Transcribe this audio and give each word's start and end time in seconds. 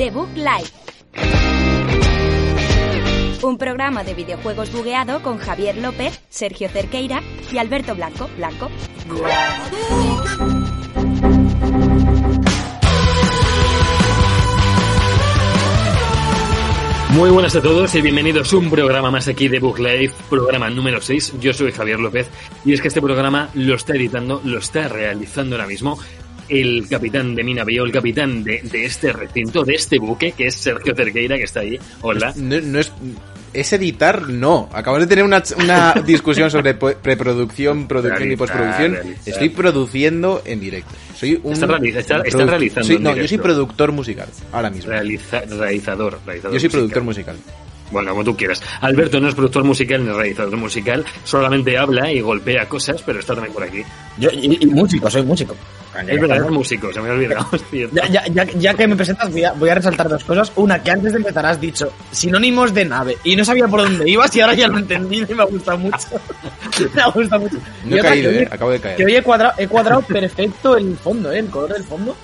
The 0.00 0.10
Book 0.10 0.30
Live. 0.34 0.70
Un 3.42 3.58
programa 3.58 4.02
de 4.02 4.14
videojuegos 4.14 4.72
bugueado 4.72 5.22
con 5.22 5.36
Javier 5.36 5.76
López, 5.76 6.22
Sergio 6.30 6.70
Cerqueira 6.70 7.20
y 7.52 7.58
Alberto 7.58 7.94
Blanco. 7.94 8.30
Blanco. 8.34 8.70
Muy 17.10 17.28
buenas 17.28 17.54
a 17.56 17.60
todos 17.60 17.94
y 17.94 18.00
bienvenidos 18.00 18.54
a 18.54 18.56
un 18.56 18.70
programa 18.70 19.10
más 19.10 19.28
aquí 19.28 19.48
de 19.48 19.58
Book 19.58 19.80
Live, 19.80 20.14
programa 20.30 20.70
número 20.70 21.02
6. 21.02 21.34
Yo 21.40 21.52
soy 21.52 21.72
Javier 21.72 22.00
López 22.00 22.30
y 22.64 22.72
es 22.72 22.80
que 22.80 22.88
este 22.88 23.02
programa 23.02 23.50
lo 23.52 23.74
está 23.74 23.96
editando, 23.96 24.40
lo 24.44 24.60
está 24.60 24.88
realizando 24.88 25.56
ahora 25.56 25.66
mismo 25.66 25.98
el 26.50 26.86
capitán 26.88 27.34
de 27.34 27.44
Minavío, 27.44 27.84
el 27.84 27.92
capitán 27.92 28.42
de, 28.42 28.60
de, 28.62 28.84
este 28.84 29.12
recinto, 29.12 29.64
de 29.64 29.74
este 29.74 29.98
buque, 29.98 30.32
que 30.32 30.48
es 30.48 30.56
Sergio 30.56 30.94
Cerqueira, 30.94 31.36
que 31.36 31.44
está 31.44 31.60
ahí. 31.60 31.78
Hola. 32.02 32.32
No, 32.36 32.60
no 32.60 32.78
es, 32.78 32.92
es 33.52 33.72
editar, 33.72 34.28
no. 34.28 34.68
Acabamos 34.72 35.06
de 35.06 35.08
tener 35.08 35.24
una, 35.24 35.42
una 35.56 35.94
discusión 36.06 36.50
sobre 36.50 36.74
preproducción, 36.74 37.86
producción 37.86 38.18
realizar, 38.18 38.32
y 38.32 38.36
postproducción. 38.36 38.92
Realizar. 38.92 39.28
Estoy 39.32 39.48
produciendo 39.50 40.42
en 40.44 40.60
directo. 40.60 40.90
Soy 41.16 41.40
un. 41.42 41.52
Está, 41.52 41.66
realiza, 41.66 42.00
está, 42.00 42.20
está 42.22 42.44
realizando. 42.44 42.86
Soy, 42.86 42.98
no, 42.98 43.14
yo 43.14 43.28
soy 43.28 43.38
productor 43.38 43.92
musical, 43.92 44.28
ahora 44.52 44.70
mismo. 44.70 44.90
Realiza, 44.90 45.40
realizador, 45.40 46.18
realizador. 46.26 46.54
Yo 46.54 46.60
soy 46.60 46.68
productor 46.68 47.02
musical. 47.02 47.36
Bueno, 47.90 48.10
como 48.10 48.24
tú 48.24 48.36
quieras. 48.36 48.62
Alberto 48.80 49.20
no 49.20 49.28
es 49.28 49.34
productor 49.34 49.64
musical 49.64 50.04
ni 50.04 50.12
realizador 50.12 50.56
musical, 50.56 51.04
solamente 51.24 51.76
habla 51.76 52.12
y 52.12 52.20
golpea 52.20 52.68
cosas, 52.68 53.02
pero 53.02 53.18
está 53.18 53.34
también 53.34 53.52
por 53.52 53.64
aquí. 53.64 53.82
Yo, 54.18 54.30
y, 54.30 54.58
y 54.60 54.66
músico, 54.66 55.10
soy 55.10 55.22
músico. 55.22 55.56
Es 56.06 56.20
verdad, 56.20 56.36
es 56.36 56.50
músico, 56.50 56.92
se 56.92 57.00
me 57.00 57.08
ha 57.08 57.12
olvidado. 57.12 57.46
Ya, 57.92 58.06
ya, 58.08 58.24
ya, 58.26 58.44
ya, 58.44 58.74
que 58.74 58.86
me 58.86 58.94
presentas, 58.94 59.30
voy 59.30 59.44
a, 59.44 59.52
voy 59.52 59.68
a, 59.70 59.74
resaltar 59.74 60.08
dos 60.08 60.22
cosas. 60.24 60.52
Una, 60.56 60.82
que 60.82 60.90
antes 60.90 61.12
de 61.12 61.18
empezar 61.18 61.44
has 61.46 61.60
dicho 61.60 61.92
sinónimos 62.10 62.72
de 62.72 62.84
nave 62.84 63.16
y 63.24 63.34
no 63.34 63.44
sabía 63.44 63.66
por 63.66 63.80
dónde 63.80 64.08
ibas 64.08 64.34
y 64.36 64.40
ahora 64.40 64.54
ya 64.54 64.68
lo 64.68 64.78
entendí 64.78 65.24
y 65.28 65.34
me 65.34 65.44
gusta 65.44 65.76
mucho. 65.76 65.98
me 66.94 67.10
gusta 67.12 67.38
mucho. 67.38 67.56
No 67.84 67.96
he 67.96 68.00
caído, 68.00 68.30
eh, 68.30 68.48
acabo 68.50 68.70
de 68.70 68.80
caer. 68.80 68.96
Que 68.96 69.04
hoy 69.04 69.16
he 69.16 69.22
cuadrado, 69.22 69.54
he 69.58 69.66
cuadrado 69.66 70.02
perfecto 70.02 70.76
el 70.76 70.96
fondo, 70.96 71.32
eh, 71.32 71.38
el 71.40 71.46
color 71.46 71.72
del 71.72 71.84
fondo. 71.84 72.16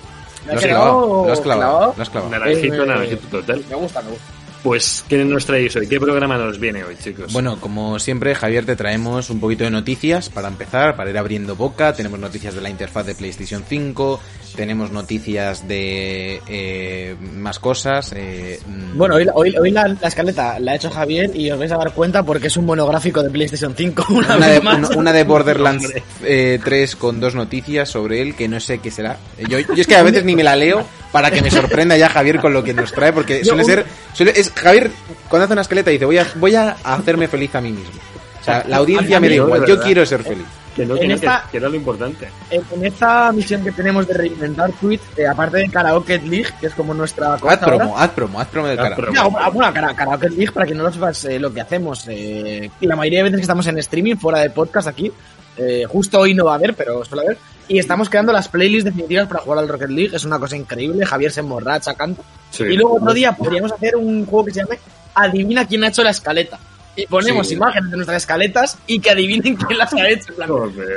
Me 0.45 0.53
lo 0.53 0.59
has 0.59 0.65
clavado, 0.65 1.25
lo 1.25 1.33
has 1.33 1.41
clavado. 1.41 1.93
Lo 1.95 2.03
has 2.03 2.09
clavado. 2.09 2.31
Naranjito, 2.31 2.85
naranjito 2.85 3.27
total. 3.27 3.65
Me 3.69 3.75
gusta, 3.75 4.01
me 4.01 4.09
gusta. 4.11 4.36
Pues, 4.63 5.05
¿qué 5.07 5.23
nos 5.23 5.45
traéis 5.45 5.75
hoy? 5.75 5.87
¿Qué 5.87 5.99
programa 5.99 6.37
nos 6.37 6.59
viene 6.59 6.83
hoy, 6.83 6.95
chicos? 7.01 7.31
Bueno, 7.31 7.59
como 7.59 7.99
siempre, 7.99 8.35
Javier, 8.35 8.65
te 8.65 8.75
traemos 8.75 9.29
un 9.29 9.39
poquito 9.39 9.63
de 9.63 9.71
noticias 9.71 10.29
para 10.29 10.47
empezar, 10.47 10.95
para 10.95 11.09
ir 11.09 11.17
abriendo 11.17 11.55
boca. 11.55 11.93
Tenemos 11.93 12.19
noticias 12.19 12.55
de 12.55 12.61
la 12.61 12.69
interfaz 12.69 13.05
de 13.05 13.15
PlayStation 13.15 13.63
5, 13.67 14.19
tenemos 14.55 14.91
noticias 14.91 15.67
de 15.67 16.41
eh, 16.47 17.15
más 17.35 17.59
cosas. 17.59 18.13
Eh, 18.15 18.59
bueno, 18.95 19.15
hoy, 19.15 19.27
hoy, 19.33 19.55
hoy 19.57 19.71
la, 19.71 19.87
la, 19.87 20.07
escaleta 20.07 20.59
la 20.59 20.71
ha 20.71 20.75
hecho 20.75 20.89
Javier 20.89 21.35
y 21.35 21.51
os 21.51 21.59
vais 21.59 21.71
a 21.71 21.77
dar 21.77 21.93
cuenta 21.93 22.23
porque 22.23 22.47
es 22.47 22.57
un 22.57 22.65
monográfico 22.65 23.21
de 23.23 23.29
PlayStation 23.29 23.73
5. 23.75 24.05
Una, 24.09 24.37
una, 24.37 24.47
de, 24.47 24.59
una, 24.59 24.89
una 24.95 25.13
de, 25.13 25.23
Borderlands 25.23 25.93
eh, 26.23 26.59
3 26.63 26.95
con 26.95 27.19
dos 27.19 27.35
noticias 27.35 27.89
sobre 27.89 28.21
él 28.21 28.35
que 28.35 28.47
no 28.47 28.59
sé 28.59 28.79
qué 28.79 28.91
será. 28.91 29.17
Yo, 29.47 29.59
yo 29.59 29.73
es 29.75 29.87
que 29.87 29.95
a 29.95 30.03
veces 30.03 30.23
ni 30.23 30.35
me 30.35 30.43
la 30.43 30.55
leo 30.55 30.85
para 31.11 31.31
que 31.31 31.41
me 31.41 31.51
sorprenda 31.51 31.97
ya 31.97 32.09
Javier 32.09 32.39
con 32.39 32.53
lo 32.53 32.63
que 32.63 32.73
nos 32.73 32.91
trae, 32.91 33.13
porque 33.13 33.43
suele 33.43 33.63
ser. 33.63 33.85
Suele, 34.13 34.33
es, 34.35 34.51
Javier, 34.51 34.91
cuando 35.29 35.45
hace 35.45 35.53
una 35.53 35.61
escaleta, 35.61 35.91
dice: 35.91 36.05
voy 36.05 36.17
a, 36.17 36.27
voy 36.35 36.55
a 36.55 36.77
hacerme 36.83 37.27
feliz 37.27 37.53
a 37.55 37.61
mí 37.61 37.71
mismo. 37.71 37.99
O 38.41 38.43
sea, 38.43 38.63
la 38.67 38.77
audiencia 38.77 39.19
me 39.19 39.29
da 39.29 39.35
igual, 39.35 39.65
yo 39.65 39.79
quiero 39.81 40.05
ser 40.05 40.23
feliz. 40.23 40.45
Que, 40.75 40.85
no, 40.85 40.95
en 40.95 41.09
esta, 41.09 41.41
que, 41.45 41.51
que, 41.53 41.57
era 41.57 41.69
lo 41.69 41.75
importante. 41.75 42.29
En, 42.51 42.61
en, 42.71 42.85
esta 42.85 43.31
misión 43.31 43.63
que 43.63 43.71
tenemos 43.71 44.07
de 44.07 44.13
reinventar 44.13 44.71
Twitch, 44.73 45.01
eh, 45.17 45.25
aparte 45.25 45.57
de 45.57 45.69
Karaoke 45.69 46.19
League, 46.19 46.49
que 46.61 46.67
es 46.67 46.73
como 46.75 46.93
nuestra. 46.93 47.33
Haz 47.33 47.57
promo, 47.57 47.97
haz 47.97 48.11
promo, 48.11 48.39
haz 48.39 48.47
promo 48.47 48.67
del 48.67 48.77
karaoke. 48.77 49.11
No, 49.11 49.31
bueno, 49.51 49.73
Karaoke 49.73 50.29
League, 50.29 50.51
para 50.51 50.67
que 50.67 50.75
no 50.75 50.83
lo 50.83 50.91
sepas 50.91 51.25
eh, 51.25 51.39
lo 51.39 51.51
que 51.51 51.61
hacemos. 51.61 52.05
Eh, 52.07 52.69
la 52.81 52.95
mayoría 52.95 53.19
de 53.19 53.23
veces 53.23 53.37
que 53.37 53.41
estamos 53.41 53.65
en 53.65 53.79
streaming, 53.79 54.17
fuera 54.17 54.39
de 54.39 54.51
podcast 54.51 54.87
aquí, 54.87 55.11
eh, 55.57 55.85
justo 55.89 56.19
hoy 56.19 56.33
no 56.33 56.45
va 56.45 56.53
a 56.53 56.55
haber, 56.55 56.75
pero 56.75 57.03
suele 57.03 57.25
haber. 57.25 57.37
Y 57.67 57.79
estamos 57.79 58.09
creando 58.09 58.31
las 58.31 58.47
playlists 58.47 58.85
definitivas 58.85 59.27
para 59.27 59.41
jugar 59.41 59.59
al 59.59 59.67
Rocket 59.67 59.89
League. 59.89 60.15
Es 60.15 60.23
una 60.23 60.39
cosa 60.39 60.55
increíble. 60.55 61.05
Javier 61.05 61.31
se 61.31 61.41
emborracha, 61.41 61.93
canta. 61.95 62.21
Sí. 62.49 62.63
Y 62.63 62.77
luego 62.77 62.95
otro 62.95 63.13
día 63.13 63.33
podríamos 63.33 63.71
hacer 63.71 63.95
un 63.95 64.25
juego 64.25 64.45
que 64.45 64.53
se 64.53 64.59
llame 64.61 64.79
Adivina 65.13 65.67
quién 65.67 65.83
ha 65.83 65.89
hecho 65.89 66.03
la 66.03 66.11
escaleta. 66.11 66.59
Y 66.95 67.05
ponemos 67.05 67.47
sí. 67.47 67.55
imágenes 67.55 67.91
de 67.91 67.97
nuestras 67.97 68.23
escaletas 68.23 68.77
y 68.87 68.99
que 68.99 69.11
adivinen 69.11 69.55
quién 69.55 69.77
las 69.77 69.93
ha 69.93 70.09
hecho. 70.09 70.33
Plan, 70.33 70.49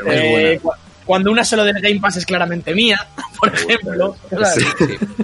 eh, 0.08 0.60
cuando 1.04 1.32
una 1.32 1.44
solo 1.44 1.64
del 1.64 1.80
Game 1.80 2.00
Pass 2.00 2.18
es 2.18 2.24
claramente 2.24 2.72
mía, 2.72 3.04
por 3.38 3.52
ejemplo. 3.52 4.16
Sí. 4.54 4.64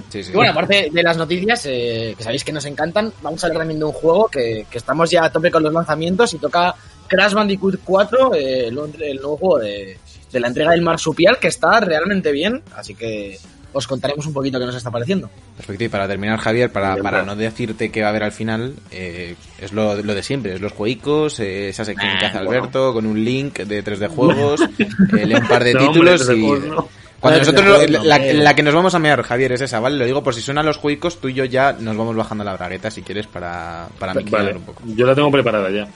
Sí, 0.09 0.29
y 0.29 0.33
bueno, 0.33 0.51
aparte 0.51 0.89
de 0.91 1.03
las 1.03 1.17
noticias, 1.17 1.65
eh, 1.65 2.13
que 2.17 2.23
sabéis 2.23 2.43
que 2.43 2.51
nos 2.51 2.65
encantan, 2.65 3.13
vamos 3.21 3.43
a 3.43 3.47
hablar 3.47 3.61
también 3.61 3.79
de 3.79 3.85
un 3.85 3.91
juego 3.93 4.27
que, 4.27 4.67
que 4.69 4.77
estamos 4.77 5.09
ya 5.09 5.23
a 5.23 5.31
tope 5.31 5.49
con 5.49 5.63
los 5.63 5.73
lanzamientos 5.73 6.33
y 6.33 6.39
toca 6.39 6.75
Crash 7.07 7.33
Bandicoot 7.33 7.79
4, 7.83 8.35
eh, 8.35 8.67
el, 8.67 8.77
el, 9.01 9.17
nuevo 9.17 9.37
juego 9.37 9.59
de, 9.59 9.97
de 10.31 10.39
la 10.39 10.47
entrega 10.47 10.71
del 10.71 10.81
marsupial, 10.81 11.39
que 11.39 11.47
está 11.47 11.79
realmente 11.79 12.31
bien, 12.31 12.61
así 12.75 12.95
que 12.95 13.37
os 13.73 13.87
contaremos 13.87 14.25
un 14.25 14.33
poquito 14.33 14.59
qué 14.59 14.65
nos 14.65 14.75
está 14.75 14.89
pareciendo. 14.91 15.29
Perfecto, 15.55 15.83
y 15.83 15.89
para 15.89 16.07
terminar, 16.07 16.39
Javier, 16.39 16.71
para, 16.71 16.97
para 16.97 17.23
no 17.23 17.35
decirte 17.35 17.91
qué 17.91 18.01
va 18.01 18.07
a 18.07 18.09
haber 18.09 18.23
al 18.23 18.31
final, 18.31 18.73
eh, 18.91 19.35
es 19.59 19.71
lo, 19.73 20.01
lo, 20.01 20.15
de 20.15 20.23
siempre, 20.23 20.55
es 20.55 20.61
los 20.61 20.71
juegos, 20.71 21.39
eh, 21.39 21.69
esa 21.69 21.85
sección 21.85 22.11
ah, 22.15 22.19
que 22.19 22.25
hace 22.25 22.37
Alberto, 22.37 22.91
bueno. 22.91 22.93
con 22.93 23.05
un 23.05 23.23
link 23.23 23.59
de 23.59 23.83
3D 23.83 24.07
juegos, 24.15 24.61
eh, 24.61 25.25
lee 25.25 25.35
un 25.35 25.47
par 25.47 25.63
de 25.63 25.73
no, 25.75 25.87
títulos 25.87 26.29
y... 26.29 26.41
no. 26.41 26.89
Cuando 27.19 27.39
nosotros, 27.39 27.89
lo, 27.89 28.03
la, 28.03 28.19
la, 28.19 28.53
que 28.53 28.61
nos 28.61 28.75
vamos 28.75 28.93
a 28.93 28.99
mear, 28.99 29.23
Javier, 29.23 29.53
es 29.53 29.61
esa, 29.61 29.79
¿vale? 29.79 29.97
Lo 29.97 30.05
digo 30.05 30.23
por 30.23 30.35
si 30.35 30.41
suenan 30.41 30.67
los 30.67 30.77
juegos, 30.77 31.19
tú 31.19 31.29
y 31.29 31.33
yo 31.33 31.45
ya 31.45 31.73
nos 31.73 31.97
vamos 31.97 32.15
bajando 32.15 32.43
la 32.43 32.53
bragueta, 32.53 32.91
si 32.91 33.01
quieres, 33.01 33.25
para, 33.25 33.87
para 33.97 34.13
vale. 34.13 34.53
un 34.53 34.61
poco. 34.61 34.83
Yo 34.85 35.07
la 35.07 35.15
tengo 35.15 35.31
preparada 35.31 35.71
ya. 35.71 35.87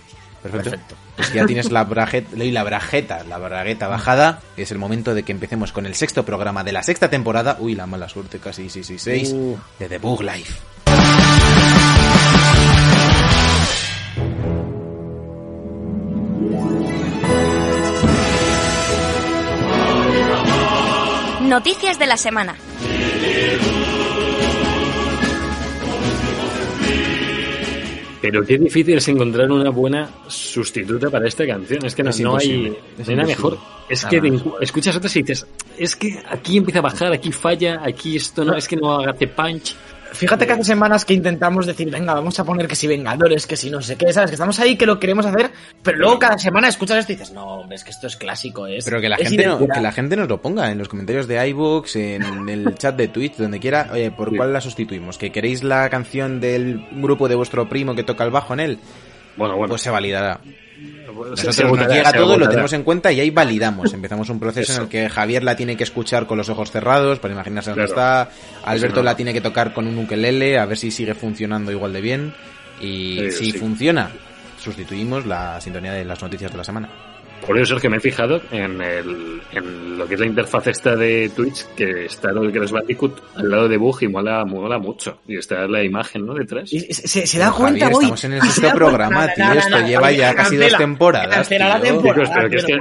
Perfecto. 0.41 0.71
Perfecto. 0.71 0.95
Pues 1.15 1.33
ya 1.33 1.45
tienes 1.45 1.71
la 1.71 1.83
bragueta, 1.83 2.29
la 2.35 2.63
brajeta, 2.63 3.23
la 3.23 3.37
bragueta 3.37 3.87
bajada. 3.87 4.41
Es 4.57 4.71
el 4.71 4.77
momento 4.77 5.13
de 5.13 5.23
que 5.23 5.31
empecemos 5.31 5.71
con 5.71 5.85
el 5.85 5.95
sexto 5.95 6.25
programa 6.25 6.63
de 6.63 6.71
la 6.71 6.83
sexta 6.83 7.09
temporada. 7.09 7.57
Uy, 7.59 7.75
la 7.75 7.85
mala 7.85 8.09
suerte, 8.09 8.39
casi 8.39 8.69
666. 8.69 9.33
Uh. 9.33 9.57
De 9.79 9.89
The 9.89 9.97
Bug 9.99 10.23
Life. 10.23 10.53
Noticias 21.41 21.99
de 21.99 22.07
la 22.07 22.15
semana. 22.15 22.55
Pero 28.21 28.45
qué 28.45 28.57
difícil 28.57 28.97
es 28.97 29.07
encontrar 29.07 29.49
una 29.51 29.71
buena 29.71 30.07
sustituta 30.27 31.09
para 31.09 31.27
esta 31.27 31.45
canción. 31.47 31.83
Es 31.83 31.95
que 31.95 32.03
no, 32.03 32.11
es 32.11 32.19
no 32.21 32.37
hay, 32.37 32.77
nada 33.07 33.23
mejor. 33.23 33.57
Es 33.89 34.05
que 34.05 34.21
escuchas 34.61 34.95
otras 34.95 35.15
y 35.15 35.23
dices, 35.23 35.47
es 35.77 35.95
que 35.95 36.21
aquí 36.29 36.57
empieza 36.57 36.79
a 36.79 36.83
bajar, 36.83 37.11
aquí 37.11 37.31
falla, 37.31 37.81
aquí 37.83 38.15
esto 38.15 38.45
no, 38.45 38.55
es 38.55 38.67
que 38.67 38.75
no 38.75 38.99
hace 38.99 39.27
punch. 39.27 39.75
Fíjate 40.13 40.45
que 40.45 40.53
hace 40.53 40.63
semanas 40.65 41.05
que 41.05 41.13
intentamos 41.13 41.65
decir, 41.65 41.89
venga, 41.89 42.13
vamos 42.13 42.37
a 42.39 42.43
poner 42.43 42.67
que 42.67 42.75
si 42.75 42.87
Vengadores, 42.87 43.47
que 43.47 43.55
si 43.55 43.69
no 43.69 43.81
sé 43.81 43.95
qué, 43.95 44.11
¿sabes? 44.11 44.29
Que 44.31 44.35
estamos 44.35 44.59
ahí, 44.59 44.75
que 44.75 44.85
lo 44.85 44.99
queremos 44.99 45.25
hacer, 45.25 45.51
pero 45.81 45.97
luego 45.97 46.19
cada 46.19 46.37
semana 46.37 46.67
escuchas 46.67 46.97
esto 46.97 47.13
y 47.13 47.15
dices, 47.15 47.31
no, 47.31 47.45
hombre, 47.45 47.75
es 47.75 47.83
que 47.83 47.91
esto 47.91 48.07
es 48.07 48.17
clásico, 48.17 48.67
es. 48.67 48.83
Pero 48.83 48.99
que 48.99 49.07
la, 49.07 49.15
es 49.15 49.29
gente, 49.29 49.47
no, 49.47 49.67
que 49.67 49.79
la 49.79 49.91
gente 49.91 50.15
nos 50.17 50.27
lo 50.27 50.41
ponga 50.41 50.69
en 50.71 50.77
los 50.77 50.89
comentarios 50.89 51.27
de 51.27 51.47
iBooks, 51.47 51.95
en 51.95 52.49
el 52.49 52.75
chat 52.75 52.95
de 52.95 53.07
Twitch, 53.07 53.37
donde 53.37 53.59
quiera. 53.59 53.89
Oye, 53.93 54.11
¿por 54.11 54.29
sí. 54.29 54.37
cuál 54.37 54.51
la 54.51 54.61
sustituimos? 54.61 55.17
¿Que 55.17 55.31
queréis 55.31 55.63
la 55.63 55.89
canción 55.89 56.41
del 56.41 56.85
grupo 56.91 57.29
de 57.29 57.35
vuestro 57.35 57.69
primo 57.69 57.95
que 57.95 58.03
toca 58.03 58.23
el 58.23 58.31
bajo 58.31 58.53
en 58.53 58.59
él? 58.59 58.79
Bueno, 59.37 59.55
bueno. 59.55 59.69
Pues 59.71 59.81
se 59.81 59.89
validará. 59.89 60.41
Nosotros 61.13 61.55
se 61.55 61.63
nos 61.63 61.87
llega 61.87 62.11
todo, 62.13 62.37
lo 62.37 62.49
tenemos 62.49 62.73
en 62.73 62.83
cuenta 62.83 63.11
y 63.11 63.19
ahí 63.19 63.29
validamos. 63.29 63.93
Empezamos 63.93 64.29
un 64.29 64.39
proceso 64.39 64.71
Eso. 64.71 64.81
en 64.81 64.85
el 64.85 64.89
que 64.89 65.09
Javier 65.09 65.43
la 65.43 65.55
tiene 65.55 65.77
que 65.77 65.83
escuchar 65.83 66.27
con 66.27 66.37
los 66.37 66.49
ojos 66.49 66.71
cerrados 66.71 67.19
para 67.19 67.33
imaginarse 67.33 67.71
dónde 67.71 67.91
claro. 67.93 68.29
está. 68.29 68.69
Alberto 68.69 68.97
no. 68.97 69.03
la 69.03 69.15
tiene 69.15 69.33
que 69.33 69.41
tocar 69.41 69.73
con 69.73 69.87
un 69.87 69.97
ukelele 69.97 70.57
a 70.57 70.65
ver 70.65 70.77
si 70.77 70.91
sigue 70.91 71.13
funcionando 71.13 71.71
igual 71.71 71.93
de 71.93 72.01
bien. 72.01 72.33
Y 72.79 73.19
sí, 73.29 73.31
si 73.31 73.51
sí. 73.51 73.57
funciona, 73.57 74.09
sustituimos 74.59 75.25
la 75.25 75.61
sintonía 75.61 75.93
de 75.93 76.05
las 76.05 76.21
noticias 76.21 76.51
de 76.51 76.57
la 76.57 76.63
semana. 76.63 76.89
Por 77.45 77.57
eso 77.59 77.75
es 77.75 77.81
que 77.81 77.89
me 77.89 77.97
he 77.97 77.99
fijado 77.99 78.41
en, 78.51 78.81
el, 78.81 79.41
en 79.51 79.97
lo 79.97 80.07
que 80.07 80.13
es 80.13 80.19
la 80.19 80.25
interfaz 80.25 80.67
esta 80.67 80.95
de 80.95 81.29
Twitch, 81.35 81.65
que 81.75 82.05
está 82.05 82.31
lo 82.31 82.43
de 82.43 82.51
Crash 82.51 82.71
Bandicoot 82.71 83.21
al 83.35 83.49
lado 83.49 83.67
de 83.67 83.77
Bug 83.77 84.03
y 84.03 84.07
mola, 84.07 84.45
mola 84.45 84.77
mucho. 84.77 85.19
Y 85.27 85.37
está 85.37 85.67
la 85.67 85.83
imagen, 85.83 86.25
¿no? 86.25 86.33
Detrás. 86.33 86.71
Y 86.71 86.79
se, 86.81 87.25
se, 87.25 87.39
da 87.39 87.51
cuenta 87.51 87.85
Javier, 87.85 87.97
hoy. 87.97 88.03
Estamos 88.03 88.23
en 88.25 88.33
el 88.33 88.41
sexto 88.43 88.75
programa, 88.75 89.33
tío. 89.33 89.45
No, 89.45 89.53
no, 89.53 89.59
Esto 89.59 89.79
lleva 89.87 90.11
ya 90.11 90.35
casi 90.35 90.57
dos 90.57 90.77
temporadas. 90.77 91.49
Tío. 91.49 91.59
La 91.59 91.81
temporada, 91.81 92.21
Chicos, 92.23 92.29
pero 92.35 92.49
que 92.49 92.55
es 92.57 92.65
que, 92.65 92.73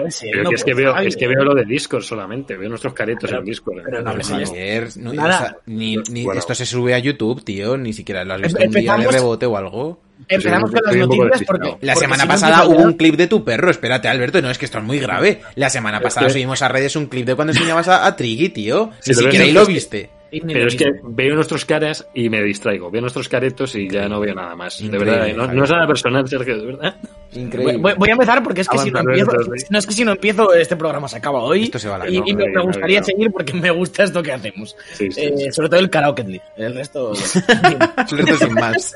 que, 0.48 0.54
es 0.54 0.64
que 0.64 0.74
veo, 0.74 0.96
es 0.98 1.16
que 1.16 1.26
veo 1.26 1.44
lo 1.44 1.54
de 1.54 1.64
Discord 1.64 2.02
solamente. 2.02 2.56
Veo 2.56 2.68
nuestros 2.68 2.92
caretos 2.92 3.30
pero, 3.30 3.40
en 3.40 3.44
Discord. 3.46 3.82
Pero 3.84 4.02
no, 4.02 4.12
Javier, 4.22 4.88
no, 4.96 5.10
o 5.10 5.14
sea, 5.14 5.56
ni, 5.66 5.96
ni 6.10 6.24
bueno. 6.24 6.38
esto 6.38 6.54
se 6.54 6.66
sube 6.66 6.94
a 6.94 6.98
YouTube, 6.98 7.42
tío. 7.42 7.76
Ni 7.76 7.92
siquiera 7.92 8.24
lo 8.24 8.34
has 8.34 8.42
visto 8.42 8.62
un 8.62 8.70
día 8.70 8.96
de 8.96 9.06
rebote 9.06 9.46
o 9.46 9.56
algo. 9.56 10.09
Empezamos 10.28 10.70
con 10.70 10.80
las 10.84 10.96
noticias 10.96 11.42
porque... 11.46 11.76
La 11.80 11.96
semana 11.96 12.26
pasada 12.26 12.66
hubo 12.66 12.82
un 12.82 12.94
clip 12.94 13.16
de 13.16 13.26
tu 13.26 13.44
perro. 13.44 13.70
Espérate, 13.70 14.08
Alberto, 14.08 14.40
no, 14.42 14.50
es 14.50 14.58
que 14.58 14.64
esto 14.64 14.78
es 14.78 14.84
muy 14.84 14.98
grave. 14.98 15.40
La 15.54 15.70
semana 15.70 16.00
pasada 16.00 16.30
subimos 16.30 16.62
a 16.62 16.68
redes 16.68 16.96
un 16.96 17.06
clip 17.06 17.26
de 17.26 17.34
cuando 17.34 17.52
enseñabas 17.52 17.88
a, 17.88 18.06
a 18.06 18.16
Triggy, 18.16 18.50
tío. 18.50 18.90
Ni 19.06 19.14
siquiera 19.14 19.44
ahí 19.44 19.52
lo 19.52 19.66
viste. 19.66 20.10
Pero 20.30 20.68
es 20.68 20.76
que 20.76 20.92
veo 21.02 21.34
nuestros 21.34 21.64
caras 21.64 22.06
y 22.14 22.28
me 22.28 22.42
distraigo. 22.42 22.90
Veo 22.90 23.00
nuestros 23.00 23.28
caretos 23.28 23.74
y 23.74 23.88
ya 23.88 24.08
no 24.08 24.20
veo 24.20 24.34
nada 24.34 24.54
más. 24.54 24.78
De 24.80 24.96
verdad, 24.96 25.28
¿eh? 25.28 25.34
no, 25.34 25.44
es 25.64 25.70
nada 25.70 25.86
personal, 25.86 26.28
Sergio, 26.28 26.56
de 26.58 26.66
verdad. 26.66 26.96
Increíble. 27.32 27.76
Voy, 27.78 27.94
voy 27.96 28.08
a 28.08 28.12
empezar 28.12 28.42
porque 28.42 28.60
es 28.60 28.68
que 28.68 28.78
si 28.78 28.90
no, 28.90 29.00
empiezo, 29.00 29.30
sí. 29.56 29.66
no 29.70 29.78
es 29.78 29.86
que 29.86 29.92
si 29.92 30.04
no 30.04 30.12
empiezo 30.12 30.52
este 30.54 30.76
programa 30.76 31.08
se 31.08 31.16
acaba 31.16 31.42
hoy 31.42 31.64
Esto 31.64 31.78
se 31.78 31.88
va 31.88 31.96
a 31.96 31.98
la 31.98 32.10
y, 32.10 32.20
me, 32.34 32.62
gustaría 32.62 33.02
seguir 33.02 33.30
porque 33.30 33.52
me 33.54 33.70
gusta 33.70 34.04
esto 34.04 34.22
que 34.22 34.32
hacemos. 34.32 34.76
Sí, 34.92 35.10
sí, 35.10 35.20
Eh, 35.20 35.34
sí. 35.36 35.52
Sobre 35.52 35.68
todo 35.68 35.80
el 35.80 35.90
karaoke 35.90 36.22
League. 36.24 36.42
El 36.56 36.74
resto. 36.74 37.12
El 38.10 38.18
resto 38.18 38.36
sin 38.46 38.54
más. 38.54 38.94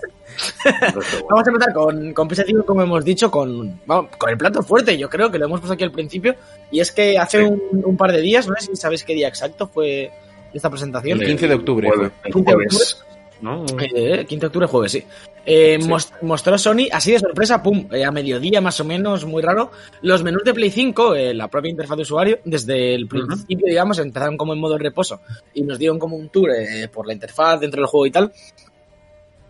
Vamos 1.29 1.47
a 1.47 1.51
empezar 1.51 1.73
con, 1.75 2.13
con 2.13 2.29
PS5, 2.29 2.65
como 2.65 2.83
hemos 2.83 3.05
dicho, 3.05 3.31
con, 3.31 3.81
vamos, 3.87 4.11
con 4.17 4.31
el 4.31 4.37
plato 4.39 4.63
fuerte. 4.63 4.97
Yo 4.99 5.09
creo 5.09 5.31
que 5.31 5.39
lo 5.39 5.47
hemos 5.47 5.61
puesto 5.61 5.75
aquí 5.75 5.85
al 5.85 5.93
principio. 5.93 6.35
Y 6.71 6.81
es 6.81 6.91
que 6.91 7.19
hace 7.19 7.39
Sí. 7.39 7.45
un, 7.45 7.83
un 7.85 7.97
par 7.97 8.13
de 8.13 8.21
días, 8.21 8.47
no 8.49 8.55
sé 8.59 8.67
si 8.67 8.77
sabéis 8.77 9.05
qué 9.05 9.15
día 9.15 9.29
exacto 9.29 9.69
fue 9.69 10.11
esta 10.55 10.71
presentación. 10.71 11.21
El 11.21 11.27
15 11.27 11.49
de 11.49 11.55
octubre 11.55 11.89
Jueves, 11.89 12.13
el 12.25 12.33
15 12.33 12.51
de 12.51 12.55
jueves. 12.55 13.05
¿no? 13.41 13.67
Eh, 13.81 14.25
15 14.27 14.41
de 14.41 14.47
octubre, 14.47 14.67
jueves, 14.67 14.93
sí. 14.93 15.05
Eh, 15.47 15.77
Sí. 15.79 15.87
mos- 15.89 16.13
mostró 16.23 16.57
Sony, 16.57 16.87
así 16.91 17.13
de 17.13 17.19
sorpresa, 17.19 17.63
pum, 17.63 17.87
eh, 17.93 18.03
a 18.05 18.11
mediodía 18.11 18.63
más 18.63 18.81
o 18.81 18.85
menos, 18.85 19.27
muy 19.27 19.43
raro, 19.43 19.71
los 20.01 20.23
menús 20.23 20.43
de 20.45 20.55
Play 20.55 20.71
5, 20.71 21.15
eh, 21.15 21.35
la 21.35 21.49
propia 21.49 21.71
interfaz 21.71 21.97
de 21.99 22.03
usuario, 22.05 22.39
desde 22.47 22.95
el 22.95 23.07
principio, 23.07 23.67
digamos, 23.67 23.99
empezaron 23.99 24.39
como 24.39 24.55
en 24.55 24.61
modo 24.61 24.79
reposo 24.79 25.21
y 25.53 25.61
nos 25.63 25.79
dieron 25.79 25.99
como 25.99 26.17
un 26.17 26.31
tour 26.31 26.51
eh, 26.53 26.89
por 26.89 27.07
la 27.07 27.13
interfaz 27.13 27.61
dentro 27.61 27.83
del 27.83 27.89
juego 27.89 28.07
y 28.07 28.11
tal. 28.11 28.33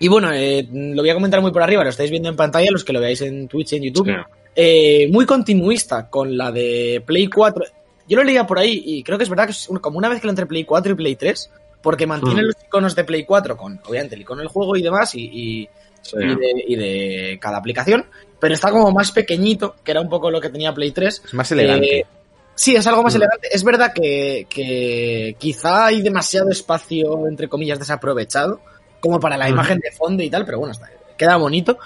Y 0.00 0.08
bueno, 0.08 0.32
eh, 0.32 0.66
lo 0.72 1.00
voy 1.02 1.10
a 1.10 1.14
comentar 1.14 1.40
muy 1.40 1.52
por 1.52 1.62
arriba, 1.62 1.84
lo 1.84 1.90
estáis 1.90 2.10
viendo 2.10 2.28
en 2.28 2.34
pantalla, 2.36 2.70
los 2.72 2.82
que 2.84 2.92
lo 2.92 3.00
veáis 3.00 3.20
en 3.20 3.46
Twitch 3.46 3.74
y 3.74 3.76
en 3.76 3.82
YouTube. 3.84 4.06
Sí. 4.08 4.12
Eh, 4.56 5.08
muy 5.12 5.24
continuista 5.26 6.08
con 6.10 6.36
la 6.36 6.50
de 6.50 7.02
Play 7.06 7.28
4. 7.28 7.64
Yo 8.08 8.16
lo 8.16 8.24
leía 8.24 8.46
por 8.46 8.58
ahí 8.58 8.82
y 8.84 9.02
creo 9.02 9.16
que 9.18 9.24
es 9.24 9.30
verdad 9.30 9.46
que 9.46 9.52
es 9.52 9.68
como 9.80 9.98
una 9.98 10.08
vez 10.08 10.20
que 10.20 10.26
lo 10.26 10.30
entre 10.30 10.46
Play 10.46 10.64
4 10.64 10.92
y 10.92 10.94
Play 10.94 11.16
3, 11.16 11.50
porque 11.82 12.06
mantiene 12.06 12.42
Mm. 12.42 12.46
los 12.46 12.56
iconos 12.66 12.94
de 12.94 13.04
Play 13.04 13.24
4 13.24 13.56
con, 13.56 13.80
obviamente, 13.86 14.14
el 14.14 14.22
icono 14.22 14.40
del 14.40 14.48
juego 14.48 14.76
y 14.76 14.82
demás 14.82 15.14
y, 15.14 15.20
y- 15.22 15.68
Sí. 16.02 16.16
y 16.20 16.26
de, 16.36 16.64
y 16.68 16.76
de 16.76 17.38
cada 17.40 17.56
aplicación, 17.56 18.04
pero 18.38 18.52
está 18.52 18.70
como 18.70 18.90
más 18.92 19.10
pequeñito, 19.10 19.74
que 19.82 19.90
era 19.92 20.02
un 20.02 20.08
poco 20.10 20.30
lo 20.30 20.38
que 20.38 20.50
tenía 20.50 20.74
Play 20.74 20.90
3. 20.92 21.22
Es 21.24 21.32
más 21.34 21.50
elegante. 21.50 22.00
Eh, 22.00 22.06
sí, 22.54 22.76
es 22.76 22.86
algo 22.86 23.02
más 23.02 23.14
Mm. 23.14 23.16
elegante. 23.16 23.48
Es 23.50 23.64
verdad 23.64 23.92
que, 23.94 24.46
que 24.50 25.34
quizá 25.38 25.86
hay 25.86 26.02
demasiado 26.02 26.50
espacio, 26.50 27.26
entre 27.26 27.48
comillas, 27.48 27.78
desaprovechado, 27.78 28.60
como 29.00 29.18
para 29.18 29.38
la 29.38 29.46
Ujú. 29.46 29.54
imagen 29.54 29.78
de 29.78 29.90
fondo 29.92 30.22
y 30.22 30.28
tal, 30.28 30.44
pero 30.44 30.58
bueno, 30.58 30.72
está, 30.72 30.90
queda 31.16 31.36
bonito. 31.36 31.78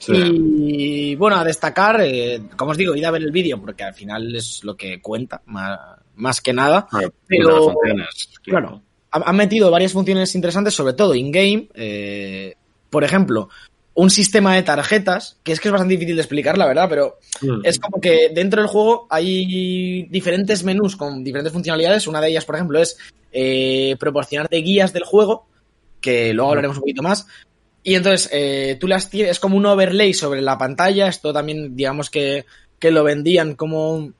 Sí. 0.00 0.12
Y 0.14 1.14
bueno, 1.14 1.36
a 1.36 1.44
destacar, 1.44 2.00
eh, 2.00 2.40
como 2.56 2.72
os 2.72 2.76
digo, 2.76 2.96
id 2.96 3.04
a 3.04 3.10
ver 3.12 3.22
el 3.22 3.30
vídeo, 3.30 3.60
porque 3.60 3.84
al 3.84 3.94
final 3.94 4.34
es 4.34 4.64
lo 4.64 4.76
que 4.76 5.00
cuenta, 5.00 5.40
más, 5.46 5.78
más 6.16 6.40
que 6.40 6.52
nada. 6.52 6.88
Pero- 7.28 7.74
Claro, 8.42 8.82
han 9.12 9.22
han 9.26 9.36
metido 9.36 9.70
varias 9.70 9.92
funciones 9.92 10.34
interesantes, 10.34 10.74
sobre 10.74 10.94
todo 10.94 11.14
in-game. 11.14 11.68
eh, 11.74 12.54
por 12.88 13.04
ejemplo, 13.04 13.48
un 13.94 14.08
sistema 14.10 14.54
de 14.54 14.62
tarjetas, 14.62 15.36
que 15.44 15.52
es 15.52 15.60
que 15.60 15.68
es 15.68 15.72
bastante 15.72 15.94
difícil 15.94 16.16
de 16.16 16.22
explicar, 16.22 16.56
la 16.58 16.66
verdad, 16.66 16.88
pero 16.88 17.18
Mm. 17.42 17.60
es 17.64 17.78
como 17.78 18.00
que 18.00 18.30
dentro 18.34 18.60
del 18.62 18.68
juego 18.70 19.06
hay 19.10 20.04
diferentes 20.10 20.64
menús 20.64 20.96
con 20.96 21.22
diferentes 21.22 21.52
funcionalidades. 21.52 22.06
Una 22.06 22.20
de 22.20 22.28
ellas, 22.30 22.44
por 22.44 22.54
ejemplo, 22.56 22.80
es 22.80 22.96
eh, 23.32 23.96
proporcionarte 24.00 24.56
guías 24.56 24.92
del 24.92 25.04
juego, 25.04 25.46
que 26.00 26.32
luego 26.34 26.50
hablaremos 26.50 26.78
un 26.78 26.80
poquito 26.82 27.02
más. 27.02 27.26
Y 27.82 27.94
entonces 27.94 28.28
eh, 28.32 28.76
tú 28.80 28.86
las 28.88 29.08
tienes, 29.10 29.32
es 29.32 29.40
como 29.40 29.56
un 29.56 29.66
overlay 29.66 30.12
sobre 30.14 30.42
la 30.42 30.58
pantalla. 30.58 31.08
Esto 31.08 31.32
también, 31.32 31.74
digamos 31.76 32.10
que, 32.10 32.44
que 32.78 32.90
lo 32.90 33.04
vendían 33.04 33.54
como, 33.54 34.12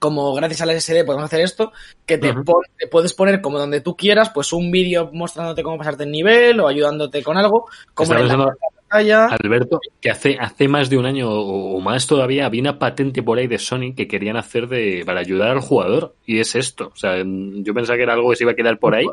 como 0.00 0.34
gracias 0.34 0.60
al 0.62 0.70
SSD 0.70 1.04
podemos 1.04 1.26
hacer 1.26 1.40
esto, 1.40 1.72
que 2.06 2.18
te, 2.18 2.34
pon- 2.34 2.64
te 2.78 2.86
puedes 2.88 3.14
poner 3.14 3.40
como 3.40 3.58
donde 3.58 3.80
tú 3.80 3.96
quieras, 3.96 4.30
pues 4.30 4.52
un 4.52 4.70
vídeo 4.70 5.10
mostrándote 5.12 5.62
cómo 5.62 5.78
pasarte 5.78 6.04
el 6.04 6.10
nivel 6.12 6.60
o 6.60 6.68
ayudándote 6.68 7.22
con 7.22 7.36
algo, 7.36 7.66
como 7.94 8.12
en 8.12 8.18
la 8.18 8.24
pensando, 8.36 8.77
pantalla. 8.88 9.26
Alberto, 9.26 9.80
que 10.00 10.10
hace, 10.10 10.36
hace 10.40 10.68
más 10.68 10.88
de 10.90 10.96
un 10.98 11.06
año 11.06 11.30
o 11.30 11.80
más 11.80 12.06
todavía 12.06 12.46
había 12.46 12.60
una 12.62 12.78
patente 12.78 13.22
por 13.22 13.38
ahí 13.38 13.46
de 13.46 13.58
Sony 13.58 13.94
que 13.96 14.08
querían 14.08 14.36
hacer 14.36 14.68
de 14.68 15.02
para 15.04 15.20
ayudar 15.20 15.50
al 15.50 15.60
jugador 15.60 16.14
y 16.26 16.40
es 16.40 16.54
esto. 16.54 16.90
O 16.92 16.96
sea, 16.96 17.16
yo 17.24 17.74
pensaba 17.74 17.96
que 17.96 18.02
era 18.02 18.14
algo 18.14 18.30
que 18.30 18.36
se 18.36 18.44
iba 18.44 18.52
a 18.52 18.56
quedar 18.56 18.78
por 18.78 18.94
ahí 18.94 19.06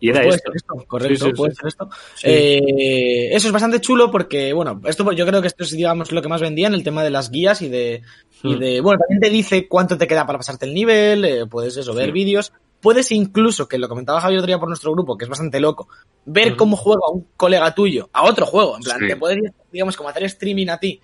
y 0.00 0.10
era 0.10 0.20
Puede 0.22 0.34
esto. 0.36 0.50
ser 0.52 0.56
esto, 0.56 0.74
correcto, 0.86 1.24
Sí, 1.24 1.30
sí, 1.30 1.36
puede 1.36 1.52
sí. 1.52 1.56
ser 1.60 1.68
esto. 1.68 1.88
Sí. 2.14 2.26
Eh, 2.28 3.28
eso 3.34 3.46
es 3.48 3.52
bastante 3.52 3.80
chulo 3.80 4.10
porque, 4.10 4.52
bueno, 4.52 4.80
esto 4.84 5.10
yo 5.12 5.26
creo 5.26 5.40
que 5.40 5.48
esto 5.48 5.64
es, 5.64 5.70
digamos, 5.70 6.12
lo 6.12 6.20
que 6.22 6.28
más 6.28 6.40
vendían, 6.40 6.74
el 6.74 6.84
tema 6.84 7.02
de 7.04 7.10
las 7.10 7.30
guías 7.30 7.62
y 7.62 7.68
de, 7.68 8.02
y 8.42 8.54
Mm. 8.54 8.58
de 8.58 8.80
bueno, 8.80 8.98
también 9.00 9.20
te 9.20 9.30
dice 9.30 9.68
cuánto 9.68 9.96
te 9.96 10.06
queda 10.08 10.26
para 10.26 10.38
pasarte 10.38 10.66
el 10.66 10.74
nivel, 10.74 11.24
eh, 11.24 11.46
puedes 11.46 11.76
eso, 11.76 11.94
ver 11.94 12.06
Sí. 12.06 12.12
vídeos, 12.12 12.52
puedes 12.82 13.10
incluso, 13.12 13.66
que 13.68 13.78
lo 13.78 13.88
comentaba 13.88 14.20
Javier 14.20 14.40
otro 14.40 14.48
día 14.48 14.58
por 14.58 14.68
nuestro 14.68 14.92
grupo, 14.92 15.16
que 15.16 15.24
es 15.24 15.28
bastante 15.30 15.60
loco, 15.60 15.88
ver 16.26 16.56
cómo 16.56 16.76
juega 16.76 17.08
un 17.12 17.26
colega 17.36 17.74
tuyo 17.74 18.10
a 18.12 18.24
otro 18.24 18.44
juego, 18.44 18.76
en 18.76 18.82
plan, 18.82 18.98
Sí. 19.00 19.06
te 19.08 19.16
puedes, 19.16 19.38
digamos, 19.72 19.96
como 19.96 20.08
hacer 20.10 20.24
streaming 20.24 20.68
a 20.68 20.78
ti, 20.78 21.00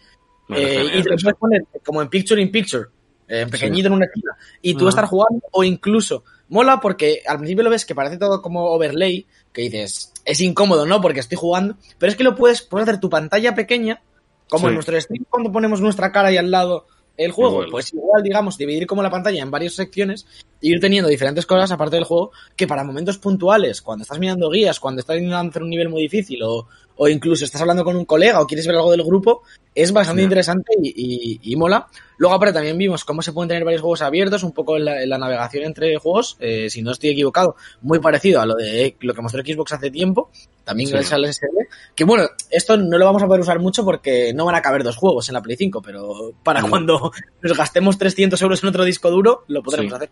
Bueno, 0.48 0.66
eh, 0.66 0.84
y 0.98 1.02
te 1.02 1.10
lo 1.10 1.16
puedes 1.16 1.38
poner 1.38 1.62
como 1.84 2.02
en 2.02 2.08
picture 2.08 2.42
in 2.42 2.50
picture, 2.50 2.86
eh, 3.28 3.40
en 3.42 3.50
pequeñito 3.50 3.86
en 3.88 3.94
una 3.94 4.06
esquina, 4.06 4.32
y 4.60 4.74
tú 4.74 4.88
estar 4.88 5.06
jugando, 5.06 5.40
o 5.52 5.62
incluso, 5.64 6.24
mola 6.48 6.80
porque 6.80 7.22
al 7.26 7.36
principio 7.38 7.62
lo 7.64 7.70
ves 7.70 7.84
que 7.84 7.94
parece 7.94 8.16
todo 8.18 8.42
como 8.42 8.64
overlay, 8.66 9.26
que 9.52 9.62
dices, 9.62 10.12
es 10.24 10.40
incómodo, 10.40 10.84
¿no? 10.86 11.00
Porque 11.00 11.20
estoy 11.20 11.36
jugando, 11.38 11.76
pero 11.98 12.10
es 12.10 12.16
que 12.16 12.24
lo 12.24 12.34
puedes, 12.34 12.62
puedes 12.62 12.88
hacer 12.88 13.00
tu 13.00 13.08
pantalla 13.08 13.54
pequeña, 13.54 14.02
como 14.48 14.62
Sí. 14.62 14.68
en 14.68 14.74
nuestro 14.74 15.00
stream 15.00 15.24
cuando 15.28 15.52
ponemos 15.52 15.80
nuestra 15.80 16.10
cara 16.10 16.32
y 16.32 16.38
al 16.38 16.50
lado 16.50 16.86
el 17.18 17.32
juego, 17.32 17.56
Igual. 17.56 17.70
pues 17.70 17.92
igual, 17.92 18.22
digamos, 18.22 18.56
dividir 18.56 18.86
como 18.86 19.02
la 19.02 19.10
pantalla 19.10 19.42
en 19.42 19.50
varias 19.50 19.74
secciones 19.74 20.26
e 20.62 20.68
ir 20.68 20.80
teniendo 20.80 21.10
diferentes 21.10 21.44
cosas 21.44 21.70
aparte 21.72 21.96
del 21.96 22.04
juego 22.04 22.30
que 22.56 22.66
para 22.66 22.84
momentos 22.84 23.18
puntuales, 23.18 23.82
cuando 23.82 24.02
estás 24.02 24.18
mirando 24.18 24.48
guías, 24.50 24.80
cuando 24.80 25.00
estás 25.00 25.16
intentando 25.16 25.50
hacer 25.50 25.62
un 25.62 25.70
nivel 25.70 25.88
muy 25.88 26.02
difícil 26.02 26.42
o, 26.44 26.66
o 26.98 27.08
incluso 27.08 27.44
estás 27.44 27.60
hablando 27.60 27.84
con 27.84 27.96
un 27.96 28.04
colega 28.04 28.40
o 28.40 28.46
quieres 28.46 28.66
ver 28.66 28.76
algo 28.76 28.90
del 28.90 29.02
grupo, 29.04 29.42
es 29.74 29.92
bastante 29.92 30.20
Sí. 30.22 30.24
interesante 30.24 30.72
y, 30.82 30.92
y- 30.96 31.52
y 31.52 31.56
mola. 31.56 31.86
Luego 32.18 32.34
aparte 32.34 32.54
también 32.54 32.76
vimos 32.76 33.04
cómo 33.04 33.22
se 33.22 33.32
pueden 33.32 33.48
tener 33.48 33.64
varios 33.64 33.80
juegos 33.80 34.02
abiertos, 34.02 34.42
un 34.42 34.50
poco 34.52 34.76
en 34.76 34.84
la, 34.84 35.02
en 35.02 35.08
la 35.08 35.18
navegación 35.18 35.62
entre 35.64 35.96
juegos, 35.98 36.36
eh, 36.40 36.68
si 36.68 36.82
no 36.82 36.90
estoy 36.90 37.10
equivocado, 37.10 37.54
muy 37.82 38.00
parecido 38.00 38.40
a 38.40 38.46
lo 38.46 38.54
de 38.56 38.96
lo 39.00 39.14
que 39.14 39.22
mostró 39.22 39.40
Xbox 39.42 39.72
hace 39.72 39.90
tiempo, 39.92 40.30
también 40.64 40.88
Sí. 40.88 40.92
gracias 40.94 41.12
al 41.12 41.24
SSD, 41.26 41.68
que 41.94 42.02
bueno, 42.04 42.24
esto 42.50 42.76
no 42.76 42.98
lo 42.98 43.04
vamos 43.04 43.22
a 43.22 43.26
poder 43.26 43.40
usar 43.42 43.60
mucho 43.60 43.84
porque 43.84 44.32
no 44.34 44.44
van 44.44 44.56
a 44.56 44.62
caber 44.62 44.82
dos 44.82 44.96
juegos 44.96 45.28
en 45.28 45.34
la 45.34 45.42
Play 45.42 45.56
5, 45.56 45.80
pero 45.80 46.32
para 46.42 46.62
cuando 46.62 47.12
nos 47.40 47.56
gastemos 47.56 47.96
300 47.98 48.42
euros 48.42 48.60
en 48.62 48.68
otro 48.70 48.84
disco 48.84 49.08
duro, 49.10 49.44
lo 49.46 49.62
podremos 49.62 49.92
hacer. 49.92 50.10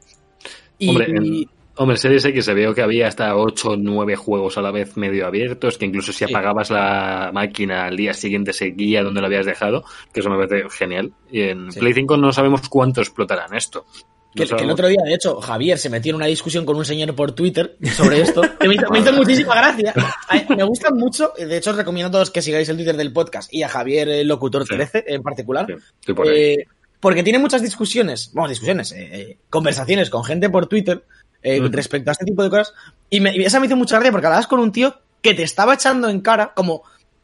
Y, 0.79 0.91
Hombre, 0.91 1.09
Hombre, 1.79 1.97
Series 1.99 2.25
X 2.25 2.45
se 2.45 2.55
veo 2.55 2.75
que 2.75 2.81
había 2.83 3.07
hasta 3.09 3.37
8 3.37 3.71
o 3.71 3.77
9 3.77 4.17
juegos 4.17 4.57
a 4.57 4.63
la 4.63 4.71
vez 4.71 4.97
medio 4.97 5.27
abiertos, 5.27 5.77
que 5.77 5.85
incluso 5.85 6.11
si 6.13 6.25
Sí. 6.25 6.33
apagabas 6.33 6.71
la 6.71 7.31
máquina 7.35 7.85
al 7.87 7.97
día 7.97 8.15
siguiente 8.15 8.53
seguía 8.55 9.03
donde 9.03 9.21
lo 9.21 9.27
habías 9.27 9.45
dejado, 9.47 9.85
que 10.13 10.21
eso 10.21 10.31
me 10.31 10.37
parece 10.47 10.69
genial. 10.71 11.13
Y 11.31 11.43
en 11.43 11.71
Sí. 11.71 11.81
Play 11.81 11.93
5 11.93 12.17
no 12.17 12.33
sabemos 12.33 12.69
cuánto 12.71 13.01
explotarán 13.03 13.55
esto. 13.55 13.85
No 14.35 14.45
que, 14.45 14.55
que 14.55 14.65
el 14.65 14.71
otro 14.71 14.87
día, 14.89 15.01
de 15.03 15.15
hecho, 15.15 15.41
Javier 15.41 15.79
se 15.79 15.89
metió 15.89 16.11
en 16.11 16.17
una 16.17 16.27
discusión 16.27 16.67
con 16.67 16.77
un 16.77 16.85
señor 16.85 17.15
por 17.15 17.33
Twitter 17.33 17.77
sobre 17.95 18.21
esto, 18.21 18.43
que 18.61 18.69
me 18.69 18.75
hizo, 18.75 18.91
me 18.91 18.99
hizo 18.99 19.13
muchísima 19.13 19.55
gracia. 19.55 19.95
Ay, 20.29 20.47
Me 20.57 20.63
gustan 20.65 20.95
mucho, 20.97 21.33
de 21.39 21.57
hecho 21.57 21.71
os 21.71 21.77
recomiendo 21.77 22.09
a 22.09 22.13
todos 22.13 22.31
que 22.31 22.43
sigáis 22.43 22.69
el 22.69 22.77
Twitter 22.77 22.97
del 22.97 23.13
podcast 23.13 23.53
y 23.53 23.63
a 23.63 23.69
Javier 23.69 24.09
eh, 24.09 24.25
Locutor 24.25 24.67
Sí. 24.67 24.75
13 24.75 25.05
en 25.09 25.23
particular. 25.23 25.67
Por. 26.15 26.27
Eh, 26.31 26.67
porque 27.01 27.23
tiene 27.23 27.39
muchas 27.39 27.63
discusiones, 27.63 28.31
vamos, 28.35 28.51
discusiones, 28.51 28.93
eh, 28.93 29.09
eh, 29.13 29.39
conversaciones 29.51 30.09
con 30.11 30.25
gente 30.25 30.49
por 30.51 30.67
Twitter 30.67 31.05
eh, 31.43 31.61
respecto 31.71 32.11
a 32.11 32.13
este 32.13 32.25
tipo 32.25 32.43
de 32.43 32.51
cosas. 32.51 32.73
Y, 33.11 33.21
me, 33.21 33.35
y 33.37 33.45
esa 33.45 33.61
me 33.61 33.67
hizo 33.67 33.77
mucha 33.77 33.97
gracia 33.97 34.13
porque 34.13 34.27
hablabas 34.27 34.47
con 34.47 34.61
un 34.61 34.73
tío 34.73 34.95
que 35.23 35.35
te 35.35 35.43
estaba 35.43 35.75
echando 35.75 36.09
en 36.09 36.21
cara, 36.21 36.53
como, 36.55 36.83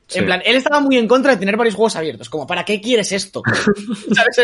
Sí. 0.09 0.19
en 0.19 0.27
plan, 0.27 0.43
él 0.45 0.57
estaba 0.57 0.81
muy 0.81 0.99
en 0.99 1.09
contra 1.09 1.31
de 1.33 1.39
tener 1.39 1.57
varios 1.57 1.75
juegos 1.75 1.97
abiertos, 1.97 2.29
como, 2.29 2.47
¿para 2.47 2.65
qué 2.65 2.81
quieres 2.81 3.13
esto? 3.13 3.43
¿Sabes? 4.15 4.41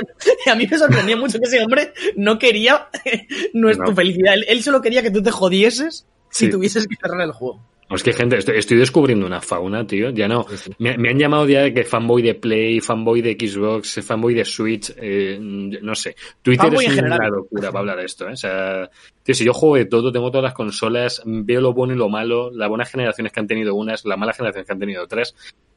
A 0.50 0.54
mí 0.54 0.66
me 0.70 0.78
sorprendía 0.78 1.16
mucho 1.16 1.38
que 1.38 1.44
ese 1.46 1.62
hombre 1.62 1.92
no 2.16 2.38
quería 2.38 2.88
no 3.52 3.68
es 3.68 3.76
No. 3.76 3.84
tu 3.86 3.94
felicidad, 3.94 4.34
él, 4.34 4.46
él 4.48 4.62
solo 4.62 4.80
quería 4.80 5.02
que 5.02 5.10
tú 5.10 5.22
te 5.22 5.30
jodieses 5.30 6.06
si 6.30 6.48
tuvieses 6.48 6.86
que 6.86 6.94
cerrar 6.96 7.20
el 7.22 7.32
juego. 7.32 7.60
Es 7.90 8.02
que, 8.02 8.12
gente, 8.12 8.36
estoy, 8.36 8.58
estoy 8.58 8.76
descubriendo 8.76 9.26
una 9.26 9.40
fauna, 9.40 9.86
tío. 9.86 10.10
Ya 10.10 10.28
no. 10.28 10.44
Me, 10.78 10.98
me 10.98 11.10
han 11.10 11.18
llamado 11.18 11.48
ya 11.48 11.62
de 11.62 11.72
que 11.72 11.84
fanboy 11.84 12.20
de 12.20 12.34
Play, 12.34 12.80
fanboy 12.80 13.22
de 13.22 13.32
Xbox, 13.32 14.00
fanboy 14.04 14.34
de 14.34 14.44
Switch, 14.44 14.92
eh, 14.96 15.38
no 15.40 15.94
sé. 15.94 16.14
Twitter 16.42 16.66
Fanboy 16.66 16.84
es 16.84 16.98
una 16.98 17.28
locura 17.28 17.68
para 17.68 17.80
hablar 17.80 17.96
de 17.98 18.04
esto, 18.04 18.28
¿eh? 18.28 18.32
O 18.32 18.36
sea, 18.36 18.90
tío, 19.22 19.34
si 19.34 19.44
yo 19.44 19.54
juego 19.54 19.76
de 19.76 19.86
todo, 19.86 20.12
tengo 20.12 20.30
todas 20.30 20.44
las 20.44 20.54
consolas, 20.54 21.22
veo 21.24 21.60
lo 21.62 21.72
bueno 21.72 21.94
y 21.94 21.96
lo 21.96 22.10
malo, 22.10 22.50
las 22.50 22.68
buenas 22.68 22.90
generaciones 22.90 23.32
que 23.32 23.40
han 23.40 23.46
tenido 23.46 23.74
unas, 23.74 24.04
las 24.04 24.18
malas 24.18 24.36
generaciones 24.36 24.66
que 24.66 24.72
han 24.72 24.80
tenido 24.80 25.02
otras. 25.02 25.34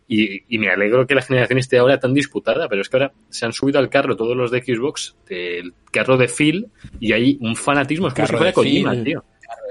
Y, 0.08 0.44
y 0.54 0.58
me 0.58 0.68
alegro 0.68 1.08
que 1.08 1.16
la 1.16 1.22
generación 1.22 1.60
esté 1.60 1.78
ahora 1.78 1.98
tan 1.98 2.14
disputada, 2.14 2.68
pero 2.68 2.82
es 2.82 2.90
que 2.90 2.98
ahora 2.98 3.14
se 3.30 3.46
han 3.46 3.54
subido 3.54 3.80
al 3.80 3.90
carro 3.90 4.18
todos 4.18 4.36
los 4.36 4.52
de 4.52 4.62
Xbox, 4.62 5.16
del 5.30 5.74
carro 5.90 6.18
de 6.18 6.28
Phil, 6.28 6.68
y 7.00 7.14
hay 7.14 7.38
un 7.40 7.56
fanatismo, 7.56 8.10
es 8.10 8.14
como 8.14 8.28
si 8.28 8.36
fuera 8.36 8.52
Kojima, 8.52 9.02
tío. 9.02 9.24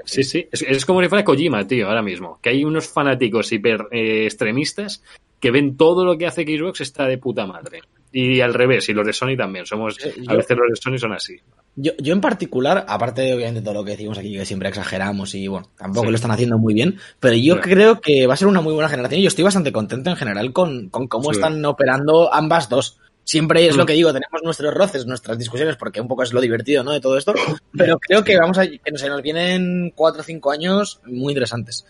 Sí, 0.05 0.23
sí, 0.23 0.47
es, 0.51 0.61
es 0.61 0.85
como 0.85 1.01
si 1.01 1.07
fuera 1.09 1.23
Kojima, 1.23 1.65
tío, 1.67 1.87
ahora 1.87 2.01
mismo. 2.01 2.39
Que 2.41 2.49
hay 2.49 2.63
unos 2.63 2.87
fanáticos 2.87 3.51
hiper 3.51 3.87
eh, 3.91 4.25
extremistas 4.25 5.03
que 5.39 5.51
ven 5.51 5.75
todo 5.77 6.05
lo 6.05 6.17
que 6.17 6.27
hace 6.27 6.43
Xbox 6.43 6.81
está 6.81 7.05
de 7.07 7.17
puta 7.17 7.45
madre. 7.45 7.81
Y 8.11 8.41
al 8.41 8.53
revés, 8.53 8.89
y 8.89 8.93
los 8.93 9.05
de 9.07 9.13
Sony 9.13 9.37
también. 9.37 9.65
Somos, 9.65 9.97
Eh, 10.05 10.13
a 10.27 10.35
veces 10.35 10.57
los 10.57 10.69
de 10.69 10.75
Sony 10.75 10.97
son 10.99 11.13
así. 11.13 11.37
Yo, 11.77 11.93
yo 11.97 12.13
en 12.13 12.19
particular, 12.21 12.85
aparte 12.87 13.21
de 13.21 13.33
obviamente 13.33 13.61
todo 13.61 13.75
lo 13.75 13.85
que 13.85 13.91
decimos 13.91 14.17
aquí, 14.17 14.33
que 14.33 14.45
siempre 14.45 14.67
exageramos 14.69 15.33
y 15.33 15.47
bueno, 15.47 15.69
tampoco 15.77 16.05
Sí. 16.07 16.11
lo 16.11 16.15
están 16.15 16.31
haciendo 16.31 16.57
muy 16.57 16.73
bien, 16.73 16.97
pero 17.21 17.35
yo 17.35 17.61
creo 17.61 18.01
que 18.01 18.27
va 18.27 18.33
a 18.33 18.37
ser 18.37 18.49
una 18.49 18.59
muy 18.59 18.73
buena 18.73 18.89
generación 18.89 19.19
y 19.21 19.23
yo 19.23 19.29
estoy 19.29 19.45
bastante 19.45 19.71
contento 19.71 20.09
en 20.09 20.17
general 20.17 20.51
con, 20.51 20.89
con 20.89 21.07
cómo 21.07 21.31
Sí. 21.31 21.39
están 21.39 21.63
operando 21.65 22.31
ambas 22.33 22.67
dos. 22.67 22.99
Siempre 23.23 23.65
es 23.67 23.75
Mm. 23.75 23.77
lo 23.77 23.85
que 23.85 23.93
digo, 23.93 24.11
tenemos 24.13 24.41
nuestros 24.43 24.73
roces, 24.73 25.05
nuestras 25.05 25.37
discusiones, 25.37 25.75
porque 25.77 26.01
un 26.01 26.07
poco 26.07 26.23
es 26.23 26.33
lo 26.33 26.41
divertido, 26.41 26.83
¿no? 26.83 26.91
De 26.91 26.99
todo 26.99 27.17
esto, 27.17 27.33
pero 27.77 27.97
creo 27.99 28.23
que 28.23 28.37
vamos 28.37 28.57
a, 28.57 28.67
que 28.67 28.79
se 28.95 29.07
nos 29.09 29.21
vienen 29.21 29.91
cuatro 29.95 30.21
o 30.21 30.23
cinco 30.23 30.51
años 30.51 30.99
muy 31.05 31.33
interesantes. 31.33 31.85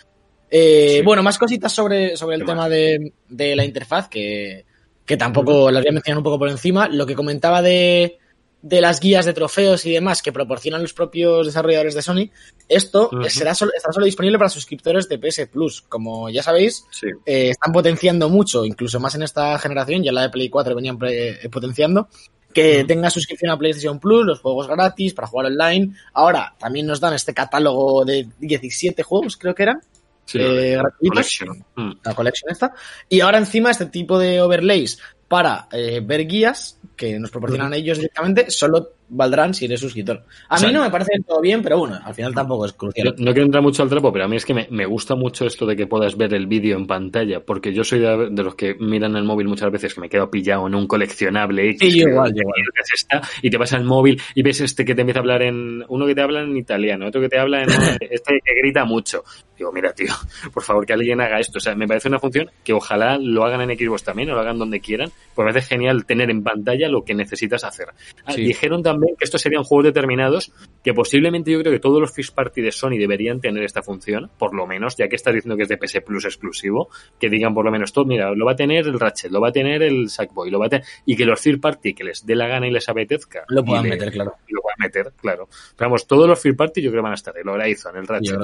Eh, 0.50 0.96
Sí. 0.98 1.02
Bueno, 1.04 1.24
más 1.24 1.38
cositas 1.38 1.72
sobre, 1.72 2.18
sobre 2.18 2.36
el 2.36 2.42
¿Qué 2.42 2.48
tema 2.48 2.68
de, 2.68 3.14
de 3.30 3.56
la 3.56 3.64
interfaz, 3.64 4.10
que, 4.10 4.66
que 5.06 5.16
tampoco 5.18 5.72
las 5.72 5.82
voy 5.84 5.90
a 5.90 5.94
mencionar 5.94 6.18
un 6.18 6.24
poco 6.26 6.38
por 6.40 6.50
encima. 6.50 6.90
Lo 6.90 7.06
que 7.06 7.16
comentaba 7.16 7.62
de, 7.62 8.18
de 8.62 8.80
las 8.82 9.00
guías 9.00 9.26
de 9.26 9.34
trofeos 9.34 9.86
y 9.86 9.92
demás 9.92 10.22
que 10.22 10.32
proporcionan 10.32 10.82
los 10.82 10.94
propios 10.94 11.48
desarrolladores 11.48 11.96
de 11.96 12.02
Sony, 12.02 12.30
esto 12.70 13.10
será 13.28 13.56
solo, 13.56 13.72
estará 13.76 13.92
solo 13.94 14.06
disponible 14.06 14.38
para 14.38 14.50
suscriptores 14.50 15.10
de 15.10 15.18
PS 15.18 15.48
Plus. 15.48 15.82
Como 15.82 16.30
ya 16.30 16.44
sabéis, 16.44 16.86
Sí. 16.92 17.08
eh, 17.26 17.50
están 17.50 17.72
potenciando 17.74 18.30
mucho, 18.30 18.64
incluso 18.66 19.00
más 19.00 19.16
en 19.16 19.24
esta 19.24 19.58
generación, 19.60 20.04
ya 20.04 20.12
la 20.12 20.22
de 20.24 20.30
Play 20.30 20.50
4 20.50 20.76
venían 20.76 20.98
eh, 21.08 21.50
potenciando, 21.52 22.08
que 22.54 22.84
tenga 22.84 23.10
suscripción 23.10 23.50
a 23.52 23.58
PlayStation 23.58 24.00
Plus, 24.00 24.26
los 24.26 24.40
juegos 24.42 24.68
gratis 24.68 25.14
para 25.14 25.28
jugar 25.28 25.48
online. 25.48 25.94
Ahora 26.14 26.54
también 26.60 26.86
nos 26.86 27.00
dan 27.00 27.14
este 27.14 27.34
catálogo 27.34 28.04
de 28.06 28.28
17 28.40 29.02
juegos, 29.04 29.38
creo 29.38 29.56
que 29.56 29.64
eran, 29.64 29.82
Sí, 30.26 30.38
eh, 30.40 30.78
gratuitos 30.78 31.38
Collection. 31.40 31.66
Mm. 31.76 31.92
la 32.04 32.14
collection 32.14 32.52
esta. 32.52 32.74
Y 33.10 33.22
ahora 33.22 33.38
encima 33.40 33.72
este 33.72 33.88
tipo 33.88 34.20
de 34.20 34.40
overlays 34.40 35.00
para 35.32 35.70
eh, 35.72 36.02
ver 36.04 36.28
guías 36.28 36.78
que 36.94 37.18
nos 37.18 37.32
proporcionan 37.32 37.74
ellos 37.74 38.00
directamente 38.00 38.52
solo 38.52 38.96
valdrán 39.12 39.54
si 39.54 39.66
eres 39.66 39.80
suscriptor. 39.80 40.24
A 40.50 40.56
O 40.56 40.58
sea, 40.58 40.68
mí 40.70 40.74
no 40.74 40.82
me 40.82 40.90
parece 40.90 41.12
del 41.14 41.24
todo 41.26 41.42
bien, 41.42 41.62
pero 41.62 41.78
bueno, 41.80 42.00
al 42.04 42.14
final 42.14 42.34
tampoco 42.34 42.66
es 42.66 42.74
crucial. 42.74 43.14
no 43.18 43.32
quiero 43.34 43.46
entrar 43.46 43.62
mucho 43.64 43.84
al 43.84 43.90
trapo, 43.90 44.12
pero 44.12 44.26
a 44.26 44.28
mí 44.28 44.36
es 44.38 44.46
que 44.46 44.54
me, 44.54 44.68
me 44.72 44.86
gusta 44.86 45.16
mucho 45.16 45.46
esto 45.46 45.66
de 45.66 45.76
que 45.76 45.88
puedas 45.88 46.16
ver 46.18 46.34
el 46.34 46.48
vídeo 46.48 46.78
en 46.78 46.88
pantalla, 46.88 47.42
porque 47.42 47.74
yo 47.74 47.84
soy 47.84 48.00
de, 48.00 48.30
de 48.32 48.44
los 48.44 48.56
que 48.56 48.76
miran 48.80 49.16
el 49.16 49.24
móvil 49.24 49.48
muchas 49.48 49.72
veces 49.72 49.94
que 49.94 50.02
me 50.02 50.10
quedo 50.10 50.30
pillado 50.32 50.68
en 50.68 50.76
un 50.76 50.88
coleccionable 50.88 51.70
X, 51.72 51.92
Sí, 51.94 52.04
que 52.04 52.10
igual, 52.10 52.30
¿qué 52.32 52.38
yo 52.38 52.42
igual. 52.42 52.54
mierda 52.56 52.82
es 52.84 52.92
esta? 52.94 53.22
y 53.42 53.50
te 53.50 53.58
vas 53.58 53.74
al 53.74 53.84
móvil 53.84 54.22
y 54.36 54.44
ves 54.44 54.62
este 54.62 54.86
que 54.86 54.96
te 54.96 55.02
empieza 55.02 55.20
a 55.20 55.22
hablar 55.24 55.42
en 55.44 55.84
uno 55.90 56.06
que 56.06 56.16
te 56.16 56.22
habla 56.22 56.42
en 56.42 56.56
italiano, 56.58 57.08
otro 57.08 57.22
que 57.22 57.30
te 57.30 57.38
habla 57.40 57.64
en 57.64 57.70
este 58.10 58.40
que 58.44 58.62
grita 58.62 58.86
mucho. 58.86 59.24
Digo, 59.58 59.72
mira, 59.72 59.94
tío, 59.94 60.12
por 60.54 60.64
favor 60.64 60.86
que 60.88 60.94
alguien 60.94 61.22
haga 61.22 61.40
esto. 61.40 61.60
O 61.60 61.62
sea, 61.62 61.76
me 61.76 61.88
parece 61.88 62.08
una 62.08 62.18
función 62.20 62.50
que 62.64 62.74
ojalá 62.74 63.18
lo 63.20 63.44
hagan 63.46 63.70
en 63.70 63.78
Xbox 63.78 64.04
también 64.04 64.30
o 64.32 64.34
lo 64.34 64.40
hagan 64.40 64.58
donde 64.58 64.80
quieran, 64.80 65.10
pues 65.36 65.46
me 65.46 65.52
parece 65.52 65.68
genial 65.76 66.06
tener 66.06 66.32
en 66.32 66.42
pantalla 66.44 66.88
lo 66.90 67.04
que 67.04 67.14
necesitas 67.14 67.64
hacer. 67.64 67.88
Ah, 68.26 68.32
Sí. 68.32 68.42
Dijeron 68.44 68.82
también 68.82 69.01
que 69.08 69.24
estos 69.26 69.42
serían 69.42 69.64
juegos 69.64 69.86
determinados 69.86 70.52
que 70.84 70.94
posiblemente 70.94 71.52
yo 71.52 71.60
creo 71.60 71.72
que 71.72 71.80
todos 71.80 72.00
los 72.00 72.12
first 72.14 72.34
party 72.34 72.62
de 72.62 72.72
Sony 72.72 72.98
deberían 72.98 73.40
tener 73.42 73.64
esta 73.64 73.82
función, 73.84 74.30
por 74.38 74.54
lo 74.54 74.66
menos, 74.68 74.96
ya 74.98 75.08
que 75.08 75.16
estás 75.16 75.34
diciendo 75.34 75.56
que 75.58 75.64
es 75.64 75.70
de 75.70 75.78
PS 75.78 76.02
Plus 76.02 76.26
exclusivo, 76.26 76.90
que 77.20 77.30
digan 77.30 77.54
por 77.54 77.66
lo 77.66 77.72
menos 77.72 77.92
todo, 77.94 78.06
mira, 78.06 78.32
lo 78.34 78.46
va 78.46 78.54
a 78.54 78.56
tener 78.56 78.86
el 78.88 79.00
Ratchet, 79.00 79.32
lo 79.32 79.42
va 79.42 79.50
a 79.50 79.52
tener 79.52 79.82
el 79.84 80.10
Sackboy, 80.10 80.50
lo 80.50 80.60
va 80.60 80.66
a 80.68 80.70
tener, 80.70 80.86
y 81.06 81.16
que 81.16 81.26
los 81.26 81.42
third 81.42 81.60
party 81.60 81.94
que 81.94 82.04
les 82.04 82.26
dé 82.26 82.36
la 82.36 82.48
gana 82.48 82.68
y 82.68 82.72
les 82.72 82.88
apetezca, 82.90 83.44
Lo 83.48 83.64
puedan 83.64 83.86
y 83.86 83.90
le- 83.90 83.96
meter, 83.96 84.12
claro. 84.12 84.34
lo 84.48 84.62
van 84.64 84.74
a 84.80 84.84
meter, 84.86 85.14
claro. 85.20 85.48
Pero 85.76 85.90
vamos, 85.90 86.08
todos 86.08 86.28
los 86.28 86.40
first 86.40 86.58
party 86.58 86.82
yo 86.82 86.90
creo 86.92 87.02
que 87.02 87.04
van 87.04 87.12
a 87.14 87.16
estar, 87.16 87.34
el 87.38 87.48
Horizon, 87.48 87.96
el 87.98 88.08
Ratchet, 88.08 88.38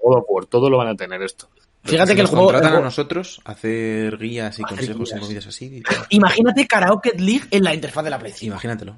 of 0.00 0.24
War, 0.28 0.46
todo 0.46 0.68
lo 0.70 0.78
van 0.78 0.88
a 0.88 0.94
tener 0.96 1.22
esto. 1.22 1.48
Fíjate 1.84 2.14
que 2.14 2.20
el 2.20 2.28
juego, 2.28 2.44
el 2.44 2.46
contratan 2.52 2.66
a 2.68 2.70
juego- 2.74 2.84
nosotros 2.84 3.40
a 3.44 3.52
hacer 3.52 4.16
guías 4.16 4.56
y 4.58 4.62
consejos 4.62 5.10
y 5.10 5.14
guías. 5.14 5.20
movidas 5.24 5.46
así. 5.48 5.82
Imagínate 6.10 6.66
Karaoke 6.66 7.12
League 7.18 7.46
en 7.50 7.64
la 7.64 7.74
interfaz 7.74 8.04
de 8.04 8.10
la 8.10 8.18
Play 8.20 8.32
5. 8.32 8.52
Imagínatelo. 8.52 8.96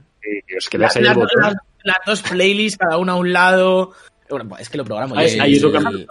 Que 0.71 0.77
el 0.99 1.05
las, 1.05 1.15
botón. 1.15 1.43
las- 1.43 1.55
las 1.85 1.97
dos 2.07 2.23
playlists, 2.23 2.79
cada 2.79 2.97
una 2.99 3.13
a 3.13 3.17
un 3.17 3.33
lado. 3.33 3.93
Bueno, 4.31 4.57
es 4.59 4.69
que 4.71 4.79
lo 4.79 4.85
programo. 4.85 5.17
Ahí 5.17 5.37
que- 5.71 5.79
el, 5.79 6.07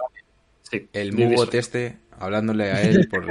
Sí, 0.70 0.88
el 0.92 1.12
Mubot 1.12 1.52
este, 1.54 1.98
hablándole 2.18 2.70
a 2.72 2.82
él 2.82 3.08
por, 3.08 3.26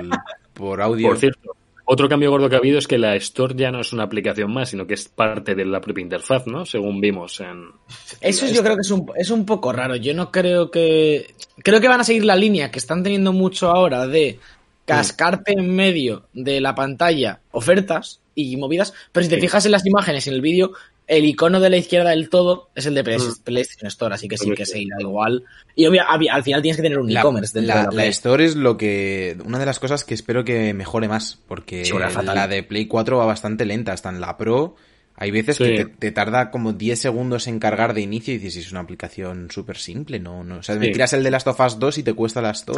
por 0.54 0.82
audio. 0.82 1.08
Por 1.08 1.18
cierto, 1.18 1.56
otro 1.86 2.08
cambio 2.08 2.30
gordo 2.32 2.48
que 2.50 2.56
ha 2.56 2.60
habido 2.60 2.78
es 2.78 2.88
que 2.88 2.98
la 2.98 3.16
Store 3.16 3.54
ya 3.58 3.72
no 3.72 3.82
es 3.82 3.92
una 3.92 4.04
aplicación 4.04 4.54
más, 4.54 4.70
sino 4.70 4.86
que 4.88 4.94
es 4.94 5.10
parte 5.10 5.56
de 5.56 5.66
la 5.66 5.82
propia 5.82 6.02
interfaz, 6.04 6.48
¿no? 6.48 6.66
Según 6.66 7.02
vimos 7.02 7.40
en... 7.42 7.66
Eso 8.22 8.46
yo 8.48 8.62
creo 8.62 8.76
que 8.76 8.82
es 8.82 8.92
un, 8.92 9.06
es 9.18 9.30
un 9.32 9.46
poco 9.46 9.74
raro. 9.74 9.96
Yo 9.96 10.14
no 10.14 10.32
creo 10.32 10.70
que. 10.72 11.34
Creo 11.64 11.82
que 11.82 11.88
van 11.88 12.02
a 12.02 12.04
seguir 12.06 12.24
la 12.24 12.36
línea 12.36 12.72
que 12.72 12.80
están 12.80 13.04
teniendo 13.04 13.34
mucho 13.34 13.70
ahora 13.70 14.06
de 14.08 14.40
cascarte 14.86 15.54
en 15.54 15.76
medio 15.76 16.28
de 16.34 16.62
la 16.62 16.76
pantalla 16.76 17.40
ofertas 17.52 18.20
y 18.36 18.58
movidas. 18.58 18.94
Pero 19.12 19.24
si 19.24 19.30
te 19.30 19.40
fijas 19.40 19.66
en 19.66 19.72
las 19.72 19.86
imágenes, 19.86 20.28
en 20.28 20.34
el 20.34 20.42
vídeo, 20.42 20.72
el 21.06 21.26
icono 21.26 21.60
de 21.60 21.70
la 21.70 21.78
izquierda 21.78 22.12
del 22.12 22.30
todo 22.30 22.70
es 22.76 22.86
el 22.86 22.96
de 22.96 23.02
Mm. 23.04 23.44
PlayStation 23.44 23.88
Store, 23.88 24.16
así 24.16 24.28
que 24.28 24.38
sí 24.38 24.52
que 24.52 24.66
se 24.66 24.80
irá 24.80 24.96
igual. 25.00 25.44
Y 25.76 25.86
abi- 25.86 26.30
al 26.32 26.44
final 26.44 26.62
tienes 26.62 26.78
que 26.78 26.84
tener 26.84 26.98
un 26.98 27.12
La, 27.14 27.20
e-commerce 27.20 27.54
la- 27.56 27.62
de 27.62 27.68
la, 27.68 27.84
la 27.84 27.90
Play. 27.90 28.10
Store 28.10 28.46
es 28.46 28.56
lo 28.56 28.78
que. 28.78 29.38
Una 29.46 29.60
de 29.60 29.66
las 29.66 29.80
cosas 29.80 30.04
que 30.04 30.14
espero 30.14 30.44
que 30.46 30.74
mejore 30.74 31.08
más. 31.08 31.40
Porque 31.48 31.84
Sí, 31.86 31.94
la 32.24 32.48
de 32.48 32.64
Play 32.64 32.88
4 32.88 33.18
va 33.18 33.26
bastante 33.26 33.66
lenta. 33.66 33.92
Hasta 33.94 34.10
en 34.10 34.22
la 34.22 34.38
Pro. 34.38 34.76
Hay 35.16 35.30
veces 35.32 35.58
Sí. 35.58 35.64
que 35.64 35.86
te, 35.86 35.86
te 35.86 36.12
tarda 36.12 36.50
como 36.50 36.74
10 36.74 36.98
segundos 37.00 37.48
en 37.48 37.60
cargar 37.60 37.94
de 37.94 38.02
inicio 38.02 38.34
y 38.34 38.40
dices, 38.40 38.66
es 38.66 38.72
una 38.72 38.82
aplicación 38.82 39.50
súper 39.52 39.78
simple, 39.78 40.20
¿no? 40.20 40.44
no 40.44 40.58
o 40.58 40.64
sea, 40.64 40.76
me 40.76 40.88
Sí. 40.88 40.92
tiras 40.94 41.14
el 41.14 41.24
de 41.24 41.30
Last 41.32 41.48
of 41.48 41.60
Us 41.60 41.78
2 41.80 41.98
y 42.00 42.04
te 42.04 42.14
cuesta 42.14 42.42
las 42.42 42.66
dos. 42.66 42.78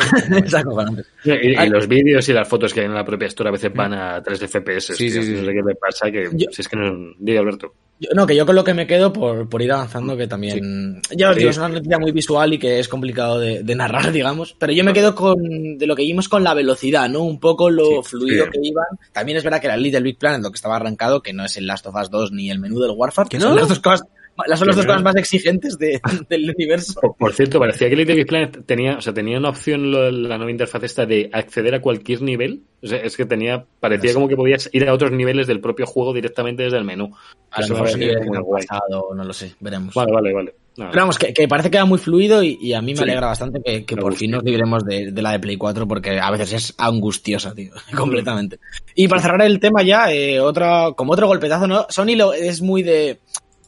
Y, 1.23 1.31
y 1.31 1.69
los 1.69 1.87
vídeos 1.87 2.27
y 2.29 2.33
las 2.33 2.47
fotos 2.47 2.73
que 2.73 2.81
hay 2.81 2.85
en 2.87 2.93
la 2.93 3.05
propia 3.05 3.27
Store 3.27 3.49
a 3.49 3.51
veces 3.51 3.73
van 3.73 3.93
a 3.93 4.21
3 4.21 4.39
FPS. 4.39 4.95
Sí, 4.95 5.09
tío. 5.09 5.21
sí, 5.21 5.27
sí, 5.29 5.33
No 5.41 5.45
sé 5.45 5.53
qué 5.53 5.63
me 5.63 5.75
pasa, 5.75 6.11
que 6.11 6.29
Yo- 6.33 6.47
si 6.51 6.61
es 6.61 6.67
que 6.67 6.75
no... 6.77 7.13
Diga, 7.19 7.39
Alberto. 7.39 7.73
Yo- 7.99 8.09
no, 8.13 8.27
que 8.27 8.35
yo 8.35 8.45
con 8.45 8.55
lo 8.55 8.63
que 8.65 8.73
me 8.73 8.87
quedo 8.87 9.13
por, 9.13 9.47
por 9.47 9.61
ir 9.61 9.71
avanzando, 9.71 10.17
que 10.17 10.27
también. 10.27 11.01
Ya 11.15 11.29
os 11.29 11.35
Sí. 11.35 11.39
digo, 11.39 11.51
es 11.51 11.57
una 11.57 11.69
noticia 11.69 11.97
muy 11.97 12.11
visual 12.11 12.53
y 12.53 12.59
que 12.59 12.79
es 12.79 12.87
complicado 12.89 13.39
de, 13.39 13.63
de 13.63 13.75
narrar, 13.75 14.11
digamos. 14.11 14.55
Pero 14.59 14.73
yo 14.73 14.83
me 14.83 14.91
quedo 14.93 15.15
con 15.15 15.77
de 15.77 15.87
lo 15.87 15.95
que 15.95 16.03
vimos 16.03 16.27
con 16.27 16.43
la 16.43 16.53
velocidad, 16.53 17.07
¿no? 17.09 17.23
Un 17.23 17.39
poco 17.39 17.69
lo 17.69 17.85
Sí, 18.03 18.09
fluido 18.09 18.45
que 18.51 18.59
iban. 18.61 18.85
También 19.13 19.37
es 19.37 19.43
verdad 19.45 19.61
que 19.61 19.67
era 19.67 19.75
el 19.75 19.81
Little 19.81 20.01
Big 20.01 20.17
Planet 20.17 20.41
lo 20.41 20.51
que 20.51 20.55
estaba 20.55 20.75
arrancado, 20.75 21.21
que 21.21 21.31
no 21.31 21.45
es 21.45 21.55
el 21.57 21.67
Last 21.67 21.85
of 21.87 21.95
Us 21.95 22.09
2 22.09 22.31
ni 22.33 22.49
el 22.51 22.59
menú 22.59 22.79
del 22.79 22.91
Warfare, 22.91 23.29
¿Que 23.29 23.37
que 23.37 23.43
no? 23.43 23.49
son 23.51 23.55
las 23.59 23.69
dos 23.69 23.79
cosas. 23.79 24.05
Las 24.47 24.59
son 24.59 24.67
las 24.67 24.75
dos 24.75 24.85
no. 24.85 24.89
cosas 24.91 25.03
más 25.03 25.15
exigentes 25.15 25.77
de- 25.77 26.01
del 26.29 26.49
universo. 26.49 26.99
Por, 26.99 27.15
por 27.15 27.33
cierto, 27.33 27.59
parecía 27.59 27.89
que 27.89 27.95
Little 27.95 28.15
Big 28.15 28.27
Planet 28.27 28.65
tenía, 28.65 28.97
o 28.97 29.01
sea, 29.01 29.13
tenía 29.13 29.37
una 29.37 29.49
opción 29.49 29.91
lo- 29.91 30.11
la 30.11 30.37
nueva 30.37 30.51
interfaz 30.51 30.83
esta 30.83 31.05
de 31.05 31.29
acceder 31.31 31.73
a 31.75 31.81
cualquier 31.81 32.21
nivel. 32.21 32.61
O 32.83 32.87
sea, 32.87 32.99
es 32.99 33.15
que 33.17 33.25
tenía, 33.25 33.65
parecía 33.79 34.13
como 34.13 34.27
que 34.27 34.35
podías 34.35 34.69
ir 34.73 34.87
a 34.87 34.93
otros 34.93 35.11
niveles 35.11 35.47
del 35.47 35.59
propio 35.61 35.85
juego 35.85 36.13
directamente 36.13 36.63
desde 36.63 36.77
el 36.77 36.83
menú. 36.83 37.11
A 37.51 37.59
lo 37.61 37.65
Eso 37.65 37.75
parecía 37.77 38.19
que 38.19 38.25
muy 38.25 38.37
guay. 38.39 38.65
pasado, 38.67 39.07
no 39.15 39.23
lo 39.23 39.33
sé, 39.33 39.53
veremos. 39.59 39.93
Vale, 39.95 40.11
vale, 40.11 40.33
vale. 40.33 40.55
Nada. 40.77 40.91
Pero 40.91 41.03
vamos, 41.03 41.17
que, 41.17 41.33
que 41.33 41.47
parece 41.47 41.71
que 41.71 41.77
va 41.77 41.85
muy 41.85 41.97
fluido 41.97 42.43
y, 42.43 42.57
y 42.61 42.73
a 42.73 42.81
mí 42.81 42.91
me 42.91 42.97
Sí. 42.97 43.03
alegra 43.03 43.27
bastante 43.27 43.61
que, 43.85 43.95
por 43.95 44.03
gusta. 44.07 44.19
fin 44.19 44.31
nos 44.31 44.43
libremos 44.43 44.83
de, 44.83 45.09
de 45.13 45.21
la 45.21 45.31
de 45.31 45.39
Play 45.39 45.55
4 45.55 45.87
porque 45.87 46.19
a 46.19 46.29
veces 46.31 46.51
es 46.51 46.73
angustiosa, 46.77 47.53
tío, 47.55 47.71
completamente. 47.95 48.59
Y 48.93 49.07
para 49.07 49.21
cerrar 49.21 49.41
el 49.43 49.61
tema 49.61 49.83
ya, 49.83 50.11
eh, 50.11 50.41
otra, 50.41 50.91
como 50.97 51.13
otro 51.13 51.27
golpetazo, 51.27 51.65
¿no? 51.67 51.85
Sony 51.89 52.15
lo, 52.17 52.33
es 52.33 52.61
muy 52.61 52.83
de... 52.83 53.19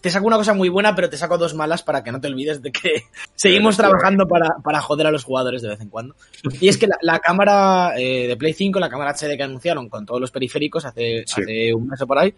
Te 0.07 0.11
saco 0.11 0.25
una 0.27 0.37
cosa 0.37 0.53
muy 0.53 0.69
buena, 0.69 0.95
pero 0.95 1.09
te 1.09 1.17
saco 1.17 1.37
dos 1.37 1.53
malas 1.53 1.83
para 1.83 2.01
que 2.01 2.13
no 2.13 2.21
te 2.21 2.29
olvides 2.29 2.61
de 2.61 2.71
que 2.71 3.03
seguimos 3.35 3.75
trabajando 3.75 4.25
para, 4.25 4.55
para 4.63 4.79
joder 4.79 5.05
a 5.07 5.11
los 5.11 5.25
jugadores 5.25 5.61
de 5.61 5.67
vez 5.67 5.81
en 5.81 5.89
cuando. 5.89 6.15
Y 6.61 6.69
es 6.69 6.77
que 6.77 6.87
la, 6.87 6.95
la 7.01 7.19
cámara 7.19 7.91
eh, 7.97 8.25
de 8.25 8.37
Play 8.37 8.53
5, 8.53 8.79
la 8.79 8.87
cámara 8.89 9.11
HD 9.13 9.35
que 9.35 9.43
anunciaron 9.43 9.89
con 9.89 10.05
todos 10.05 10.21
los 10.21 10.31
periféricos 10.31 10.85
hace, 10.85 11.25
Sí. 11.27 11.41
hace 11.41 11.73
un 11.73 11.87
mes 11.89 12.01
o 12.01 12.07
por 12.07 12.19
ahí, 12.19 12.33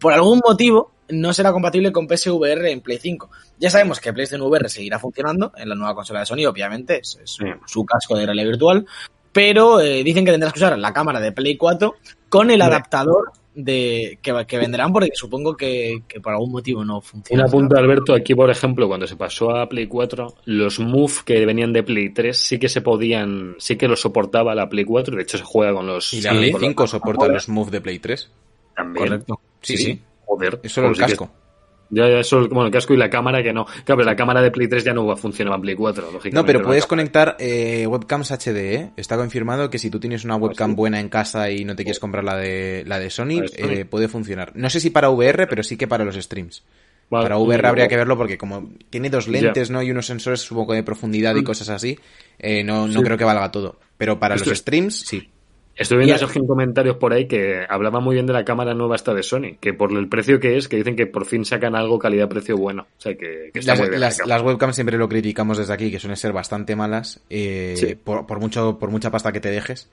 por 0.00 0.14
algún 0.14 0.40
motivo 0.42 0.90
no 1.10 1.34
será 1.34 1.52
compatible 1.52 1.92
con 1.92 2.08
PSVR 2.08 2.70
en 2.70 2.80
Play 2.80 2.96
5. 2.96 3.28
Ya 3.58 3.68
sabemos 3.68 4.00
que 4.00 4.10
PlayStation 4.14 4.48
VR 4.48 4.70
seguirá 4.70 4.98
funcionando 4.98 5.52
en 5.54 5.68
la 5.68 5.74
nueva 5.74 5.94
consola 5.94 6.20
de 6.20 6.24
Sony, 6.26 6.46
obviamente, 6.48 7.00
es, 7.02 7.18
es 7.22 7.32
Sí. 7.32 7.44
su 7.66 7.84
casco 7.84 8.16
de 8.16 8.24
realidad 8.24 8.46
virtual, 8.46 8.86
pero 9.32 9.82
eh, 9.82 10.02
dicen 10.02 10.24
que 10.24 10.30
tendrás 10.30 10.54
que 10.54 10.60
usar 10.60 10.78
la 10.78 10.94
cámara 10.94 11.20
de 11.20 11.32
Play 11.32 11.58
4 11.58 11.94
con 12.30 12.50
el 12.50 12.62
adaptador 12.62 13.32
de 13.54 14.18
que, 14.22 14.44
que 14.46 14.58
venderán 14.58 14.92
porque 14.92 15.10
supongo 15.14 15.54
que, 15.56 16.02
que 16.08 16.20
por 16.20 16.32
algún 16.32 16.52
motivo 16.52 16.84
no 16.84 16.96
Un 16.96 17.02
funciona. 17.02 17.44
apunto, 17.44 17.76
Alberto, 17.76 18.14
aquí 18.14 18.34
por 18.34 18.50
ejemplo, 18.50 18.88
cuando 18.88 19.06
se 19.06 19.16
pasó 19.16 19.50
a 19.50 19.68
Play 19.68 19.86
4, 19.86 20.34
los 20.46 20.78
Move 20.80 21.12
que 21.24 21.44
venían 21.44 21.72
de 21.72 21.82
Play 21.82 22.10
3 22.10 22.36
sí 22.36 22.58
que 22.58 22.68
se 22.68 22.80
podían, 22.80 23.54
sí 23.58 23.76
que 23.76 23.88
los 23.88 24.00
soportaba 24.00 24.54
la 24.54 24.68
Play 24.68 24.84
4, 24.84 25.16
de 25.16 25.22
hecho 25.22 25.36
se 25.38 25.44
juega 25.44 25.74
con 25.74 25.86
los... 25.86 26.12
Y 26.14 26.22
la 26.22 26.30
Play 26.30 26.50
con 26.52 26.60
los- 26.62 26.68
5 26.70 26.86
soporta 26.86 27.28
los 27.28 27.48
Move 27.48 27.70
de 27.70 27.80
Play 27.80 27.98
3. 27.98 28.30
También. 28.74 29.06
Correcto. 29.06 29.40
Sí, 29.60 29.76
sí. 29.76 30.00
Joder. 30.24 30.60
Es 30.62 30.72
solo 30.72 30.88
el 30.88 30.94
que- 30.94 31.00
casco. 31.00 31.30
Ya, 31.94 32.08
ya, 32.08 32.24
solo 32.24 32.48
bueno, 32.48 32.66
el 32.66 32.72
casco 32.72 32.94
y 32.94 32.96
la 32.96 33.10
cámara 33.10 33.42
que 33.42 33.52
no. 33.52 33.66
Claro, 33.66 33.98
pero 33.98 34.04
la 34.04 34.16
cámara 34.16 34.40
de 34.40 34.50
Play 34.50 34.66
3 34.66 34.82
ya 34.82 34.94
no 34.94 35.14
funcionaba 35.14 35.56
en 35.56 35.62
Play 35.62 35.74
4, 35.74 36.04
lógicamente. 36.04 36.34
No, 36.34 36.46
pero 36.46 36.62
puedes 36.62 36.86
conectar 36.86 37.36
eh, 37.38 37.86
webcams 37.86 38.30
HD, 38.32 38.56
¿eh? 38.74 38.90
Está 38.96 39.18
confirmado 39.18 39.68
que 39.68 39.78
si 39.78 39.90
tú 39.90 40.00
tienes 40.00 40.24
una 40.24 40.36
webcam 40.36 40.70
sí? 40.70 40.76
buena 40.76 40.98
en 41.00 41.10
casa 41.10 41.50
y 41.50 41.66
no 41.66 41.76
te 41.76 41.84
quieres 41.84 42.00
comprar 42.00 42.24
la 42.24 42.36
de, 42.38 42.84
la 42.86 42.98
de 42.98 43.10
Sony, 43.10 43.42
eh, 43.58 43.84
puede 43.84 44.08
funcionar. 44.08 44.52
No 44.56 44.70
sé 44.70 44.80
si 44.80 44.88
para 44.88 45.10
VR, 45.10 45.46
pero 45.46 45.62
sí 45.62 45.76
que 45.76 45.86
para 45.86 46.02
los 46.04 46.16
streams. 46.16 46.62
Vale, 47.10 47.24
Para 47.24 47.36
VR 47.36 47.68
habría 47.68 47.88
que 47.88 47.96
verlo 47.98 48.16
porque 48.16 48.38
como 48.38 48.70
tiene 48.88 49.10
dos 49.10 49.28
lentes, 49.28 49.68
¿no? 49.70 49.82
Y 49.82 49.90
unos 49.90 50.06
sensores, 50.06 50.40
supongo, 50.40 50.72
de 50.72 50.82
profundidad 50.82 51.36
y 51.36 51.42
Mm. 51.42 51.44
cosas 51.44 51.68
así, 51.68 51.98
eh, 52.38 52.64
no, 52.64 52.86
no 52.88 53.00
Sí. 53.00 53.04
creo 53.04 53.18
que 53.18 53.24
valga 53.24 53.52
todo. 53.52 53.78
Pero 53.98 54.18
para 54.18 54.36
Esto 54.36 54.48
los 54.48 54.58
streams, 54.60 54.98
sí. 55.00 55.28
Estoy 55.74 55.98
viendo, 55.98 56.14
en 56.34 56.46
comentarios 56.46 56.96
por 56.96 57.12
ahí 57.12 57.26
que 57.26 57.64
hablaba 57.68 57.98
muy 58.00 58.14
bien 58.14 58.26
de 58.26 58.32
la 58.34 58.44
cámara 58.44 58.74
nueva 58.74 58.94
esta 58.96 59.14
de 59.14 59.22
Sony, 59.22 59.56
que 59.58 59.72
por 59.72 59.90
el 59.92 60.08
precio 60.08 60.38
que 60.38 60.56
es, 60.58 60.68
que 60.68 60.76
dicen 60.76 60.96
que 60.96 61.06
por 61.06 61.24
fin 61.24 61.44
sacan 61.44 61.74
algo 61.74 61.98
calidad-precio 61.98 62.56
bueno. 62.56 62.82
O 62.98 63.00
sea, 63.00 63.14
que, 63.14 63.50
que 63.52 63.58
está 63.58 63.72
Las, 63.72 63.80
muy 63.80 63.88
bien. 63.88 64.00
las 64.00 64.42
webcams 64.42 64.74
siempre 64.74 64.98
lo 64.98 65.08
criticamos 65.08 65.56
desde 65.58 65.72
aquí, 65.72 65.90
que 65.90 65.98
suelen 65.98 66.16
ser 66.16 66.32
bastante 66.32 66.76
malas, 66.76 67.22
eh, 67.30 67.74
Sí. 67.76 67.94
por, 67.94 68.26
por 68.26 68.38
mucho, 68.38 68.78
por 68.78 68.90
mucha 68.90 69.10
pasta 69.10 69.32
que 69.32 69.40
te 69.40 69.50
dejes. 69.50 69.88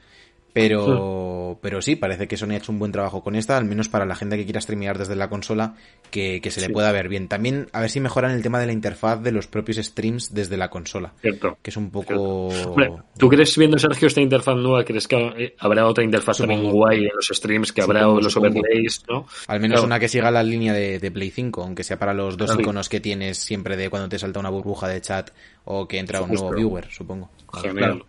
Pero, 0.53 1.59
pero 1.61 1.81
sí, 1.81 1.95
parece 1.95 2.27
que 2.27 2.37
Sony 2.37 2.51
ha 2.51 2.57
hecho 2.57 2.71
un 2.71 2.79
buen 2.79 2.91
trabajo 2.91 3.23
con 3.23 3.35
esta, 3.35 3.57
al 3.57 3.65
menos 3.65 3.89
para 3.89 4.05
la 4.05 4.15
gente 4.15 4.37
que 4.37 4.43
quiera 4.45 4.61
streamear 4.61 4.97
desde 4.97 5.15
la 5.15 5.29
consola, 5.29 5.75
que, 6.11 6.41
que 6.41 6.51
se 6.51 6.59
le 6.61 6.67
Sí. 6.67 6.73
pueda 6.73 6.91
ver 6.91 7.07
bien. 7.09 7.27
También 7.27 7.67
a 7.73 7.81
ver 7.81 7.89
si 7.89 7.99
mejoran 7.99 8.31
el 8.31 8.41
tema 8.43 8.59
de 8.59 8.65
la 8.67 8.71
interfaz 8.73 9.21
de 9.21 9.31
los 9.31 9.47
propios 9.47 9.77
streams 9.77 10.33
desde 10.33 10.57
la 10.57 10.69
consola, 10.69 11.13
Cierto. 11.21 11.57
que 11.61 11.69
es 11.71 11.77
un 11.77 11.89
poco... 11.91 12.47
Hombre, 12.49 12.91
¿tú 13.17 13.29
crees, 13.29 13.57
viendo, 13.57 13.77
Sergio, 13.79 14.07
esta 14.07 14.21
interfaz 14.21 14.55
nueva, 14.57 14.83
crees 14.83 15.07
que 15.07 15.15
eh, 15.37 15.55
habrá 15.59 15.87
otra 15.87 16.03
interfaz 16.03 16.37
también 16.37 16.59
Supongo. 16.61 16.77
guay 16.77 16.99
en 16.99 17.11
los 17.15 17.27
streams, 17.33 17.71
que 17.73 17.81
habrá 17.81 18.01
Supongo, 18.01 18.21
los 18.21 18.33
supongo. 18.33 18.59
overlays, 18.59 19.03
¿no? 19.09 19.25
Al 19.47 19.59
menos 19.59 19.75
Claro. 19.77 19.87
una 19.87 19.99
que 19.99 20.07
siga 20.07 20.31
la 20.31 20.43
línea 20.43 20.73
de, 20.73 20.99
de 20.99 21.11
Play 21.11 21.31
5, 21.31 21.61
aunque 21.63 21.83
sea 21.83 21.97
para 21.97 22.13
los 22.13 22.37
dos 22.37 22.47
Claro. 22.47 22.61
iconos 22.61 22.89
que 22.89 22.99
tienes 22.99 23.37
siempre 23.37 23.77
de 23.77 23.89
cuando 23.89 24.09
te 24.09 24.19
salta 24.19 24.39
una 24.39 24.49
burbuja 24.49 24.87
de 24.87 25.01
chat 25.01 25.29
o 25.65 25.87
que 25.87 25.99
entra 25.99 26.21
un 26.21 26.29
nuevo 26.31 26.51
viewer, 26.51 26.87
supongo. 26.91 27.29
Genial. 27.61 28.03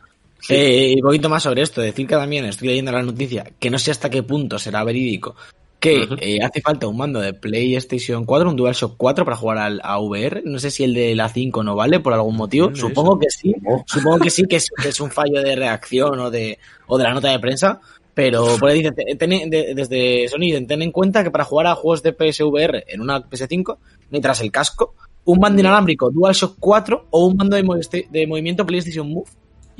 Eh, 0.48 0.92
y 0.92 0.94
un 0.96 1.02
poquito 1.02 1.28
más 1.28 1.42
sobre 1.42 1.62
esto, 1.62 1.80
decir 1.80 2.06
que 2.06 2.14
también 2.14 2.44
estoy 2.46 2.68
leyendo 2.68 2.92
la 2.92 3.02
noticia, 3.02 3.44
que 3.58 3.70
no 3.70 3.78
sé 3.78 3.90
hasta 3.90 4.08
qué 4.10 4.22
punto 4.22 4.58
será 4.58 4.82
verídico, 4.84 5.36
que 5.78 6.06
eh, 6.20 6.38
hace 6.42 6.60
falta 6.60 6.86
un 6.86 6.96
mando 6.96 7.20
de 7.20 7.32
PlayStation 7.32 8.24
4, 8.26 8.50
un 8.50 8.56
DualShock 8.56 8.94
4 8.96 9.24
para 9.24 9.36
jugar 9.36 9.58
al 9.58 9.80
a 9.82 9.98
VR. 9.98 10.42
No 10.44 10.58
sé 10.58 10.70
si 10.70 10.84
el 10.84 10.92
de 10.94 11.14
la 11.14 11.28
5 11.28 11.62
no 11.62 11.74
vale 11.74 12.00
por 12.00 12.12
algún 12.12 12.36
motivo. 12.36 12.74
Supongo 12.74 13.12
eso. 13.12 13.18
que 13.20 13.30
sí. 13.30 13.54
Supongo 13.86 14.18
que 14.18 14.30
sí, 14.30 14.44
que 14.44 14.56
es, 14.56 14.66
que 14.82 14.88
es 14.90 15.00
un 15.00 15.10
fallo 15.10 15.42
de 15.42 15.56
reacción 15.56 16.18
o 16.20 16.30
de, 16.30 16.58
o 16.86 16.98
de 16.98 17.04
la 17.04 17.14
nota 17.14 17.28
de 17.30 17.38
prensa. 17.38 17.80
Pero 18.12 18.56
por 18.58 18.68
ahí 18.68 18.82
dicen, 18.82 18.94
ten- 19.18 19.48
de- 19.48 19.72
desde 19.74 20.28
Sony 20.28 20.66
ten 20.66 20.82
en 20.82 20.90
cuenta 20.92 21.22
que 21.24 21.30
para 21.30 21.44
jugar 21.44 21.68
a 21.68 21.74
juegos 21.76 22.02
de 22.02 22.12
PSVR 22.12 22.84
en 22.88 23.00
una 23.00 23.22
PS5 23.22 23.76
necesitas 24.10 24.40
el 24.42 24.50
casco, 24.50 24.94
un 25.24 25.38
mando 25.38 25.60
inalámbrico 25.60 26.10
DualShock 26.10 26.56
4 26.58 27.06
o 27.10 27.26
un 27.26 27.36
mando 27.36 27.56
de, 27.56 27.64
movi- 27.64 28.08
de 28.10 28.26
movimiento 28.26 28.66
PlayStation 28.66 29.08
Move 29.08 29.30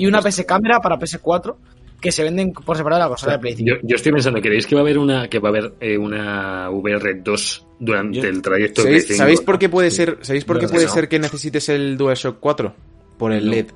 y 0.03 0.07
una 0.07 0.21
PS 0.23 0.45
cámara 0.47 0.81
para 0.81 0.99
PS4 0.99 1.55
que 2.01 2.11
se 2.11 2.23
venden 2.25 2.53
por 2.53 2.77
separado 2.77 3.03
la 3.03 3.09
consola 3.09 3.35
de 3.35 3.39
Play 3.41 3.55
5. 3.57 3.69
Yo, 3.69 3.75
yo 3.87 3.97
estoy 3.97 4.13
pensando, 4.13 4.41
¿creéis 4.41 4.67
que 4.67 4.75
va 4.75 4.81
a 4.81 4.85
haber 4.85 4.99
una 4.99 5.29
que 5.29 5.39
va 5.39 5.49
a 5.49 5.53
haber 5.53 5.75
eh, 5.81 5.99
una 5.99 6.71
VR2 6.71 7.65
durante 7.79 8.23
Yo- 8.23 8.29
el 8.29 8.41
trayecto 8.41 8.83
¿Sabéis, 8.83 9.05
Play 9.05 9.17
5? 9.17 9.19
¿sabéis 9.19 9.41
por 9.43 9.59
qué 9.59 9.69
puede 9.69 9.91
ser, 9.91 10.19
¿sabéis 10.23 10.45
por 10.45 10.59
qué 10.59 10.69
puede 10.69 10.87
no. 10.87 10.93
ser 10.93 11.09
que 11.09 11.19
necesites 11.19 11.69
el 11.69 11.97
DualShock 11.99 12.39
4? 12.41 12.75
Por 13.19 13.33
el 13.33 13.45
No. 13.47 13.51
LED. 13.53 13.67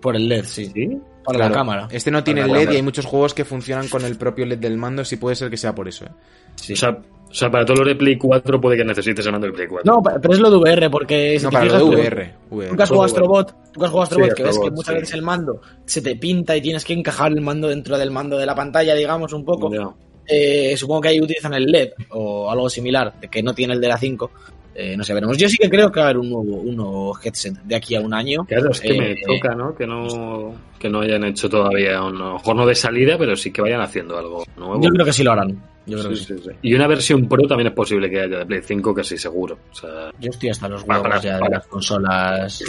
Por 0.00 0.16
el 0.16 0.28
LED, 0.28 0.44
sí. 0.46 0.66
¿Sí? 0.66 0.98
Para 1.24 1.36
Claro, 1.38 1.50
la 1.54 1.56
cámara. 1.60 1.88
Este 1.92 2.10
no 2.10 2.24
tiene 2.24 2.40
LED 2.42 2.48
cámara. 2.48 2.72
y 2.72 2.76
hay 2.76 2.82
muchos 2.82 3.06
juegos 3.06 3.34
que 3.34 3.44
funcionan 3.44 3.86
con 3.88 4.04
el 4.04 4.16
propio 4.16 4.46
LED 4.46 4.58
del 4.58 4.76
mando, 4.76 5.04
sí 5.04 5.16
puede 5.16 5.36
ser 5.36 5.50
que 5.50 5.56
sea 5.56 5.74
por 5.74 5.86
eso. 5.86 6.06
¿eh? 6.06 6.72
O, 6.72 6.76
sea, 6.76 6.98
o 7.30 7.34
sea, 7.34 7.50
para 7.50 7.64
todos 7.64 7.78
los 7.80 7.88
de 7.88 7.94
Play 7.94 8.16
4 8.18 8.60
puede 8.60 8.76
que 8.76 8.84
necesites 8.84 9.24
el 9.24 9.32
mando 9.32 9.46
de 9.46 9.52
Play 9.52 9.68
4. 9.68 9.90
No, 9.92 10.02
pero 10.02 10.34
es 10.34 10.40
lo 10.40 10.50
de 10.50 10.56
VR, 10.56 10.90
porque 10.90 11.38
si 11.38 11.44
No, 11.44 11.50
te 11.50 11.52
para 11.56 11.64
lo 11.66 11.70
fijas, 11.70 11.84
de 11.84 11.86
tú- 11.86 12.02
VR. 12.02 12.34
VR. 12.50 12.70
Tú 12.70 12.76
que 12.76 12.82
has 12.82 12.88
jugado 12.88 13.02
a 13.02 13.06
Astrobot, 13.06 13.54
tú 13.72 13.80
que 13.80 13.86
has 13.86 13.90
jugado 13.92 14.06
Sí, 14.06 14.12
Astrobot, 14.14 14.34
que 14.34 14.42
ves 14.42 14.50
que 14.52 14.58
Astrobot, 14.58 14.72
muchas 14.74 14.94
sí. 14.94 15.00
veces 15.00 15.14
el 15.14 15.22
mando 15.22 15.60
se 15.86 16.02
te 16.02 16.16
pinta 16.16 16.56
y 16.56 16.60
tienes 16.60 16.84
que 16.84 16.92
encajar 16.92 17.30
el 17.32 17.40
mando 17.40 17.68
dentro 17.68 17.96
del 17.96 18.10
mando 18.10 18.36
de 18.36 18.46
la 18.46 18.54
pantalla, 18.54 18.94
digamos, 18.94 19.32
un 19.32 19.44
poco. 19.44 19.70
Eh, 20.26 20.76
supongo 20.76 21.00
que 21.02 21.08
ahí 21.08 21.20
utilizan 21.20 21.54
el 21.54 21.64
LED 21.66 21.90
o 22.10 22.50
algo 22.50 22.68
similar, 22.68 23.14
de 23.20 23.28
que 23.28 23.42
no 23.42 23.52
tiene 23.54 23.74
el 23.74 23.80
de 23.80 23.88
la 23.88 23.96
5. 23.96 24.30
Eh, 24.82 24.96
no 24.96 25.04
sé, 25.04 25.12
veremos. 25.12 25.36
Yo 25.36 25.48
sí 25.48 25.58
que 25.58 25.68
creo 25.68 25.92
que 25.92 26.00
va 26.00 26.06
a 26.06 26.08
haber 26.10 26.18
un 26.18 26.30
nuevo, 26.30 26.56
un 26.62 26.74
nuevo 26.76 27.18
headset 27.22 27.54
de 27.64 27.76
aquí 27.76 27.94
a 27.96 28.00
un 28.00 28.14
año. 28.14 28.44
Claro, 28.46 28.70
es 28.70 28.80
que 28.80 28.94
me 28.98 29.12
Eh, 29.12 29.16
toca, 29.26 29.54
¿no? 29.54 29.74
Que 29.74 29.86
no 29.86 30.54
que 30.78 30.88
no 30.88 31.00
hayan 31.02 31.24
hecho 31.24 31.48
todavía, 31.50 32.02
un, 32.02 32.16
a 32.16 32.18
lo 32.26 32.32
mejor 32.34 32.56
no 32.56 32.64
de 32.66 32.74
salida, 32.74 33.18
pero 33.18 33.36
sí 33.36 33.50
que 33.52 33.60
vayan 33.60 33.82
haciendo 33.82 34.16
algo 34.18 34.44
nuevo. 34.56 34.80
Yo 34.82 34.88
creo 34.88 35.04
que 35.04 35.12
sí 35.12 35.22
lo 35.22 35.32
harán. 35.32 35.50
Yo 35.86 35.98
creo 35.98 36.14
Sí, 36.14 36.26
que 36.26 36.34
sí. 36.34 36.42
sí, 36.42 36.48
sí. 36.50 36.56
Y 36.62 36.74
una 36.74 36.86
versión 36.86 37.28
Pro 37.28 37.46
también 37.46 37.66
es 37.68 37.74
posible 37.74 38.08
que 38.08 38.20
haya 38.20 38.38
de 38.38 38.46
Play 38.46 38.60
5, 38.64 38.94
casi 38.94 39.18
seguro. 39.18 39.58
O 39.70 39.74
sea, 39.74 40.10
Yo 40.18 40.30
estoy 40.30 40.48
hasta 40.48 40.68
los 40.68 40.84
Para- 40.84 41.00
huevos 41.00 41.10
para- 41.18 41.22
ya 41.22 41.34
de 41.34 41.40
para. 41.40 41.56
las 41.58 41.66
consolas 41.66 42.64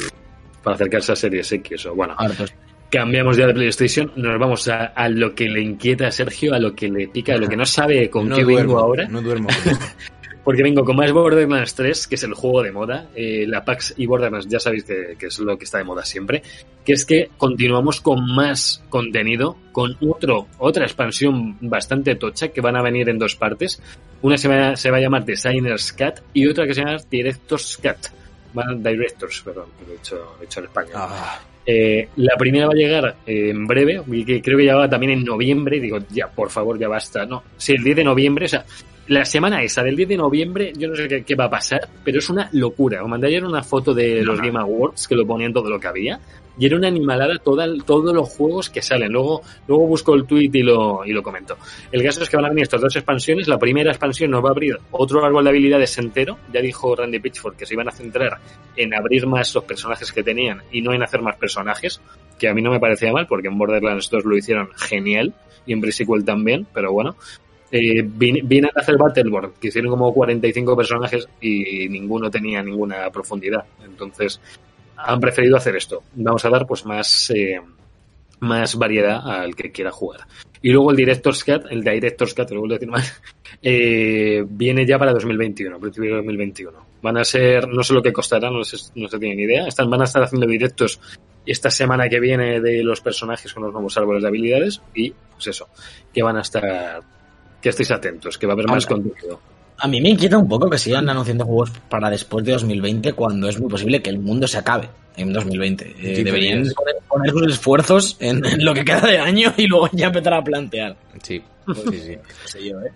para 0.63 0.75
acercarse 0.75 1.11
a 1.13 1.15
Series 1.15 1.51
X 1.53 1.85
o 1.85 1.95
bueno. 1.95 2.13
hartos. 2.17 2.53
Cambiamos 2.89 3.37
ya 3.37 3.47
de 3.47 3.53
PlayStation, 3.53 4.11
nos 4.17 4.37
vamos 4.37 4.67
a, 4.67 4.87
a 4.87 5.07
lo 5.07 5.33
que 5.33 5.47
le 5.47 5.61
inquieta 5.61 6.07
a 6.07 6.11
Sergio, 6.11 6.53
a 6.53 6.59
lo 6.59 6.75
que 6.75 6.89
le 6.89 7.07
pica, 7.07 7.35
a 7.35 7.37
lo 7.37 7.47
que 7.47 7.55
no 7.55 7.65
sabe 7.65 8.09
con 8.09 8.27
no 8.27 8.35
qué 8.35 8.43
duermo, 8.43 8.57
vengo 8.75 8.79
ahora. 8.79 9.07
No 9.07 9.21
duermo. 9.21 9.47
Porque 10.43 10.63
vengo 10.63 10.83
con 10.83 10.95
más 10.95 11.11
Borderlands 11.11 11.75
3, 11.75 12.07
que 12.07 12.15
es 12.15 12.23
el 12.23 12.33
juego 12.33 12.63
de 12.63 12.71
moda. 12.71 13.09
Eh, 13.15 13.45
la 13.47 13.63
PAX 13.63 13.93
y 13.97 14.07
Borderlands 14.07 14.47
ya 14.47 14.59
sabéis 14.59 14.85
que, 14.85 15.15
que 15.17 15.27
es 15.27 15.39
lo 15.39 15.57
que 15.57 15.65
está 15.65 15.77
de 15.77 15.83
moda 15.83 16.03
siempre. 16.03 16.41
Que 16.83 16.93
es 16.93 17.05
que 17.05 17.29
continuamos 17.37 18.01
con 18.01 18.25
más 18.33 18.83
contenido, 18.89 19.55
con 19.71 19.95
otro, 20.01 20.47
otra 20.57 20.85
expansión 20.85 21.57
bastante 21.61 22.15
tocha 22.15 22.47
que 22.47 22.61
van 22.61 22.75
a 22.75 22.81
venir 22.81 23.09
en 23.09 23.19
dos 23.19 23.35
partes. 23.35 23.81
Una 24.23 24.37
se 24.37 24.47
va, 24.47 24.75
se 24.75 24.89
va 24.89 24.97
a 24.97 25.01
llamar 25.01 25.25
Designers 25.25 25.93
Cut 25.93 26.21
y 26.33 26.47
otra 26.47 26.65
que 26.65 26.73
se 26.73 26.81
llama 26.81 26.97
Directors 27.09 27.77
Cut. 27.77 28.21
Van 28.53 28.83
Directors, 28.83 29.41
perdón, 29.41 29.67
lo 29.79 29.93
he 29.93 30.19
lo 30.19 30.37
he 30.39 30.41
dicho 30.41 30.59
en 30.59 30.65
español. 30.65 30.93
Ah, 30.95 31.39
Eh, 31.65 32.09
la 32.15 32.35
primera 32.37 32.65
va 32.65 32.73
a 32.73 32.75
llegar 32.75 33.15
eh, 33.25 33.51
en 33.51 33.67
breve, 33.67 34.01
que 34.25 34.41
creo 34.41 34.57
que 34.57 34.65
ya 34.65 34.75
va 34.75 34.89
también 34.89 35.11
en 35.13 35.23
noviembre. 35.23 35.79
Digo, 35.79 35.99
ya, 36.09 36.27
por 36.27 36.49
favor, 36.49 36.77
ya 36.79 36.87
basta. 36.87 37.25
No, 37.25 37.43
sí, 37.57 37.73
el 37.73 37.83
10 37.83 37.97
de 37.97 38.03
noviembre, 38.03 38.45
o 38.45 38.49
sea, 38.49 38.65
la 39.11 39.25
semana 39.25 39.61
esa 39.61 39.83
del 39.83 39.97
10 39.97 40.07
de 40.07 40.15
noviembre, 40.15 40.71
yo 40.73 40.87
no 40.87 40.95
sé 40.95 41.05
qué, 41.09 41.23
qué 41.23 41.35
va 41.35 41.43
a 41.43 41.49
pasar, 41.49 41.81
pero 42.01 42.19
es 42.19 42.29
una 42.29 42.47
locura. 42.53 43.03
Os 43.03 43.09
mandé 43.09 43.27
ayer 43.27 43.43
una 43.43 43.61
foto 43.61 43.93
de 43.93 44.23
los 44.23 44.39
Game 44.39 44.57
Awards 44.57 45.05
que 45.05 45.15
lo 45.15 45.27
ponían 45.27 45.51
todo 45.51 45.69
lo 45.69 45.77
que 45.81 45.87
había. 45.87 46.17
Y 46.57 46.65
era 46.65 46.77
una 46.77 46.87
animalada 46.87 47.37
toda, 47.43 47.67
todos 47.85 48.15
los 48.15 48.29
juegos 48.29 48.69
que 48.69 48.81
salen. 48.81 49.11
Luego, 49.11 49.41
luego 49.67 49.85
busco 49.85 50.13
el 50.15 50.25
tweet 50.25 50.51
y 50.53 50.63
lo, 50.63 51.03
y 51.05 51.11
lo 51.11 51.21
comento. 51.21 51.57
El 51.91 52.03
caso 52.03 52.23
es 52.23 52.29
que 52.29 52.37
van 52.37 52.45
a 52.45 52.49
venir 52.49 52.63
estas 52.63 52.79
dos 52.79 52.95
expansiones. 52.95 53.49
La 53.49 53.57
primera 53.57 53.91
expansión 53.91 54.31
nos 54.31 54.41
va 54.45 54.47
a 54.47 54.51
abrir 54.51 54.77
otro 54.91 55.25
árbol 55.25 55.43
de 55.43 55.49
habilidades 55.49 55.97
entero. 55.97 56.37
Ya 56.53 56.61
dijo 56.61 56.95
Randy 56.95 57.19
Pitchford 57.19 57.57
que 57.57 57.65
se 57.65 57.73
iban 57.73 57.89
a 57.89 57.91
centrar 57.91 58.39
en 58.77 58.93
abrir 58.93 59.27
más 59.27 59.53
los 59.53 59.65
personajes 59.65 60.09
que 60.13 60.23
tenían 60.23 60.61
y 60.71 60.81
no 60.81 60.93
en 60.93 61.03
hacer 61.03 61.21
más 61.21 61.35
personajes, 61.35 61.99
que 62.39 62.47
a 62.47 62.53
mí 62.53 62.61
no 62.61 62.71
me 62.71 62.79
parecía 62.79 63.11
mal, 63.11 63.27
porque 63.27 63.49
en 63.49 63.57
Borderlands 63.57 64.09
2 64.09 64.23
lo 64.23 64.37
hicieron 64.37 64.69
genial 64.77 65.33
y 65.65 65.73
en 65.73 65.81
Pre-Sequel 65.81 66.23
también, 66.23 66.65
pero 66.73 66.93
bueno. 66.93 67.17
Eh, 67.71 68.03
vin- 68.03 68.41
vienen 68.47 68.71
a 68.75 68.81
hacer 68.81 68.97
Battleborn, 68.97 69.53
que 69.59 69.69
hicieron 69.69 69.91
como 69.91 70.13
45 70.13 70.75
personajes 70.75 71.27
y 71.39 71.87
ninguno 71.89 72.29
tenía 72.29 72.61
ninguna 72.61 73.09
profundidad. 73.09 73.63
Entonces, 73.85 74.41
han 74.97 75.19
preferido 75.19 75.55
hacer 75.57 75.75
esto. 75.75 76.03
Vamos 76.15 76.43
a 76.45 76.49
dar 76.49 76.67
pues 76.67 76.85
más, 76.85 77.31
eh, 77.33 77.59
más 78.41 78.75
variedad 78.75 79.21
al 79.25 79.55
que 79.55 79.71
quiera 79.71 79.91
jugar. 79.91 80.21
Y 80.61 80.71
luego 80.71 80.91
el 80.91 80.97
Director's 80.97 81.43
Cut, 81.43 81.65
el 81.71 81.83
Director's 81.83 82.33
Cut, 82.35 82.51
lo 82.51 82.59
vuelvo 82.59 82.75
a 82.75 82.77
decir 82.77 82.89
más, 82.89 83.21
eh, 83.63 84.43
viene 84.47 84.85
ya 84.85 84.99
para 84.99 85.13
2021, 85.13 85.79
principio 85.79 86.09
de 86.11 86.15
2021. 86.17 86.85
Van 87.01 87.17
a 87.17 87.23
ser, 87.23 87.67
no 87.67 87.81
sé 87.83 87.93
lo 87.93 88.01
que 88.03 88.13
costará, 88.13 88.51
no 88.51 88.63
se, 88.63 88.77
no 88.95 89.07
se 89.07 89.17
tiene 89.17 89.35
ni 89.37 89.43
idea. 89.43 89.65
Están, 89.67 89.89
van 89.89 90.01
a 90.01 90.03
estar 90.03 90.21
haciendo 90.21 90.45
directos 90.45 90.99
esta 91.45 91.71
semana 91.71 92.07
que 92.09 92.19
viene 92.19 92.59
de 92.61 92.83
los 92.83 93.01
personajes 93.01 93.51
con 93.53 93.63
los 93.63 93.73
nuevos 93.73 93.97
árboles 93.97 94.21
de 94.21 94.27
habilidades 94.27 94.81
y 94.93 95.11
pues 95.33 95.47
eso, 95.47 95.67
que 96.13 96.21
van 96.21 96.37
a 96.37 96.41
estar, 96.41 97.01
que 97.61 97.69
estéis 97.69 97.91
atentos, 97.91 98.37
que 98.37 98.47
va 98.47 98.53
a 98.53 98.55
haber 98.55 98.67
más 98.67 98.85
Ahora. 98.85 99.03
contenido. 99.03 99.39
A 99.77 99.87
mí 99.87 99.99
me 99.99 100.09
inquieta 100.09 100.37
un 100.37 100.47
poco 100.47 100.69
que 100.69 100.77
sigan 100.77 101.09
anunciando 101.09 101.43
juegos 101.45 101.71
para 101.89 102.09
después 102.09 102.45
de 102.45 102.51
2020 102.53 103.13
cuando 103.13 103.47
es 103.49 103.59
muy 103.59 103.69
posible 103.69 104.01
que 104.01 104.09
el 104.11 104.19
mundo 104.19 104.47
se 104.47 104.59
acabe 104.59 104.89
en 105.17 105.33
2020. 105.33 105.85
Eh, 105.97 106.15
Sí, 106.17 106.23
deberían 106.23 106.63
poner, 106.75 106.95
poner 107.07 107.31
sus 107.31 107.47
esfuerzos 107.53 108.17
en, 108.19 108.45
en 108.45 108.63
lo 108.63 108.73
que 108.75 108.85
queda 108.85 109.01
de 109.07 109.17
año 109.17 109.51
y 109.57 109.65
luego 109.67 109.89
ya 109.91 110.07
empezar 110.07 110.35
a 110.35 110.43
plantear. 110.43 110.95
sí, 111.23 111.41
sí, 111.73 111.99
sí. 111.99 112.15
No 112.43 112.47
sé 112.47 112.63
yo, 112.69 112.79
¿eh? 112.81 112.91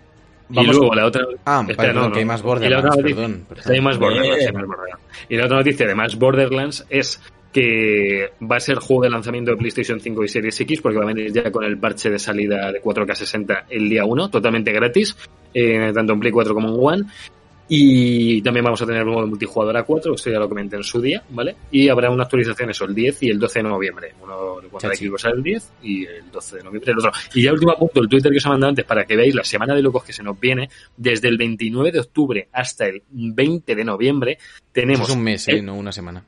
y 0.48 0.62
luego 0.64 0.94
la 0.94 1.06
otra... 1.06 1.24
Ah, 1.44 1.64
Espera, 1.68 1.88
perdón, 1.88 2.02
no, 2.02 2.08
no. 2.08 2.12
que 2.14 2.18
hay 2.20 2.24
más 2.24 2.40
Y 2.40 2.42
la 2.44 2.46
Borderlands, 2.48 2.86
otra 2.86 2.96
noticia- 3.02 3.16
perdón. 3.16 3.46
perdón. 3.48 3.72
Hay 3.74 3.80
más 3.80 3.98
Borderlands, 3.98 4.46
hay 4.46 4.52
más 4.52 4.66
Borderlands. 4.66 5.04
Y 5.28 5.36
la 5.36 5.44
otra 5.46 5.56
noticia 5.56 5.86
de 5.88 5.94
más 5.96 6.16
Borderlands 6.16 6.86
es 6.88 7.20
que 7.56 8.32
va 8.42 8.56
a 8.56 8.60
ser 8.60 8.76
juego 8.80 9.04
de 9.04 9.08
lanzamiento 9.08 9.50
de 9.50 9.56
PlayStation 9.56 9.98
5 9.98 10.24
y 10.24 10.28
Series 10.28 10.60
X 10.60 10.82
porque 10.82 10.98
va 10.98 11.04
a 11.04 11.14
venir 11.14 11.32
ya 11.32 11.50
con 11.50 11.64
el 11.64 11.78
parche 11.78 12.10
de 12.10 12.18
salida 12.18 12.70
de 12.70 12.82
4K60 12.82 13.64
el 13.70 13.88
día 13.88 14.04
1, 14.04 14.28
totalmente 14.28 14.72
gratis, 14.72 15.16
eh, 15.54 15.90
tanto 15.94 16.12
en 16.12 16.20
Play 16.20 16.32
4 16.32 16.52
como 16.52 16.68
en 16.68 16.74
One. 16.78 17.10
Y 17.68 18.42
también 18.42 18.62
vamos 18.62 18.80
a 18.82 18.86
tener 18.86 19.00
el 19.00 19.06
modo 19.08 19.26
multijugador 19.26 19.74
a 19.78 19.82
4, 19.84 20.14
esto 20.14 20.30
ya 20.30 20.38
lo 20.38 20.48
comenté 20.50 20.76
en 20.76 20.84
su 20.84 21.00
día, 21.00 21.22
¿vale? 21.30 21.56
Y 21.72 21.88
habrá 21.88 22.10
una 22.10 22.24
actualización 22.24 22.68
eso, 22.70 22.84
el 22.84 22.94
10 22.94 23.22
y 23.24 23.30
el 23.30 23.38
12 23.40 23.58
de 23.58 23.62
noviembre. 23.64 24.12
Uno 24.22 24.60
de. 24.60 24.68
Xbox 24.94 25.24
el 25.24 25.42
10 25.42 25.72
y 25.82 26.04
el 26.04 26.30
12 26.30 26.58
de 26.58 26.62
noviembre 26.62 26.92
el 26.92 26.98
otro. 26.98 27.10
Y 27.34 27.42
ya 27.42 27.52
último 27.52 27.74
punto, 27.76 28.00
el 28.02 28.08
Twitter 28.08 28.30
que 28.30 28.38
os 28.38 28.44
he 28.44 28.48
mandado 28.50 28.68
antes 28.68 28.84
para 28.84 29.04
que 29.06 29.16
veáis 29.16 29.34
la 29.34 29.42
semana 29.44 29.74
de 29.74 29.80
locos 29.82 30.04
que 30.04 30.12
se 30.12 30.22
nos 30.22 30.38
viene, 30.38 30.68
desde 30.96 31.26
el 31.28 31.38
29 31.38 31.90
de 31.90 32.00
octubre 32.00 32.48
hasta 32.52 32.86
el 32.86 33.02
20 33.10 33.74
de 33.74 33.84
noviembre, 33.84 34.38
tenemos... 34.70 35.08
Es 35.08 35.16
un 35.16 35.24
mes, 35.24 35.48
el- 35.48 35.56
eh, 35.56 35.62
no 35.62 35.74
una 35.74 35.90
semana. 35.90 36.22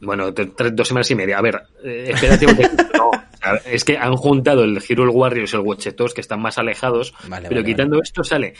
Bueno, 0.00 0.32
dos 0.32 0.88
semanas 0.88 1.10
y 1.10 1.14
media. 1.14 1.38
A 1.38 1.42
ver, 1.42 1.62
eh, 1.84 2.10
espérate 2.10 2.46
un 2.46 2.56
poquito. 2.56 2.84
No, 2.98 3.54
es 3.64 3.84
que 3.84 3.96
han 3.96 4.16
juntado 4.16 4.64
el 4.64 4.82
Hero 4.86 5.08
Warriors 5.12 5.52
y 5.52 5.56
el 5.56 5.62
Watch 5.62 5.86
Dogs, 5.96 6.12
que 6.12 6.20
están 6.20 6.42
más 6.42 6.58
alejados, 6.58 7.14
Vale, 7.28 7.48
pero 7.48 7.60
vale, 7.60 7.72
quitando 7.72 8.02
esto 8.02 8.24
sale 8.24 8.54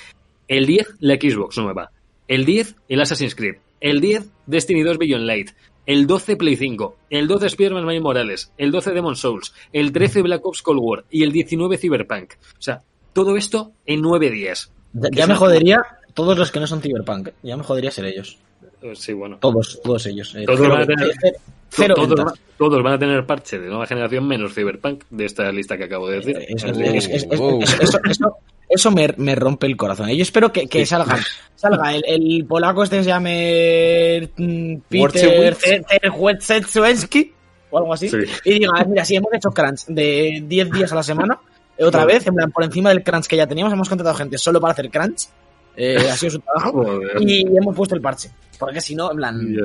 el 0.48 0.66
10 0.66 0.94
la 1.00 1.14
Xbox 1.16 1.58
nueva, 1.58 1.90
el 2.26 2.44
10 2.44 2.76
el 2.88 3.00
Assassin's 3.00 3.34
Creed, 3.34 3.56
el 3.80 4.00
10 4.00 4.30
Destiny 4.46 4.82
2 4.82 4.98
Beyond 4.98 5.24
Light, 5.24 5.50
el 5.86 6.06
12 6.06 6.36
Play 6.36 6.56
5, 6.56 6.96
el 7.10 7.28
12 7.28 7.46
Spider-Man 7.46 7.86
Miles 7.86 8.02
Morales, 8.02 8.52
el 8.56 8.70
12 8.70 8.92
Demon 8.92 9.16
Souls, 9.16 9.54
el 9.72 9.92
13 9.92 10.22
Black 10.22 10.44
Ops 10.44 10.62
Cold 10.62 10.80
War 10.82 11.04
y 11.10 11.22
el 11.22 11.32
19 11.32 11.78
Cyberpunk. 11.78 12.34
O 12.58 12.62
sea, 12.62 12.82
todo 13.12 13.36
esto 13.36 13.72
en 13.86 14.00
nueve 14.00 14.30
días. 14.30 14.72
Ya, 14.92 15.08
ya 15.12 15.26
me 15.26 15.34
jodería 15.34 15.82
todos 16.14 16.36
los 16.36 16.50
que 16.50 16.60
no 16.60 16.66
son 16.66 16.80
Cyberpunk. 16.80 17.30
Ya 17.42 17.56
me 17.56 17.62
jodería 17.62 17.90
ser 17.90 18.06
ellos. 18.06 18.38
Eh, 18.82 18.92
Sí, 18.94 19.12
bueno. 19.12 19.38
Todos, 19.40 19.80
todos 19.82 20.06
ellos. 20.06 20.34
Eh, 20.36 20.44
Todos 20.46 20.60
cero- 20.60 20.72
van 20.72 20.82
a 20.82 20.86
tener- 20.86 21.10
cero- 21.20 21.36
cero 21.70 21.94
todos, 22.56 22.82
van 22.82 22.94
a 22.94 22.98
tener 22.98 23.24
parche 23.26 23.58
de 23.58 23.68
nueva 23.68 23.86
generación 23.86 24.26
menos 24.26 24.54
Cyberpunk 24.54 25.04
de 25.10 25.24
esta 25.26 25.50
lista 25.52 25.76
que 25.76 25.84
acabo 25.84 26.08
de 26.08 26.16
decir. 26.16 26.36
Eh, 26.38 26.46
Eso, 26.50 26.68
es- 26.68 27.08
es- 28.68 28.90
me, 28.92 29.14
me 29.16 29.34
rompe 29.34 29.66
el 29.66 29.76
corazón. 29.76 30.08
Yo 30.10 30.22
espero 30.22 30.52
que, 30.52 30.66
que 30.68 30.84
salga, 30.86 31.18
salga 31.56 31.94
el, 31.94 32.02
el 32.06 32.44
polaco 32.46 32.82
este 32.82 32.98
que 32.98 33.02
se 33.04 33.08
llame 33.10 34.30
mm, 34.36 34.76
Peter. 34.88 35.56
Terwetzetsuenski 36.00 37.32
o 37.70 37.78
algo 37.78 37.92
así 37.94 38.08
Sí. 38.08 38.16
y 38.44 38.58
diga, 38.60 38.72
mira, 38.86 39.04
si 39.04 39.16
hemos 39.16 39.32
hecho 39.34 39.50
crunch 39.50 39.86
de 39.86 40.42
10 40.46 40.70
días 40.70 40.92
a 40.92 40.96
la 40.96 41.02
semana, 41.02 41.38
eh, 41.76 41.84
otra 41.84 42.04
vez, 42.04 42.26
en 42.26 42.34
plan, 42.34 42.50
por 42.50 42.64
encima 42.64 42.88
del 42.90 43.02
crunch 43.02 43.26
que 43.26 43.36
ya 43.36 43.46
teníamos, 43.46 43.72
hemos 43.72 43.88
contratado 43.88 44.16
gente 44.16 44.38
solo 44.38 44.60
para 44.60 44.72
hacer 44.72 44.90
crunch, 44.90 45.26
eh, 45.76 45.96
ha 46.10 46.16
sido 46.16 46.30
su 46.32 46.38
trabajo, 46.40 46.72
Joder. 46.84 47.22
y 47.22 47.40
hemos 47.56 47.76
puesto 47.76 47.94
el 47.94 48.00
parche. 48.00 48.30
Porque 48.58 48.80
si 48.80 48.94
no, 48.94 49.10
en 49.10 49.16
plan, 49.16 49.56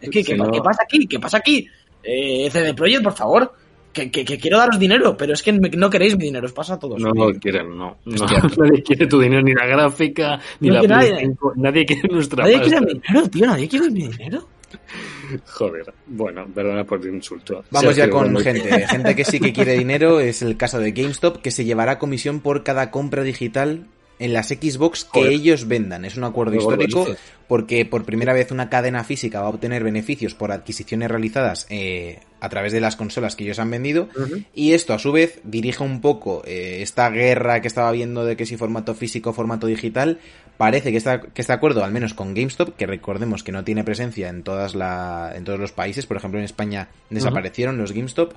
es 0.00 0.10
que, 0.10 0.22
¿qué, 0.24 0.36
no- 0.36 0.50
pasa 0.62 0.82
aquí? 0.84 1.06
¿Qué 1.06 1.18
pasa 1.18 1.38
aquí? 1.38 1.66
Eh, 2.02 2.48
CD 2.50 2.74
Projekt, 2.74 3.02
por 3.02 3.12
favor. 3.14 3.52
Que, 3.92 4.08
que- 4.08 4.24
que 4.24 4.38
quiero 4.38 4.56
daros 4.58 4.78
dinero, 4.78 5.16
pero 5.16 5.32
es 5.34 5.42
que 5.42 5.52
me- 5.52 5.68
no 5.70 5.90
queréis 5.90 6.16
mi 6.16 6.26
dinero, 6.26 6.46
os 6.46 6.52
pasa 6.52 6.74
a 6.74 6.78
todos. 6.78 7.00
No 7.00 7.10
lo 7.12 7.32
quieren, 7.40 7.76
no. 7.76 7.96
no. 8.04 8.26
Nadie 8.58 8.82
quiere 8.84 9.06
tu 9.08 9.18
dinero, 9.20 9.42
ni 9.42 9.52
la 9.52 9.66
gráfica, 9.66 10.40
ni 10.60 10.68
No 10.68 10.74
la 10.74 10.80
Play 10.82 10.90
nadie. 11.10 11.16
5. 11.26 11.52
Nadie 11.56 11.84
quiere 11.86 12.08
nuestra 12.08 12.44
Nadie 12.44 12.58
pasta. 12.58 12.68
quiere 12.78 12.86
mi 12.86 13.00
dinero, 13.00 13.28
tío, 13.28 13.46
nadie 13.46 13.68
quiere 13.68 13.90
mi 13.90 14.06
dinero. 14.08 14.48
Joder, 15.46 15.92
bueno, 16.06 16.46
perdona 16.54 16.84
por 16.84 17.04
el 17.04 17.14
insulto. 17.14 17.64
Vamos 17.70 17.96
ya 17.96 18.08
con 18.08 18.36
gente. 18.38 18.86
Gente 18.88 19.16
que 19.16 19.24
sí 19.24 19.40
que 19.40 19.52
quiere 19.52 19.72
dinero. 19.76 20.20
Es 20.20 20.42
el 20.42 20.56
caso 20.56 20.78
de 20.78 20.92
GameStop, 20.92 21.38
que 21.38 21.50
se 21.50 21.64
llevará 21.64 21.98
comisión 21.98 22.38
por 22.40 22.62
cada 22.62 22.90
compra 22.92 23.22
digital 23.24 23.86
en 24.20 24.34
las 24.34 24.48
Xbox 24.48 25.04
que 25.04 25.20
Joder. 25.20 25.32
ellos 25.32 25.66
vendan. 25.66 26.04
Es 26.04 26.16
un 26.16 26.24
acuerdo 26.24 26.54
histórico 26.54 27.06
porque 27.48 27.84
por 27.86 28.04
primera 28.04 28.34
vez 28.34 28.52
una 28.52 28.68
cadena 28.68 29.02
física 29.02 29.40
va 29.40 29.46
a 29.46 29.50
obtener 29.50 29.82
beneficios 29.82 30.34
por 30.34 30.52
adquisiciones 30.52 31.10
realizadas 31.10 31.66
eh, 31.70 32.20
a 32.38 32.48
través 32.50 32.72
de 32.72 32.80
las 32.80 32.96
consolas 32.96 33.34
que 33.34 33.44
ellos 33.44 33.58
han 33.58 33.70
vendido. 33.70 34.08
Y 34.54 34.74
esto, 34.74 34.92
a 34.92 34.98
su 34.98 35.10
vez, 35.10 35.40
dirige 35.42 35.82
un 35.82 36.02
poco 36.02 36.42
eh, 36.44 36.82
esta 36.82 37.08
guerra 37.08 37.62
que 37.62 37.68
estaba 37.68 37.90
viendo 37.92 38.24
de 38.24 38.36
que 38.36 38.44
si 38.44 38.58
formato 38.58 38.94
físico 38.94 39.30
o 39.30 39.32
formato 39.32 39.66
digital. 39.66 40.20
Parece 40.58 40.90
que, 40.90 40.98
está, 40.98 41.22
que 41.22 41.40
este 41.40 41.54
acuerdo, 41.54 41.82
al 41.82 41.90
menos 41.90 42.12
con 42.12 42.34
GameStop, 42.34 42.76
que 42.76 42.86
recordemos 42.86 43.42
que 43.42 43.50
no 43.50 43.64
tiene 43.64 43.82
presencia 43.82 44.28
en, 44.28 44.42
todas 44.42 44.74
la, 44.74 45.32
en 45.34 45.44
todos 45.44 45.58
los 45.58 45.72
países, 45.72 46.04
por 46.04 46.18
ejemplo 46.18 46.38
en 46.38 46.44
España 46.44 46.88
desaparecieron 47.08 47.78
los 47.78 47.92
GameStop, 47.92 48.34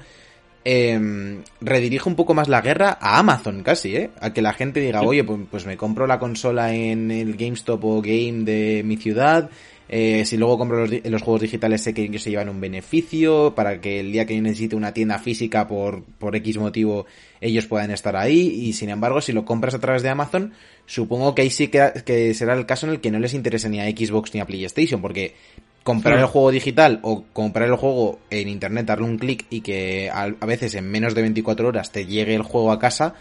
eh, 0.66 1.42
redirige 1.62 2.08
un 2.08 2.16
poco 2.16 2.34
más 2.34 2.48
la 2.48 2.62
guerra 2.62 2.98
a 3.00 3.20
Amazon 3.20 3.64
casi, 3.64 3.96
¿eh? 3.96 4.10
A 4.22 4.34
que 4.34 4.42
la 4.42 4.54
gente 4.54 4.80
diga, 4.80 5.02
oye, 5.02 5.24
pues, 5.24 5.40
pues 5.50 5.66
me 5.66 5.78
compro 5.78 6.08
la 6.08 6.20
consola 6.20 6.74
en 6.74 7.12
el 7.12 7.36
GameStop 7.36 7.84
o 7.84 8.02
Game 8.02 8.44
de 8.44 8.82
mi 8.86 8.98
ciudad. 8.98 9.50
eh, 9.90 10.24
si 10.26 10.38
luego 10.38 10.58
compro 10.58 10.88
los, 10.88 11.22
juegos 11.22 11.42
digitales 11.42 11.82
sé 11.82 11.94
que 11.94 12.18
se 12.18 12.30
llevan 12.30 12.50
un 12.50 12.62
beneficio 12.62 13.54
para 13.54 13.82
que 13.82 14.00
el 14.00 14.12
día 14.12 14.26
que 14.26 14.36
yo 14.36 14.42
necesite 14.42 14.76
una 14.76 14.94
tienda 14.94 15.20
física 15.20 15.68
por, 15.68 16.04
por 16.04 16.36
X 16.38 16.58
motivo 16.58 17.06
ellos 17.42 17.68
puedan 17.68 17.92
estar 17.92 18.16
ahí 18.16 18.48
y 18.48 18.74
sin 18.74 18.90
embargo 18.90 19.20
si 19.20 19.34
lo 19.34 19.44
compras 19.44 19.76
a 19.76 19.80
través 19.80 20.02
de 20.02 20.10
Amazon 20.10 20.54
supongo 20.86 21.36
que 21.36 21.44
ahí 21.44 21.50
sí 21.50 21.68
que, 21.68 21.92
que 22.06 22.34
será 22.34 22.54
el 22.54 22.66
caso 22.66 22.88
en 22.88 22.94
el 22.94 23.02
que 23.02 23.12
no 23.12 23.20
les 23.20 23.34
interese 23.34 23.70
ni 23.70 23.82
a 23.82 23.90
Xbox 23.90 24.34
ni 24.34 24.40
a 24.40 24.46
PlayStation 24.46 25.02
porque 25.02 25.36
comprar 25.84 26.18
el 26.20 26.26
juego 26.26 26.52
digital 26.52 27.00
o 27.04 27.24
comprar 27.34 27.68
el 27.70 27.76
juego 27.76 28.20
en 28.30 28.48
internet, 28.48 28.86
darle 28.86 29.06
un 29.06 29.18
clic 29.18 29.46
y 29.50 29.62
que 29.62 30.10
a, 30.10 30.24
a 30.40 30.46
veces 30.46 30.76
en 30.76 30.90
menos 30.90 31.14
de 31.16 31.22
24 31.22 31.68
horas 31.68 31.92
te 31.92 32.06
llegue 32.06 32.36
el 32.36 32.42
juego 32.44 32.72
a 32.72 32.80
casa, 32.80 33.16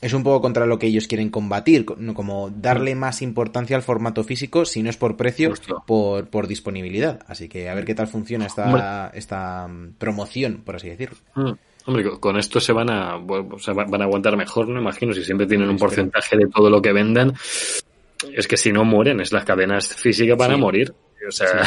es 0.00 0.12
un 0.12 0.22
poco 0.22 0.40
contra 0.40 0.64
lo 0.66 0.78
que 0.78 0.86
ellos 0.86 1.08
quieren 1.08 1.28
combatir, 1.28 1.84
como 1.84 2.50
darle 2.50 2.94
más 2.94 3.20
importancia 3.20 3.74
al 3.74 3.82
formato 3.82 4.22
físico, 4.22 4.64
si 4.64 4.82
no 4.82 4.90
es 4.90 4.96
por 4.96 5.16
precio, 5.16 5.48
por, 5.86 6.28
por 6.28 6.46
disponibilidad. 6.46 7.18
Así 7.26 7.48
que 7.48 7.68
a 7.68 7.74
ver 7.74 7.84
qué 7.84 7.94
tal 7.96 8.06
funciona 8.06 8.46
esta, 8.46 9.10
esta 9.14 9.66
mm, 9.66 9.94
promoción, 9.98 10.62
por 10.64 10.76
así 10.76 10.88
decirlo. 10.88 11.16
Mm. 11.34 11.50
Hombre, 11.86 12.10
con- 12.20 12.38
esto 12.38 12.60
se 12.60 12.72
van 12.72 12.90
a, 12.90 13.16
o 13.16 13.58
sea, 13.58 13.74
van 13.74 14.00
a 14.02 14.04
aguantar 14.04 14.36
mejor, 14.36 14.68
no 14.68 14.78
imagino, 14.80 15.12
si 15.14 15.24
siempre 15.24 15.46
tienen 15.46 15.68
un 15.68 15.78
porcentaje 15.78 16.36
de 16.36 16.46
todo 16.46 16.68
lo 16.70 16.80
que 16.82 16.92
vendan. 16.92 17.32
Es 18.32 18.46
que 18.46 18.56
si 18.56 18.70
no 18.72 18.84
mueren, 18.84 19.20
es 19.20 19.32
las 19.32 19.44
cadenas 19.44 19.88
físicas 19.94 20.36
van 20.36 20.50
a 20.52 20.56
morir. 20.58 20.92
O 21.26 21.32
sea, 21.32 21.62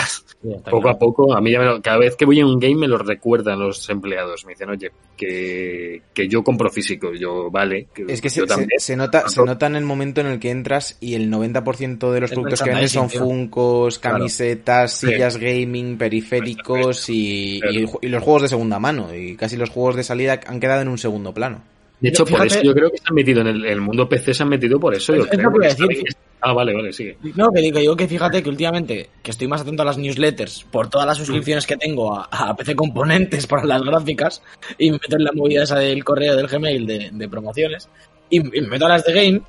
poco 0.70 0.90
a 0.90 0.98
poco, 0.98 1.34
a 1.36 1.42
mí 1.42 1.52
ya 1.52 1.60
me 1.60 1.66
lo- 1.66 1.82
cada 1.82 1.98
vez 1.98 2.16
que 2.16 2.26
voy 2.26 2.40
a 2.40 2.46
un 2.46 2.60
game 2.60 2.76
me 2.76 2.88
lo 2.88 2.98
recuerdan 2.98 3.60
los 3.60 3.90
empleados. 3.90 4.46
Me 4.46 4.54
dicen, 4.54 4.70
oye, 4.70 4.92
que, 5.18 6.02
que 6.14 6.28
yo 6.28 6.44
compro 6.44 6.70
físico. 6.70 7.14
Yo, 7.14 7.52
vale. 7.52 7.88
Que 7.94 8.04
Es 8.08 8.22
que 8.22 8.30
yo 8.30 8.34
se, 8.34 8.42
se, 8.42 8.48
también. 8.48 8.70
se 8.80 8.96
nota, 8.96 9.28
se 9.30 9.44
nota 9.44 9.68
en 9.68 9.76
el 9.76 9.84
momento 9.86 10.22
en 10.22 10.28
el 10.28 10.40
que 10.40 10.50
entras 10.52 10.98
y 11.00 11.16
el 11.16 11.30
90% 11.30 12.12
de 12.12 12.22
los 12.22 12.32
Es 12.32 12.34
productos 12.36 12.62
que 12.62 12.70
venden 12.70 12.90
son 12.90 13.10
funcos, 13.10 14.00
Claro. 14.00 14.18
camisetas, 14.18 14.94
Sí. 14.98 15.08
sillas 15.08 15.38
gaming, 15.38 15.98
periféricos 15.98 17.06
y, 17.10 17.60
Claro. 17.62 17.74
y 17.80 17.86
ju- 17.88 18.00
y 18.02 18.08
los 18.08 18.24
juegos 18.24 18.42
de 18.44 18.48
segunda 18.48 18.80
mano. 18.80 19.14
Y 19.16 19.36
casi 19.36 19.58
los 19.58 19.70
juegos 19.70 19.96
de 19.96 20.04
salida 20.04 20.40
han 20.48 20.60
quedado 20.60 20.82
en 20.82 20.88
un 20.88 20.98
segundo 20.98 21.34
plano. 21.34 21.62
De 22.02 22.10
hecho, 22.10 22.26
por 22.26 22.46
eso 22.46 22.62
yo 22.62 22.74
creo 22.74 22.90
que 22.92 22.98
se 22.98 23.04
han 23.08 23.16
metido 23.16 23.42
en 23.42 23.48
el, 23.48 23.66
el 23.66 23.80
mundo 23.80 24.10
PC, 24.10 24.34
se 24.34 24.44
han 24.44 24.50
metido 24.50 24.80
por 24.80 24.94
eso. 24.96 25.16
Yo 25.16 25.24
Es- 25.24 25.30
creo, 25.30 25.52
que 25.54 26.04
Ah, 26.44 26.54
vale, 26.54 26.74
vale, 26.74 26.92
sigue. 26.92 27.18
No, 27.36 27.52
que 27.54 27.62
digo, 27.62 27.78
digo 27.78 27.96
que 27.96 28.08
fíjate 28.08 28.42
que 28.42 28.50
últimamente 28.50 29.12
que 29.22 29.30
estoy 29.30 29.48
más 29.48 29.62
atento 29.62 29.84
a 29.84 29.86
las 29.86 30.00
newsletters 30.00 30.64
por 30.72 30.90
todas 30.90 31.06
las 31.06 31.18
suscripciones 31.20 31.68
que 31.68 31.78
tengo 31.78 32.16
a, 32.18 32.24
a 32.32 32.56
PC 32.56 32.76
Componentes 32.76 33.46
para 33.46 33.64
las 33.64 33.84
gráficas 33.84 34.42
y 34.80 34.90
me 34.90 34.94
meto 34.98 35.18
en 35.18 35.24
la 35.24 35.32
movida 35.34 35.62
esa 35.62 35.78
del 35.78 36.04
correo 36.04 36.36
del 36.36 36.48
Gmail 36.48 36.88
de, 36.88 37.10
de 37.14 37.30
promociones 37.30 37.88
y, 38.32 38.38
y 38.40 38.62
me 38.62 38.70
meto 38.70 38.88
a 38.88 38.90
las 38.90 39.06
de 39.06 39.14
Game 39.14 39.42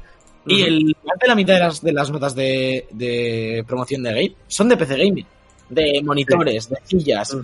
y 0.46 0.62
el, 0.64 0.84
más 1.02 1.16
de 1.18 1.28
la 1.28 1.34
mitad 1.34 1.54
de 1.54 1.60
las, 1.60 1.80
de 1.80 1.92
las 1.94 2.10
notas 2.10 2.34
de, 2.34 2.86
de 2.90 3.64
promoción 3.66 4.02
de 4.02 4.10
Game 4.10 4.34
son 4.48 4.68
de 4.68 4.76
PC 4.76 4.98
Gaming, 4.98 5.26
de 5.70 6.02
monitores, 6.04 6.68
de 6.68 6.76
sillas, 6.84 7.34
Mm. 7.34 7.40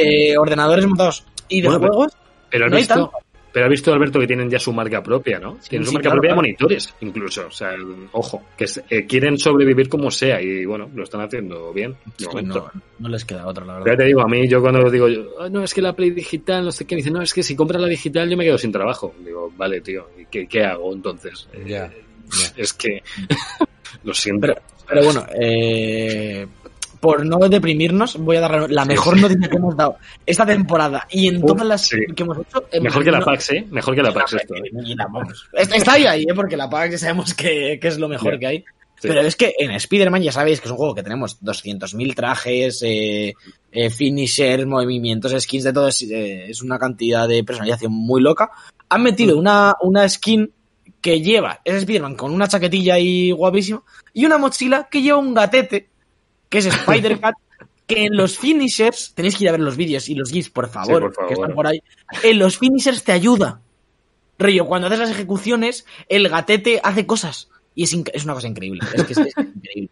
de 0.00 0.38
ordenadores 0.38 0.86
montados 0.86 1.24
y 1.48 1.60
de 1.60 1.68
Bueno, 1.68 1.88
juegos. 1.88 2.12
Pero 2.50 2.68
No 2.68 2.76
hay 2.76 2.82
visto, 2.82 2.94
tanto. 2.94 3.12
Pero 3.52 3.66
has 3.66 3.70
visto, 3.70 3.92
Alberto, 3.92 4.18
que 4.18 4.26
tienen 4.26 4.48
ya 4.50 4.58
su 4.58 4.72
marca 4.72 5.02
propia, 5.02 5.38
¿no? 5.38 5.58
tienen 5.68 5.86
su 5.86 5.92
marca 5.92 6.08
claro, 6.08 6.16
propia 6.20 6.28
claro. 6.30 6.42
de 6.42 6.48
monitores, 6.48 6.94
incluso. 7.00 7.46
O 7.46 7.50
sea, 7.50 7.72
ojo, 8.12 8.42
que 8.56 8.66
eh, 8.90 9.06
quieren 9.06 9.38
sobrevivir 9.38 9.88
como 9.88 10.10
sea 10.10 10.40
y 10.40 10.64
bueno, 10.64 10.90
lo 10.94 11.02
están 11.04 11.20
haciendo 11.20 11.72
bien. 11.72 11.94
de 12.18 12.26
Pues 12.30 12.44
no, 12.44 12.70
no 12.98 13.08
les 13.08 13.24
queda 13.24 13.46
otra, 13.46 13.64
la 13.64 13.74
Ya 13.78 13.84
verdad. 13.84 13.96
te 13.98 14.04
digo, 14.04 14.22
a 14.22 14.28
mí 14.28 14.48
yo 14.48 14.60
cuando 14.60 14.90
digo, 14.90 15.08
yo, 15.08 15.24
"Ah, 15.40 15.48
no, 15.50 15.62
es 15.62 15.74
que 15.74 15.82
la 15.82 15.94
Play 15.94 16.10
digital, 16.10 16.64
no 16.64 16.72
sé 16.72 16.86
qué, 16.86 16.94
me 16.94 17.00
dicen, 17.00 17.12
no, 17.12 17.22
es 17.22 17.34
que 17.34 17.42
si 17.42 17.54
compras 17.54 17.80
la 17.82 17.88
digital 17.88 18.28
yo 18.30 18.36
me 18.36 18.44
quedo 18.44 18.58
sin 18.58 18.72
trabajo. 18.72 19.14
Digo, 19.24 19.52
vale, 19.56 19.80
tío, 19.80 20.08
¿y 20.20 20.24
qué, 20.26 20.46
qué 20.46 20.64
hago 20.64 20.92
entonces? 20.92 21.48
Eh, 21.52 21.64
Ya, 21.66 21.92
Es 22.56 22.72
que, 22.72 23.02
lo 24.04 24.14
siento. 24.14 24.40
Pero, 24.46 24.54
pero 24.88 25.04
bueno, 25.04 25.26
eh, 25.38 26.46
por 27.02 27.26
no 27.26 27.36
deprimirnos, 27.48 28.16
voy 28.16 28.36
a 28.36 28.40
dar 28.42 28.70
la 28.70 28.84
mejor 28.84 29.20
noticia 29.20 29.48
que 29.50 29.56
hemos 29.56 29.76
dado 29.76 29.96
esta 30.24 30.46
temporada 30.46 31.04
y 31.10 31.26
en 31.26 31.38
Uf, 31.38 31.46
todas 31.46 31.66
las 31.66 31.82
sí. 31.88 31.96
que 32.14 32.22
hemos 32.22 32.38
hecho. 32.38 32.64
hemos- 32.70 32.84
Mejor 32.84 33.02
que 33.04 33.10
la 33.10 33.20
PAX, 33.20 33.50
¿eh? 33.50 33.66
Mejor 33.72 33.94
que 33.96 34.02
la 34.04 34.12
PAX 34.14 34.32
esto. 34.34 34.54
¿eh? 34.54 34.70
ni 34.72 34.94
la- 34.94 35.06
vamos. 35.12 35.48
Está 35.52 35.94
ahí, 35.94 36.06
ahí, 36.06 36.22
¿eh? 36.22 36.32
porque 36.32 36.56
la 36.56 36.70
PAX 36.70 36.92
ya 36.92 36.98
sabemos 36.98 37.34
que, 37.34 37.80
que 37.82 37.88
es 37.88 37.98
lo 37.98 38.06
mejor 38.08 38.38
que 38.38 38.46
hay. 38.46 38.58
Sí. 39.00 39.08
Pero 39.08 39.20
es 39.22 39.34
que 39.34 39.52
en 39.58 39.72
Spider-Man 39.72 40.22
ya 40.22 40.30
sabéis 40.30 40.60
que 40.60 40.66
es 40.68 40.70
un 40.70 40.76
juego 40.76 40.94
que 40.94 41.02
tenemos 41.02 41.40
200.000 41.42 42.14
trajes, 42.14 42.80
eh, 42.84 43.34
eh, 43.72 43.90
finishers, 43.90 44.64
movimientos, 44.64 45.32
skins, 45.42 45.64
de 45.64 45.72
todo. 45.72 45.88
Es, 45.88 46.02
eh, 46.02 46.46
es 46.50 46.62
una 46.62 46.78
cantidad 46.78 47.26
de 47.26 47.42
personalización 47.42 47.90
muy 47.92 48.22
loca. 48.22 48.50
Han 48.90 49.00
Mm. 49.00 49.04
metido 49.04 49.36
una, 49.36 49.74
una 49.80 50.08
skin 50.08 50.52
que 51.00 51.20
lleva 51.20 51.60
ese 51.64 51.78
Spider-Man 51.78 52.14
con 52.14 52.32
una 52.32 52.46
chaquetilla 52.46 52.94
ahí 52.94 53.32
guapísima 53.32 53.82
y 54.14 54.24
una 54.24 54.38
mochila 54.38 54.86
que 54.88 55.02
lleva 55.02 55.18
un 55.18 55.34
gatete, 55.34 55.88
que 56.52 56.58
es 56.58 56.66
Spider-Cat, 56.66 57.34
que 57.86 58.04
en 58.04 58.14
los 58.14 58.38
finishers, 58.38 59.14
tenéis 59.14 59.36
que 59.36 59.44
ir 59.44 59.48
a 59.48 59.52
ver 59.52 59.60
los 59.62 59.78
vídeos 59.78 60.10
y 60.10 60.14
los 60.14 60.30
GIFs, 60.30 60.50
por 60.50 60.68
favor, 60.68 61.00
por 61.02 61.14
favor. 61.14 61.28
que 61.28 61.34
están 61.34 61.54
por 61.54 61.66
ahí, 61.66 61.82
en 62.22 62.38
los 62.38 62.58
finishers 62.58 63.02
te 63.02 63.12
ayuda. 63.12 63.62
Río, 64.38 64.66
cuando 64.66 64.88
haces 64.88 64.98
las 64.98 65.10
ejecuciones, 65.10 65.86
el 66.10 66.28
gatete 66.28 66.78
hace 66.84 67.06
cosas. 67.06 67.48
Y 67.74 67.84
es, 67.84 67.96
es 68.12 68.24
una 68.24 68.34
cosa 68.34 68.48
increíble. 68.48 68.82
Es 68.92 69.04
que 69.04 69.12
es, 69.14 69.18
es 69.18 69.34
increíble. 69.38 69.90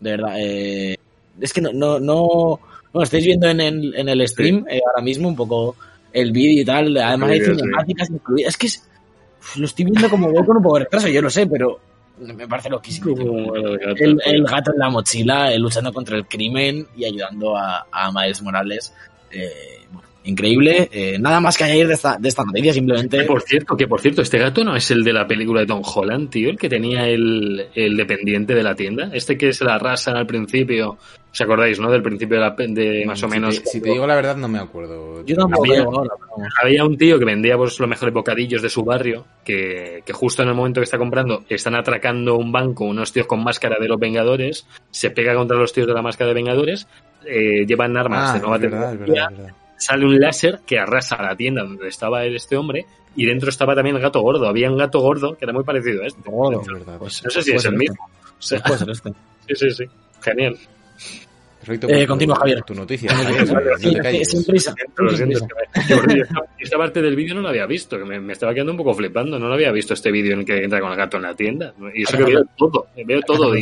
De 0.00 0.10
verdad. 0.10 0.34
eh, 0.36 0.98
es 1.40 1.52
que 1.52 1.62
no, 1.62 1.72
no, 1.72 1.98
no. 1.98 2.60
Bueno, 2.92 3.04
estáis 3.04 3.24
viendo 3.24 3.48
en 3.48 3.60
el, 3.60 3.94
en 3.94 4.08
el 4.10 4.28
stream 4.28 4.66
eh, 4.68 4.80
ahora 4.86 5.02
mismo 5.02 5.28
un 5.28 5.36
poco 5.36 5.76
el 6.12 6.30
vídeo 6.30 6.60
y 6.60 6.64
tal. 6.64 6.94
Además 6.98 7.30
hay 7.30 7.40
vídeo, 7.40 7.54
sí. 7.54 7.60
cinemáticas 7.60 8.10
incluidas. 8.10 8.50
Es 8.50 8.56
que 8.58 8.66
es, 8.66 8.88
lo 9.56 9.64
estoy 9.64 9.86
viendo 9.86 10.10
como 10.10 10.30
voy 10.30 10.44
con 10.44 10.58
un 10.58 10.62
poco 10.62 10.78
de 10.78 10.84
retraso, 10.84 11.08
yo 11.08 11.22
lo 11.22 11.30
sé, 11.30 11.46
pero 11.46 11.80
me 12.18 12.46
parece 12.48 12.68
loquísimo. 12.70 13.54
el 13.56 13.78
gato. 13.78 14.04
El, 14.04 14.20
el 14.24 14.44
gato 14.44 14.72
en 14.72 14.78
la 14.78 14.90
mochila, 14.90 15.52
eh, 15.52 15.58
luchando 15.58 15.92
contra 15.92 16.16
el 16.16 16.26
crimen 16.26 16.86
y 16.96 17.04
ayudando 17.04 17.56
a, 17.56 17.86
a 17.90 18.12
Miles 18.12 18.42
Morales. 18.42 18.92
eh, 19.30 19.86
bueno, 19.90 20.08
increíble. 20.24 20.88
Eh, 20.92 21.18
nada 21.18 21.40
más 21.40 21.56
que 21.58 21.64
añadir 21.64 21.88
de 21.88 21.94
esta, 21.94 22.16
de 22.18 22.28
esta 22.28 22.44
noticia, 22.44 22.72
simplemente. 22.72 23.18
Que 23.18 23.24
por 23.24 23.42
cierto, 23.42 23.76
que 23.76 23.86
por 23.88 24.00
cierto, 24.00 24.22
este 24.22 24.38
gato 24.38 24.64
no 24.64 24.76
es 24.76 24.90
el 24.90 25.02
de 25.04 25.12
la 25.12 25.26
película 25.26 25.60
de 25.60 25.66
Tom 25.66 25.82
Holland, 25.84 26.30
tío, 26.30 26.50
el 26.50 26.58
que 26.58 26.68
tenía 26.68 27.08
el, 27.08 27.66
el 27.74 27.96
dependiente 27.96 28.54
de 28.54 28.62
la 28.62 28.74
tienda. 28.74 29.10
Este 29.12 29.36
que 29.36 29.52
se 29.52 29.64
la 29.64 29.78
rasan 29.78 30.16
al 30.16 30.26
principio. 30.26 30.98
¿Os 31.32 31.40
acordáis, 31.40 31.80
no? 31.80 31.90
Del 31.90 32.02
principio 32.02 32.36
de, 32.36 32.42
la, 32.42 32.50
de 32.58 33.06
más 33.06 33.22
o 33.22 33.26
Si 33.26 33.32
menos. 33.32 33.62
te- 33.62 33.66
Si 33.70 33.80
te, 33.80 33.88
digo 33.90 34.06
la 34.06 34.14
verdad, 34.16 34.36
no 34.36 34.48
me 34.48 34.58
acuerdo. 34.58 35.24
Yo 35.24 35.34
tampoco 35.34 35.64
Había- 35.64 35.82
ahora, 35.84 36.10
pero. 36.18 36.46
Había 36.62 36.84
un 36.84 36.98
tío 36.98 37.18
que 37.18 37.24
vendía 37.24 37.56
pues, 37.56 37.80
los 37.80 37.88
mejores 37.88 38.12
bocadillos 38.12 38.60
de 38.60 38.68
su 38.68 38.84
barrio, 38.84 39.24
que, 39.42 40.02
que 40.04 40.12
justo 40.12 40.42
en 40.42 40.50
el 40.50 40.54
momento 40.54 40.80
que 40.80 40.84
está 40.84 40.98
comprando 40.98 41.42
están 41.48 41.74
atracando 41.74 42.36
un 42.36 42.52
banco 42.52 42.84
unos 42.84 43.12
tíos 43.14 43.26
con 43.26 43.42
máscara 43.42 43.78
de 43.80 43.88
los 43.88 43.98
Vengadores, 43.98 44.66
se 44.90 45.08
pega 45.10 45.34
contra 45.34 45.56
los 45.56 45.72
tíos 45.72 45.86
de 45.86 45.94
la 45.94 46.02
máscara 46.02 46.28
de 46.28 46.34
Vengadores, 46.34 46.86
eh, 47.26 47.64
llevan 47.66 47.96
armas 47.96 48.30
Ah, 48.30 48.34
de 48.34 48.40
nueva 48.40 48.56
es 48.56 48.62
verdad, 48.62 48.82
es 48.82 48.90
tecnología, 48.98 49.22
verdad, 49.24 49.32
es 49.32 49.38
verdad. 49.38 49.56
Sale 49.82 50.04
un 50.06 50.18
láser 50.18 50.60
que 50.66 50.78
arrasa 50.78 51.20
la 51.22 51.36
tienda 51.36 51.62
donde 51.62 51.88
estaba 51.88 52.24
este 52.24 52.56
hombre 52.56 52.86
y 53.16 53.26
dentro 53.26 53.48
estaba 53.50 53.74
también 53.74 53.96
el 53.96 54.02
gato 54.02 54.20
gordo. 54.20 54.46
Había 54.46 54.70
un 54.70 54.78
gato 54.78 55.00
gordo 55.00 55.36
que 55.36 55.44
era 55.44 55.52
muy 55.52 55.64
parecido 55.64 56.02
a 56.02 56.06
este. 56.06 56.22
Gordo. 56.30 56.60
Es 56.62 56.66
verdad. 56.68 56.98
Pues- 56.98 57.22
No 57.24 57.30
sé 57.30 57.42
si 57.42 57.50
es 57.50 57.56
el 57.56 57.60
ser 57.60 57.72
mismo. 57.72 58.04
O 58.06 58.42
sea, 58.42 58.58
este. 58.58 58.68
Puede 58.68 58.78
ser 58.78 58.90
este. 58.90 59.10
sí, 59.48 59.54
sí, 59.54 59.70
sí. 59.70 59.84
Genial. 60.22 60.56
Perfecto. 61.58 61.86
Eh, 61.88 61.90
pues, 61.94 62.06
continúa, 62.08 62.34
tu- 62.34 62.40
Javier. 62.40 62.62
Tu 62.62 62.74
noticia. 62.74 63.10
Sin 64.24 64.44
prisa. 64.44 64.74
Esta, 66.58 66.76
parte 66.78 67.02
del 67.02 67.14
vídeo 67.14 67.34
no 67.34 67.42
la 67.42 67.50
había 67.50 67.66
visto, 67.66 67.98
que 67.98 68.04
me, 68.04 68.18
me 68.20 68.32
estaba 68.32 68.52
quedando 68.52 68.72
un 68.72 68.78
poco 68.78 68.94
flipando. 68.94 69.38
No 69.38 69.46
lo 69.48 69.54
había 69.54 69.70
visto 69.70 69.94
este 69.94 70.10
vídeo 70.10 70.32
en 70.32 70.40
el 70.40 70.44
que 70.44 70.64
entra 70.64 70.80
con 70.80 70.90
el 70.90 70.96
gato 70.96 71.18
en 71.18 71.22
la 71.24 71.34
tienda. 71.34 71.72
Y 71.94 72.02
eso 72.02 72.16
que 72.16 72.24
veo 72.24 72.42
todo, 72.56 72.86
veo 73.06 73.20
todo. 73.22 73.52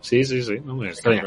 Sí, 0.00 0.22
sí, 0.24 0.42
sí. 0.42 0.58
No 0.64 0.76
me 0.76 0.88
extraña. 0.88 1.22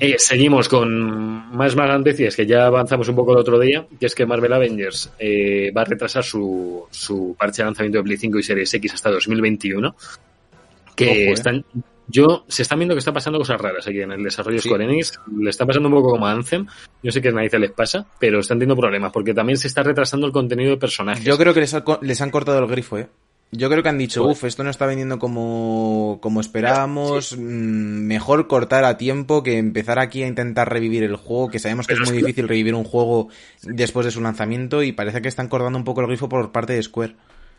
Eh, 0.00 0.16
seguimos 0.18 0.68
con 0.68 1.56
más 1.56 1.76
noticias 1.76 2.34
que 2.34 2.46
ya 2.46 2.66
avanzamos 2.66 3.08
un 3.08 3.14
poco 3.14 3.32
el 3.32 3.38
otro 3.38 3.58
día, 3.58 3.86
que 3.98 4.06
es 4.06 4.14
que 4.14 4.26
Marvel 4.26 4.52
Avengers 4.52 5.12
eh, 5.18 5.70
va 5.76 5.82
a 5.82 5.84
retrasar 5.84 6.24
su, 6.24 6.86
su 6.90 7.36
parche 7.38 7.62
de 7.62 7.66
lanzamiento 7.66 7.98
de 7.98 8.04
Play 8.04 8.16
5 8.16 8.38
y 8.38 8.42
Series 8.42 8.74
X 8.74 8.94
hasta 8.94 9.10
2021. 9.10 9.94
Que 10.96 11.04
Ojo, 11.04 11.14
eh. 11.14 11.32
están, 11.32 11.64
yo, 12.08 12.44
se 12.48 12.62
están 12.62 12.80
viendo 12.80 12.94
que 12.94 12.98
están 12.98 13.14
pasando 13.14 13.38
cosas 13.38 13.60
raras 13.60 13.86
aquí 13.86 14.00
en 14.00 14.10
el 14.10 14.22
desarrollo 14.24 14.56
de 14.56 14.62
Sí. 14.62 14.68
Square 14.68 14.84
Enix. 14.84 15.20
Le 15.38 15.50
está 15.50 15.64
pasando 15.64 15.88
un 15.88 15.94
poco 15.94 16.10
como 16.10 16.26
a 16.26 16.32
Anthem. 16.32 16.66
Yo 17.02 17.12
sé 17.12 17.22
que 17.22 17.28
a 17.28 17.32
nadie 17.32 17.56
les 17.58 17.70
pasa, 17.70 18.04
pero 18.18 18.40
están 18.40 18.58
teniendo 18.58 18.80
problemas 18.80 19.12
porque 19.12 19.32
también 19.32 19.56
se 19.56 19.68
está 19.68 19.84
retrasando 19.84 20.26
el 20.26 20.32
contenido 20.32 20.70
de 20.70 20.76
personajes. 20.76 21.24
Yo 21.24 21.38
creo 21.38 21.54
que 21.54 21.60
les, 21.60 21.74
ha 21.74 21.84
les 22.02 22.20
han 22.20 22.30
cortado 22.30 22.58
el 22.58 22.66
grifo, 22.66 22.98
¿eh? 22.98 23.08
Yo 23.52 23.68
creo 23.68 23.82
que 23.82 23.88
han 23.88 23.98
dicho, 23.98 24.22
Pues- 24.22 24.36
uff, 24.38 24.44
esto 24.44 24.62
no 24.62 24.70
está 24.70 24.86
vendiendo 24.86 25.18
como, 25.18 26.18
como 26.22 26.40
esperábamos, 26.40 27.36
mm, 27.36 27.40
mejor 27.40 28.46
cortar 28.46 28.84
a 28.84 28.96
tiempo 28.96 29.42
que 29.42 29.58
empezar 29.58 29.98
aquí 29.98 30.22
a 30.22 30.28
intentar 30.28 30.72
revivir 30.72 31.02
el 31.02 31.16
juego, 31.16 31.48
que 31.50 31.58
sabemos 31.58 31.86
que 31.88 31.94
Pero 31.94 32.04
es 32.04 32.08
es 32.08 32.12
muy 32.14 32.20
que- 32.22 32.26
difícil 32.26 32.48
revivir 32.48 32.74
un 32.76 32.84
juego 32.84 33.28
después 33.64 34.06
de 34.06 34.12
su 34.12 34.20
lanzamiento 34.20 34.84
y 34.84 34.92
parece 34.92 35.20
que 35.20 35.28
están 35.28 35.48
cortando 35.48 35.76
un 35.78 35.84
poco 35.84 36.00
el 36.00 36.06
grifo 36.06 36.28
por 36.28 36.52
parte 36.52 36.74
de 36.74 36.82
Square. 36.82 37.16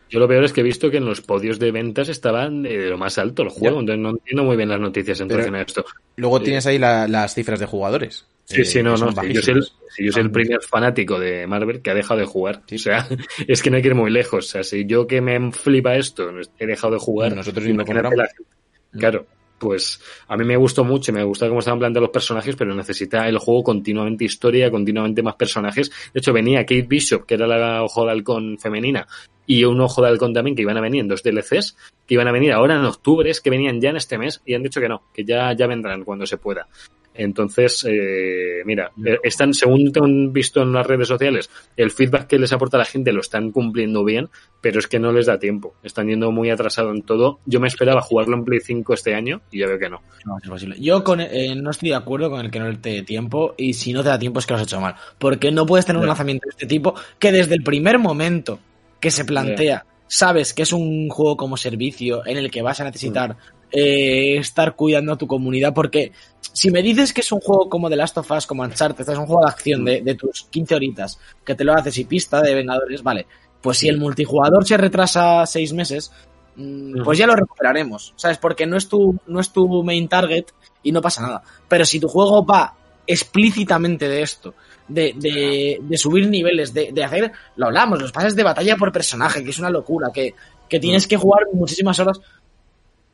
Yo 0.10 0.19
lo 0.19 0.27
peor 0.27 0.43
es 0.45 0.54
que 0.54 0.62
he 0.62 0.63
visto 0.63 0.89
que 0.91 0.97
en 0.97 1.06
los 1.06 1.21
podios 1.21 1.60
de 1.60 1.71
ventas 1.71 2.08
estaban 2.10 2.65
eh, 2.65 2.77
de 2.77 2.89
lo 2.89 2.97
más 2.97 3.17
alto 3.17 3.43
el 3.43 3.49
juego, 3.49 3.80
entonces 3.82 4.01
no 4.01 4.10
entiendo 4.12 4.43
muy 4.43 4.56
bien 4.58 4.69
las 4.69 4.80
noticias 4.80 5.19
en 5.21 5.27
Pero- 5.27 5.39
relación 5.39 5.56
a 5.56 5.62
esto. 5.62 5.86
Luego 6.15 6.38
Sí. 6.39 6.45
tienes 6.45 6.65
ahí 6.67 6.77
la- 6.80 7.08
las 7.08 7.34
cifras 7.34 7.60
de 7.60 7.65
jugadores. 7.65 8.25
Sí, 8.52 8.62
eh, 8.62 8.66
sí, 8.66 8.84
no, 8.84 8.96
no. 8.96 9.08
yo, 9.08 9.42
soy 9.42 9.54
el, 9.54 9.60
bajísimas. 9.60 9.74
sí, 9.90 10.06
yo 10.06 10.12
soy 10.12 10.24
el 10.24 10.32
primer 10.32 10.62
fanático 10.62 11.20
de 11.20 11.48
Marvel 11.48 11.82
que 11.82 11.92
ha 11.92 11.94
dejado 11.94 12.20
de 12.20 12.26
jugar. 12.26 12.62
O 12.72 12.78
sea, 12.78 13.08
es 13.48 13.62
que 13.62 13.70
no 13.70 13.78
hay 13.78 13.82
que 13.82 13.90
ir 13.90 13.96
muy 13.96 14.12
lejos. 14.12 14.46
O 14.46 14.50
sea, 14.50 14.64
si 14.64 14.86
yo 14.86 15.08
que 15.08 15.22
me 15.22 15.52
flipa 15.52 15.96
esto, 15.96 16.30
he 16.60 16.66
dejado 16.66 16.94
de 16.94 17.00
jugar. 17.00 17.36
Nosotros 17.36 17.66
compramos. 17.66 18.16
la 18.16 18.28
gente. 18.28 18.52
Claro, 18.92 19.26
pues 19.62 20.02
a 20.28 20.36
mí 20.36 20.44
me 20.44 20.58
gustó 20.58 20.84
mucho, 20.84 21.14
me 21.14 21.24
gusta 21.24 21.48
cómo 21.48 21.60
estaban 21.60 21.78
planteados 21.78 22.08
los 22.08 22.14
personajes, 22.14 22.56
pero 22.56 22.74
necesita 22.74 23.28
el 23.30 23.38
juego 23.38 23.64
continuamente 23.64 24.26
historia, 24.26 24.72
continuamente 24.72 25.22
más 25.22 25.36
personajes. 25.36 25.92
De 26.12 26.20
hecho, 26.20 26.34
venía 26.34 26.62
Kate 26.62 26.88
Bishop, 26.90 27.28
que 27.28 27.36
era 27.36 27.46
la 27.46 27.84
ojo 27.84 28.04
de 28.06 28.12
halcón 28.12 28.58
femenina, 28.58 29.08
y 29.46 29.64
un 29.64 29.80
ojo 29.80 30.02
de 30.02 30.10
halcón 30.10 30.34
también, 30.34 30.56
que 30.56 30.64
iban 30.64 30.78
a 30.78 30.82
venir 30.82 31.02
en 31.02 31.08
dos 31.08 31.22
DLCs, 31.22 31.78
que 32.08 32.16
iban 32.16 32.28
a 32.28 32.32
venir 32.32 32.54
ahora 32.54 32.76
en 32.76 32.86
octubre, 32.86 33.30
es 33.30 33.40
que 33.40 33.52
venían 33.52 33.80
ya 33.80 33.92
en 33.92 33.98
este 33.98 34.18
mes, 34.18 34.42
y 34.46 34.56
han 34.56 34.64
dicho 34.64 34.82
que 34.82 34.90
no, 34.90 35.04
que 35.14 35.24
ya, 35.24 35.54
ya 35.54 35.68
vendrán 35.68 36.04
cuando 36.04 36.26
se 36.26 36.38
pueda. 36.38 36.68
Entonces, 37.13 37.86
eh, 37.88 38.62
mira, 38.65 38.91
eh, 39.06 39.17
están, 39.24 39.54
según 39.54 39.91
te 39.91 40.00
han 40.00 40.32
visto 40.32 40.62
en 40.62 40.71
las 40.71 40.88
redes 40.88 41.08
sociales, 41.08 41.50
el 41.76 41.91
feedback 41.91 42.28
que 42.28 42.39
les 42.39 42.54
aporta 42.54 42.78
la 42.78 42.86
gente 42.86 43.12
lo 43.12 43.21
están 43.21 43.52
cumpliendo 43.52 44.04
bien, 44.04 44.30
pero 44.62 44.80
es 44.80 44.88
que 44.88 45.00
no 45.00 45.12
les 45.12 45.26
da 45.26 45.38
tiempo. 45.38 45.76
Están 45.84 46.08
yendo 46.08 46.32
muy 46.32 46.50
atrasado 46.50 46.91
en 46.91 47.02
todo. 47.02 47.39
Yo 47.45 47.60
me 47.60 47.67
esperaba 47.67 48.02
jugarlo 48.02 48.38
en 48.38 48.45
Play 48.45 48.60
5 48.62 48.93
este 48.93 49.13
año 49.13 49.41
y 49.52 49.60
ya 49.60 49.67
veo 49.67 49.80
que 49.80 49.89
no. 49.89 50.02
No, 50.26 50.38
es 50.38 50.45
imposible. 50.45 50.78
Yo 50.80 51.04
con, 51.04 51.19
eh, 51.19 51.56
no 51.56 51.71
estoy 51.71 51.89
de 51.89 51.95
acuerdo 51.95 52.30
con 52.30 52.45
el 52.45 52.52
que 52.52 52.60
no 52.60 52.80
te 52.80 52.89
dé 52.89 53.04
tiempo 53.04 53.56
y 53.58 53.74
si 53.74 53.93
no 53.93 54.04
te 54.04 54.10
da 54.10 54.19
tiempo 54.19 54.39
es 54.39 54.45
que 54.45 54.54
lo 54.54 54.58
has 54.58 54.63
hecho 54.63 54.80
mal. 54.80 54.95
Porque 55.17 55.52
no 55.52 55.65
puedes 55.65 55.86
tener 55.86 56.02
un 56.02 56.08
lanzamiento 56.08 56.45
de 56.45 56.52
este 56.52 56.65
tipo 56.65 56.95
que 57.19 57.32
desde 57.32 57.56
el 57.56 57.63
primer 57.63 58.00
momento 58.00 58.60
que 59.00 59.12
se 59.12 59.26
plantea 59.26 59.86
sabes 60.08 60.54
que 60.54 60.63
es 60.63 60.74
un 60.74 61.10
juego 61.10 61.38
como 61.38 61.58
servicio 61.58 62.26
en 62.26 62.38
el 62.38 62.52
que 62.52 62.62
vas 62.62 62.82
a 62.82 62.84
necesitar 62.84 63.38
eh, 63.72 64.38
estar 64.38 64.76
cuidando 64.76 65.14
a 65.14 65.18
tu 65.18 65.28
comunidad 65.28 65.74
porque 65.74 66.12
si 66.54 66.72
me 66.72 66.82
dices 66.82 67.14
que 67.14 67.22
es 67.22 67.32
un 67.32 67.40
juego 67.40 67.70
como 67.70 67.90
The 67.90 67.96
Last 67.96 68.18
of 68.18 68.32
Us, 68.32 68.46
como 68.46 68.64
Uncharted, 68.64 69.08
es 69.08 69.18
un 69.18 69.26
juego 69.26 69.44
de 69.46 69.50
acción 69.50 69.86
de, 69.86 70.02
de 70.02 70.16
tus 70.16 70.44
15 70.50 70.76
horitas 70.76 71.20
que 71.46 71.56
te 71.56 71.64
lo 71.64 71.74
haces 71.74 71.98
y 71.98 72.06
pista 72.06 72.42
de 72.42 72.54
Vengadores, 72.54 73.04
vale. 73.04 73.26
Pues 73.62 73.78
si 73.78 73.88
el 73.88 73.98
multijugador 73.98 74.66
se 74.66 74.76
retrasa 74.76 75.46
seis 75.46 75.72
meses, 75.72 76.12
mm, 76.56 77.04
pues 77.04 77.18
ya 77.18 77.28
lo 77.28 77.36
recuperaremos, 77.36 78.14
¿sabes? 78.16 78.38
Porque 78.38 78.66
no 78.66 78.76
es 78.76 78.90
tu, 78.90 79.16
no 79.28 79.40
es 79.40 79.52
tu 79.52 79.84
main 79.84 80.08
target 80.08 80.46
y 80.84 80.92
no 80.92 81.02
pasa 81.02 81.22
nada. 81.22 81.44
Pero 81.68 81.86
si 81.86 82.00
tu 82.00 82.08
juego 82.08 82.46
va 82.46 82.76
explícitamente 83.08 84.08
de 84.08 84.22
esto, 84.22 84.56
de, 84.88 85.14
de, 85.16 85.80
de 85.82 85.98
subir 85.98 86.28
niveles, 86.28 86.74
de, 86.74 86.92
de 86.92 87.04
hacer, 87.04 87.32
lo 87.56 87.68
hablamos, 87.68 88.02
los 88.02 88.12
pases 88.12 88.36
de 88.36 88.44
batalla 88.44 88.76
por 88.78 88.92
personaje, 88.92 89.44
que 89.44 89.52
es 89.52 89.60
una 89.60 89.70
locura, 89.70 90.10
que, 90.14 90.34
que 90.68 90.80
tienes 90.80 91.08
que 91.08 91.18
jugar 91.18 91.44
muchísimas 91.54 92.00
horas. 92.00 92.20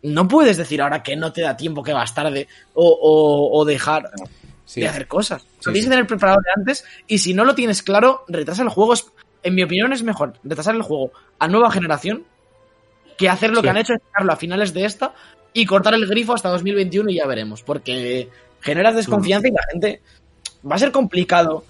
No 0.03 0.27
puedes 0.27 0.57
decir 0.57 0.81
ahora 0.81 1.03
que 1.03 1.15
no 1.15 1.33
te 1.33 1.41
da 1.41 1.57
tiempo, 1.57 1.83
que 1.83 1.93
vas 1.93 2.13
tarde, 2.13 2.47
o, 2.73 2.87
o, 2.87 3.59
o 3.59 3.65
dejar 3.65 4.09
Sí. 4.65 4.81
de 4.81 4.87
hacer 4.89 5.07
cosas. 5.07 5.43
Sí, 5.43 5.71
tienes 5.71 5.83
sí. 5.83 5.85
que 5.85 5.91
tener 5.91 6.07
preparado 6.07 6.39
de 6.43 6.49
antes, 6.55 6.83
y 7.07 7.19
si 7.19 7.33
no 7.33 7.45
lo 7.45 7.55
tienes 7.55 7.81
claro, 7.83 8.25
retrasa 8.27 8.63
el 8.63 8.69
juego. 8.69 8.93
En 9.43 9.55
mi 9.55 9.63
opinión, 9.63 9.93
es 9.93 10.03
mejor 10.03 10.33
retrasar 10.43 10.75
el 10.75 10.81
juego 10.81 11.11
a 11.39 11.47
nueva 11.47 11.71
generación 11.71 12.25
que 13.17 13.29
hacer 13.29 13.51
lo 13.51 13.61
que 13.61 13.69
han 13.69 13.77
hecho, 13.77 13.93
es 13.93 14.01
sacarlo 14.07 14.33
a 14.33 14.35
finales 14.35 14.73
de 14.73 14.83
esta 14.85 15.13
y 15.53 15.65
cortar 15.65 15.93
el 15.93 16.05
grifo 16.05 16.33
hasta 16.33 16.49
2021 16.49 17.09
y 17.09 17.15
ya 17.15 17.25
veremos. 17.25 17.63
Porque 17.63 18.29
generas 18.61 18.95
desconfianza 18.95 19.47
y 19.47 19.51
la 19.51 19.63
gente. 19.71 20.01
Va 20.69 20.75
a 20.75 20.79
ser 20.79 20.91
complicado 20.91 21.63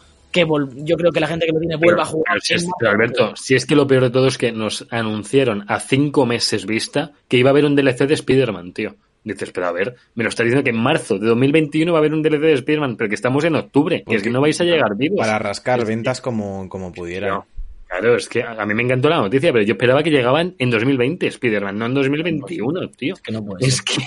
que 0.46 0.48
vol- 0.48 0.70
yo 0.76 0.96
creo 0.98 1.12
que 1.12 1.20
la 1.20 1.28
gente 1.28 1.46
que 1.46 1.52
lo 1.52 1.60
tiene 1.60 1.76
vuelva 1.76 2.04
a 2.04 2.06
jugar. 2.06 2.26
pero 2.36 2.42
si 2.42 2.54
es- 2.54 2.62
sin- 2.62 2.72
pero, 2.80 2.92
Alberto, 2.92 3.36
si 3.36 3.56
es 3.56 3.66
que 3.66 3.76
lo 3.76 3.88
peor 3.88 4.04
de 4.04 4.10
todo 4.10 4.28
es 4.28 4.38
que 4.38 4.52
nos 4.52 4.86
anunciaron 4.90 5.64
a 5.68 5.80
cinco 5.80 6.26
meses 6.26 6.66
vista 6.66 7.12
que 7.28 7.38
iba 7.38 7.50
a 7.50 7.52
haber 7.52 7.66
un 7.66 7.76
DLC 7.76 8.08
de 8.08 8.14
Spider-Man, 8.14 8.74
tío. 8.74 8.96
Dices, 9.24 9.52
pero 9.52 9.68
a 9.68 9.72
ver, 9.74 9.96
me 10.16 10.24
lo 10.24 10.30
estás 10.30 10.46
diciendo 10.46 10.64
que 10.64 10.70
en 10.70 10.78
marzo 10.82 11.20
de 11.20 11.28
2021 11.28 11.92
va 11.92 11.98
a 11.98 12.00
haber 12.00 12.14
un 12.14 12.22
DLC 12.24 12.40
de 12.46 12.54
Spider-Man, 12.54 12.96
pero 12.96 13.10
que 13.10 13.16
estamos 13.16 13.44
en 13.44 13.56
octubre, 13.56 14.04
que 14.08 14.16
es 14.16 14.24
que 14.24 14.30
no 14.30 14.40
vais 14.40 14.60
a 14.62 14.64
llegar 14.64 14.96
vivos. 14.96 15.18
Para 15.20 15.38
rascar 15.38 15.86
ventas 15.86 16.22
como, 16.22 16.70
como 16.70 16.94
pudiera. 16.94 17.28
No. 17.30 17.46
Claro, 17.88 18.16
es 18.18 18.28
que 18.28 18.44
a 18.44 18.66
mí 18.66 18.74
me 18.74 18.84
encantó 18.84 19.10
la 19.10 19.18
noticia, 19.22 19.52
pero 19.54 19.64
yo 19.64 19.74
esperaba 19.74 20.04
que 20.04 20.10
llegaban 20.12 20.56
en 20.60 20.70
2020 20.70 21.26
Spider-Man, 21.28 21.78
no 21.78 21.86
en 21.86 21.94
2021, 21.94 22.90
tío. 22.92 23.16
que 23.24 23.32
no 23.32 23.44
puede 23.46 23.66
Es 23.66 23.78
ser. 23.78 23.86
que, 23.86 24.04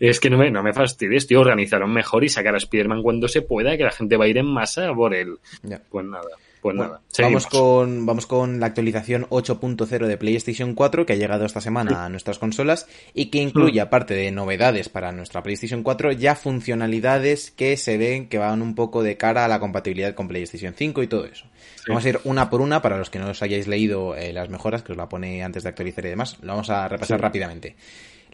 es 0.10 0.20
que 0.20 0.30
no 0.30 0.36
me, 0.38 0.50
no 0.50 0.62
me 0.62 0.72
fastidies, 0.74 1.26
tío. 1.26 1.40
Organizaron 1.40 1.92
mejor 1.92 2.22
y 2.24 2.28
sacar 2.28 2.54
a 2.54 2.58
Spider-Man 2.58 3.02
cuando 3.02 3.26
se 3.28 3.42
pueda, 3.42 3.76
que 3.76 3.84
la 3.84 3.90
gente 3.92 4.16
va 4.16 4.26
a 4.26 4.28
ir 4.28 4.36
en 4.38 4.46
masa 4.46 4.92
por 4.94 5.14
él. 5.14 5.36
Ya. 5.62 5.80
Pues 5.90 6.04
nada, 6.04 6.28
pues 6.64 6.76
Bueno, 6.78 6.92
nada. 6.94 7.02
vamos 7.20 7.46
con, 7.46 8.06
vamos 8.06 8.26
con 8.26 8.58
la 8.58 8.64
actualización 8.66 9.26
8.0 9.28 10.06
de 10.06 10.16
PlayStation 10.16 10.74
4 10.74 11.04
que 11.04 11.12
ha 11.12 11.16
llegado 11.16 11.44
esta 11.44 11.60
semana 11.60 12.06
a 12.06 12.08
nuestras 12.08 12.38
consolas 12.38 12.86
y 13.12 13.26
que 13.26 13.38
incluye, 13.42 13.80
Mm. 13.80 13.82
aparte 13.82 14.14
de 14.14 14.30
novedades 14.30 14.88
para 14.88 15.12
nuestra 15.12 15.42
PlayStation 15.42 15.82
4, 15.82 16.12
ya 16.12 16.34
funcionalidades 16.34 17.50
que 17.50 17.76
se 17.76 17.98
ven 17.98 18.28
que 18.30 18.38
van 18.38 18.62
un 18.62 18.74
poco 18.74 19.02
de 19.02 19.18
cara 19.18 19.44
a 19.44 19.48
la 19.48 19.60
compatibilidad 19.60 20.14
con 20.14 20.26
PlayStation 20.26 20.72
5 20.74 21.02
y 21.02 21.06
todo 21.06 21.26
eso. 21.26 21.44
Vamos 21.86 22.04
a 22.06 22.08
ir 22.08 22.20
una 22.24 22.48
por 22.48 22.62
una 22.62 22.80
para 22.80 22.96
los 22.96 23.10
que 23.10 23.18
no 23.18 23.28
os 23.28 23.42
hayáis 23.42 23.68
leído 23.68 24.16
eh, 24.16 24.32
las 24.32 24.48
mejoras, 24.48 24.82
que 24.82 24.92
os 24.92 24.96
la 24.98 25.08
pone 25.10 25.42
antes 25.44 25.64
de 25.64 25.68
actualizar 25.68 26.06
y 26.06 26.08
demás. 26.08 26.38
Lo 26.40 26.52
vamos 26.54 26.70
a 26.70 26.88
repasar 26.88 27.18
Sí. 27.18 27.22
rápidamente. 27.22 27.76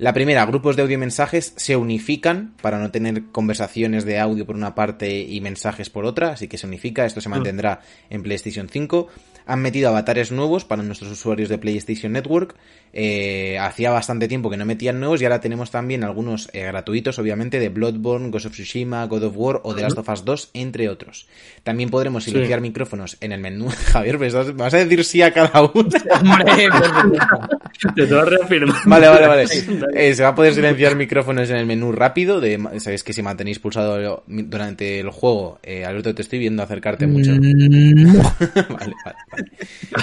La 0.00 0.14
primera, 0.14 0.46
grupos 0.46 0.76
de 0.76 0.82
audio 0.82 0.94
y 0.94 0.96
mensajes 0.96 1.52
se 1.56 1.76
unifican 1.76 2.54
para 2.62 2.78
no 2.78 2.90
tener 2.90 3.24
conversaciones 3.32 4.06
de 4.06 4.18
audio 4.18 4.46
por 4.46 4.56
una 4.56 4.74
parte 4.74 5.20
y 5.20 5.42
mensajes 5.42 5.90
por 5.90 6.06
otra, 6.06 6.30
así 6.30 6.48
que 6.48 6.56
se 6.56 6.66
unifica, 6.66 7.04
esto 7.04 7.20
se 7.20 7.28
mantendrá 7.28 7.82
en 8.08 8.22
PlayStation 8.22 8.66
5. 8.66 9.08
Han 9.50 9.62
metido 9.62 9.88
avatares 9.88 10.30
nuevos 10.30 10.64
para 10.64 10.82
nuestros 10.82 11.10
usuarios 11.10 11.48
de 11.48 11.58
PlayStation 11.58 12.12
Network. 12.12 12.54
Eh, 12.92 13.56
hacía 13.60 13.90
bastante 13.90 14.26
tiempo 14.28 14.50
que 14.50 14.56
no 14.56 14.64
metían 14.64 14.98
nuevos 14.98 15.20
y 15.22 15.24
ahora 15.24 15.40
tenemos 15.40 15.70
también 15.70 16.02
algunos 16.04 16.48
eh, 16.52 16.62
gratuitos, 16.64 17.18
obviamente, 17.18 17.58
de 17.60 17.68
Bloodborne, 17.68 18.30
Ghost 18.30 18.46
of 18.46 18.52
Tsushima, 18.52 19.04
God 19.06 19.24
of 19.24 19.34
War 19.36 19.60
o 19.64 19.74
The 19.74 19.82
Last 19.82 19.98
of 19.98 20.08
Us 20.08 20.24
2, 20.24 20.50
entre 20.54 20.88
otros. 20.88 21.26
También 21.62 21.90
podremos 21.90 22.24
Sí. 22.24 22.30
silenciar 22.30 22.60
micrófonos 22.60 23.16
en 23.20 23.32
el 23.32 23.40
menú. 23.40 23.68
Javier, 23.92 24.18
¿me 24.18 24.26
estás- 24.28 24.46
¿me 24.48 24.52
vas 24.62 24.74
a 24.74 24.78
decir 24.78 25.04
sí 25.04 25.22
a 25.22 25.32
cada 25.32 25.62
uno? 25.62 25.88
Te 27.94 28.06
tengo 28.06 28.24
que 28.24 28.30
reafirmar. 28.30 28.76
Vale, 28.86 29.08
vale, 29.08 29.26
vale. 29.26 29.44
Eh, 29.94 30.14
se 30.14 30.22
va 30.22 30.30
a 30.30 30.34
poder 30.34 30.54
silenciar 30.54 30.94
micrófonos 30.96 31.48
en 31.50 31.56
el 31.56 31.66
menú 31.66 31.92
rápido. 31.92 32.40
De, 32.40 32.58
Sabéis 32.78 33.02
que 33.04 33.12
si 33.12 33.22
mantenéis 33.22 33.58
pulsado 33.58 34.22
durante 34.26 35.00
el 35.00 35.10
juego, 35.10 35.58
eh, 35.62 35.84
Alberto, 35.84 36.14
te 36.14 36.22
estoy 36.22 36.38
viendo 36.38 36.62
acercarte 36.62 37.06
mucho. 37.06 37.32
Mm, 37.32 38.16
vale, 38.16 38.34
vale, 38.68 38.94
vale. 39.32 39.39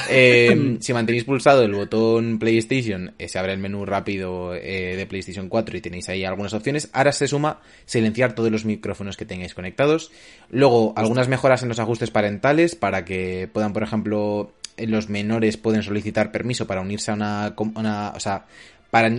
Eh, 0.09 0.77
si 0.81 0.93
mantenéis 0.93 1.23
pulsado 1.23 1.63
el 1.63 1.73
botón 1.73 2.39
PlayStation, 2.39 3.13
eh, 3.17 3.27
se 3.27 3.39
abre 3.39 3.53
el 3.53 3.59
menú 3.59 3.85
rápido 3.85 4.53
eh, 4.55 4.95
de 4.95 5.05
PlayStation 5.05 5.49
4 5.49 5.77
y 5.77 5.81
tenéis 5.81 6.09
ahí 6.09 6.23
algunas 6.25 6.53
opciones. 6.53 6.89
Ahora 6.93 7.11
se 7.11 7.27
suma 7.27 7.59
silenciar 7.85 8.33
todos 8.33 8.51
los 8.51 8.65
micrófonos 8.65 9.17
que 9.17 9.25
tengáis 9.25 9.53
conectados. 9.53 10.11
Luego, 10.49 10.93
algunas 10.95 11.27
mejoras 11.27 11.63
en 11.63 11.69
los 11.69 11.79
ajustes 11.79 12.11
parentales 12.11 12.75
para 12.75 13.05
que 13.05 13.49
puedan, 13.51 13.73
por 13.73 13.83
ejemplo, 13.83 14.51
los 14.77 15.09
menores 15.09 15.57
pueden 15.57 15.83
solicitar 15.83 16.31
permiso 16.31 16.67
para 16.67 16.81
unirse 16.81 17.11
a 17.11 17.15
una, 17.15 17.55
una- 17.75 18.13
o 18.15 18.19
sea, 18.19 18.45
para 18.91 19.11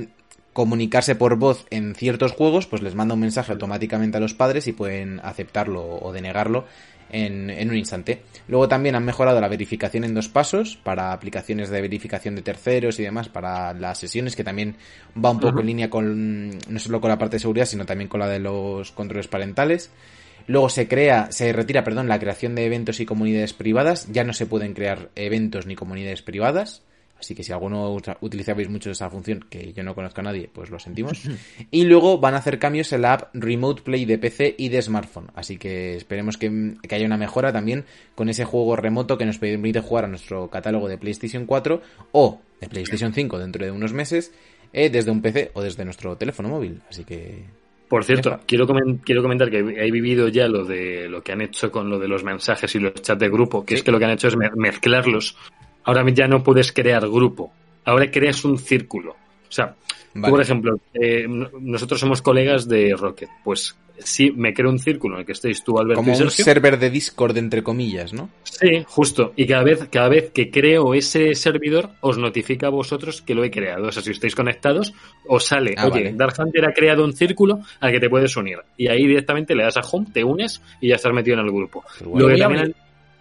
comunicarse 0.53 1.15
por 1.15 1.37
voz 1.37 1.67
en 1.71 1.95
ciertos 1.95 2.33
juegos, 2.33 2.67
pues 2.67 2.83
les 2.83 2.95
manda 2.97 3.15
un 3.15 3.21
mensaje 3.21 3.53
automáticamente 3.53 4.17
a 4.17 4.21
los 4.21 4.35
padres 4.35 4.67
y 4.67 4.73
pueden 4.73 5.21
aceptarlo 5.23 5.85
o 6.01 6.13
denegarlo 6.13 6.65
en, 7.11 7.51
en 7.51 7.71
un 7.71 7.77
instante. 7.77 8.23
Luego 8.49 8.69
también 8.69 8.95
han 8.95 9.05
mejorado 9.05 9.41
la 9.41 9.49
verificación 9.49 10.05
en 10.05 10.15
dos 10.15 10.29
pasos 10.29 10.79
para 10.83 11.13
aplicaciones 11.13 11.71
de 11.71 11.81
verificación 11.81 12.35
de 12.35 12.43
terceros 12.43 12.99
y 12.99 13.03
demás 13.03 13.29
para 13.29 13.75
las 13.75 13.99
sesiones, 13.99 14.37
que 14.37 14.45
también 14.45 14.77
va 15.23 15.31
un 15.31 15.41
poco 15.41 15.61
en 15.61 15.67
línea 15.67 15.91
con 15.91 16.51
no 16.51 16.79
solo 16.79 17.01
con 17.01 17.11
la 17.11 17.19
parte 17.19 17.37
de 17.37 17.41
seguridad, 17.41 17.67
sino 17.67 17.87
también 17.87 18.09
con 18.09 18.21
la 18.21 18.29
de 18.29 18.39
los 18.39 18.93
controles 18.93 19.29
parentales. 19.29 19.91
Luego 20.47 20.71
se 20.71 20.89
crea, 20.89 21.31
se 21.31 21.53
retira, 21.53 21.85
perdón, 21.85 22.09
la 22.09 22.19
creación 22.19 22.55
de 22.55 22.65
eventos 22.65 23.01
y 23.01 23.07
comunidades 23.07 23.53
privadas. 23.53 24.09
Ya 24.11 24.25
no 24.25 24.33
se 24.33 24.47
pueden 24.47 24.73
crear 24.73 25.11
eventos 25.15 25.67
ni 25.67 25.75
comunidades 25.75 26.23
privadas. 26.23 26.83
Así 27.19 27.35
que 27.35 27.43
si 27.43 27.53
alguno 27.53 27.97
utilizabais 28.21 28.69
mucho 28.69 28.91
esa 28.91 29.11
función, 29.11 29.45
que 29.51 29.73
yo 29.73 29.83
no 29.83 29.95
conozco 29.95 30.21
a 30.21 30.25
nadie, 30.25 30.49
pues 30.53 30.71
lo 30.71 30.79
sentimos. 30.79 31.21
Y 31.71 31.85
luego 31.85 32.19
van 32.19 32.35
a 32.35 32.39
hacer 32.39 32.59
cambios 32.59 32.93
en 32.93 33.03
la 33.03 33.15
app 33.15 33.35
Remote 33.35 33.83
Play 33.83 34.05
de 34.05 34.19
PC 34.19 34.55
y 34.57 34.69
de 34.69 34.81
smartphone. 34.83 35.27
Así 35.35 35.57
que 35.59 35.97
esperemos 35.97 36.37
que, 36.37 36.75
que 36.87 36.95
haya 36.95 37.07
una 37.07 37.17
mejora 37.17 37.53
también 37.53 37.85
con 38.15 38.29
ese 38.29 38.45
juego 38.45 38.77
remoto 38.77 39.19
que 39.19 39.27
nos 39.27 39.39
permite 39.39 39.81
jugar 39.81 40.05
a 40.05 40.09
nuestro 40.09 40.49
catálogo 40.49 40.89
de 40.89 40.97
PlayStation 40.99 41.45
4 41.47 41.83
o 42.13 42.41
de 42.61 42.69
PlayStation 42.69 43.13
5 43.13 43.39
dentro 43.39 43.65
de 43.65 43.71
unos 43.71 43.93
meses 43.93 44.33
eh, 44.73 44.91
desde 44.91 45.11
un 45.11 45.21
PC 45.23 45.51
o 45.55 45.63
desde 45.63 45.85
nuestro 45.85 46.17
teléfono 46.17 46.49
móvil. 46.49 46.81
Así 46.89 47.05
que 47.05 47.45
Por 47.89 48.05
cierto, 48.05 48.39
quiero, 48.47 48.67
comen- 48.67 49.01
quiero 49.05 49.23
comentar 49.23 49.51
que 49.51 49.59
he 49.59 49.91
vivido 49.91 50.29
ya 50.29 50.47
lo 50.47 50.65
de 50.65 51.09
lo 51.09 51.23
que 51.23 51.33
han 51.33 51.41
hecho 51.41 51.71
con 51.73 51.89
lo 51.91 51.99
de 51.99 52.07
los 52.07 52.23
mensajes 52.23 52.75
y 52.75 52.79
los 52.79 52.95
chats 52.95 53.19
de 53.21 53.29
grupo, 53.29 53.65
que 53.65 53.75
Sí. 53.75 53.79
es 53.79 53.83
que 53.85 53.91
lo 53.91 53.99
que 53.99 54.05
han 54.05 54.11
hecho 54.13 54.29
es 54.29 54.37
me- 54.37 54.51
mezclarlos. 54.57 55.37
Ahora 55.89 56.05
ya 56.13 56.29
no 56.29 56.43
puedes 56.43 56.71
crear 56.73 57.09
grupo, 57.09 57.53
ahora 57.85 58.11
creas 58.11 58.45
un 58.45 58.59
círculo. 58.59 59.13
O 59.13 59.53
sea, 59.53 59.75
tú, 60.13 60.21
por 60.31 60.41
ejemplo, 60.41 60.79
eh, 60.95 61.27
no- 61.29 61.49
nosotros 61.61 61.99
somos 62.01 62.21
colegas 62.21 62.69
de 62.69 62.95
Rocket, 62.95 63.31
pues 63.43 63.75
sí, 63.99 64.31
me 64.31 64.53
creo 64.53 64.71
un 64.71 64.79
círculo 64.79 65.15
en 65.17 65.21
el 65.21 65.27
que 65.27 65.33
estéis 65.33 65.65
tú, 65.65 65.79
Alberto 65.79 66.03
como 66.03 66.13
y 66.17 66.23
un 66.23 66.31
server 66.31 66.79
de 66.79 66.91
Discord 66.91 67.37
entre 67.39 67.63
comillas, 67.63 68.13
¿no? 68.13 68.29
Sí, 68.45 68.85
justo. 68.87 69.33
Y 69.35 69.47
cada 69.47 69.65
vez, 69.65 69.89
cada 69.91 70.09
vez 70.09 70.31
que 70.31 70.51
creo 70.51 70.93
ese 70.95 71.35
servidor, 71.35 71.91
os 72.01 72.19
notifica 72.19 72.67
a 72.67 72.71
vosotros 72.71 73.23
que 73.23 73.35
lo 73.35 73.43
he 73.43 73.51
creado. 73.51 73.87
O 73.89 73.93
sea, 73.93 74.03
si 74.03 74.11
estáis 74.11 74.35
conectados, 74.35 74.93
os 75.27 75.45
sale, 75.47 75.75
Ah, 75.79 75.87
oye, 75.87 76.05
vale. 76.05 76.13
Dark 76.15 76.35
Hunter 76.39 76.67
ha 76.67 76.73
creado 76.75 77.05
un 77.05 77.13
círculo 77.15 77.61
al 77.81 77.91
que 77.91 78.01
te 78.01 78.11
puedes 78.11 78.37
unir. 78.37 78.59
Y 78.77 78.89
ahí 78.89 79.07
directamente 79.07 79.55
le 79.55 79.65
das 79.65 79.79
a 79.79 79.81
home, 79.81 80.07
te 80.13 80.23
unes 80.23 80.61
y 80.81 80.89
ya 80.89 80.97
estás 80.97 81.13
metido 81.13 81.39
en 81.41 81.47
el 81.47 81.51
grupo. 81.53 81.83
Lo 82.15 82.29
que 82.29 82.37
también 82.37 82.75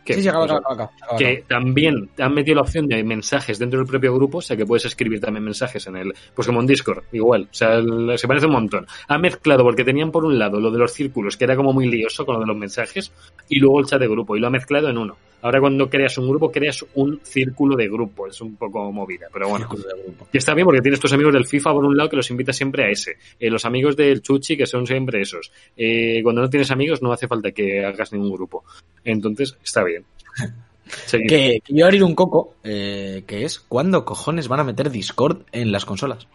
¿Qué? 0.08 0.14
Sí, 0.14 0.22
sí, 0.22 0.30
acaba, 0.30 0.46
acaba, 0.46 0.60
acaba, 0.60 0.92
acaba. 1.02 1.18
que 1.18 1.44
también 1.50 2.10
han 2.18 2.34
metido 2.34 2.56
la 2.56 2.62
opción 2.62 2.88
de 2.88 3.04
mensajes 3.04 3.60
dentro 3.60 3.78
del 3.78 3.90
propio 3.90 4.16
grupo, 4.16 4.38
o 4.38 4.42
sea 4.42 4.56
que 4.56 4.66
puedes 4.66 4.86
escribir 4.86 5.20
también 5.20 5.44
mensajes 5.44 5.86
en 5.88 5.98
el, 5.98 6.14
pues 6.34 6.48
como 6.48 6.62
en 6.62 6.68
Discord, 6.68 7.04
igual, 7.12 7.50
o 7.52 7.54
sea, 7.54 7.82
se 8.16 8.26
parece 8.26 8.46
un 8.46 8.54
montón. 8.54 8.88
Han 9.10 9.20
mezclado, 9.20 9.64
porque 9.64 9.84
tenían 9.84 10.10
por 10.10 10.24
un 10.24 10.40
lado 10.40 10.62
lo 10.62 10.72
de 10.72 10.80
los 10.80 10.94
círculos, 10.94 11.36
que 11.36 11.44
era 11.44 11.58
como 11.58 11.74
muy 11.74 11.88
lioso 11.88 12.26
con 12.26 12.36
lo 12.36 12.40
de 12.40 12.48
los 12.48 12.56
mensajes, 12.56 13.12
y 13.50 13.60
luego 13.60 13.82
el 13.82 13.86
chat 13.86 14.00
de 14.00 14.08
grupo, 14.08 14.38
y 14.38 14.40
lo 14.40 14.48
ha 14.48 14.52
mezclado 14.52 14.88
en 14.88 14.98
uno. 14.98 15.18
Ahora 15.42 15.60
cuando 15.60 15.88
creas 15.90 16.18
un 16.18 16.28
grupo, 16.28 16.52
creas 16.52 16.84
un 16.96 17.20
círculo 17.22 17.76
de 17.76 17.88
grupo, 17.88 18.28
es 18.28 18.42
un 18.42 18.56
poco 18.56 18.92
movida, 18.92 19.28
pero 19.32 19.50
bueno. 19.50 19.70
Y 20.32 20.38
está 20.38 20.56
bien 20.56 20.66
porque 20.66 20.82
tienes 20.82 21.00
tus 21.00 21.14
amigos 21.14 21.34
del 21.34 21.46
FIFA 21.46 21.74
por 21.74 21.86
un 21.86 21.96
lado 21.96 22.10
que 22.10 22.16
los 22.16 22.30
invitas 22.32 22.56
siempre 22.56 22.86
a 22.86 22.90
ese. 22.90 23.18
Eh, 23.40 23.50
los 23.50 23.64
amigos 23.66 23.96
del 23.96 24.22
Chuchi 24.22 24.58
que 24.58 24.66
son 24.66 24.88
siempre 24.88 25.22
esos. 25.22 25.52
Eh, 25.76 26.22
cuando 26.24 26.42
no 26.42 26.50
tienes 26.50 26.72
amigos 26.72 27.04
no 27.04 27.12
hace 27.12 27.28
falta 27.28 27.52
que 27.52 27.86
hagas 27.86 28.14
ningún 28.14 28.32
grupo. 28.32 28.64
Entonces 29.04 29.56
está 29.64 29.84
bien. 29.84 29.97
Que, 31.12 31.62
que 31.64 31.74
yo 31.74 31.86
abrir 31.86 32.04
un 32.04 32.16
coco, 32.16 32.56
eh, 32.64 33.24
que 33.28 33.44
es 33.44 33.60
¿cuándo 33.60 34.06
cojones 34.06 34.48
van 34.48 34.62
a 34.62 34.64
meter 34.64 34.90
Discord 34.90 35.44
en 35.52 35.72
las 35.72 35.86
consolas? 35.86 36.28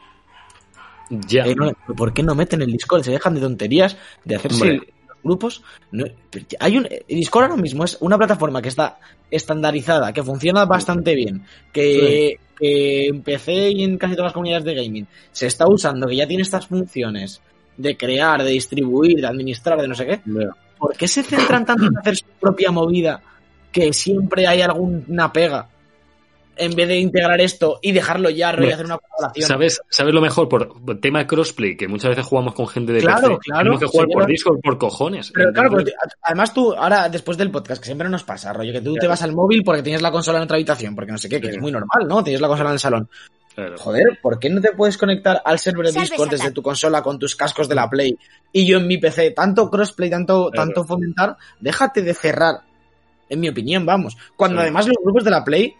Ya. 1.10 1.44
Eh, 1.44 1.54
no, 1.54 1.72
¿Por 1.96 2.12
qué 2.12 2.22
no 2.22 2.34
meten 2.34 2.62
el 2.62 2.72
Discord? 2.72 3.02
Se 3.02 3.12
dejan 3.12 3.34
de 3.34 3.40
tonterías, 3.40 3.96
de 4.24 4.36
hacerse 4.36 4.62
Hombre. 4.62 4.76
los 4.76 5.16
grupos. 5.22 5.62
No, 5.90 6.04
hay 6.58 6.76
un 6.76 6.88
Discord 7.08 7.44
ahora 7.44 7.62
mismo 7.62 7.84
es 7.84 7.96
una 8.00 8.18
plataforma 8.18 8.60
que 8.60 8.68
está 8.68 8.98
estandarizada, 9.30 10.12
que 10.12 10.22
funciona 10.22 10.64
bastante 10.64 11.14
bien, 11.14 11.44
que, 11.72 12.38
que 12.58 13.06
en 13.06 13.22
PC 13.22 13.70
y 13.70 13.84
en 13.84 13.98
casi 13.98 14.14
todas 14.14 14.28
las 14.28 14.34
comunidades 14.34 14.64
de 14.64 14.74
gaming 14.74 15.06
se 15.30 15.46
está 15.46 15.66
usando, 15.66 16.06
que 16.06 16.16
ya 16.16 16.26
tiene 16.26 16.42
estas 16.42 16.66
funciones 16.66 17.40
de 17.76 17.96
crear, 17.96 18.42
de 18.42 18.50
distribuir, 18.50 19.20
de 19.20 19.26
administrar, 19.26 19.80
de 19.80 19.88
no 19.88 19.94
sé 19.94 20.06
qué. 20.06 20.20
¿Por 20.78 20.96
qué 20.96 21.08
se 21.08 21.22
centran 21.22 21.64
tanto 21.64 21.86
en 21.86 21.96
hacer 21.96 22.16
su 22.16 22.26
propia 22.40 22.70
movida 22.70 23.22
que 23.72 23.92
siempre 23.92 24.46
hay 24.46 24.60
alguna 24.62 25.32
pega? 25.32 25.68
En 26.54 26.76
vez 26.76 26.86
de 26.86 26.98
integrar 26.98 27.40
esto 27.40 27.78
y 27.80 27.92
dejarlo 27.92 28.28
ya, 28.28 28.52
rollo, 28.52 28.68
y 28.68 28.72
hacer 28.72 28.84
una 28.84 28.98
colaboración. 28.98 29.48
¿Sabes, 29.48 29.80
¿Sabes 29.88 30.12
lo 30.12 30.20
mejor? 30.20 30.50
Por, 30.50 30.84
por 30.84 31.00
tema 31.00 31.26
crossplay, 31.26 31.78
que 31.78 31.88
muchas 31.88 32.10
veces 32.10 32.26
jugamos 32.26 32.52
con 32.54 32.68
gente 32.68 32.92
de 32.92 33.00
Claro, 33.00 33.38
PC. 33.38 33.38
claro, 33.46 33.58
Tenemos 33.60 33.80
que 33.80 33.86
jugar 33.86 34.06
sí, 34.06 34.12
por 34.12 34.22
pero- 34.22 34.30
Discord 34.30 34.60
por 34.60 34.78
cojones. 34.78 35.32
Pero 35.34 35.50
claro, 35.50 35.70
porque 35.70 35.92
además 36.20 36.52
tú, 36.52 36.74
ahora 36.74 37.08
después 37.08 37.38
del 37.38 37.50
podcast, 37.50 37.80
que 37.80 37.86
siempre 37.86 38.06
nos 38.10 38.22
pasa, 38.22 38.52
rollo, 38.52 38.70
que 38.70 38.82
tú 38.82 38.94
te 38.96 39.06
vas 39.06 39.22
al 39.22 39.32
móvil 39.32 39.62
porque 39.64 39.82
tienes 39.82 40.02
la 40.02 40.10
consola 40.12 40.38
en 40.38 40.44
otra 40.44 40.56
habitación, 40.56 40.94
porque 40.94 41.10
no 41.12 41.16
sé 41.18 41.30
qué, 41.30 41.40
que 41.40 41.48
Sí. 41.48 41.54
es 41.54 41.60
muy 41.60 41.72
normal, 41.72 42.06
¿no? 42.06 42.22
Tienes 42.22 42.42
la 42.42 42.48
consola 42.48 42.68
en 42.68 42.74
el 42.74 42.80
salón. 42.80 43.08
claro. 43.54 43.78
Joder, 43.78 44.18
¿por 44.22 44.38
qué 44.38 44.50
no 44.50 44.60
te 44.60 44.72
puedes 44.72 44.98
conectar 44.98 45.40
al 45.44 45.58
server 45.58 45.86
de 45.86 46.00
Discord 46.00 46.30
desde 46.30 46.52
tu 46.52 46.62
consola 46.62 47.02
con 47.02 47.18
tus 47.18 47.34
cascos 47.34 47.66
de 47.68 47.74
la 47.74 47.88
Play 47.88 48.16
y 48.52 48.66
yo 48.66 48.76
en 48.78 48.86
mi 48.86 48.98
PC? 48.98 49.30
Tanto 49.30 49.70
crossplay, 49.70 50.08
tanto, 50.10 50.50
Claro. 50.50 50.66
tanto 50.68 50.84
fomentar, 50.84 51.36
déjate 51.60 52.02
de 52.02 52.12
cerrar, 52.14 52.56
en 53.32 53.40
mi 53.40 53.48
opinión, 53.48 53.84
vamos. 53.86 54.16
Cuando 54.36 54.58
Sí. 54.58 54.62
además 54.62 54.86
los 54.86 54.96
grupos 55.02 55.24
de 55.24 55.30
la 55.30 55.44
Play, 55.44 55.74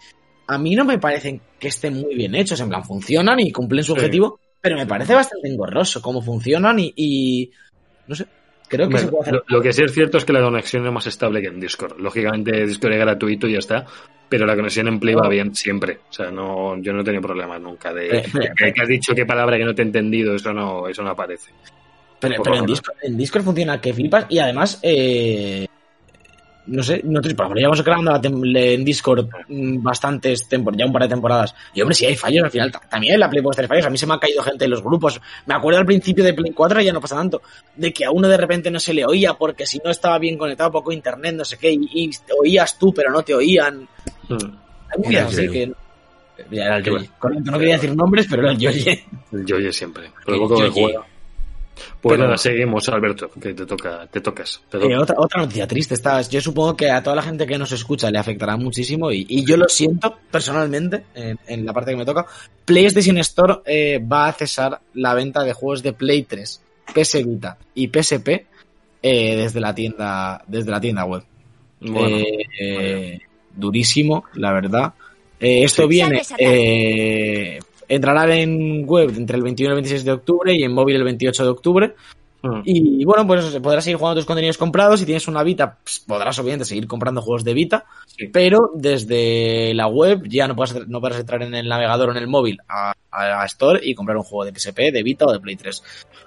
a 0.48 0.58
mí 0.58 0.74
no 0.74 0.84
me 0.84 0.98
parecen 0.98 1.40
que 1.58 1.68
estén 1.68 1.94
muy 1.94 2.14
bien 2.14 2.34
hechos, 2.34 2.60
en 2.60 2.68
plan, 2.68 2.84
funcionan 2.84 3.38
y 3.40 3.52
cumplen 3.52 3.84
su 3.84 3.92
Sí. 3.92 3.98
objetivo, 3.98 4.40
pero 4.60 4.76
me 4.76 4.86
parece 4.86 5.14
bastante 5.14 5.48
engorroso 5.48 6.00
cómo 6.02 6.20
funcionan 6.22 6.78
y, 6.78 6.92
y 6.96 7.50
no 8.06 8.14
sé, 8.14 8.26
creo 8.68 8.88
que 8.88 8.96
puede 8.98 9.20
hacer. 9.22 9.42
lo, 9.46 9.60
que 9.60 9.72
sí 9.72 9.82
es 9.84 9.92
cierto 9.92 10.18
es 10.18 10.24
que 10.24 10.32
la 10.32 10.42
conexión 10.42 10.86
es 10.86 10.92
más 10.92 11.06
estable 11.06 11.40
que 11.40 11.48
en 11.48 11.60
Discord. 11.60 11.98
Lógicamente, 12.00 12.66
Discord 12.66 12.92
es 12.92 12.98
gratuito 13.00 13.46
y 13.46 13.52
ya 13.52 13.58
está. 13.58 13.86
Pero 14.28 14.46
la 14.46 14.56
conexión 14.56 14.88
en 14.88 14.98
Play 14.98 15.14
va 15.14 15.28
bien 15.28 15.54
siempre. 15.54 15.98
O 16.08 16.12
sea, 16.12 16.30
no, 16.30 16.80
yo 16.80 16.94
no 16.94 17.02
he 17.02 17.04
tenido 17.04 17.20
problemas 17.20 17.60
nunca 17.60 17.92
de 17.92 18.08
Pero- 18.08 18.22
pero- 18.32 18.54
que, 18.56 18.72
que 18.72 18.80
has 18.82 18.88
dicho 18.88 19.14
qué 19.14 19.26
palabra 19.26 19.58
que 19.58 19.64
no 19.66 19.74
te 19.74 19.82
he 19.82 19.84
entendido. 19.84 20.34
Eso 20.34 20.54
no, 20.54 20.88
eso 20.88 21.02
no 21.02 21.10
aparece. 21.10 21.52
Pero, 22.18 22.36
en. 22.54 22.64
Discord, 22.64 22.96
en 23.02 23.16
Discord 23.18 23.42
funciona 23.44 23.78
que 23.78 23.92
flipas 23.92 24.24
y 24.30 24.38
además, 24.38 24.78
eh, 24.82 25.66
no 26.64 26.82
sé, 26.82 27.00
nosotros, 27.04 27.34
por 27.34 27.46
ejemplo, 27.46 27.58
llevamos 27.60 27.84
grabando 27.84 28.20
en 28.54 28.84
Discord 28.84 29.28
mm, 29.48 29.82
bastantes 29.82 30.46
temporadas, 30.48 30.78
ya 30.78 30.86
un 30.86 30.92
par 30.92 31.02
de 31.02 31.08
temporadas. 31.08 31.54
Y 31.74 31.80
hombre, 31.80 31.94
si 31.94 32.06
hay 32.06 32.14
fallos 32.14 32.44
al 32.44 32.50
final, 32.50 32.70
ta- 32.70 32.80
también 32.88 33.14
en 33.14 33.20
la 33.20 33.28
Play 33.28 33.42
puede 33.42 33.56
tener 33.56 33.68
fallos. 33.68 33.86
A 33.86 33.90
mí 33.90 33.98
se 33.98 34.06
me 34.06 34.14
ha 34.14 34.18
caído 34.18 34.42
gente 34.42 34.64
en 34.64 34.70
los 34.70 34.82
grupos. 34.82 35.20
Me 35.46 35.54
acuerdo 35.54 35.80
al 35.80 35.86
principio 35.86 36.22
de 36.22 36.34
Play 36.34 36.52
4, 36.52 36.80
ya 36.80 36.92
no 36.92 37.00
pasa 37.00 37.16
tanto, 37.16 37.42
de 37.74 37.92
que 37.92 38.04
a 38.04 38.10
uno 38.10 38.28
de 38.28 38.36
repente 38.36 38.70
no 38.70 38.78
se 38.78 38.94
le 38.94 39.04
oía 39.04 39.34
porque 39.34 39.66
si 39.66 39.80
no 39.84 39.90
estaba 39.90 40.18
bien 40.18 40.38
conectado, 40.38 40.70
poco 40.70 40.92
internet, 40.92 41.34
no 41.34 41.44
sé 41.44 41.58
qué, 41.58 41.72
y, 41.72 42.10
te 42.10 42.32
oías 42.40 42.78
tú, 42.78 42.92
pero 42.94 43.10
no 43.10 43.22
te 43.22 43.34
oían. 43.34 43.88
Mm. 44.28 44.36
Hay 45.06 45.16
el 45.16 45.16
así 45.16 45.48
que. 45.48 45.72
Ya 46.50 46.64
era 46.66 46.76
el 46.78 46.82
Qué 46.82 46.90
Yoyo. 46.90 47.10
Correcto, 47.18 47.50
no 47.50 47.58
quería 47.58 47.74
decir 47.74 47.94
nombres, 47.94 48.26
pero 48.28 48.42
era 48.42 48.52
el 48.52 48.58
Yoyo. 48.58 48.92
El 49.32 49.46
Yoye 49.46 49.72
siempre. 49.72 50.10
Por 50.24 50.34
El 50.34 50.72
Pues 52.00 52.12
Pero- 52.16 52.24
nada, 52.24 52.36
seguimos, 52.36 52.88
Alberto, 52.88 53.30
que 53.30 53.54
te 53.54 53.64
toca, 53.66 54.06
te 54.06 54.20
tocas. 54.20 54.60
te 54.70 54.76
Eh, 54.76 54.80
toca. 54.80 55.00
otra, 55.00 55.16
otra 55.18 55.40
noticia 55.42 55.66
triste. 55.66 55.94
Esta, 55.94 56.20
yo 56.22 56.40
supongo 56.40 56.76
que 56.76 56.90
a 56.90 57.02
toda 57.02 57.16
la 57.16 57.22
gente 57.22 57.46
que 57.46 57.56
nos 57.58 57.72
escucha 57.72 58.10
le 58.10 58.18
afectará 58.18 58.56
muchísimo 58.56 59.10
y, 59.10 59.24
y 59.28 59.44
yo 59.44 59.56
lo 59.56 59.68
siento 59.68 60.16
personalmente 60.30 61.04
en, 61.14 61.38
en 61.46 61.64
la 61.66 61.72
parte 61.72 61.92
que 61.92 61.96
me 61.96 62.04
toca. 62.04 62.26
PlayStation 62.64 63.18
Store 63.18 63.60
eh, 63.64 63.98
va 64.00 64.28
a 64.28 64.32
cesar 64.32 64.80
la 64.94 65.14
venta 65.14 65.42
de 65.44 65.52
juegos 65.54 65.82
de 65.82 65.92
Play 65.92 66.22
3, 66.24 66.60
PS 66.94 67.24
Vita 67.24 67.56
y 67.74 67.88
PSP 67.88 68.28
eh, 69.02 69.36
desde 69.36 69.60
la 69.60 69.74
tienda 69.74 70.44
desde 70.46 70.70
la 70.70 70.80
tienda 70.80 71.04
web. 71.04 71.22
Bueno, 71.80 72.18
durísimo, 73.56 74.24
la 74.34 74.52
verdad. 74.52 74.92
Eh, 75.40 75.64
esto 75.64 75.88
viene, 75.88 76.22
Salve, 77.88 77.88
Satán. 77.88 77.88
eh, 77.88 77.94
entrará 77.94 78.34
en 78.36 78.86
web 78.86 79.12
entre 79.16 79.36
el 79.36 79.42
21 79.42 79.70
y 79.70 79.72
el 79.72 79.76
26 79.76 80.04
de 80.04 80.12
octubre 80.12 80.54
y 80.54 80.62
en 80.62 80.72
móvil 80.72 80.96
el 80.96 81.04
28 81.04 81.44
de 81.44 81.50
octubre. 81.50 81.94
Mm. 82.44 82.62
Y 82.64 83.04
bueno, 83.04 83.24
pues 83.24 83.44
podrás 83.62 83.84
seguir 83.84 83.98
jugando 83.98 84.18
tus 84.20 84.26
contenidos 84.26 84.58
comprados. 84.58 84.98
Si 84.98 85.06
tienes 85.06 85.28
una 85.28 85.44
Vita, 85.44 85.78
pues, 85.84 86.00
podrás 86.00 86.36
obviamente 86.40 86.64
seguir 86.64 86.88
comprando 86.88 87.22
juegos 87.22 87.44
de 87.44 87.54
Vita. 87.54 87.84
Sí. 88.06 88.26
Pero 88.32 88.70
desde 88.74 89.72
la 89.74 89.86
web 89.86 90.22
ya 90.28 90.48
no 90.48 90.56
podrás, 90.56 90.88
no 90.88 91.00
podrás 91.00 91.20
entrar 91.20 91.42
en 91.44 91.54
el 91.54 91.68
navegador 91.68 92.08
o 92.08 92.12
en 92.12 92.18
el 92.18 92.26
móvil 92.26 92.58
a, 92.68 92.94
a- 93.12 93.42
a 93.42 93.46
Store 93.46 93.78
y 93.80 93.94
comprar 93.94 94.16
un 94.16 94.24
juego 94.24 94.44
de 94.44 94.52
PSP, 94.58 94.90
de 94.90 95.02
Vita 95.04 95.24
o 95.26 95.32
de 95.32 95.38
Play 95.38 95.54
3. 95.54 95.82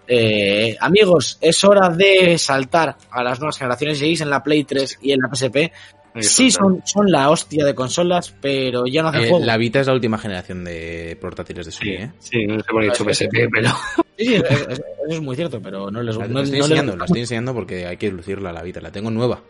Eh, 0.07 0.77
amigos, 0.79 1.37
es 1.41 1.61
hora 1.65 1.89
de 1.89 2.37
saltar 2.37 2.95
a 3.11 3.21
las 3.21 3.39
nuevas 3.39 3.57
generaciones. 3.57 3.97
Seguís 3.99 4.21
en 4.21 4.29
la 4.29 4.41
Play 4.41 4.63
3 4.63 4.99
y 5.01 5.11
en 5.11 5.19
la 5.19 5.27
PSP. 5.35 5.73
Sí, 6.21 6.49
son, 6.51 6.81
son 6.85 7.11
la 7.11 7.29
hostia 7.29 7.65
de 7.65 7.75
consolas, 7.75 8.33
pero 8.41 8.85
ya 8.87 9.01
no 9.01 9.09
hacen 9.09 9.23
Eh, 9.25 9.29
juego. 9.29 9.45
la 9.45 9.57
Vita 9.57 9.81
es 9.81 9.87
la 9.87 9.93
última 9.93 10.17
generación 10.17 10.63
de 10.63 11.17
portátiles 11.19 11.65
de 11.65 11.71
Sony, 11.71 11.81
Sí, 11.83 11.89
¿eh? 11.91 12.11
sí, 12.19 12.45
no 12.47 12.55
sé 12.59 12.65
por 12.69 12.81
qué 12.81 12.87
he 12.87 12.91
dicho 12.91 13.03
PSP, 13.03 13.49
pero 13.51 13.69
Sí, 14.17 14.25
sí, 14.27 14.35
es- 14.35 14.43
es- 14.43 14.69
eso 14.69 14.81
es 15.09 15.21
muy 15.21 15.35
cierto, 15.35 15.61
pero 15.61 15.91
no 15.91 16.01
les 16.01 16.15
La, 16.15 16.27
no, 16.27 16.39
estoy 16.39 16.59
no 16.59 16.63
les- 16.67 16.71
enseñando, 16.71 16.95
la 16.95 17.03
estoy 17.05 17.19
enseñando 17.21 17.53
porque 17.53 17.85
hay 17.85 17.97
que 17.97 18.09
lucirla 18.11 18.53
la 18.53 18.63
Vita. 18.63 18.79
La 18.79 18.91
tengo 18.91 19.11
nueva. 19.11 19.41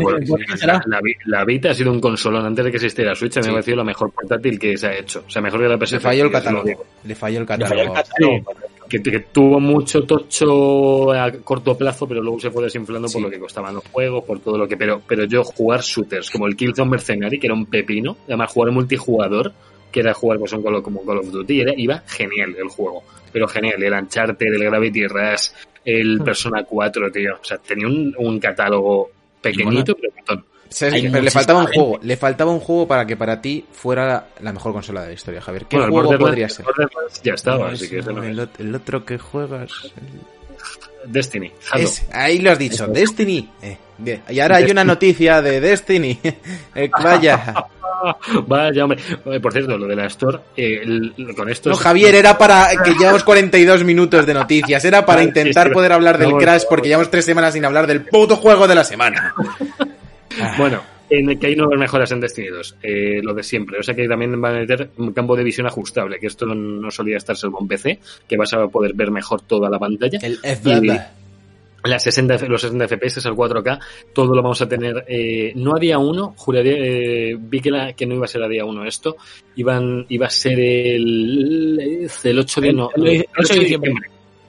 Bueno, 0.00 0.18
¿Por 0.28 0.44
qué 0.44 0.66
la, 0.66 0.80
la 0.86 1.00
Vi- 1.02 1.16
la 1.26 1.44
Vita 1.44 1.70
ha 1.70 1.74
sido 1.74 1.90
un 1.90 2.00
consolón 2.00 2.46
antes 2.46 2.64
de 2.64 2.70
que 2.70 2.76
existiera 2.76 3.10
la 3.10 3.16
Switch. 3.16 3.36
A 3.36 3.40
mí 3.40 3.44
Sí. 3.44 3.48
me 3.48 3.52
ha 3.52 3.56
parecido 3.56 3.76
la 3.78 3.84
mejor 3.84 4.12
portátil 4.12 4.58
que 4.58 4.76
se 4.76 4.86
ha 4.86 4.94
hecho. 4.96 5.24
O 5.26 5.30
sea, 5.30 5.42
mejor 5.42 5.60
que 5.60 5.68
la 5.68 5.76
PSP. 5.78 5.94
Le 5.94 6.00
falló 6.00 6.24
el 6.26 6.30
catálogo. 6.30 6.64
Le 6.64 6.74
falló 6.74 7.40
el 7.40 7.46
Le 7.58 7.66
falló 7.66 7.82
el 7.82 7.92
catálogo. 7.92 8.44
Que, 8.88 9.02
que 9.02 9.20
tuvo 9.20 9.58
mucho 9.60 10.02
tocho 10.02 11.10
a 11.12 11.30
corto 11.42 11.76
plazo, 11.76 12.06
pero 12.06 12.22
luego 12.22 12.38
se 12.38 12.50
fue 12.50 12.64
desinflando 12.64 13.08
Sí. 13.08 13.14
por 13.14 13.22
lo 13.22 13.30
que 13.30 13.38
costaban 13.38 13.74
los 13.74 13.84
juegos, 13.88 14.24
por 14.24 14.40
todo 14.40 14.58
lo 14.58 14.68
que. 14.68 14.76
Pero, 14.76 15.00
pero 15.06 15.24
yo 15.24 15.42
jugar 15.42 15.80
shooters 15.80 16.30
como 16.30 16.46
el 16.46 16.54
Killzone 16.56 16.90
Mercenary, 16.90 17.38
que 17.38 17.46
era 17.46 17.54
un 17.54 17.66
pepino, 17.66 18.16
además 18.26 18.52
jugar 18.52 18.72
multijugador, 18.72 19.52
que 19.90 20.00
era 20.00 20.12
jugar 20.12 20.38
pues, 20.38 20.52
un 20.52 20.82
como 20.82 21.04
Call 21.04 21.18
of 21.18 21.30
Duty, 21.30 21.60
era, 21.60 21.72
iba 21.76 22.02
genial 22.06 22.54
el 22.58 22.68
juego. 22.68 23.02
Pero 23.32 23.48
genial, 23.48 23.82
el 23.82 23.92
Uncharted, 23.92 24.46
el 24.52 24.64
Gravity 24.64 25.06
Rush, 25.06 25.48
el 25.84 26.20
Hmm. 26.20 26.24
Persona 26.24 26.64
4, 26.64 27.10
tío. 27.10 27.34
O 27.40 27.44
sea, 27.44 27.58
tenía 27.58 27.86
un, 27.86 28.14
un 28.18 28.38
catálogo 28.38 29.10
pequeñito, 29.40 29.94
pero 29.94 30.12
montón. 30.16 30.44
Pero 30.78 31.20
le 31.22 31.30
faltaba 31.30 31.60
un 31.60 31.66
juego. 31.66 31.98
Le 32.02 32.16
faltaba 32.16 32.50
un 32.52 32.60
juego 32.60 32.86
para 32.88 33.06
que 33.06 33.16
para 33.16 33.40
ti 33.40 33.64
fuera 33.72 34.06
la, 34.06 34.24
la 34.40 34.52
mejor 34.52 34.72
consola 34.72 35.02
de 35.02 35.08
la 35.08 35.12
historia, 35.14 35.40
Javier. 35.40 35.66
¿Qué 35.66 35.76
Bueno, 35.76 35.86
el 35.86 35.92
juego 35.92 36.10
Borderlands- 36.10 36.18
podría 36.20 36.44
el 36.46 36.50
ser? 36.50 36.64
Ya 37.22 37.34
estaba, 37.34 37.58
No, 37.68 37.72
así 37.74 37.88
que 37.88 38.02
no, 38.02 38.22
el, 38.22 38.48
el 38.58 38.74
otro 38.74 39.04
que 39.04 39.18
juegas. 39.18 39.70
Destiny. 41.06 41.52
Es- 41.76 42.06
ahí 42.12 42.38
lo 42.38 42.50
has 42.52 42.58
dicho, 42.58 42.86
Destiny. 42.86 43.50
Eh, 43.62 43.76
bien. 43.98 44.22
Y 44.30 44.40
ahora 44.40 44.56
hay 44.56 44.70
una 44.70 44.84
noticia 44.84 45.42
de 45.42 45.60
Destiny. 45.60 46.18
Eh, 46.74 46.90
vaya. 47.02 47.54
Vaya, 48.46 48.84
hombre. 48.84 49.00
Eh, 49.24 49.40
Por 49.40 49.50
cierto, 49.52 49.78
lo 49.78 49.86
de 49.86 49.96
la 49.96 50.06
Store, 50.08 50.38
eh, 50.56 50.80
el- 50.82 51.14
con 51.34 51.48
esto. 51.48 51.70
No, 51.70 51.76
Javier, 51.76 52.14
era 52.14 52.36
para 52.36 52.68
que 52.84 52.92
llevamos 52.94 53.24
42 53.24 53.82
minutos 53.82 54.26
de 54.26 54.34
noticias. 54.34 54.84
Era 54.84 55.06
para 55.06 55.22
intentar 55.22 55.72
poder 55.72 55.92
hablar 55.92 56.18
del 56.18 56.34
Crash 56.34 56.64
porque 56.68 56.88
llevamos 56.88 57.10
tres 57.10 57.24
semanas 57.24 57.54
sin 57.54 57.64
hablar 57.64 57.86
del 57.86 58.02
puto 58.02 58.36
juego 58.36 58.68
de 58.68 58.74
la 58.74 58.84
semana. 58.84 59.32
Bueno, 60.58 60.80
en 61.10 61.30
el 61.30 61.38
que 61.38 61.48
hay 61.48 61.56
nuevas 61.56 61.78
mejoras 61.78 62.10
en 62.12 62.20
Destiny 62.20 62.48
2, 62.48 62.76
eh, 62.82 63.20
lo 63.22 63.34
de 63.34 63.42
siempre. 63.42 63.78
O 63.78 63.82
sea 63.82 63.94
que 63.94 64.08
también 64.08 64.40
van 64.40 64.56
a 64.56 64.58
meter 64.60 64.90
un 64.96 65.12
campo 65.12 65.36
de 65.36 65.44
visión 65.44 65.66
ajustable, 65.66 66.18
que 66.18 66.26
esto 66.28 66.46
no, 66.46 66.90
solía 66.90 67.16
estar 67.18 67.36
salvo 67.36 67.58
en 67.60 67.68
PC, 67.68 67.98
que 68.28 68.36
vas 68.36 68.52
a 68.54 68.66
poder 68.68 68.94
ver 68.94 69.10
mejor 69.10 69.42
toda 69.42 69.68
la 69.70 69.78
pantalla. 69.78 70.18
El 71.84 71.90
las 71.90 72.02
60, 72.02 72.36
F- 72.36 72.48
los 72.48 72.62
60 72.62 72.88
FPS, 72.88 73.26
el 73.28 73.34
4K, 73.34 73.78
todo 74.14 74.34
lo 74.34 74.42
vamos 74.42 74.62
a 74.62 74.66
tener, 74.66 75.04
eh, 75.06 75.52
no 75.54 75.76
a 75.76 75.78
día 75.78 75.98
1, 75.98 76.32
juraría, 76.34 76.72
eh, 76.78 77.36
vi 77.38 77.60
que, 77.60 77.70
la- 77.70 77.92
que 77.92 78.06
no 78.06 78.14
iba 78.14 78.24
a 78.24 78.28
ser 78.28 78.42
a 78.42 78.48
día 78.48 78.64
1 78.64 78.86
esto, 78.86 79.16
iban, 79.56 80.06
iba 80.08 80.26
a 80.26 80.30
ser 80.30 80.58
el, 80.58 82.08
el 82.24 82.38
8 82.38 82.60
de, 82.62 82.72
no, 82.72 82.88
el 82.96 83.02
8 83.38 83.54
de 83.54 83.60
diciembre. 83.60 83.90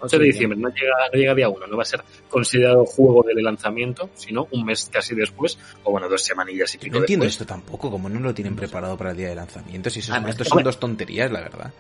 8 0.06 0.20
de 0.20 0.26
diciembre, 0.26 0.60
no 0.60 0.70
llega, 0.70 0.94
no 1.12 1.20
llega 1.20 1.36
día 1.36 1.50
1, 1.50 1.68
no 1.68 1.78
va 1.78 1.84
a 1.84 1.86
ser 1.86 2.02
considerado 2.30 2.86
juego 2.86 3.24
de 3.24 3.42
lanzamiento, 3.42 4.10
sino 4.16 4.48
un 4.52 4.66
mes 4.66 4.90
casi 4.92 5.16
después, 5.16 5.58
o 5.84 5.92
bueno, 5.92 6.08
dos 6.10 6.22
semanillas 6.24 6.74
y 6.76 6.78
pico 6.78 6.94
No 6.96 7.00
entiendo 7.02 7.26
después. 7.26 7.42
esto 7.42 7.46
tampoco, 7.54 7.90
como 7.92 8.10
no 8.10 8.20
lo 8.20 8.34
tienen 8.34 8.56
preparado 8.56 8.98
para 8.98 9.12
el 9.12 9.18
día 9.18 9.30
de 9.30 9.36
lanzamiento. 9.36 9.90
Si 9.90 10.00
eso- 10.00 10.14
Además, 10.14 10.32
estos 10.32 10.48
es 10.48 10.54
son 10.54 10.64
dos 10.64 10.80
tonterías, 10.80 11.32
la 11.32 11.42
verdad. 11.42 11.72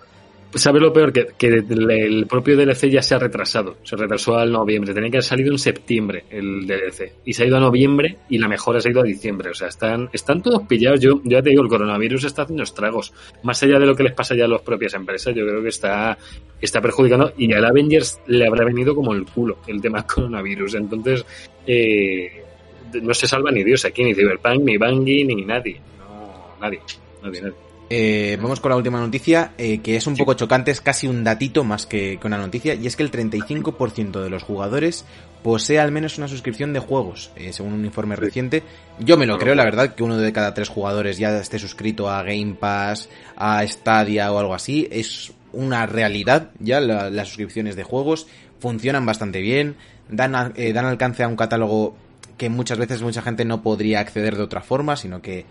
¿Sabes 0.55 0.81
lo 0.81 0.93
peor? 0.93 1.11
Que, 1.11 1.27
que 1.37 1.47
el, 1.47 2.27
propio 2.27 2.55
DLC 2.55 2.89
ya 2.89 3.01
se 3.01 3.13
ha 3.13 3.19
retrasado. 3.19 3.75
Se 3.83 3.97
retrasó 3.97 4.37
al 4.37 4.53
noviembre. 4.53 4.93
Tenía 4.93 5.09
que 5.09 5.17
haber 5.17 5.25
salido 5.25 5.51
en 5.51 5.59
septiembre 5.59 6.23
el 6.29 6.65
DLC. 6.65 7.11
Y 7.25 7.33
se 7.33 7.43
ha 7.43 7.47
ido 7.47 7.57
a 7.57 7.59
noviembre 7.59 8.19
y 8.29 8.37
la 8.37 8.47
mejora 8.47 8.79
se 8.79 8.87
ha 8.87 8.91
ido 8.91 9.01
a 9.01 9.03
diciembre. 9.03 9.49
O 9.49 9.53
sea, 9.53 9.67
están, 9.67 10.09
están 10.13 10.41
todos 10.41 10.63
pillados. 10.65 11.01
Yo, 11.01 11.21
yo 11.23 11.37
ya 11.37 11.41
te 11.41 11.49
digo, 11.49 11.61
el 11.61 11.67
coronavirus 11.67 12.23
está 12.23 12.43
haciendo 12.43 12.63
estragos. 12.63 13.13
Más 13.43 13.61
allá 13.63 13.79
de 13.79 13.85
lo 13.85 13.95
que 13.95 14.03
les 14.03 14.13
pasa 14.13 14.33
ya 14.33 14.45
a 14.45 14.47
las 14.47 14.61
propias 14.61 14.93
empresas, 14.93 15.35
yo 15.35 15.45
creo 15.45 15.61
que 15.61 15.69
está, 15.69 16.17
está 16.61 16.79
perjudicando. 16.79 17.33
Y 17.37 17.51
al 17.51 17.65
Avengers 17.65 18.21
le 18.27 18.47
habrá 18.47 18.63
venido 18.63 18.95
como 18.95 19.13
el 19.13 19.25
culo 19.25 19.57
el 19.67 19.81
tema 19.81 19.99
del 19.99 20.07
coronavirus. 20.07 20.75
Entonces, 20.75 21.25
eh, 21.67 22.43
no 23.01 23.13
se 23.13 23.27
salva 23.27 23.51
ni 23.51 23.61
Dios 23.61 23.83
aquí, 23.83 24.05
ni 24.05 24.13
Cyberpunk, 24.13 24.61
ni 24.61 24.77
Bungie, 24.77 25.25
ni 25.25 25.43
nadie. 25.43 25.81
No, 25.99 26.55
nadie. 26.61 26.79
Nadie, 27.21 27.41
nadie. 27.41 27.64
Eh, 27.89 28.37
vamos 28.41 28.59
con 28.59 28.71
la 28.71 28.77
última 28.77 28.99
noticia, 28.99 29.53
eh, 29.59 29.79
que 29.79 29.95
es 29.95 30.07
un 30.07 30.15
poco 30.15 30.33
chocante, 30.33 30.71
es 30.71 30.81
casi 30.81 31.07
un 31.07 31.23
datito 31.23 31.63
más 31.63 31.85
que, 31.85 32.17
que 32.19 32.25
una 32.27 32.37
noticia, 32.39 32.73
y 32.73 32.87
es 32.87 32.95
que 32.95 33.03
el 33.03 33.11
35% 33.11 34.23
de 34.23 34.29
los 34.31 34.41
jugadores 34.41 35.05
posee 35.43 35.79
al 35.79 35.91
menos 35.91 36.17
una 36.17 36.27
suscripción 36.27 36.73
de 36.73 36.79
juegos, 36.79 37.29
eh, 37.35 37.53
según 37.53 37.73
un 37.73 37.85
informe 37.85 38.15
reciente. 38.15 38.63
Yo 38.99 39.17
me 39.17 39.27
lo 39.27 39.37
creo, 39.37 39.53
la 39.53 39.63
verdad, 39.65 39.93
que 39.93 40.01
uno 40.01 40.17
de 40.17 40.33
cada 40.33 40.55
tres 40.55 40.69
jugadores 40.69 41.19
ya 41.19 41.37
esté 41.37 41.59
suscrito 41.59 42.09
a 42.09 42.23
Game 42.23 42.55
Pass, 42.59 43.07
a 43.35 43.61
Stadia 43.67 44.31
o 44.31 44.39
algo 44.39 44.55
así. 44.55 44.87
Es 44.91 45.33
una 45.53 45.85
realidad 45.85 46.49
ya 46.59 46.79
la- 46.81 47.11
las 47.11 47.27
suscripciones 47.27 47.75
de 47.75 47.83
juegos, 47.83 48.25
funcionan 48.59 49.05
bastante 49.05 49.41
bien, 49.41 49.75
dan, 50.09 50.33
a- 50.33 50.51
eh, 50.55 50.73
dan 50.73 50.85
alcance 50.85 51.21
a 51.21 51.27
un 51.27 51.35
catálogo 51.35 51.95
que 52.37 52.49
muchas 52.49 52.79
veces 52.79 53.01
mucha 53.03 53.21
gente 53.21 53.45
no 53.45 53.61
podría 53.61 53.99
acceder 53.99 54.35
de 54.35 54.43
otra 54.43 54.61
forma, 54.61 54.95
sino 54.97 55.21
que 55.21 55.45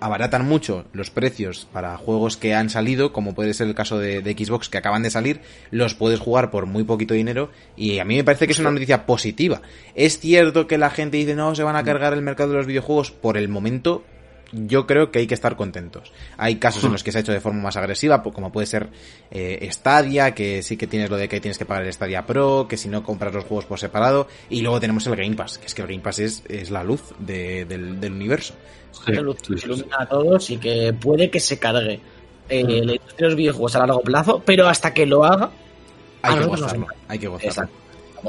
abaratan 0.00 0.46
mucho 0.46 0.84
los 0.92 1.10
precios 1.10 1.66
para 1.72 1.96
juegos 1.96 2.36
que 2.36 2.54
han 2.54 2.70
salido, 2.70 3.12
como 3.12 3.34
puede 3.34 3.54
ser 3.54 3.68
el 3.68 3.74
caso 3.74 3.98
de, 3.98 4.22
de 4.22 4.32
Xbox 4.32 4.68
que 4.68 4.78
acaban 4.78 5.02
de 5.02 5.10
salir, 5.10 5.40
los 5.70 5.94
puedes 5.94 6.20
jugar 6.20 6.50
por 6.50 6.66
muy 6.66 6.84
poquito 6.84 7.14
dinero 7.14 7.50
y 7.76 7.98
a 7.98 8.04
mí 8.04 8.16
me 8.16 8.24
parece 8.24 8.46
que 8.46 8.52
es 8.52 8.58
una 8.58 8.70
noticia 8.70 9.06
positiva. 9.06 9.62
Es 9.94 10.18
cierto 10.18 10.66
que 10.66 10.78
la 10.78 10.90
gente 10.90 11.16
dice 11.16 11.34
no, 11.34 11.54
se 11.54 11.62
van 11.62 11.76
a 11.76 11.84
cargar 11.84 12.12
el 12.12 12.22
mercado 12.22 12.50
de 12.50 12.56
los 12.56 12.66
videojuegos 12.66 13.10
por 13.10 13.36
el 13.36 13.48
momento. 13.48 14.04
Yo 14.52 14.86
creo 14.86 15.10
que 15.10 15.18
hay 15.18 15.26
que 15.26 15.34
estar 15.34 15.56
contentos. 15.56 16.12
Hay 16.38 16.56
casos 16.56 16.84
en 16.84 16.92
los 16.92 17.02
que 17.02 17.10
se 17.10 17.18
ha 17.18 17.20
hecho 17.20 17.32
de 17.32 17.40
forma 17.40 17.62
más 17.62 17.76
agresiva, 17.76 18.22
como 18.22 18.52
puede 18.52 18.66
ser 18.66 18.88
eh, 19.30 19.68
Stadia, 19.72 20.34
que 20.34 20.62
sí 20.62 20.76
que 20.76 20.86
tienes 20.86 21.10
lo 21.10 21.16
de 21.16 21.28
que 21.28 21.40
tienes 21.40 21.58
que 21.58 21.64
pagar 21.66 21.84
el 21.84 21.92
Stadia 21.92 22.24
Pro, 22.26 22.66
que 22.68 22.76
si 22.76 22.88
no 22.88 23.02
compras 23.02 23.34
los 23.34 23.44
juegos 23.44 23.64
por 23.66 23.78
separado, 23.80 24.28
y 24.48 24.62
luego 24.62 24.78
tenemos 24.78 25.04
el 25.08 25.16
Game 25.16 25.34
Pass, 25.34 25.58
que 25.58 25.66
es 25.66 25.74
que 25.74 25.82
el 25.82 25.88
Game 25.88 26.00
Pass 26.00 26.20
es, 26.20 26.42
es 26.48 26.70
la 26.70 26.84
luz 26.84 27.02
de- 27.18 27.64
del, 27.64 28.00
del 28.00 28.12
universo. 28.12 28.54
Sí, 28.92 29.12
que 29.12 29.20
luz- 29.20 29.36
sí, 29.46 29.54
sí. 29.58 29.66
ilumina 29.66 29.96
a 30.00 30.06
todos 30.06 30.48
y 30.50 30.58
que 30.58 30.92
puede 30.98 31.28
que 31.28 31.40
se 31.40 31.58
cargue 31.58 32.00
eh, 32.48 32.62
la 32.62 32.92
industria 32.94 33.16
de 33.16 33.24
los 33.26 33.34
videojuegos 33.36 33.74
a 33.76 33.80
largo 33.80 34.00
plazo, 34.02 34.40
pero 34.46 34.68
hasta 34.68 34.94
que 34.94 35.04
lo 35.06 35.24
haga, 35.24 35.50
Hay 36.22 36.38
que 36.38 36.44
gozarlo, 36.44 36.86
hay 37.08 37.18
que 37.18 37.26
gozarlo. 37.28 37.48
Exacto. 37.50 37.76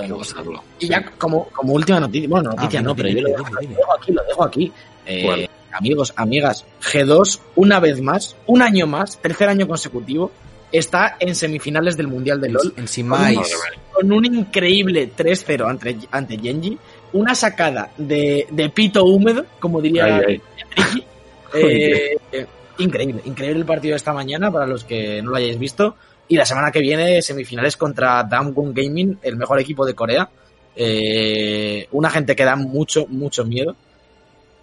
Hay 0.01 0.07
que 0.07 0.13
gozarlo. 0.13 0.63
Y 0.79 0.87
ya 0.87 1.05
como, 1.17 1.45
como 1.49 1.73
última 1.73 1.99
noticia, 1.99 2.27
bueno, 2.27 2.49
noticia 2.51 2.79
Ah, 2.79 2.83
no, 2.83 2.93
dime, 2.95 3.09
pero 3.13 3.15
yo 3.15 3.21
lo 3.21 3.29
dejo, 3.37 3.59
dime, 3.61 3.73
lo 3.73 3.79
dejo 3.79 3.93
aquí, 3.93 4.11
lo 4.11 4.23
dejo 4.23 4.43
aquí. 4.43 4.71
Eh. 5.05 5.46
Amigos, 5.77 6.13
amigas, 6.15 6.65
G2, 6.81 7.39
una 7.55 7.79
vez 7.79 8.01
más, 8.01 8.35
un 8.45 8.61
año 8.61 8.87
más, 8.87 9.17
tercer 9.19 9.49
año 9.49 9.67
consecutivo, 9.67 10.31
está 10.71 11.17
en 11.19 11.35
semifinales 11.35 11.95
del 11.95 12.07
Mundial 12.07 12.41
de 12.41 12.49
LOL 12.49 12.73
En, 12.75 12.87
Simais, 12.87 13.55
con 13.93 14.11
un 14.11 14.25
increíble 14.25 15.09
3-0 15.15 15.69
ante, 15.69 15.97
ante 16.11 16.37
Genji, 16.37 16.77
una 17.13 17.35
sacada 17.35 17.91
de, 17.97 18.47
de 18.49 18.69
pito 18.69 19.05
húmedo, 19.05 19.45
como 19.59 19.81
diría 19.81 20.05
Ay, 20.05 20.23
ay. 20.27 20.41
Ricky. 20.75 21.03
Eh, 21.53 22.17
eh, 22.33 22.45
increíble, 22.79 23.21
increíble 23.23 23.61
el 23.61 23.65
partido 23.65 23.93
de 23.93 23.97
esta 23.97 24.11
mañana 24.11 24.51
para 24.51 24.67
los 24.67 24.83
que 24.83 25.21
no 25.21 25.31
lo 25.31 25.37
hayáis 25.37 25.57
visto. 25.57 25.95
Y 26.27 26.35
la 26.35 26.45
semana 26.45 26.71
que 26.71 26.81
viene, 26.81 27.21
semifinales 27.21 27.77
contra 27.77 28.21
Damwon 28.23 28.73
Gaming, 28.73 29.17
el 29.21 29.37
mejor 29.37 29.59
equipo 29.61 29.85
de 29.85 29.95
Corea. 29.95 30.29
Eh, 30.75 31.87
una 31.91 32.09
gente 32.09 32.35
que 32.35 32.43
da 32.43 32.57
mucho, 32.57 33.07
mucho 33.07 33.45
miedo. 33.45 33.77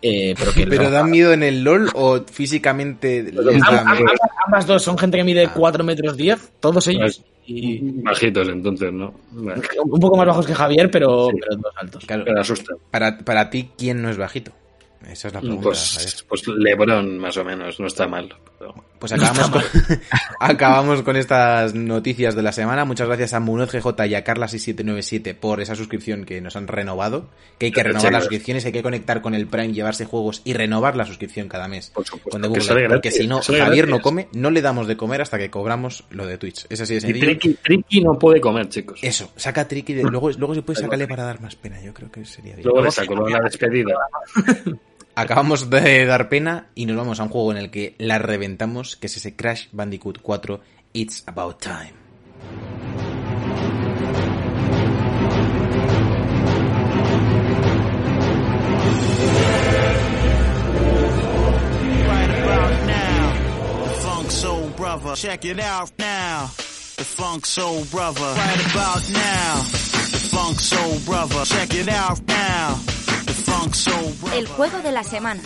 Eh, 0.07 0.35
pero 0.39 0.53
que 0.53 0.67
¿Pero 0.67 0.91
da 0.91 1.03
miedo 1.03 1.33
en 1.33 1.43
el 1.43 1.65
LOL 1.65 1.89
o 1.95 2.21
físicamente 2.31 3.23
les 3.23 3.39
Am- 3.39 3.61
da 3.61 3.81
am- 3.81 3.87
miedo? 3.97 4.11
ambas, 4.11 4.19
ambas 4.45 4.67
dos 4.67 4.83
son 4.83 4.99
gente 4.99 5.17
que 5.17 5.25
mide 5.25 5.47
Ah. 5.47 5.53
4 5.55 5.83
metros 5.83 6.15
10, 6.17 6.53
todos 6.61 6.87
ellos. 6.89 7.23
Y 7.47 7.79
Bajitos 8.03 8.49
entonces, 8.49 8.93
¿no? 8.93 9.15
Bueno, 9.31 9.63
un 9.85 10.01
poco 10.01 10.17
más 10.19 10.27
bajos 10.27 10.47
que 10.47 10.55
Javier, 10.55 10.91
pero, 10.91 11.29
Sí. 11.31 11.37
pero 11.41 11.57
dos 11.57 11.73
altos. 11.77 12.05
Claro, 12.05 12.25
pero 12.27 12.41
asusta. 12.41 12.75
para, 12.91 13.17
para 13.19 13.49
ti, 13.49 13.71
¿quién 13.79 14.03
no 14.03 14.11
es 14.11 14.17
bajito? 14.19 14.53
Esa 15.11 15.29
es 15.29 15.35
la 15.35 15.41
pregunta. 15.41 15.63
Pues, 15.63 16.25
pues 16.29 16.49
Lebron, 16.49 17.19
más 17.19 17.37
o 17.39 17.45
menos, 17.45 17.81
no 17.81 17.87
está 17.87 18.07
mal. 18.07 18.29
pero- 18.59 18.75
pues 19.09 19.13
acabamos 19.13 19.51
con, 19.51 19.63
acabamos 20.41 21.03
con 21.03 21.17
estas 21.17 21.75
noticias 21.75 22.35
de 22.35 22.43
la 22.43 22.53
semana. 22.53 22.85
Muchas 22.87 23.07
gracias 23.07 23.35
a 23.35 23.41
Munoz 23.41 23.71
GJ 23.71 24.07
y 24.07 24.15
a 24.15 24.25
Carla6797 24.25 25.35
por 25.35 25.61
esa 25.61 25.75
suscripción 25.75 26.25
que 26.25 26.41
nos 26.41 26.57
han 26.57 26.69
renovado. 26.69 27.29
Que 27.59 27.67
hay 27.67 27.73
que 27.73 27.83
renovar 27.83 28.13
las 28.13 28.23
suscripciones, 28.25 28.65
hay 28.65 28.73
que 28.73 28.83
conectar 28.83 29.21
con 29.21 29.35
el 29.35 29.47
Prime, 29.47 29.73
llevarse 29.75 30.07
juegos 30.07 30.41
y 30.45 30.55
renovar 30.55 30.97
la 30.97 31.05
suscripción 31.05 31.49
cada 31.49 31.69
mes. 31.69 31.91
Por 31.91 32.05
supuesto, 32.07 32.31
Con 32.31 32.43
Google, 32.49 32.63
sale 32.63 32.81
porque 32.89 33.11
gratis, 33.11 33.15
si 33.17 33.27
no, 33.27 33.43
Javier 33.43 33.87
no 33.89 33.97
gratis. 33.97 34.03
come, 34.03 34.29
no 34.33 34.51
le 34.51 34.63
damos 34.63 34.87
de 34.87 34.97
comer 34.97 35.21
hasta 35.21 35.37
que 35.39 35.51
cobramos 35.51 36.05
lo 36.11 36.27
de 36.27 36.39
Twitch. 36.39 36.65
Es 36.71 36.81
así 36.81 36.95
de 36.95 36.99
Y 36.99 37.01
sencillo. 37.03 37.27
Triki, 37.27 37.55
Triki 37.63 38.01
no 38.01 38.19
puede 38.19 38.41
comer, 38.41 38.69
chicos. 38.71 38.99
Eso, 39.03 39.31
saca 39.37 39.69
Tricky. 39.69 39.93
de- 39.95 40.03
luego, 40.05 40.31
luego 40.31 40.55
se 40.55 40.63
puede 40.63 40.81
sacarle 40.81 41.07
para 41.07 41.25
dar 41.25 41.41
más 41.41 41.57
pena. 41.57 41.81
Yo 41.83 41.93
creo 41.93 42.11
que 42.11 42.25
sería 42.25 42.55
bien. 42.55 42.65
Luego 42.65 42.83
le 42.83 42.91
saco 42.91 43.15
luego 43.15 43.29
la 43.29 43.41
despedida. 43.41 43.95
Acabamos 45.17 45.71
de 45.71 46.07
dar 46.07 46.29
pena 46.29 46.69
y 46.75 46.87
nos 46.87 46.97
vamos 46.97 47.21
a 47.21 47.23
un 47.23 47.29
juego 47.29 47.53
en 47.53 47.59
el 47.59 47.71
que 47.71 47.95
la 47.99 48.19
reventamos, 48.19 48.97
que 48.97 49.07
es 49.07 49.17
ese 49.17 49.37
Crash 49.37 49.69
Bandicoot 49.73 50.21
4 50.21 50.61
It's 50.93 51.23
About 51.27 51.61
Time. 51.61 52.05
check 65.17 65.45
it 65.45 65.61
out 65.61 65.93
now. 65.99 66.47
The 66.97 67.05
Funk 67.05 67.47
Soul 67.47 67.85
Brother, 67.91 68.21
right 68.21 68.73
about 68.73 69.11
now. 69.11 69.57
The 69.63 70.29
Funk 70.33 70.59
Soul 70.59 70.99
Brother, 71.07 71.45
check 71.45 71.75
it 71.75 71.89
out 71.89 72.21
now. 72.27 73.04
El 74.35 74.47
juego 74.47 74.79
de 74.83 74.93
la 74.93 75.05
semana. 75.05 75.41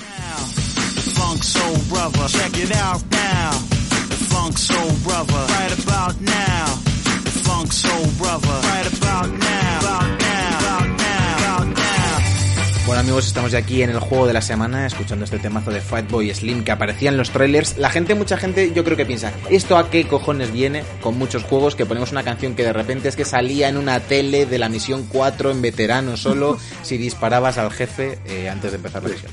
Bueno 12.89 13.03
amigos, 13.03 13.27
estamos 13.27 13.53
ya 13.53 13.59
aquí 13.59 13.83
en 13.83 13.91
el 13.91 13.99
juego 13.99 14.27
de 14.27 14.33
la 14.33 14.41
semana, 14.41 14.87
escuchando 14.87 15.27
este 15.27 15.39
temazo 15.39 15.71
de 15.71 15.83
Fatboy 15.83 16.33
Slim 16.35 16.65
que 16.65 16.73
aparecía 16.73 17.11
en 17.11 17.19
los 17.19 17.29
trailers. 17.29 17.77
La 17.77 17.91
gente, 17.91 18.15
mucha 18.15 18.39
gente, 18.39 18.73
yo 18.75 18.83
creo 18.83 18.97
que 18.97 19.05
piensa, 19.05 19.31
¿esto 19.51 19.77
a 19.77 19.91
qué 19.91 20.09
cojones 20.09 20.51
viene? 20.53 20.85
Con 21.03 21.19
muchos 21.19 21.43
juegos 21.43 21.77
que 21.77 21.85
ponemos 21.85 22.13
una 22.13 22.23
canción 22.23 22.55
que 22.55 22.65
de 22.65 22.73
repente 22.73 23.09
es 23.09 23.15
que 23.15 23.27
salía 23.27 23.69
en 23.69 23.77
una 23.77 24.01
tele 24.01 24.47
de 24.47 24.57
la 24.57 24.71
misión 24.71 25.05
4 25.07 25.51
en 25.51 25.61
veterano 25.61 26.17
solo 26.17 26.57
si 26.83 26.97
disparabas 26.97 27.59
al 27.59 27.71
jefe 27.71 28.21
eh, 28.25 28.49
antes 28.49 28.71
de 28.71 28.77
empezar 28.79 29.03
la 29.03 29.11
misión. 29.11 29.33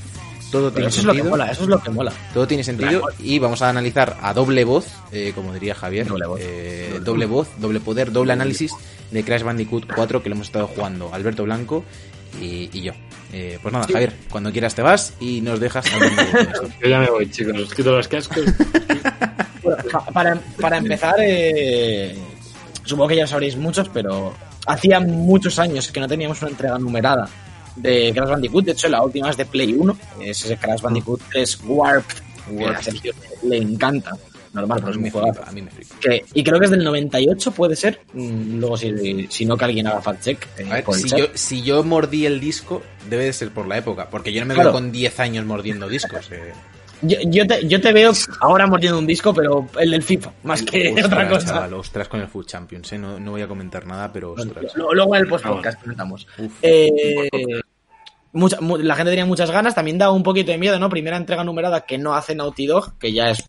Todo 0.52 0.70
tiene 0.70 0.88
eso 0.88 1.00
es 1.00 1.06
lo 1.06 1.12
que 1.12 1.18
sentido. 1.20 1.30
mola, 1.30 1.50
eso 1.50 1.62
es 1.62 1.68
lo 1.68 1.82
que 1.82 1.90
mola. 1.90 2.12
Todo 2.34 2.46
tiene 2.46 2.62
sentido 2.62 3.04
y 3.18 3.38
vamos 3.38 3.62
a 3.62 3.70
analizar 3.70 4.18
a 4.20 4.34
doble 4.34 4.64
voz, 4.64 4.86
eh, 5.12 5.32
como 5.34 5.54
diría 5.54 5.74
Javier. 5.74 6.06
Doble 6.06 6.26
voz. 6.26 6.40
eh, 6.42 7.00
doble 7.02 7.24
voz, 7.24 7.48
doble 7.58 7.80
poder, 7.80 8.12
doble 8.12 8.34
análisis 8.34 8.72
de 9.10 9.24
Crash 9.24 9.44
Bandicoot 9.44 9.90
4 9.94 10.22
que 10.22 10.28
lo 10.28 10.34
hemos 10.34 10.48
estado 10.48 10.66
jugando 10.66 11.08
Alberto 11.14 11.44
Blanco 11.44 11.84
y, 12.38 12.68
y 12.70 12.82
yo. 12.82 12.92
Eh, 13.32 13.58
pues 13.60 13.72
nada, 13.72 13.86
Javier, 13.90 14.12
cuando 14.30 14.52
quieras 14.52 14.74
te 14.74 14.82
vas 14.82 15.14
y 15.20 15.40
nos 15.40 15.60
dejas. 15.60 15.84
Yo 16.82 16.88
ya 16.88 17.00
me 17.00 17.10
voy, 17.10 17.30
chicos. 17.30 17.58
Os 17.58 17.74
quito 17.74 17.92
los 17.92 18.08
cascos. 18.08 18.44
Bueno, 19.62 19.82
para, 20.12 20.40
para 20.60 20.76
empezar, 20.78 21.16
eh, 21.18 22.16
supongo 22.84 23.08
que 23.08 23.16
ya 23.16 23.26
sabréis 23.26 23.56
muchos, 23.56 23.88
pero 23.88 24.32
hacía 24.66 25.00
muchos 25.00 25.58
años 25.58 25.90
que 25.90 26.00
no 26.00 26.08
teníamos 26.08 26.40
una 26.42 26.50
entrega 26.52 26.78
numerada 26.78 27.28
de 27.76 28.12
Crash 28.14 28.30
Bandicoot. 28.30 28.64
De 28.64 28.72
hecho, 28.72 28.88
la 28.88 29.02
última 29.02 29.30
es 29.30 29.36
de 29.36 29.44
Play 29.44 29.74
1, 29.74 29.98
es 30.20 30.44
ese 30.44 30.56
Crash 30.56 30.80
Bandicoot 30.80 31.20
3 31.30 31.60
Warped, 31.64 32.16
que 32.56 32.66
a 32.66 32.82
Sergio 32.82 33.12
le 33.42 33.58
encanta. 33.58 34.12
Normal, 34.56 34.78
pero 34.80 34.90
es 34.92 34.96
un 34.98 35.10
juego. 35.10 35.32
a 35.46 35.52
mí 35.52 35.62
me 35.62 35.70
flipa. 35.70 35.94
Que, 36.00 36.24
y 36.34 36.42
creo 36.44 36.58
que 36.58 36.64
es 36.64 36.70
del 36.70 36.82
98, 36.84 37.50
puede 37.52 37.76
ser. 37.76 38.00
Mm, 38.12 38.58
Luego, 38.58 38.76
si, 38.76 39.26
si 39.30 39.44
no, 39.46 39.56
que 39.56 39.64
alguien 39.64 39.86
haga 39.86 40.00
fact 40.02 40.22
check. 40.22 40.46
eh, 40.58 40.64
ver, 40.64 40.84
si 40.94 41.08
yo, 41.08 41.26
si 41.34 41.62
yo 41.62 41.82
mordí 41.84 42.26
el 42.26 42.40
disco, 42.40 42.82
debe 43.08 43.24
de 43.26 43.32
ser 43.32 43.50
por 43.50 43.66
la 43.68 43.78
época, 43.78 44.08
porque 44.10 44.32
yo 44.32 44.40
no 44.40 44.46
me 44.46 44.54
Claro. 44.54 44.70
veo 44.70 44.80
con 44.80 44.90
10 44.92 45.20
años 45.20 45.44
mordiendo 45.46 45.88
discos. 45.88 46.30
eh. 46.32 46.52
Yo, 47.02 47.18
yo 47.26 47.46
te, 47.46 47.68
yo 47.68 47.78
te 47.78 47.92
veo 47.92 48.10
ahora 48.40 48.66
mordiendo 48.66 48.98
un 48.98 49.06
disco, 49.06 49.34
pero 49.34 49.68
el 49.78 49.90
del 49.90 50.02
FIFA, 50.02 50.32
más 50.44 50.62
que 50.62 50.88
Ostras, 50.88 51.06
otra 51.06 51.28
cosa. 51.28 51.46
chaval, 51.46 51.74
ostras 51.74 52.08
con 52.08 52.20
el 52.22 52.26
Food 52.26 52.46
Champions, 52.46 52.90
eh. 52.94 52.98
no, 52.98 53.20
no 53.20 53.32
voy 53.32 53.42
a 53.42 53.46
comentar 53.48 53.86
nada, 53.86 54.10
pero 54.10 54.32
ostras. 54.32 54.72
Luego 54.74 54.94
luego 54.94 55.14
en 55.14 55.22
el 55.22 55.28
post-podcast 55.28 55.82
comentamos. 55.82 56.26
Uf. 56.38 56.52
Eh, 56.62 57.28
mucha- 58.32 58.58
la 58.60 58.94
gente 58.96 59.10
tenía 59.10 59.26
muchas 59.26 59.50
ganas, 59.50 59.74
también 59.74 59.98
da 59.98 60.10
un 60.10 60.22
poquito 60.22 60.52
de 60.52 60.58
miedo, 60.58 60.78
¿no? 60.78 60.88
Primera 60.88 61.18
entrega 61.18 61.44
numerada 61.44 61.82
que 61.82 61.98
no 61.98 62.14
hace 62.14 62.34
Naughty 62.34 62.66
Dog, 62.66 62.96
que 62.98 63.12
ya 63.12 63.30
es 63.30 63.44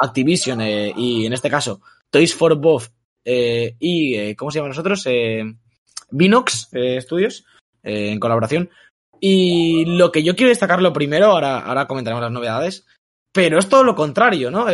Activision 0.00 0.60
eh, 0.60 0.92
y 0.96 1.26
en 1.26 1.32
este 1.32 1.50
caso 1.50 1.80
Toys 2.10 2.34
for 2.34 2.56
Bob 2.56 2.82
eh, 3.24 3.76
y, 3.78 4.14
eh, 4.16 4.34
¿cómo 4.34 4.50
se 4.50 4.58
llama 4.58 4.70
nosotros? 4.70 5.06
Vinox 6.10 6.70
Studios, 7.00 7.44
en 7.82 8.18
colaboración. 8.18 8.70
Y 9.20 9.84
lo 9.84 10.10
que 10.10 10.22
yo 10.22 10.34
quiero 10.34 10.48
destacar 10.48 10.80
lo 10.80 10.94
primero, 10.94 11.26
ahora, 11.26 11.58
ahora 11.58 11.86
comentaremos 11.86 12.22
las 12.22 12.32
novedades, 12.32 12.86
pero 13.30 13.58
es 13.58 13.68
todo 13.68 13.84
lo 13.84 13.94
contrario, 13.94 14.50
¿no? 14.50 14.66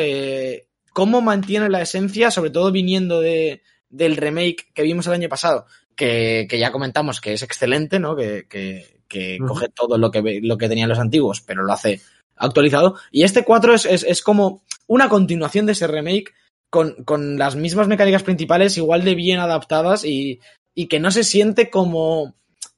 ¿Cómo 0.92 1.20
mantiene 1.20 1.68
la 1.68 1.82
esencia, 1.82 2.30
sobre 2.30 2.50
todo 2.50 2.70
viniendo 2.70 3.20
de, 3.20 3.62
del 3.90 4.16
remake 4.16 4.68
que 4.72 4.84
vimos 4.84 5.06
el 5.08 5.14
año 5.14 5.28
pasado? 5.28 5.66
Que, 5.96 6.46
que 6.48 6.58
ya 6.58 6.70
comentamos 6.70 7.20
que 7.20 7.32
es 7.32 7.42
excelente, 7.42 7.98
¿no? 7.98 8.14
Que, 8.14 8.46
que, 8.48 9.38
coge 9.46 9.68
todo 9.68 9.98
lo 9.98 10.10
que, 10.10 10.40
lo 10.42 10.56
que 10.56 10.68
tenían 10.68 10.88
los 10.88 10.98
antiguos, 10.98 11.40
pero 11.40 11.64
lo 11.64 11.72
hace 11.72 12.00
actualizado. 12.37 12.97
Y 13.11 13.22
este 13.24 13.45
4 13.45 13.74
es, 13.74 13.87
es, 13.87 14.03
es 14.05 14.22
como 14.22 14.62
una 14.87 15.09
continuación 15.09 15.66
de 15.66 15.72
ese 15.72 15.87
remake 15.87 16.34
con, 16.70 17.05
con 17.05 17.39
las 17.39 17.57
mismas 17.57 17.89
mecánicas 17.89 18.22
principales, 18.22 18.76
igual 18.76 19.05
de 19.05 19.14
bien 19.14 19.41
adaptadas 19.41 20.05
y, 20.05 20.41
y 20.74 20.87
que 20.87 21.01
no 21.01 21.11
se 21.11 21.24
siente 21.24 21.70
como. 21.70 22.34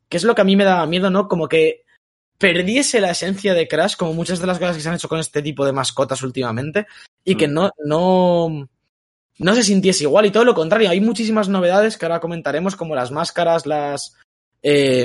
que 0.09 0.17
es 0.17 0.25
lo 0.25 0.35
que 0.35 0.41
a 0.43 0.45
mí 0.45 0.57
me 0.57 0.65
daba 0.65 0.87
miedo, 0.87 1.11
¿no? 1.11 1.29
Como 1.29 1.49
que 1.49 1.85
perdiese 2.39 3.01
la 3.01 3.11
esencia 3.11 3.53
de 3.53 3.67
Crash, 3.67 3.97
como 3.97 4.15
muchas 4.15 4.41
de 4.41 4.47
las 4.47 4.59
cosas 4.59 4.77
que 4.77 4.83
se 4.83 4.89
han 4.89 4.95
hecho 4.95 5.09
con 5.09 5.19
este 5.19 5.43
tipo 5.43 5.67
de 5.67 5.73
mascotas 5.73 6.23
últimamente, 6.23 6.87
y 7.25 7.35
que 7.35 7.49
Mm. 7.49 7.53
no, 7.53 7.71
no, 7.85 8.69
no 9.39 9.55
se 9.55 9.65
sintiese 9.65 10.05
igual, 10.05 10.27
y 10.27 10.31
todo 10.31 10.45
lo 10.45 10.55
contrario, 10.55 10.89
hay 10.89 11.01
muchísimas 11.01 11.49
novedades 11.49 11.97
que 11.99 12.07
ahora 12.07 12.21
comentaremos, 12.21 12.77
como 12.77 12.95
las 12.95 13.11
máscaras, 13.11 13.67
las 13.67 14.15
eh, 14.63 15.05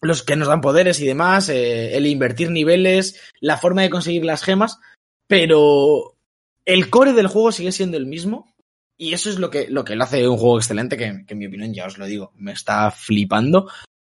los 0.00 0.22
que 0.22 0.36
nos 0.36 0.48
dan 0.48 0.60
poderes 0.60 1.00
y 1.00 1.06
demás, 1.06 1.48
eh, 1.48 1.96
el 1.96 2.06
invertir 2.06 2.50
niveles, 2.50 3.20
la 3.40 3.58
forma 3.58 3.82
de 3.82 3.90
conseguir 3.90 4.24
las 4.24 4.42
gemas, 4.42 4.78
pero 5.26 6.16
el 6.64 6.90
core 6.90 7.12
del 7.12 7.28
juego 7.28 7.52
sigue 7.52 7.72
siendo 7.72 7.96
el 7.96 8.06
mismo. 8.06 8.54
Y 8.98 9.12
eso 9.12 9.28
es 9.28 9.38
lo 9.38 9.50
que, 9.50 9.68
lo 9.68 9.84
que 9.84 9.94
lo 9.94 10.04
hace 10.04 10.26
un 10.26 10.38
juego 10.38 10.58
excelente, 10.58 10.96
que, 10.96 11.24
que 11.26 11.34
en 11.34 11.38
mi 11.38 11.46
opinión, 11.46 11.74
ya 11.74 11.86
os 11.86 11.98
lo 11.98 12.06
digo, 12.06 12.32
me 12.36 12.52
está 12.52 12.90
flipando. 12.90 13.68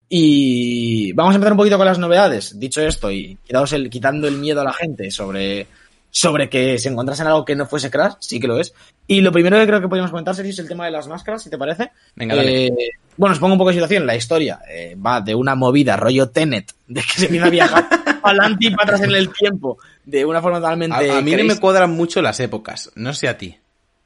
Y 0.09 1.13
vamos 1.13 1.34
a 1.34 1.36
empezar 1.36 1.53
un 1.53 1.57
poquito 1.57 1.78
con 1.78 1.86
las 1.86 1.99
novedades. 1.99 2.59
Dicho 2.59 2.82
esto, 2.82 3.09
y 3.11 3.38
el, 3.47 3.89
quitando 3.89 4.28
el 4.28 4.38
miedo 4.38 4.59
a 4.59 4.65
la 4.65 4.74
gente 4.74 5.09
sobre, 5.09 5.67
sobre 6.12 6.49
que 6.49 6.78
se 6.78 6.89
encontrasen 6.89 7.26
algo 7.26 7.45
que 7.45 7.55
no 7.55 7.66
fuese 7.66 7.89
Crash, 7.89 8.16
sí 8.20 8.39
que 8.39 8.47
lo 8.47 8.59
es. 8.59 8.74
Y 9.07 9.22
lo 9.22 9.32
primero 9.32 9.57
que 9.57 9.66
creo 9.66 9.82
que 9.82 9.88
podríamos 9.88 10.12
comentar, 10.12 10.36
Sergio, 10.36 10.51
es 10.51 10.59
el 10.59 10.68
tema 10.68 10.86
de 10.86 10.91
las 10.91 11.07
máscaras, 11.07 11.41
si 11.41 11.49
te 11.49 11.57
parece. 11.57 11.91
Venga, 12.16 12.36
dale. 12.36 12.68
Eh, 12.68 12.91
bueno, 13.18 13.34
os 13.34 13.39
pongo 13.39 13.53
un 13.53 13.57
poco 13.57 13.70
de 13.70 13.76
situación. 13.76 14.05
La 14.05 14.16
historia 14.16 14.59
eh, 14.70 14.95
va 14.95 15.22
de 15.22 15.34
una 15.34 15.55
movida 15.55 15.97
rollo 15.97 16.30
Tenet, 16.30 16.74
de 16.88 17.01
que 17.01 17.14
se 17.14 17.26
empieza 17.26 17.47
a 17.47 17.49
viajar 17.49 17.89
para 18.22 18.43
adelante 18.43 18.68
y 18.68 18.72
para 18.72 18.84
atrás 18.84 19.01
en 19.01 19.16
el 19.16 19.34
tiempo, 19.34 19.78
de 20.05 20.26
una 20.26 20.41
forma 20.41 20.59
totalmente. 20.59 21.12
a, 21.12 21.18
a 21.18 21.22
mí 21.22 21.36
no 21.36 21.43
me 21.45 21.59
cuadran 21.59 21.91
mucho 21.91 22.22
las 22.22 22.39
épocas, 22.39 22.91
no 22.95 23.14
sé 23.14 23.28
a 23.28 23.38
ti. 23.38 23.57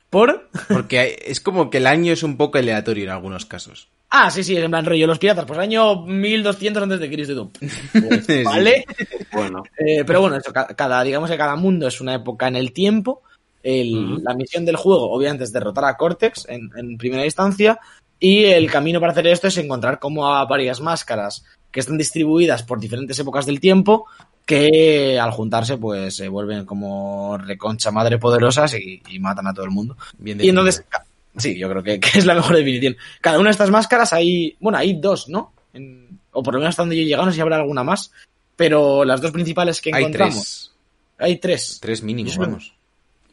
¿Por? 0.09 0.49
Porque 0.69 1.23
es 1.25 1.41
como 1.41 1.69
que 1.69 1.79
el 1.79 1.87
año 1.87 2.13
es 2.13 2.23
un 2.23 2.37
poco 2.37 2.57
aleatorio 2.57 3.03
en 3.03 3.09
algunos 3.09 3.45
casos. 3.45 3.89
Ah, 4.17 4.31
sí, 4.31 4.43
sí, 4.45 4.55
en 4.55 4.71
plan 4.71 4.85
rollo 4.85 5.07
los 5.07 5.19
piratas, 5.19 5.43
pues 5.45 5.59
año 5.59 6.03
1200 6.05 6.83
antes 6.83 6.99
de 7.01 7.11
Cristo. 7.11 7.51
Pues, 7.91 8.27
vale. 8.45 8.85
Bueno, 9.33 9.63
Eh, 9.77 10.05
pero 10.05 10.21
bueno, 10.21 10.37
eso, 10.37 10.53
ca- 10.53 10.67
cada, 10.67 11.03
digamos 11.03 11.29
que 11.29 11.37
cada 11.37 11.55
mundo 11.57 11.85
es 11.87 11.99
una 11.99 12.15
época 12.15 12.47
en 12.47 12.55
el 12.55 12.71
tiempo. 12.71 13.23
El-. 13.61 14.23
La 14.23 14.33
misión 14.33 14.63
del 14.63 14.77
juego, 14.77 15.11
obviamente, 15.11 15.43
es 15.43 15.51
derrotar 15.51 15.85
a 15.85 15.97
Cortex 15.97 16.45
en, 16.47 16.69
en 16.77 16.97
primera 16.97 17.25
instancia. 17.25 17.79
Y 18.19 18.45
el 18.45 18.71
camino 18.71 18.99
para 19.01 19.11
hacer 19.11 19.27
esto 19.27 19.47
es 19.47 19.57
encontrar 19.57 19.99
como 19.99 20.33
a 20.33 20.45
varias 20.45 20.79
máscaras 20.79 21.43
que 21.71 21.81
están 21.81 21.97
distribuidas 21.97 22.63
por 22.63 22.79
diferentes 22.79 23.19
épocas 23.19 23.45
del 23.45 23.59
tiempo 23.59 24.05
que 24.45 25.19
al 25.19 25.31
juntarse 25.31 25.77
pues 25.77 26.15
se 26.15 26.29
vuelven 26.29 26.65
como 26.65 27.37
reconcha 27.37 27.91
madre 27.91 28.17
poderosas 28.19 28.75
y, 28.75 29.01
y 29.09 29.19
matan 29.19 29.47
a 29.47 29.53
todo 29.53 29.65
el 29.65 29.71
mundo. 29.71 29.97
Bien 30.19 30.39
Y 30.41 30.49
entonces, 30.49 30.85
ca- 30.87 31.04
sí, 31.37 31.57
yo 31.57 31.69
creo 31.69 31.83
que, 31.83 31.99
que 32.01 32.19
es 32.19 32.25
la 32.25 32.35
mejor 32.35 32.55
definición. 32.55 32.95
Cada 33.21 33.39
una 33.39 33.49
de 33.49 33.53
estas 33.53 33.69
máscaras 33.71 34.13
hay, 34.13 34.55
bueno, 34.59 34.77
hay 34.77 34.93
dos, 34.99 35.27
¿no? 35.29 35.53
En- 35.73 36.19
o 36.31 36.43
por 36.43 36.53
lo 36.53 36.59
menos 36.59 36.73
hasta 36.73 36.81
donde 36.81 36.97
yo 36.97 37.01
he 37.03 37.05
llegado, 37.05 37.25
no 37.25 37.31
sé 37.31 37.35
si 37.35 37.41
habrá 37.41 37.57
alguna 37.57 37.83
más. 37.83 38.11
Pero 38.57 39.03
las 39.05 39.21
dos 39.21 39.31
principales 39.31 39.81
que 39.81 39.91
hay 39.93 40.01
encontramos. 40.03 40.35
tres. 40.35 40.71
Hay 41.17 41.37
tres. 41.37 41.79
Tres 41.81 42.03
mínimos, 42.03 42.37
vamos. 42.37 42.73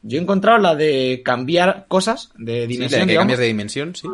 Yo 0.03 0.19
he 0.19 0.23
encontrado 0.23 0.59
la 0.59 0.75
de 0.75 1.23
cambiar 1.25 1.87
cosas 1.89 2.31
de 2.37 2.63
Sí, 2.63 2.67
dimensión, 2.69 3.01
la 3.01 3.07
que 3.07 3.11
digamos, 3.13 3.23
cambias 3.23 3.39
de 3.39 3.47
dimensión, 3.47 3.95
sí. 3.95 4.09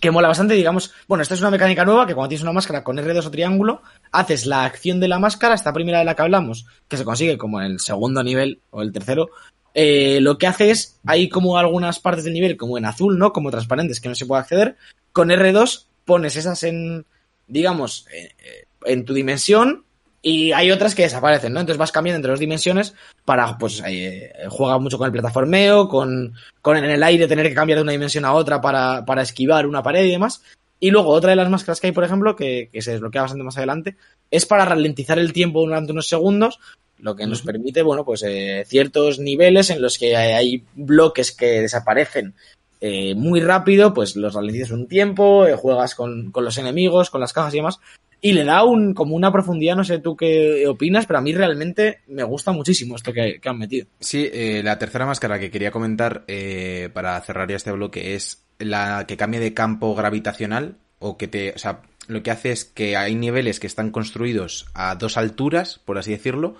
que 0.00 0.10
mola 0.10 0.28
bastante, 0.28 0.52
digamos. 0.54 0.92
Bueno, 1.08 1.22
esta 1.22 1.34
es 1.34 1.40
una 1.40 1.50
mecánica 1.50 1.84
nueva 1.86 2.06
que 2.06 2.14
cuando 2.14 2.28
tienes 2.28 2.42
una 2.42 2.52
máscara 2.52 2.84
con 2.84 2.98
R2 2.98 3.24
o 3.24 3.30
triángulo, 3.30 3.80
haces 4.12 4.44
la 4.44 4.64
acción 4.66 5.00
de 5.00 5.08
la 5.08 5.18
máscara, 5.18 5.54
esta 5.54 5.72
primera 5.72 6.00
de 6.00 6.04
la 6.04 6.14
que 6.14 6.20
hablamos, 6.22 6.66
que 6.88 6.98
se 6.98 7.04
consigue 7.04 7.38
como 7.38 7.60
en 7.62 7.66
el 7.72 7.80
segundo 7.80 8.22
nivel 8.22 8.60
o 8.70 8.82
el 8.82 8.92
tercero, 8.92 9.30
eh, 9.78 10.22
lo 10.22 10.38
que 10.38 10.46
hace 10.46 10.70
es, 10.70 10.98
hay 11.04 11.28
como 11.28 11.58
algunas 11.58 12.00
partes 12.00 12.24
del 12.24 12.32
nivel 12.32 12.56
como 12.56 12.78
en 12.78 12.86
azul, 12.86 13.18
¿no? 13.18 13.34
Como 13.34 13.50
transparentes 13.50 14.00
que 14.00 14.08
no 14.08 14.14
se 14.14 14.24
puede 14.24 14.40
acceder. 14.40 14.76
Con 15.12 15.28
R2 15.28 15.84
pones 16.06 16.34
esas 16.36 16.62
en, 16.62 17.04
digamos, 17.46 18.06
eh, 18.10 18.30
eh, 18.38 18.64
en 18.86 19.04
tu 19.04 19.12
dimensión 19.12 19.84
y 20.22 20.52
hay 20.52 20.70
otras 20.70 20.94
que 20.94 21.02
desaparecen, 21.02 21.52
¿no? 21.52 21.60
Entonces 21.60 21.76
vas 21.76 21.92
cambiando 21.92 22.16
entre 22.16 22.30
dos 22.30 22.40
dimensiones 22.40 22.94
para, 23.26 23.58
pues, 23.58 23.82
eh, 23.86 24.32
juega 24.48 24.78
mucho 24.78 24.96
con 24.96 25.08
el 25.08 25.12
plataformeo, 25.12 25.90
con, 25.90 26.32
con 26.62 26.78
en 26.78 26.84
el 26.86 27.02
aire 27.02 27.28
tener 27.28 27.46
que 27.46 27.54
cambiar 27.54 27.80
de 27.80 27.82
una 27.82 27.92
dimensión 27.92 28.24
a 28.24 28.32
otra 28.32 28.62
para, 28.62 29.04
para 29.04 29.20
esquivar 29.20 29.66
una 29.66 29.82
pared 29.82 30.06
y 30.06 30.12
demás. 30.12 30.42
Y 30.80 30.90
luego 30.90 31.10
otra 31.10 31.30
de 31.30 31.36
las 31.36 31.50
máscaras 31.50 31.80
que 31.80 31.88
hay, 31.88 31.92
por 31.92 32.04
ejemplo, 32.04 32.34
que, 32.34 32.70
que 32.72 32.80
se 32.80 32.92
desbloquea 32.92 33.22
bastante 33.22 33.44
más 33.44 33.58
adelante, 33.58 33.98
es 34.30 34.46
para 34.46 34.64
ralentizar 34.64 35.18
el 35.18 35.34
tiempo 35.34 35.60
durante 35.60 35.92
unos 35.92 36.08
segundos, 36.08 36.60
lo 36.98 37.16
que 37.16 37.26
nos 37.26 37.42
permite, 37.42 37.82
bueno, 37.82 38.04
pues 38.04 38.22
eh, 38.22 38.64
ciertos 38.66 39.18
niveles 39.18 39.70
en 39.70 39.82
los 39.82 39.98
que 39.98 40.16
hay, 40.16 40.64
bloques 40.74 41.32
que 41.32 41.60
desaparecen 41.62 42.34
eh, 42.80 43.14
muy 43.14 43.40
rápido, 43.40 43.94
pues 43.94 44.16
los 44.16 44.34
ralentizas 44.34 44.70
un 44.70 44.88
tiempo, 44.88 45.46
eh, 45.46 45.54
juegas 45.54 45.94
con, 45.94 46.30
con 46.30 46.44
los 46.44 46.58
enemigos, 46.58 47.10
con 47.10 47.20
las 47.20 47.32
cajas 47.32 47.54
y 47.54 47.58
demás, 47.58 47.80
y 48.20 48.32
le 48.32 48.44
da 48.44 48.64
un, 48.64 48.94
como 48.94 49.14
una 49.14 49.30
profundidad, 49.30 49.76
no 49.76 49.84
sé 49.84 49.98
tú 49.98 50.16
qué 50.16 50.66
opinas, 50.66 51.06
pero 51.06 51.18
a 51.18 51.22
mí 51.22 51.32
realmente 51.32 52.00
me 52.08 52.22
gusta 52.22 52.52
muchísimo 52.52 52.96
esto 52.96 53.12
que, 53.12 53.38
que 53.40 53.48
han 53.48 53.58
metido. 53.58 53.86
Sí, 54.00 54.28
eh, 54.32 54.62
la 54.64 54.78
tercera 54.78 55.06
máscara 55.06 55.38
que 55.38 55.50
quería 55.50 55.70
comentar 55.70 56.24
eh, 56.26 56.90
para 56.92 57.20
cerrar 57.20 57.48
ya 57.48 57.56
este 57.56 57.72
bloque 57.72 58.14
es 58.14 58.42
la 58.58 59.04
que 59.06 59.16
cambia 59.16 59.40
de 59.40 59.54
campo 59.54 59.94
gravitacional 59.94 60.76
o 60.98 61.18
que 61.18 61.28
te, 61.28 61.52
o 61.52 61.58
sea, 61.58 61.82
lo 62.08 62.22
que 62.22 62.30
hace 62.30 62.52
es 62.52 62.64
que 62.64 62.96
hay 62.96 63.14
niveles 63.14 63.60
que 63.60 63.66
están 63.66 63.90
construidos 63.90 64.66
a 64.74 64.94
dos 64.94 65.16
alturas, 65.16 65.80
por 65.84 65.98
así 65.98 66.12
decirlo. 66.12 66.56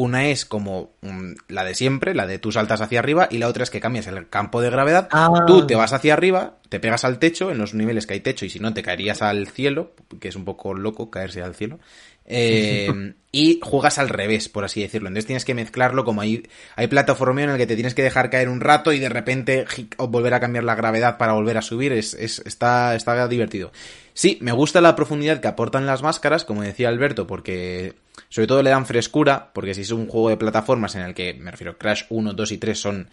Una 0.00 0.28
es 0.28 0.44
como 0.44 0.92
mm, 1.00 1.32
la 1.48 1.64
de 1.64 1.74
siempre, 1.74 2.14
la 2.14 2.26
de 2.28 2.38
tú 2.38 2.52
saltas 2.52 2.80
hacia 2.80 3.00
arriba, 3.00 3.26
y 3.32 3.38
la 3.38 3.48
otra 3.48 3.64
es 3.64 3.70
que 3.70 3.80
cambias 3.80 4.06
el 4.06 4.28
campo 4.28 4.60
de 4.60 4.70
gravedad. 4.70 5.08
Ah. 5.10 5.44
Tú 5.46 5.66
te 5.66 5.74
vas 5.74 5.92
hacia 5.92 6.12
arriba, 6.12 6.54
te 6.68 6.78
pegas 6.78 7.04
al 7.04 7.18
techo, 7.18 7.50
en 7.50 7.58
los 7.58 7.74
niveles 7.74 8.06
que 8.06 8.14
hay 8.14 8.20
techo, 8.20 8.44
y 8.44 8.50
si 8.50 8.60
no, 8.60 8.72
te 8.72 8.82
caerías 8.82 9.22
al 9.22 9.48
cielo, 9.48 9.92
que 10.20 10.28
es 10.28 10.36
un 10.36 10.44
poco 10.44 10.72
loco 10.72 11.10
caerse 11.10 11.42
al 11.42 11.56
cielo. 11.56 11.80
Eh, 12.26 13.14
y 13.32 13.58
juegas 13.60 13.98
al 13.98 14.08
revés, 14.08 14.48
por 14.48 14.64
así 14.64 14.80
decirlo. 14.82 15.08
Entonces 15.08 15.26
tienes 15.26 15.44
que 15.44 15.54
mezclarlo 15.54 16.04
como 16.04 16.20
hay, 16.20 16.46
hay 16.76 16.86
plataformeo 16.86 17.44
en 17.46 17.50
el 17.50 17.56
que 17.58 17.66
te 17.66 17.74
tienes 17.74 17.94
que 17.94 18.02
dejar 18.04 18.30
caer 18.30 18.48
un 18.48 18.60
rato 18.60 18.92
y 18.92 19.00
de 19.00 19.08
repente 19.08 19.64
volver 19.98 20.32
a 20.34 20.38
cambiar 20.40 20.62
la 20.62 20.76
gravedad 20.76 21.18
para 21.18 21.32
volver 21.32 21.58
a 21.58 21.62
subir. 21.62 21.92
Es, 21.92 22.14
es- 22.14 22.40
está, 22.46 22.94
está 22.94 23.26
divertido. 23.26 23.72
Sí, 24.14 24.38
me 24.42 24.52
gusta 24.52 24.80
la 24.80 24.94
profundidad 24.94 25.40
que 25.40 25.48
aportan 25.48 25.86
las 25.86 26.02
máscaras, 26.02 26.44
como 26.44 26.62
decía 26.62 26.88
Alberto, 26.88 27.26
porque 27.26 27.94
sobre 28.28 28.46
todo 28.46 28.62
le 28.62 28.70
dan 28.70 28.86
frescura, 28.86 29.50
porque 29.52 29.74
si 29.74 29.82
es 29.82 29.90
un 29.90 30.06
juego 30.06 30.28
de 30.28 30.36
plataformas 30.36 30.94
en 30.94 31.02
el 31.02 31.14
que, 31.14 31.34
me 31.34 31.50
refiero, 31.50 31.78
Crash 31.78 32.04
1, 32.10 32.32
2 32.34 32.52
y 32.52 32.58
3 32.58 32.78
son 32.78 33.10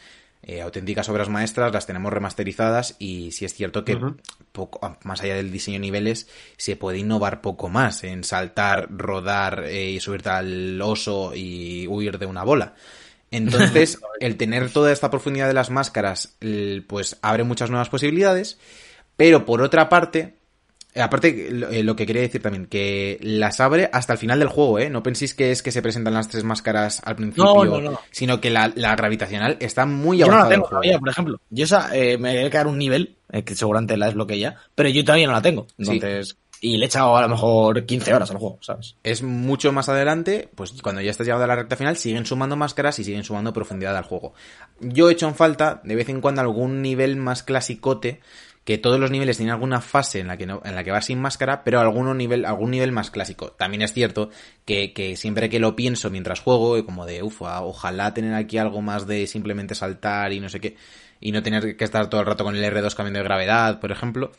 eh, 0.48 0.62
auténticas 0.62 1.10
obras 1.10 1.28
maestras, 1.28 1.74
las 1.74 1.88
tenemos 1.88 2.14
remasterizadas 2.14 2.96
y 3.00 3.32
sí 3.32 3.46
es 3.46 3.54
cierto 3.56 3.84
que 3.84 3.98
poco, 4.52 4.98
más 5.04 5.22
allá 5.22 5.36
del 5.36 5.52
diseño 5.52 5.76
de 5.76 5.80
niveles 5.80 6.30
se 6.58 6.76
puede 6.76 7.00
innovar 7.00 7.42
poco 7.42 7.68
más 7.68 8.04
en 8.04 8.24
saltar, 8.24 8.88
rodar 8.92 9.64
eh, 9.66 9.90
y 9.90 10.00
subirte 10.00 10.30
al 10.30 10.80
oso 10.82 11.32
y 11.34 11.88
huir 11.88 12.20
de 12.20 12.28
una 12.28 12.44
bola. 12.44 12.76
Entonces, 13.32 14.00
el 14.20 14.38
tener 14.38 14.70
toda 14.70 14.92
esta 14.92 15.10
profundidad 15.10 15.48
de 15.48 15.56
las 15.56 15.72
máscaras, 15.72 16.38
pues 16.88 17.18
abre 17.24 17.44
muchas 17.44 17.72
nuevas 17.72 17.90
posibilidades, 17.90 18.60
pero 19.18 19.46
por 19.46 19.64
otra 19.64 19.90
parte, 19.90 20.36
Aparte, 20.96 21.50
lo, 21.52 21.70
eh, 21.70 21.84
lo 21.84 21.96
que 21.96 22.06
quería 22.06 22.22
decir 22.22 22.42
también, 22.42 22.68
que 22.68 23.18
las 23.22 23.60
abre 23.60 23.90
hasta 23.92 24.14
el 24.14 24.20
final 24.20 24.40
del 24.40 24.48
juego, 24.48 24.80
¿eh? 24.80 24.90
No 24.90 25.04
penséis 25.04 25.34
que 25.34 25.52
es 25.52 25.62
que 25.62 25.72
se 25.72 25.82
presentan 25.82 26.14
las 26.14 26.30
tres 26.30 26.44
máscaras 26.46 27.02
al 27.04 27.18
principio, 27.18 27.66
no, 27.66 27.82
no. 27.82 28.00
sino 28.12 28.40
que 28.40 28.50
la, 28.50 28.72
la 28.76 28.96
gravitacional 28.96 29.58
está 29.60 29.86
muy 29.86 30.20
Yo 30.20 30.28
no 30.28 30.34
avanzada. 30.34 30.50
la 30.50 30.56
tengo 30.56 30.70
todavía, 30.70 31.00
por 31.00 31.10
ejemplo. 31.10 31.42
Yo 31.50 31.66
esa, 31.66 31.96
eh, 31.96 32.18
me 32.18 32.34
debe 32.34 32.50
quedar 32.50 32.68
un 32.68 32.78
nivel, 32.78 33.18
eh, 33.32 33.44
que 33.44 33.56
seguramente 33.56 33.98
la 33.98 34.06
desbloqueé 34.06 34.40
ya, 34.40 34.56
pero 34.74 34.88
yo 34.88 35.04
todavía 35.04 35.28
no 35.28 35.34
la 35.34 35.42
tengo. 35.42 35.68
Sí. 35.78 35.92
Entonces, 35.92 36.38
y 36.62 36.78
le 36.78 36.86
he 36.86 36.88
echado 36.88 37.16
a 37.18 37.22
lo 37.22 37.28
mejor 37.30 37.86
15 37.86 38.14
horas 38.14 38.32
al 38.32 38.38
juego, 38.38 38.58
¿sabes? 38.62 38.96
es 39.04 39.22
mucho 39.22 39.72
más 39.72 39.90
adelante, 39.90 40.50
pues 40.56 40.72
cuando 40.82 41.02
ya 41.02 41.12
estás 41.12 41.28
llegado 41.28 41.44
a 41.44 41.48
la 41.48 41.56
recta 41.58 41.76
final, 41.76 41.98
siguen 41.98 42.26
sumando 42.26 42.56
máscaras 42.56 42.98
y 43.00 43.04
siguen 43.04 43.24
sumando 43.24 43.52
profundidad 43.54 43.96
al 43.98 44.06
juego. 44.06 44.34
Yo 44.80 45.10
he 45.10 45.14
hecho 45.14 45.28
en 45.28 45.36
falta, 45.36 45.82
de 45.84 45.96
vez 45.96 46.10
en 46.10 46.22
cuando, 46.22 46.42
algún 46.42 46.82
nivel 46.82 47.18
más 47.18 47.44
clasicote, 47.44 48.22
que 48.66 48.80
todos 48.80 49.00
los 49.00 49.12
niveles 49.12 49.38
tienen 49.38 49.54
alguna 49.54 49.80
fase 49.80 50.20
en 50.20 50.28
la 50.28 50.38
que 50.38 50.48
no, 50.48 50.62
en 50.66 50.76
la 50.76 50.84
que 50.84 50.92
va 50.92 51.02
sin 51.02 51.22
máscara, 51.22 51.64
pero 51.64 51.80
alguno 51.80 52.16
nivel, 52.16 52.46
algún 52.46 52.72
nivel 52.72 52.92
más 52.92 53.12
clásico. 53.12 53.52
También 53.52 53.84
es 53.84 53.94
cierto 53.94 54.32
que, 54.66 54.92
que 54.92 55.16
siempre 55.16 55.50
que 55.50 55.60
lo 55.60 55.76
pienso 55.76 56.10
mientras 56.10 56.40
juego, 56.40 56.84
como 56.84 57.06
de 57.06 57.22
ufa, 57.22 57.62
ojalá 57.62 58.14
tener 58.16 58.34
aquí 58.34 58.58
algo 58.58 58.82
más 58.82 59.06
de 59.06 59.28
simplemente 59.28 59.76
saltar 59.76 60.34
y 60.34 60.40
no 60.40 60.50
sé 60.50 60.60
qué, 60.60 60.76
y 61.22 61.32
no 61.32 61.44
tener 61.44 61.78
que 61.78 61.84
estar 61.84 62.10
todo 62.10 62.22
el 62.22 62.28
rato 62.28 62.44
con 62.44 62.56
el 62.56 62.64
R2 62.64 62.96
cambiando 62.96 63.20
de 63.20 63.26
gravedad, 63.26 63.80
por 63.80 63.92
ejemplo. 63.92 64.32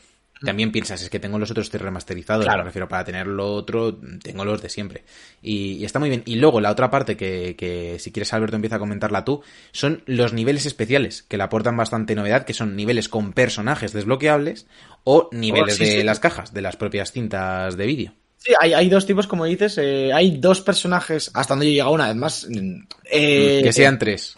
También 0.43 0.71
piensas, 0.71 1.01
es 1.01 1.09
que 1.09 1.19
tengo 1.19 1.39
los 1.39 1.49
otros 1.51 1.69
tres 1.69 1.81
remasterizados, 1.81 2.45
Claro. 2.45 2.59
me 2.59 2.65
refiero, 2.65 2.87
para 2.87 3.03
tener 3.03 3.25
lo 3.27 3.53
otro, 3.53 3.97
tengo 4.21 4.45
los 4.45 4.61
de 4.61 4.69
siempre. 4.69 5.03
Y, 5.41 5.73
y 5.73 5.85
está 5.85 5.99
muy 5.99 6.09
bien. 6.09 6.23
Y 6.25 6.35
luego 6.35 6.61
la 6.61 6.71
otra 6.71 6.89
parte 6.91 7.17
que, 7.17 7.55
que 7.57 7.97
si 7.99 8.11
quieres 8.11 8.33
Alberto 8.33 8.55
empieza 8.55 8.75
a 8.75 8.79
comentarla 8.79 9.25
tú, 9.25 9.41
son 9.71 10.03
los 10.05 10.33
niveles 10.33 10.65
especiales, 10.65 11.23
que 11.23 11.37
le 11.37 11.43
aportan 11.43 11.75
bastante 11.77 12.13
novedad, 12.15 12.45
que 12.45 12.53
son 12.53 12.75
niveles 12.75 13.09
con 13.09 13.33
personajes 13.33 13.93
desbloqueables 13.93 14.67
o 15.03 15.29
niveles 15.31 15.75
Oh, 15.75 15.77
sí, 15.77 15.85
de 15.85 15.91
sí. 15.99 16.03
las 16.03 16.19
cajas, 16.19 16.53
de 16.53 16.61
las 16.61 16.75
propias 16.77 17.11
cintas 17.11 17.75
de 17.77 17.85
vídeo. 17.85 18.13
Sí, 18.37 18.53
hay, 18.61 18.73
hay 18.73 18.87
dos 18.89 19.05
tipos, 19.07 19.25
como 19.25 19.45
dices. 19.45 19.77
eh, 19.79 20.13
hay 20.13 20.37
dos 20.37 20.61
personajes, 20.61 21.31
hasta 21.33 21.53
donde 21.55 21.65
yo 21.65 21.69
he 21.71 21.73
llegado 21.73 21.91
una 21.93 22.07
vez 22.07 22.15
más. 22.15 22.47
mm, 22.47 22.79
eh, 23.11 23.61
que 23.63 23.73
sean 23.73 23.97
tres. 23.97 24.35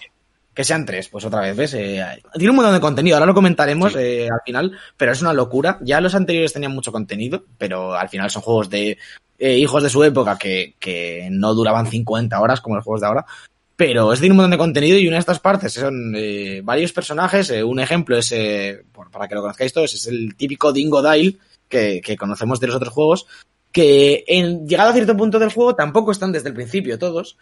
Que 0.59 0.65
sean 0.65 0.85
tres, 0.85 1.07
pues 1.07 1.23
otra 1.23 1.39
vez, 1.39 1.55
¿ves? 1.55 1.73
Eh, 1.73 2.03
tiene 2.33 2.49
un 2.49 2.57
montón 2.57 2.73
de 2.73 2.81
contenido, 2.81 3.15
ahora 3.15 3.27
lo 3.27 3.33
comentaremos 3.33 3.93
Sí. 3.93 3.99
eh, 4.01 4.27
al 4.29 4.41
final, 4.45 4.77
pero 4.97 5.13
es 5.13 5.21
una 5.21 5.31
locura. 5.31 5.77
Ya 5.81 6.01
los 6.01 6.13
anteriores 6.15 6.51
tenían 6.51 6.73
mucho 6.73 6.91
contenido, 6.91 7.45
pero 7.57 7.93
al 7.93 8.09
final 8.09 8.29
son 8.29 8.41
juegos 8.41 8.69
de 8.69 8.97
eh, 9.37 9.57
hijos 9.57 9.81
de 9.81 9.89
su 9.89 10.03
época 10.03 10.37
que, 10.37 10.75
que 10.77 11.29
no 11.31 11.53
duraban 11.53 11.87
50 11.87 12.37
horas 12.41 12.59
como 12.59 12.75
los 12.75 12.83
juegos 12.83 12.99
de 12.99 13.07
ahora. 13.07 13.25
Pero 13.77 14.11
es 14.11 14.19
tiene 14.19 14.33
un 14.33 14.37
montón 14.37 14.51
de 14.51 14.57
contenido 14.57 14.97
y 14.97 15.07
una 15.07 15.15
de 15.15 15.21
estas 15.21 15.39
partes 15.39 15.71
son 15.71 16.13
eh, 16.17 16.59
varios 16.61 16.91
personajes. 16.91 17.49
eh, 17.51 17.63
un 17.63 17.79
ejemplo 17.79 18.17
es, 18.17 18.29
eh, 18.33 18.81
por- 18.91 19.09
para 19.11 19.29
que 19.29 19.35
lo 19.35 19.41
conozcáis 19.41 19.71
todos, 19.71 19.93
es 19.93 20.07
el 20.07 20.35
típico 20.35 20.73
Dingo 20.73 21.01
Dile 21.01 21.37
que, 21.69 22.01
que 22.03 22.17
conocemos 22.17 22.59
de 22.59 22.67
los 22.67 22.75
otros 22.75 22.93
juegos, 22.93 23.27
que 23.71 24.25
en, 24.27 24.67
llegado 24.67 24.89
a 24.89 24.93
cierto 24.93 25.15
punto 25.15 25.39
del 25.39 25.53
juego 25.53 25.73
tampoco 25.73 26.11
están 26.11 26.33
desde 26.33 26.49
el 26.49 26.55
principio 26.55 26.99
todos, 26.99 27.37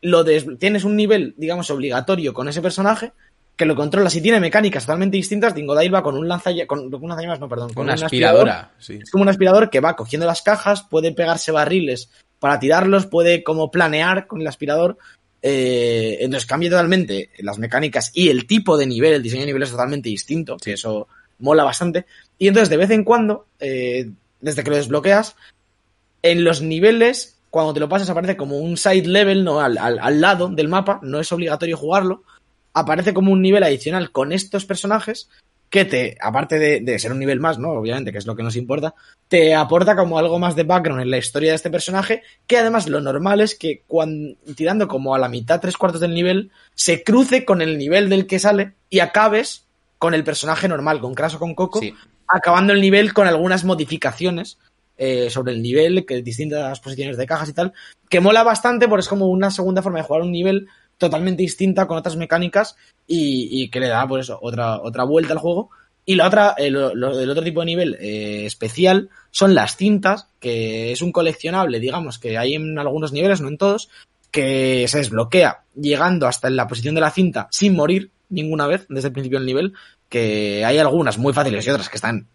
lo 0.00 0.24
tienes 0.24 0.84
un 0.84 0.96
nivel, 0.96 1.34
digamos, 1.36 1.70
obligatorio 1.70 2.32
con 2.32 2.48
ese 2.48 2.62
personaje, 2.62 3.12
que 3.56 3.66
lo 3.66 3.74
controlas 3.74 4.14
y 4.14 4.20
tiene 4.20 4.38
mecánicas 4.38 4.84
totalmente 4.84 5.16
distintas. 5.16 5.54
Dingodile 5.54 5.90
va 5.90 6.02
con 6.02 6.16
un 6.16 6.28
lanzallamas, 6.28 6.68
con 6.68 6.94
un 6.94 7.08
lanzallamas, 7.08 7.40
no, 7.40 7.48
perdón, 7.48 7.72
con 7.74 7.84
Una 7.84 7.94
un 7.94 8.04
aspiradora, 8.04 8.72
sí. 8.78 9.00
Es 9.02 9.10
como 9.10 9.22
un 9.22 9.28
aspirador 9.28 9.68
que 9.68 9.80
va 9.80 9.96
cogiendo 9.96 10.26
las 10.26 10.42
cajas, 10.42 10.82
puede 10.82 11.12
pegarse 11.12 11.50
barriles 11.50 12.08
para 12.38 12.60
tirarlos, 12.60 13.06
puede 13.06 13.42
como 13.42 13.70
planear 13.70 14.28
con 14.28 14.40
el 14.40 14.46
aspirador. 14.46 14.96
Eh, 15.42 16.18
entonces 16.20 16.46
cambia 16.46 16.70
totalmente 16.70 17.30
las 17.38 17.58
mecánicas 17.58 18.10
y 18.14 18.28
el 18.28 18.46
tipo 18.46 18.76
de 18.76 18.86
nivel, 18.86 19.14
el 19.14 19.22
diseño 19.22 19.42
de 19.42 19.46
nivel 19.46 19.62
es 19.62 19.70
totalmente 19.70 20.08
distinto, 20.08 20.56
que 20.56 20.74
eso 20.74 21.08
mola 21.40 21.64
bastante. 21.64 22.06
Y 22.38 22.46
entonces 22.46 22.70
de 22.70 22.76
vez 22.76 22.90
en 22.90 23.02
cuando, 23.02 23.46
eh, 23.58 24.08
desde 24.40 24.62
que 24.62 24.70
lo 24.70 24.76
desbloqueas, 24.76 25.34
en 26.22 26.44
los 26.44 26.62
niveles, 26.62 27.37
cuando 27.50 27.72
te 27.74 27.80
lo 27.80 27.88
pasas, 27.88 28.10
aparece 28.10 28.36
como 28.36 28.58
un 28.58 28.76
side 28.76 29.06
level, 29.06 29.44
¿no? 29.44 29.60
Al, 29.60 29.78
al- 29.78 29.98
al 29.98 30.20
lado 30.20 30.48
del 30.48 30.68
mapa, 30.68 31.00
no 31.02 31.18
es 31.20 31.30
obligatorio 31.32 31.76
jugarlo. 31.76 32.22
Aparece 32.74 33.14
como 33.14 33.32
un 33.32 33.42
nivel 33.42 33.62
adicional 33.64 34.10
con 34.12 34.32
estos 34.32 34.64
personajes 34.66 35.28
que 35.70 35.84
te, 35.84 36.16
aparte 36.22 36.58
de, 36.58 36.80
de 36.80 36.98
ser 36.98 37.12
un 37.12 37.18
nivel 37.18 37.40
más, 37.40 37.58
¿no? 37.58 37.70
Obviamente, 37.72 38.10
que 38.12 38.18
es 38.18 38.26
lo 38.26 38.34
que 38.36 38.42
nos 38.42 38.56
importa, 38.56 38.94
te 39.28 39.54
aporta 39.54 39.96
como 39.96 40.18
algo 40.18 40.38
más 40.38 40.56
de 40.56 40.62
background 40.62 41.02
en 41.02 41.10
la 41.10 41.18
historia 41.18 41.50
de 41.50 41.56
este 41.56 41.68
personaje, 41.70 42.22
que 42.46 42.56
además 42.56 42.88
lo 42.88 43.00
normal 43.02 43.42
es 43.42 43.54
que 43.54 43.82
cuando, 43.86 44.34
tirando 44.56 44.88
como 44.88 45.14
a 45.14 45.18
la 45.18 45.28
mitad, 45.28 45.60
tres 45.60 45.76
cuartos 45.76 46.00
del 46.00 46.14
nivel, 46.14 46.50
se 46.74 47.02
cruce 47.02 47.44
con 47.44 47.60
el 47.60 47.76
nivel 47.76 48.08
del 48.08 48.26
que 48.26 48.38
sale 48.38 48.72
y 48.88 49.00
acabes 49.00 49.64
con 49.98 50.14
el 50.14 50.24
personaje 50.24 50.68
normal, 50.68 51.00
con 51.00 51.14
Crash 51.14 51.34
o 51.34 51.38
con 51.38 51.54
Coco, 51.54 51.80
Sí. 51.80 51.92
acabando 52.28 52.72
el 52.72 52.80
nivel 52.80 53.12
con 53.12 53.26
algunas 53.26 53.64
modificaciones 53.64 54.58
eh, 54.98 55.30
sobre 55.30 55.52
el 55.52 55.62
nivel, 55.62 56.04
que 56.04 56.20
distintas 56.22 56.80
posiciones 56.80 57.16
de 57.16 57.26
cajas 57.26 57.48
y 57.48 57.54
tal, 57.54 57.72
que 58.10 58.20
mola 58.20 58.42
bastante 58.42 58.88
porque 58.88 59.00
es 59.02 59.08
como 59.08 59.26
una 59.28 59.50
segunda 59.50 59.80
forma 59.82 59.98
de 60.00 60.04
jugar 60.04 60.22
un 60.22 60.32
nivel 60.32 60.66
totalmente 60.98 61.42
distinta 61.42 61.86
con 61.86 61.96
otras 61.96 62.16
mecánicas 62.16 62.76
y, 63.06 63.48
y 63.62 63.70
que 63.70 63.80
le 63.80 63.88
da 63.88 64.06
pues 64.06 64.24
eso, 64.26 64.38
otra, 64.42 64.80
otra 64.80 65.04
vuelta 65.04 65.32
al 65.32 65.38
juego. 65.38 65.70
Y 66.04 66.14
la 66.16 66.26
otra, 66.26 66.54
eh, 66.58 66.70
lo- 66.70 66.94
lo- 66.94 67.20
el 67.20 67.30
otro 67.30 67.44
tipo 67.44 67.60
de 67.60 67.66
nivel 67.66 67.96
eh, 68.00 68.46
especial 68.46 69.10
son 69.30 69.54
las 69.54 69.76
cintas, 69.76 70.28
que 70.40 70.90
es 70.90 71.02
un 71.02 71.12
coleccionable, 71.12 71.80
digamos, 71.80 72.18
que 72.18 72.36
hay 72.38 72.54
en 72.54 72.78
algunos 72.78 73.12
niveles, 73.12 73.40
no 73.40 73.48
en 73.48 73.58
todos, 73.58 73.90
que 74.30 74.86
se 74.88 74.98
desbloquea 74.98 75.62
llegando 75.74 76.26
hasta 76.26 76.50
la 76.50 76.66
posición 76.66 76.94
de 76.94 77.00
la 77.02 77.10
cinta 77.10 77.46
sin 77.50 77.76
morir 77.76 78.10
ninguna 78.30 78.66
vez 78.66 78.86
desde 78.88 79.08
el 79.08 79.12
principio 79.12 79.38
del 79.38 79.46
nivel, 79.46 79.72
que 80.08 80.64
hay 80.64 80.78
algunas 80.78 81.18
muy 81.18 81.32
fáciles 81.32 81.66
y 81.66 81.70
otras 81.70 81.88
que 81.88 81.96
están 81.96 82.26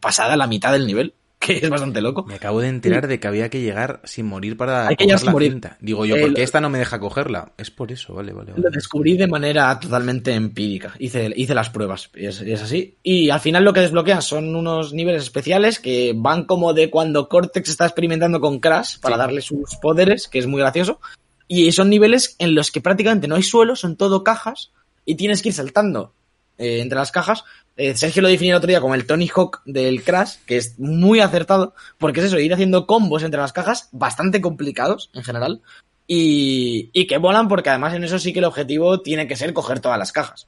pasada 0.00 0.36
la 0.36 0.46
mitad 0.46 0.72
del 0.72 0.86
nivel, 0.86 1.14
que 1.46 1.58
es 1.58 1.68
bastante 1.70 2.00
loco. 2.00 2.24
Me 2.24 2.34
acabo 2.36 2.60
de 2.60 2.68
enterar 2.68 3.06
de 3.08 3.18
que 3.20 3.26
había 3.26 3.48
que 3.50 3.60
llegar 3.60 4.00
sin 4.04 4.26
morir 4.26 4.56
para 4.56 4.88
Hay 4.88 4.96
que 4.96 5.04
llegar 5.04 5.16
coger 5.16 5.18
sin 5.20 5.26
la 5.26 5.32
morir. 5.32 5.50
cinta. 5.52 5.76
Digo 5.80 6.04
yo, 6.04 6.16
Eh, 6.16 6.20
¿por 6.20 6.34
qué 6.34 6.38
lo- 6.40 6.44
esta 6.44 6.60
no 6.60 6.70
me 6.70 6.78
deja 6.78 7.00
cogerla? 7.00 7.52
Es 7.58 7.70
por 7.70 7.90
eso, 7.92 8.14
vale, 8.14 8.32
vale. 8.32 8.52
Lo 8.56 8.62
vale. 8.62 8.74
descubrí 8.76 9.16
de 9.16 9.26
manera 9.26 9.78
totalmente 9.80 10.32
empírica. 10.32 10.94
Hice, 10.98 11.32
hice 11.36 11.54
las 11.54 11.70
pruebas, 11.70 12.10
y 12.14 12.26
es, 12.26 12.40
y 12.42 12.52
es 12.52 12.62
así. 12.62 12.96
Y 13.02 13.30
al 13.30 13.40
final 13.40 13.64
lo 13.64 13.72
que 13.72 13.80
desbloquean 13.80 14.22
son 14.22 14.54
unos 14.54 14.92
niveles 14.92 15.22
especiales 15.24 15.78
que 15.80 16.12
van 16.16 16.44
como 16.44 16.72
de 16.74 16.90
cuando 16.90 17.28
Cortex 17.28 17.68
está 17.70 17.86
experimentando 17.86 18.40
con 18.40 18.60
Crash 18.60 18.98
para 19.00 19.16
darle 19.16 19.40
sus 19.42 19.76
poderes, 19.76 20.28
que 20.28 20.38
es 20.38 20.46
muy 20.46 20.60
gracioso. 20.60 21.00
Y 21.48 21.70
son 21.72 21.90
niveles 21.90 22.36
en 22.38 22.54
los 22.54 22.70
que 22.70 22.80
prácticamente 22.80 23.28
no 23.28 23.34
hay 23.34 23.42
suelo, 23.42 23.76
son 23.76 23.96
todo 23.96 24.24
cajas, 24.24 24.70
y 25.04 25.16
tienes 25.16 25.42
que 25.42 25.48
ir 25.48 25.54
saltando 25.54 26.12
eh, 26.58 26.78
entre 26.80 26.96
las 26.98 27.10
cajas. 27.10 27.44
Eh, 27.76 27.96
Sergio 27.96 28.22
lo 28.22 28.28
definió 28.28 28.54
el 28.54 28.58
otro 28.58 28.68
día 28.68 28.80
como 28.80 28.94
el 28.94 29.06
Tony 29.06 29.28
Hawk 29.34 29.62
del 29.64 30.02
Crash, 30.02 30.36
que 30.46 30.56
es 30.56 30.78
muy 30.78 31.20
acertado, 31.20 31.74
porque 31.98 32.20
es 32.20 32.26
eso, 32.26 32.38
ir 32.38 32.52
haciendo 32.52 32.86
combos 32.86 33.22
entre 33.22 33.40
las 33.40 33.52
cajas, 33.52 33.88
bastante 33.92 34.40
complicados 34.40 35.10
en 35.14 35.24
general, 35.24 35.62
y, 36.06 37.06
que 37.06 37.18
volan 37.18 37.48
porque 37.48 37.70
además 37.70 37.94
en 37.94 38.04
eso 38.04 38.18
sí 38.18 38.32
que 38.32 38.40
el 38.40 38.44
objetivo 38.44 39.00
tiene 39.00 39.26
que 39.26 39.36
ser 39.36 39.54
coger 39.54 39.80
todas 39.80 39.98
las 39.98 40.12
cajas. 40.12 40.46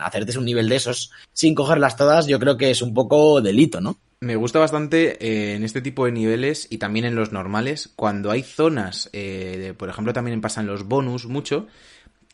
Hacerte 0.00 0.38
un 0.38 0.46
nivel 0.46 0.70
de 0.70 0.76
esos 0.76 1.10
sin 1.34 1.54
cogerlas 1.54 1.96
todas, 1.96 2.26
yo 2.26 2.38
creo 2.38 2.56
que 2.56 2.70
es 2.70 2.80
un 2.80 2.94
poco 2.94 3.42
delito, 3.42 3.82
¿no? 3.82 3.98
Me 4.20 4.36
gusta 4.36 4.58
bastante 4.58 5.18
eh, 5.20 5.54
en 5.54 5.62
este 5.62 5.82
tipo 5.82 6.06
de 6.06 6.12
niveles 6.12 6.66
y 6.70 6.78
también 6.78 7.04
en 7.04 7.14
los 7.14 7.32
normales, 7.32 7.92
cuando 7.94 8.30
hay 8.30 8.42
zonas, 8.42 9.10
eh, 9.12 9.74
por 9.76 9.90
ejemplo 9.90 10.14
también 10.14 10.40
pasa 10.40 10.62
en 10.62 10.66
los 10.66 10.84
bonus 10.84 11.26
mucho, 11.26 11.66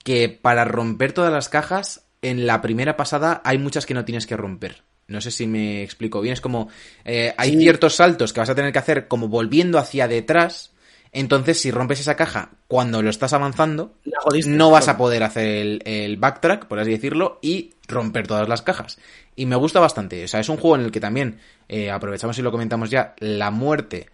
que 0.04 0.28
para 0.28 0.64
romper 0.64 1.12
todas 1.12 1.32
las 1.32 1.48
cajas, 1.48 2.06
en 2.22 2.46
la 2.46 2.62
primera 2.62 2.96
pasada 2.96 3.42
hay 3.44 3.58
muchas 3.58 3.84
que 3.86 3.94
no 3.94 4.04
tienes 4.04 4.26
que 4.26 4.36
romper. 4.36 4.82
No 5.08 5.20
sé 5.20 5.30
si 5.30 5.46
me 5.46 5.82
explico 5.82 6.20
bien, 6.20 6.32
es 6.34 6.40
como 6.40 6.68
eh, 7.04 7.34
hay 7.36 7.50
Sí. 7.50 7.58
ciertos 7.58 7.96
saltos 7.96 8.32
que 8.32 8.40
vas 8.40 8.48
a 8.50 8.54
tener 8.54 8.72
que 8.72 8.78
hacer 8.78 9.08
como 9.08 9.28
volviendo 9.28 9.78
hacia 9.78 10.08
detrás, 10.08 10.72
entonces 11.10 11.60
si 11.60 11.70
rompes 11.70 12.00
esa 12.00 12.14
caja 12.16 12.52
cuando 12.68 13.02
lo 13.02 13.10
estás 13.10 13.32
avanzando, 13.34 13.94
jodiste. 14.22 14.50
no 14.50 14.70
vas 14.70 14.88
a 14.88 14.96
poder 14.96 15.24
hacer 15.24 15.46
el, 15.46 15.82
el 15.84 16.16
backtrack, 16.16 16.66
por 16.66 16.78
así 16.78 16.92
decirlo, 16.92 17.38
y 17.42 17.74
romper 17.88 18.26
todas 18.26 18.48
las 18.48 18.62
cajas. 18.62 18.98
Y 19.36 19.44
me 19.46 19.56
gusta 19.56 19.80
bastante. 19.80 20.24
O 20.24 20.28
sea, 20.28 20.40
es 20.40 20.48
un 20.48 20.56
juego 20.56 20.76
en 20.76 20.82
el 20.84 20.92
que 20.92 21.00
también, 21.00 21.38
eh, 21.68 21.90
aprovechamos 21.90 22.38
y 22.38 22.42
lo 22.42 22.50
comentamos 22.52 22.88
ya, 22.88 23.14
la 23.18 23.50
muerte 23.50 24.08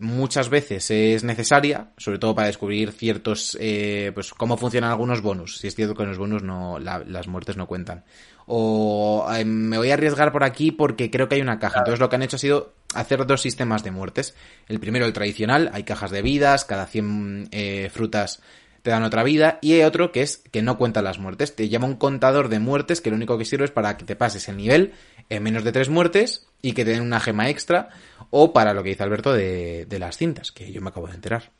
muchas 0.00 0.48
veces 0.48 0.90
es 0.90 1.22
necesaria, 1.24 1.90
sobre 1.96 2.18
todo 2.18 2.34
para 2.34 2.48
descubrir 2.48 2.92
ciertos, 2.92 3.56
eh, 3.60 4.10
pues 4.14 4.32
cómo 4.32 4.56
funcionan 4.56 4.90
algunos 4.90 5.20
bonus. 5.22 5.58
Si 5.58 5.66
es 5.68 5.74
cierto 5.74 5.94
que 5.94 6.02
en 6.02 6.08
los 6.08 6.18
bonus 6.18 6.42
no, 6.42 6.78
la- 6.78 6.98
las 7.06 7.28
muertes 7.28 7.56
no 7.56 7.66
cuentan. 7.66 8.04
O 8.46 9.28
eh, 9.32 9.44
me 9.44 9.78
voy 9.78 9.90
a 9.90 9.94
arriesgar 9.94 10.32
por 10.32 10.42
aquí 10.42 10.72
porque 10.72 11.10
creo 11.10 11.28
que 11.28 11.36
hay 11.36 11.40
una 11.40 11.58
caja. 11.58 11.78
Entonces 11.80 12.00
lo 12.00 12.08
que 12.08 12.16
han 12.16 12.22
hecho 12.22 12.36
ha 12.36 12.40
sido 12.40 12.74
hacer 12.94 13.24
dos 13.26 13.40
sistemas 13.42 13.84
de 13.84 13.92
muertes. 13.92 14.34
El 14.66 14.80
primero, 14.80 15.06
el 15.06 15.12
tradicional, 15.12 15.70
hay 15.72 15.84
cajas 15.84 16.10
de 16.10 16.22
vidas, 16.22 16.64
cada 16.64 16.86
100 16.86 17.48
eh, 17.52 17.90
frutas 17.92 18.42
te 18.82 18.90
dan 18.90 19.02
otra 19.02 19.22
vida. 19.22 19.58
Y 19.62 19.74
hay 19.74 19.82
otro 19.82 20.12
que 20.12 20.22
es 20.22 20.38
que 20.38 20.62
no 20.62 20.78
cuenta 20.78 21.02
las 21.02 21.18
muertes. 21.18 21.54
Te 21.54 21.68
llama 21.68 21.86
un 21.86 21.96
contador 21.96 22.48
de 22.48 22.58
muertes 22.58 23.00
que 23.00 23.10
lo 23.10 23.16
único 23.16 23.38
que 23.38 23.44
sirve 23.44 23.64
es 23.64 23.70
para 23.70 23.96
que 23.96 24.04
te 24.04 24.16
pases 24.16 24.48
el 24.48 24.56
nivel 24.56 24.92
en 25.28 25.42
menos 25.42 25.64
de 25.64 25.72
tres 25.72 25.88
muertes 25.88 26.46
y 26.62 26.72
que 26.72 26.84
te 26.84 26.92
den 26.92 27.02
una 27.02 27.20
gema 27.20 27.48
extra. 27.48 27.88
O 28.30 28.52
para 28.52 28.74
lo 28.74 28.82
que 28.82 28.90
dice 28.90 29.02
Alberto 29.02 29.32
de, 29.32 29.86
de 29.86 29.98
las 29.98 30.16
cintas, 30.16 30.52
que 30.52 30.72
yo 30.72 30.80
me 30.80 30.90
acabo 30.90 31.06
de 31.06 31.14
enterar. 31.14 31.50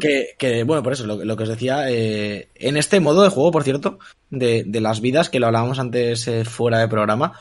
Que, 0.00 0.28
que, 0.38 0.64
bueno, 0.64 0.82
por 0.82 0.94
eso, 0.94 1.06
lo, 1.06 1.22
lo 1.22 1.36
que 1.36 1.42
os 1.42 1.48
decía, 1.50 1.90
eh, 1.90 2.48
en 2.54 2.78
este 2.78 2.98
modo 2.98 3.22
de 3.22 3.28
juego, 3.28 3.50
por 3.50 3.62
cierto, 3.62 3.98
de, 4.30 4.64
de 4.66 4.80
las 4.80 5.02
vidas, 5.02 5.28
que 5.28 5.38
lo 5.38 5.46
hablábamos 5.46 5.78
antes 5.78 6.26
eh, 6.28 6.46
fuera 6.46 6.78
de 6.78 6.88
programa, 6.88 7.38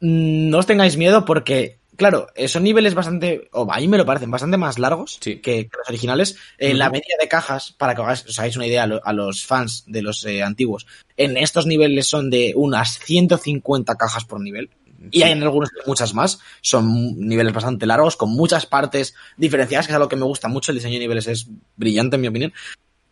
mm, 0.00 0.50
no 0.50 0.58
os 0.58 0.66
tengáis 0.66 0.96
miedo 0.96 1.24
porque, 1.24 1.78
claro, 1.96 2.28
eh, 2.34 2.48
son 2.48 2.62
niveles 2.64 2.94
bastante, 2.94 3.48
o 3.52 3.70
a 3.72 3.78
mí 3.78 3.88
me 3.88 3.98
lo 3.98 4.06
parecen, 4.06 4.30
bastante 4.30 4.56
más 4.56 4.78
largos 4.78 5.18
Sí. 5.20 5.36
que, 5.36 5.66
que 5.68 5.76
los 5.78 5.88
originales. 5.88 6.36
Eh, 6.58 6.74
La 6.74 6.90
media 6.90 7.16
de 7.20 7.28
cajas, 7.28 7.72
para 7.72 7.94
que 7.94 8.00
os, 8.02 8.38
hagáis 8.38 8.56
una 8.56 8.66
idea 8.66 8.84
a, 8.84 8.86
lo- 8.86 9.00
a 9.04 9.12
los 9.12 9.44
fans 9.46 9.84
de 9.86 10.02
los 10.02 10.24
eh, 10.26 10.42
antiguos, 10.42 10.86
en 11.16 11.36
estos 11.36 11.66
niveles 11.66 12.06
son 12.06 12.30
de 12.30 12.52
unas 12.56 12.98
150 12.98 13.94
cajas 13.96 14.24
por 14.24 14.40
nivel. 14.40 14.70
Y 15.10 15.22
hay 15.22 15.32
en 15.32 15.42
algunos 15.42 15.68
muchas 15.86 16.14
más. 16.14 16.38
Son 16.62 17.18
niveles 17.28 17.52
bastante 17.52 17.84
largos, 17.84 18.16
con 18.16 18.30
muchas 18.30 18.64
partes 18.64 19.14
diferenciadas, 19.36 19.86
que 19.86 19.92
es 19.92 19.96
algo 19.96 20.08
que 20.08 20.16
me 20.16 20.24
gusta 20.24 20.48
mucho. 20.48 20.72
El 20.72 20.78
diseño 20.78 20.94
de 20.94 21.00
niveles 21.00 21.26
es 21.26 21.46
brillante, 21.76 22.16
en 22.16 22.22
mi 22.22 22.28
opinión. 22.28 22.52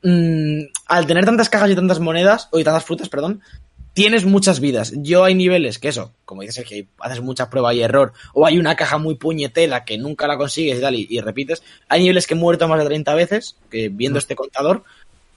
Mm, 0.03 0.63
al 0.87 1.07
tener 1.07 1.25
tantas 1.27 1.49
cajas 1.51 1.71
y 1.71 1.75
tantas 1.75 2.01
monedas, 2.01 2.49
o 2.51 2.59
y 2.59 2.65
tantas 2.65 2.85
frutas, 2.85 3.09
perdón, 3.11 3.43
tienes 3.95 4.25
muchas 4.25 4.61
vidas. 4.61 4.93
Yo 4.97 5.25
hay 5.25 5.35
niveles 5.35 5.79
que 5.79 5.89
eso, 5.89 6.13
como 6.25 6.43
dices, 6.43 6.67
que 6.67 6.87
haces 6.99 7.21
mucha 7.21 7.51
prueba 7.51 7.75
y 7.75 7.83
error, 7.83 8.13
o 8.35 8.47
hay 8.47 8.59
una 8.59 8.77
caja 8.77 8.99
muy 8.99 9.15
puñetera 9.17 9.85
que 9.85 9.99
nunca 9.99 10.27
la 10.27 10.37
consigues 10.39 10.79
y 10.79 10.81
tal, 10.81 10.95
y, 10.95 11.07
y 11.11 11.21
repites. 11.21 11.63
Hay 11.89 12.01
niveles 12.03 12.27
que 12.27 12.35
he 12.35 12.37
muerto 12.37 12.69
más 12.69 12.79
de 12.79 12.87
30 12.87 13.15
veces, 13.15 13.57
que 13.71 13.89
viendo 13.89 14.19
este 14.19 14.35
contador, 14.35 14.85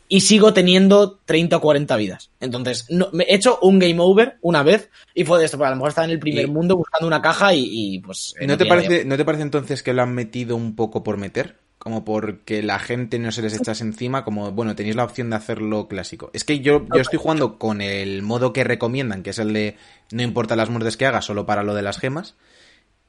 y 0.08 0.22
sigo 0.22 0.54
teniendo 0.54 1.18
30 1.26 1.58
o 1.58 1.62
40 1.62 1.96
vidas. 1.98 2.30
Entonces, 2.40 2.86
no, 2.90 3.10
me 3.12 3.24
he 3.24 3.34
hecho 3.36 3.58
un 3.62 3.80
game 3.80 3.98
over 4.00 4.38
una 4.42 4.62
vez, 4.62 4.90
y 5.16 5.26
fue 5.26 5.40
de 5.40 5.46
esto, 5.46 5.58
porque 5.58 5.68
a 5.68 5.72
lo 5.72 5.78
mejor 5.78 5.90
estaba 5.90 6.06
en 6.06 6.12
el 6.12 6.20
primer 6.20 6.46
Y- 6.46 6.52
mundo 6.52 6.78
buscando 6.78 7.08
una 7.08 7.22
caja 7.22 7.54
y, 7.56 7.68
y, 7.72 8.00
pues... 8.00 8.36
¿No 8.40 8.56
te, 8.58 8.66
parece, 8.68 9.04
¿No 9.04 9.18
te 9.18 9.26
parece 9.26 9.42
entonces 9.44 9.82
que 9.82 9.94
lo 9.94 10.04
han 10.04 10.14
metido 10.14 10.56
un 10.56 10.76
poco 10.76 11.04
por 11.04 11.18
meter? 11.18 11.56
Como 11.86 12.04
porque 12.04 12.64
la 12.64 12.80
gente 12.80 13.20
no 13.20 13.32
se 13.32 13.44
les 13.44 13.54
echase 13.56 13.84
encima, 13.84 14.26
como, 14.26 14.52
bueno, 14.52 14.76
tenéis 14.76 14.96
la 14.96 15.04
opción 15.04 15.30
de 15.30 15.36
hacerlo 15.36 15.88
clásico. 15.88 16.32
Es 16.34 16.44
que 16.44 16.60
yo, 16.60 16.84
yo 16.92 17.00
estoy 17.00 17.20
jugando 17.20 17.60
con 17.60 17.80
el 17.80 18.24
modo 18.24 18.54
que 18.54 18.64
recomiendan, 18.64 19.22
que 19.22 19.30
es 19.30 19.38
el 19.38 19.54
de 19.54 19.78
no 20.12 20.24
importa 20.24 20.56
las 20.56 20.72
muertes 20.72 20.98
que 20.98 21.06
hagas, 21.06 21.26
solo 21.26 21.46
para 21.46 21.62
lo 21.62 21.76
de 21.76 21.84
las 21.84 22.00
gemas. 22.00 22.34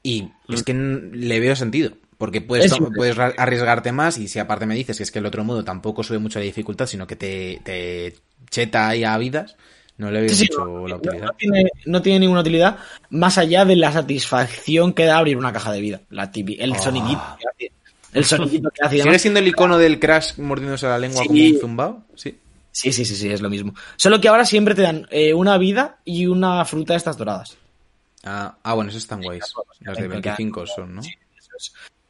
Y 0.03 0.29
es 0.47 0.61
que 0.61 0.75
le 0.75 1.39
veo 1.39 1.55
sentido. 1.55 1.93
Porque 2.19 2.39
puedes, 2.39 2.71
puedes 2.95 3.17
arriesgarte 3.17 3.91
más 3.91 4.19
y 4.19 4.27
si 4.27 4.37
aparte 4.37 4.67
me 4.67 4.75
dices 4.75 4.97
que 4.97 5.03
es 5.03 5.09
que 5.11 5.17
el 5.19 5.25
otro 5.25 5.43
modo 5.43 5.63
tampoco 5.63 6.03
sube 6.03 6.19
mucho 6.19 6.37
la 6.37 6.45
dificultad, 6.45 6.85
sino 6.85 7.07
que 7.07 7.15
te, 7.15 7.59
te 7.63 8.13
cheta 8.51 8.89
ahí 8.89 9.03
a 9.03 9.17
vidas, 9.17 9.55
no 9.97 10.11
le 10.11 10.21
veo 10.21 10.29
Sí, 10.29 10.47
mucho 10.51 10.65
no, 10.65 10.87
la 10.87 10.95
utilidad. 10.97 11.25
no 11.25 11.31
tiene, 11.33 11.63
no 11.87 12.01
tiene 12.03 12.19
ninguna 12.19 12.41
utilidad 12.41 12.77
más 13.09 13.39
allá 13.39 13.65
de 13.65 13.75
la 13.75 13.91
satisfacción 13.91 14.93
que 14.93 15.05
da 15.05 15.17
abrir 15.17 15.35
una 15.35 15.51
caja 15.51 15.71
de 15.71 15.81
vida. 15.81 16.01
La 16.11 16.31
tipi- 16.31 16.57
el 16.59 16.73
Ah. 16.73 16.77
sonidito. 16.79 17.21
El 18.17 18.25
sonidito 18.25 18.69
que 18.71 18.85
hace 18.85 19.01
¿Sigue 19.01 19.19
siendo 19.19 19.39
el 19.39 19.47
icono 19.47 19.77
del 19.77 19.99
Crash 19.99 20.37
mordiéndose 20.37 20.87
la 20.87 20.97
lengua 20.99 21.21
Sí. 21.23 21.27
como 21.27 21.39
un 21.45 21.59
zumbao? 21.59 22.03
Sí. 22.15 22.37
Sí, 22.71 22.91
sí, 22.91 23.05
sí, 23.05 23.15
sí, 23.15 23.29
es 23.31 23.41
lo 23.41 23.49
mismo. 23.49 23.73
Solo 23.95 24.21
que 24.21 24.27
ahora 24.27 24.45
siempre 24.45 24.75
te 24.75 24.83
dan 24.83 25.07
eh, 25.09 25.33
una 25.33 25.57
vida 25.57 25.97
y 26.05 26.27
una 26.27 26.63
fruta 26.65 26.93
de 26.93 26.97
estas 26.97 27.17
doradas. 27.17 27.57
Ah, 28.23 28.57
ah, 28.61 28.73
bueno, 28.75 28.89
esos 28.91 29.01
están 29.03 29.21
guays. 29.21 29.45
Las 29.79 29.97
de 29.97 30.07
25 30.07 30.67
son, 30.67 30.95
¿no? 30.95 31.01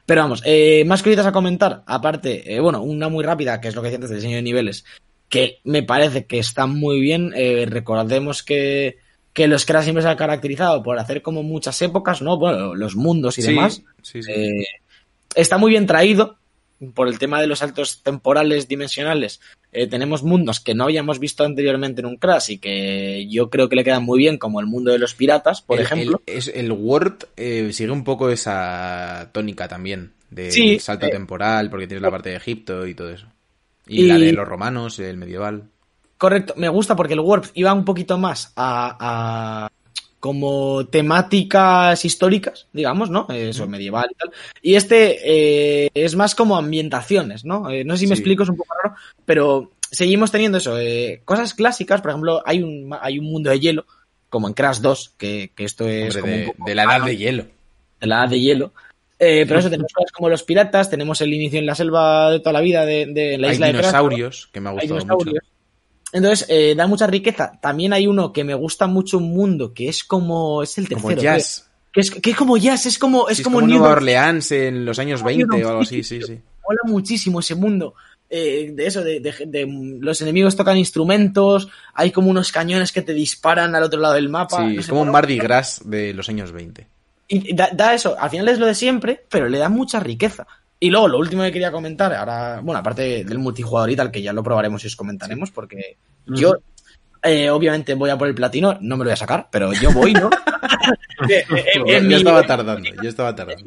Pero 0.05 0.21
vamos, 0.21 0.41
eh, 0.45 0.83
más 0.85 1.03
cositas 1.03 1.25
a 1.25 1.31
comentar. 1.31 1.83
Aparte, 1.85 2.53
eh, 2.53 2.59
bueno, 2.59 2.81
una 2.81 3.09
muy 3.09 3.23
rápida, 3.23 3.59
que 3.61 3.67
es 3.67 3.75
lo 3.75 3.81
que 3.81 3.87
decía 3.87 3.97
antes 3.97 4.09
del 4.09 4.19
diseño 4.19 4.37
de 4.37 4.41
niveles, 4.41 4.85
que 5.29 5.59
me 5.65 5.83
parece 5.83 6.25
que 6.25 6.39
está 6.39 6.65
muy 6.65 6.99
bien. 7.01 7.33
Eh, 7.35 7.65
recordemos 7.69 8.41
que, 8.43 8.97
que 9.33 9.47
los 9.47 9.65
Crash 9.65 9.83
siempre 9.83 10.01
se 10.03 10.09
han 10.09 10.17
caracterizado 10.17 10.81
por 10.81 10.97
hacer 10.97 11.21
como 11.21 11.43
muchas 11.43 11.81
épocas, 11.81 12.21
¿no? 12.21 12.37
Bueno, 12.37 12.73
los 12.73 12.95
mundos 12.95 13.37
y 13.37 13.41
Sí, 13.41 13.49
demás. 13.49 13.81
sí, 14.01 14.23
sí. 14.23 14.31
Está 15.37 15.57
muy 15.57 15.71
bien 15.71 15.85
traído 15.85 16.35
por 16.93 17.07
el 17.07 17.17
tema 17.19 17.39
de 17.41 17.47
los 17.47 17.59
saltos 17.59 18.01
temporales 18.03 18.67
dimensionales. 18.67 19.39
Eh, 19.71 19.87
tenemos 19.87 20.23
mundos 20.23 20.59
que 20.59 20.73
no 20.75 20.83
habíamos 20.85 21.19
visto 21.19 21.43
anteriormente 21.43 22.01
en 22.01 22.07
un 22.07 22.17
Crash 22.17 22.51
y 22.51 22.57
que 22.59 23.27
yo 23.29 23.49
creo 23.49 23.69
que 23.69 23.75
le 23.75 23.83
quedan 23.83 24.03
muy 24.03 24.19
bien, 24.19 24.37
como 24.37 24.59
el 24.59 24.65
mundo 24.67 24.91
de 24.91 24.99
los 24.99 25.13
piratas, 25.13 25.61
por 25.61 25.77
el, 25.79 25.85
ejemplo. 25.85 26.21
El, 26.25 26.37
es, 26.37 26.47
el 26.47 26.71
Word 26.71 27.25
eh, 27.35 27.69
sigue 27.71 27.91
un 27.91 28.03
poco 28.03 28.29
esa 28.29 29.29
tónica 29.31 29.67
también. 29.67 30.13
De 30.29 30.51
Sí, 30.51 30.77
salto 30.79 31.05
eh, 31.05 31.09
temporal, 31.09 31.69
porque 31.69 31.87
tienes 31.87 32.01
la 32.01 32.11
parte 32.11 32.29
de 32.31 32.35
Egipto 32.35 32.85
y 32.85 32.93
todo 32.93 33.09
eso. 33.11 33.27
Y, 33.87 34.01
Y- 34.01 34.07
la 34.07 34.17
de 34.17 34.33
los 34.33 34.47
romanos, 34.47 34.99
el 34.99 35.17
medieval. 35.17 35.63
Correcto, 36.17 36.53
me 36.57 36.67
gusta 36.67 36.95
porque 36.95 37.13
el 37.13 37.19
Warp 37.19 37.45
iba 37.53 37.71
un 37.73 37.85
poquito 37.85 38.17
más 38.17 38.51
a, 38.55 38.97
a 39.67 39.69
como 40.19 40.85
temáticas 40.87 42.03
históricas, 42.05 42.67
digamos, 42.73 43.09
¿no? 43.09 43.27
Eso, 43.29 43.67
medieval 43.67 44.07
y 44.11 44.15
tal. 44.15 44.31
Y 44.61 44.75
este 44.75 45.17
eh, 45.85 45.89
es 45.93 46.15
más 46.15 46.35
como 46.35 46.57
ambientaciones, 46.57 47.45
¿no? 47.45 47.69
Eh, 47.69 47.83
no 47.83 47.93
sé 47.95 48.01
si 48.01 48.07
me 48.07 48.15
Sí. 48.15 48.21
explico, 48.21 48.43
es 48.43 48.49
un 48.49 48.57
poco 48.57 48.73
raro, 48.83 48.95
pero 49.25 49.71
seguimos 49.91 50.31
teniendo 50.31 50.57
eso, 50.57 50.77
eh, 50.79 51.21
cosas 51.25 51.53
clásicas, 51.53 52.01
por 52.01 52.11
ejemplo, 52.11 52.41
hay 52.45 52.61
un, 52.63 52.89
hay 52.99 53.19
un 53.19 53.25
mundo 53.25 53.49
de 53.49 53.59
hielo, 53.59 53.85
como 54.29 54.47
en 54.47 54.53
Crash 54.53 54.79
2, 54.79 55.13
que, 55.17 55.51
que 55.55 55.63
esto 55.63 55.87
es 55.87 56.15
Hombre, 56.15 56.21
como 56.21 56.33
un 56.33 56.39
de, 56.39 56.45
poco 56.47 56.65
de 56.65 56.75
la 56.75 56.83
edad 56.83 57.05
de 57.05 57.17
hielo. 57.17 57.45
de 58.01 58.07
la 58.07 58.15
edad 58.21 58.29
de 58.29 58.39
hielo. 58.39 58.73
Eh, 59.19 59.45
pero 59.47 59.59
eso, 59.59 59.69
tenemos 59.69 59.91
cosas 59.93 60.11
como 60.11 60.29
los 60.29 60.43
piratas, 60.43 60.89
tenemos 60.89 61.21
el 61.21 61.33
inicio 61.33 61.57
en 61.59 61.65
la 61.65 61.73
selva 61.75 62.29
de 62.31 62.39
toda 62.39 62.53
la 62.53 62.61
vida 62.61 62.85
de, 62.85 63.05
de 63.07 63.37
la 63.37 63.47
Hay 63.47 63.53
isla 63.53 63.67
de 63.67 63.71
Crash, 63.73 63.83
¿no? 63.85 63.89
dinosaurios, 63.89 64.49
que 64.51 64.59
me 64.61 64.69
ha 64.69 64.73
hay 64.73 64.87
gustado 64.87 65.17
mucho. 65.17 65.31
Entonces, 66.17 66.45
eh, 66.49 66.73
da 66.75 66.87
mucha 66.87 67.07
riqueza. 67.07 67.53
También 67.61 67.93
hay 67.93 68.07
uno 68.07 68.33
que 68.33 68.43
me 68.43 68.53
gusta 68.53 68.87
mucho 68.87 69.17
un 69.17 69.33
mundo, 69.35 69.73
que 69.73 69.87
es 69.89 70.03
como. 70.03 70.63
Es 70.63 70.77
el 70.77 70.87
tercero. 70.89 71.09
Como 71.15 71.21
jazz. 71.21 71.69
Que 71.93 72.01
es, 72.01 72.11
que 72.11 72.31
es 72.31 72.35
como 72.35 72.57
jazz, 72.57 72.85
es 72.85 72.99
como. 72.99 73.29
Es 73.29 73.37
Sí, 73.37 73.43
como, 73.43 73.57
como 73.57 73.67
New 73.67 73.77
Nueva. 73.79 73.93
Orleans 73.93 74.51
en 74.51 74.85
los 74.85 74.99
años 74.99 75.23
20 75.23 75.63
o 75.63 75.69
algo 75.69 75.81
así, 75.81 76.03
sí, 76.03 76.21
sí. 76.21 76.33
Mola 76.67 76.81
muchísimo 76.85 77.39
ese 77.39 77.55
mundo. 77.55 77.93
eh, 78.29 78.71
de 78.75 78.85
eso, 78.85 79.01
de, 79.05 79.21
de- 79.21 79.45
de- 79.47 79.97
los 80.01 80.19
enemigos 80.21 80.55
tocan 80.57 80.77
instrumentos, 80.77 81.69
hay 81.93 82.11
como 82.11 82.29
unos 82.29 82.51
cañones 82.51 82.91
que 82.91 83.01
te 83.01 83.13
disparan 83.13 83.73
al 83.73 83.83
otro 83.83 84.01
lado 84.01 84.15
del 84.15 84.27
mapa. 84.27 84.67
Sí, 84.67 84.73
no 84.75 84.81
es 84.81 84.87
como 84.87 85.01
un 85.03 85.11
Mardi 85.11 85.37
Gras 85.37 85.79
de 85.85 86.13
los 86.13 86.27
años 86.27 86.51
20. 86.51 86.85
Y 87.29 87.55
da, 87.55 87.69
da 87.73 87.93
eso, 87.93 88.17
al 88.19 88.29
final 88.29 88.49
es 88.49 88.59
lo 88.59 88.65
de 88.65 88.75
siempre, 88.75 89.23
pero 89.29 89.47
le 89.47 89.57
da 89.59 89.69
mucha 89.69 90.01
riqueza. 90.01 90.45
Y 90.79 90.89
luego, 90.91 91.07
lo 91.07 91.17
último 91.17 91.43
que 91.43 91.51
quería 91.51 91.71
comentar, 91.71 92.13
ahora, 92.13 92.59
bueno, 92.61 92.79
aparte 92.79 93.23
del 93.23 93.39
multijugador 93.39 93.89
y 93.89 93.95
tal, 93.95 94.11
que 94.11 94.21
ya 94.21 94.31
lo 94.33 94.43
probaremos 94.43 94.83
y 94.83 94.87
os 94.87 94.95
comentaremos, 94.95 95.49
porque 95.51 95.97
yo, 96.27 96.53
eh, 97.23 97.49
obviamente, 97.49 97.95
voy 97.95 98.09
a 98.11 98.17
por 98.17 98.27
el 98.27 98.35
platino, 98.35 98.77
no 98.81 98.95
me 98.95 99.03
lo 99.03 99.09
voy 99.09 99.13
a 99.13 99.17
sacar, 99.17 99.47
pero 99.51 99.73
yo 99.73 99.91
voy, 99.91 100.13
¿no? 100.13 100.29
Eh, 101.29 101.43
eh, 101.49 101.65
en- 101.73 101.87
en 101.89 102.03
yo 102.03 102.07
mi- 102.09 102.13
estaba 102.15 102.43
tardando, 102.45 102.89
yo 103.01 103.09
estaba 103.09 103.35
tardando. 103.35 103.63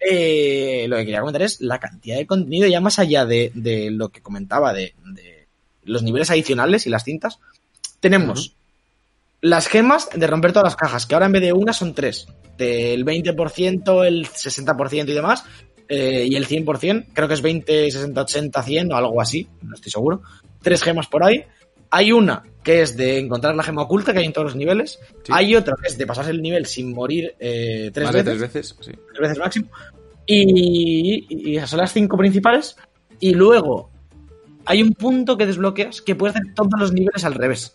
eh, 0.00 0.86
lo 0.88 0.96
que 0.96 1.04
quería 1.04 1.20
comentar 1.20 1.42
es 1.42 1.60
la 1.60 1.78
cantidad 1.78 2.16
de 2.16 2.26
contenido, 2.26 2.66
ya 2.68 2.80
más 2.80 2.98
allá 2.98 3.24
de, 3.24 3.52
de 3.54 3.90
lo 3.90 4.08
que 4.10 4.20
comentaba 4.20 4.72
de, 4.72 4.94
de 5.14 5.46
los 5.84 6.02
niveles 6.02 6.30
adicionales 6.30 6.86
y 6.86 6.90
las 6.90 7.04
cintas. 7.04 7.38
Tenemos 8.00 8.54
las 9.40 9.68
gemas 9.68 10.08
de 10.14 10.26
romper 10.26 10.52
todas 10.52 10.64
las 10.66 10.76
cajas, 10.76 11.06
que 11.06 11.14
ahora 11.14 11.26
en 11.26 11.32
vez 11.32 11.42
de 11.42 11.52
una 11.52 11.72
son 11.72 11.94
tres. 11.94 12.26
Del 12.56 13.04
20%, 13.04 14.04
el 14.06 14.26
60% 14.26 15.08
y 15.08 15.14
demás. 15.14 15.44
Eh, 15.88 16.26
y 16.28 16.36
el 16.36 16.46
100%, 16.46 17.06
creo 17.12 17.28
que 17.28 17.34
es 17.34 17.42
20, 17.42 17.90
60, 17.90 18.20
80, 18.20 18.62
100 18.62 18.92
o 18.92 18.96
algo 18.96 19.20
así, 19.20 19.48
no 19.62 19.74
estoy 19.74 19.90
seguro. 19.90 20.22
Tres 20.62 20.82
gemas 20.82 21.06
por 21.06 21.24
ahí. 21.24 21.44
Hay 21.90 22.12
una 22.12 22.42
que 22.62 22.82
es 22.82 22.96
de 22.96 23.18
encontrar 23.18 23.54
la 23.54 23.62
gema 23.62 23.82
oculta 23.82 24.12
que 24.12 24.18
hay 24.18 24.26
en 24.26 24.32
todos 24.32 24.48
los 24.48 24.56
niveles. 24.56 24.98
Sí. 25.24 25.32
Hay 25.34 25.56
otra 25.56 25.74
que 25.80 25.88
es 25.88 25.96
de 25.96 26.06
pasarse 26.06 26.30
el 26.30 26.42
nivel 26.42 26.66
sin 26.66 26.92
morir 26.92 27.34
eh, 27.38 27.90
tres 27.94 28.12
de 28.12 28.22
veces 28.22 28.24
tres 28.24 28.40
veces, 28.40 28.76
sí. 28.80 28.92
tres 28.92 29.20
veces 29.20 29.38
máximo. 29.38 29.68
Y, 30.26 31.26
y 31.30 31.56
esas 31.56 31.70
son 31.70 31.78
las 31.78 31.92
cinco 31.92 32.18
principales. 32.18 32.76
Y 33.20 33.32
luego 33.32 33.90
hay 34.66 34.82
un 34.82 34.92
punto 34.92 35.38
que 35.38 35.46
desbloqueas 35.46 36.02
que 36.02 36.14
puedes 36.14 36.36
hacer 36.36 36.52
todos 36.54 36.78
los 36.78 36.92
niveles 36.92 37.24
al 37.24 37.34
revés. 37.34 37.74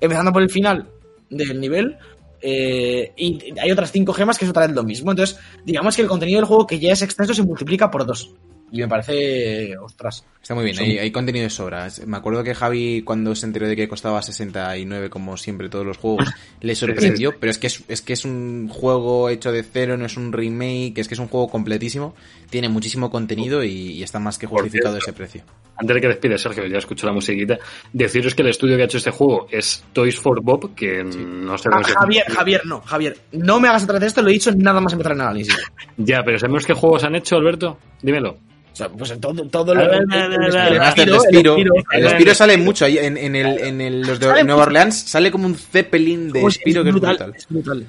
Empezando 0.00 0.32
por 0.32 0.42
el 0.42 0.48
final 0.48 0.88
del 1.28 1.60
nivel. 1.60 1.98
Eh, 2.42 3.12
y 3.16 3.58
hay 3.60 3.70
otras 3.70 3.92
cinco 3.92 4.12
gemas 4.12 4.38
que 4.38 4.44
es 4.44 4.50
otra 4.50 4.66
vez 4.66 4.74
lo 4.74 4.82
mismo. 4.84 5.10
Entonces, 5.10 5.38
digamos 5.64 5.96
que 5.96 6.02
el 6.02 6.08
contenido 6.08 6.38
del 6.40 6.46
juego 6.46 6.66
que 6.66 6.78
ya 6.78 6.92
es 6.92 7.02
extenso 7.02 7.34
se 7.34 7.42
multiplica 7.42 7.90
por 7.90 8.04
dos. 8.06 8.32
Y 8.70 8.80
me 8.80 8.88
parece. 8.88 9.78
Ostras. 9.78 10.24
Está 10.42 10.54
muy 10.54 10.64
bien, 10.64 10.76
Son- 10.76 10.84
hay, 10.84 10.98
hay 10.98 11.10
contenido 11.10 11.44
de 11.44 11.48
sobra. 11.50 11.88
Me 12.06 12.18
acuerdo 12.18 12.44
que 12.44 12.54
Javi, 12.54 13.00
cuando 13.02 13.34
se 13.34 13.46
enteró 13.46 13.66
de 13.66 13.74
que 13.74 13.88
costaba 13.88 14.20
69, 14.20 15.08
como 15.08 15.38
siempre 15.38 15.70
todos 15.70 15.86
los 15.86 15.96
juegos, 15.96 16.28
le 16.60 16.74
sorprendió, 16.74 17.38
pero 17.40 17.50
es 17.50 17.56
que 17.56 17.66
es, 17.68 17.82
es 17.88 18.02
que 18.02 18.12
es 18.12 18.26
un 18.26 18.68
juego 18.68 19.30
hecho 19.30 19.52
de 19.52 19.62
cero, 19.62 19.96
no 19.96 20.04
es 20.04 20.18
un 20.18 20.32
remake, 20.34 20.98
es 20.98 21.08
que 21.08 21.14
es 21.14 21.20
un 21.20 21.28
juego 21.28 21.48
completísimo, 21.48 22.14
tiene 22.50 22.68
muchísimo 22.68 23.10
contenido 23.10 23.64
y, 23.64 23.70
y 23.70 24.02
está 24.02 24.18
más 24.18 24.36
que 24.36 24.46
justificado 24.46 24.98
ese 24.98 25.14
precio. 25.14 25.42
Antes 25.80 25.94
de 25.94 26.00
que 26.00 26.08
despide 26.08 26.38
Sergio, 26.38 26.66
ya 26.66 26.78
escucho 26.78 27.06
la 27.06 27.12
musiquita, 27.12 27.56
deciros 27.92 28.34
que 28.34 28.42
el 28.42 28.48
estudio 28.48 28.76
que 28.76 28.82
ha 28.82 28.86
hecho 28.86 28.98
este 28.98 29.10
juego 29.12 29.46
es 29.50 29.84
Toys 29.92 30.18
for 30.18 30.42
Bob, 30.42 30.74
que 30.74 31.04
no 31.04 31.56
sé 31.56 31.68
Ah, 31.72 31.80
Javier, 31.82 32.24
Javier, 32.28 32.66
no, 32.66 32.80
Javier. 32.80 33.16
No 33.32 33.60
me 33.60 33.68
hagas 33.68 33.84
otra 33.84 33.98
vez 33.98 34.08
esto, 34.08 34.20
lo 34.22 34.28
he 34.28 34.32
dicho 34.32 34.50
nada 34.56 34.80
más 34.80 34.92
empezar 34.92 35.12
el 35.12 35.20
análisis. 35.20 35.56
Ya, 35.96 36.22
pero 36.24 36.38
¿sabemos 36.38 36.66
qué 36.66 36.74
juegos 36.74 37.04
han 37.04 37.14
hecho, 37.14 37.36
Alberto? 37.36 37.78
Dímelo. 38.02 38.38
O 38.72 38.76
sea, 38.78 38.88
pues 38.88 39.18
todo, 39.20 39.48
todo 39.48 39.74
lo. 39.74 39.82
El- 39.82 40.06
ver, 40.06 40.32
el- 40.32 42.02
Despiro 42.02 42.34
sale 42.34 42.56
mucho 42.58 42.84
ahí 42.84 42.98
en, 42.98 43.16
en 43.16 43.34
el, 43.34 43.58
en 43.58 43.80
el- 43.80 44.02
los 44.02 44.20
de 44.20 44.44
Nueva. 44.44 44.62
Orleans, 44.62 44.96
sale 44.98 45.30
como 45.30 45.46
un 45.46 45.54
Zeppelin 45.56 46.32
de 46.32 46.48
Spiro 46.50 46.82
que 46.82 46.88
es 46.90 46.94
brutal. 46.94 47.32
Es 47.36 47.46
brutal. 47.48 47.86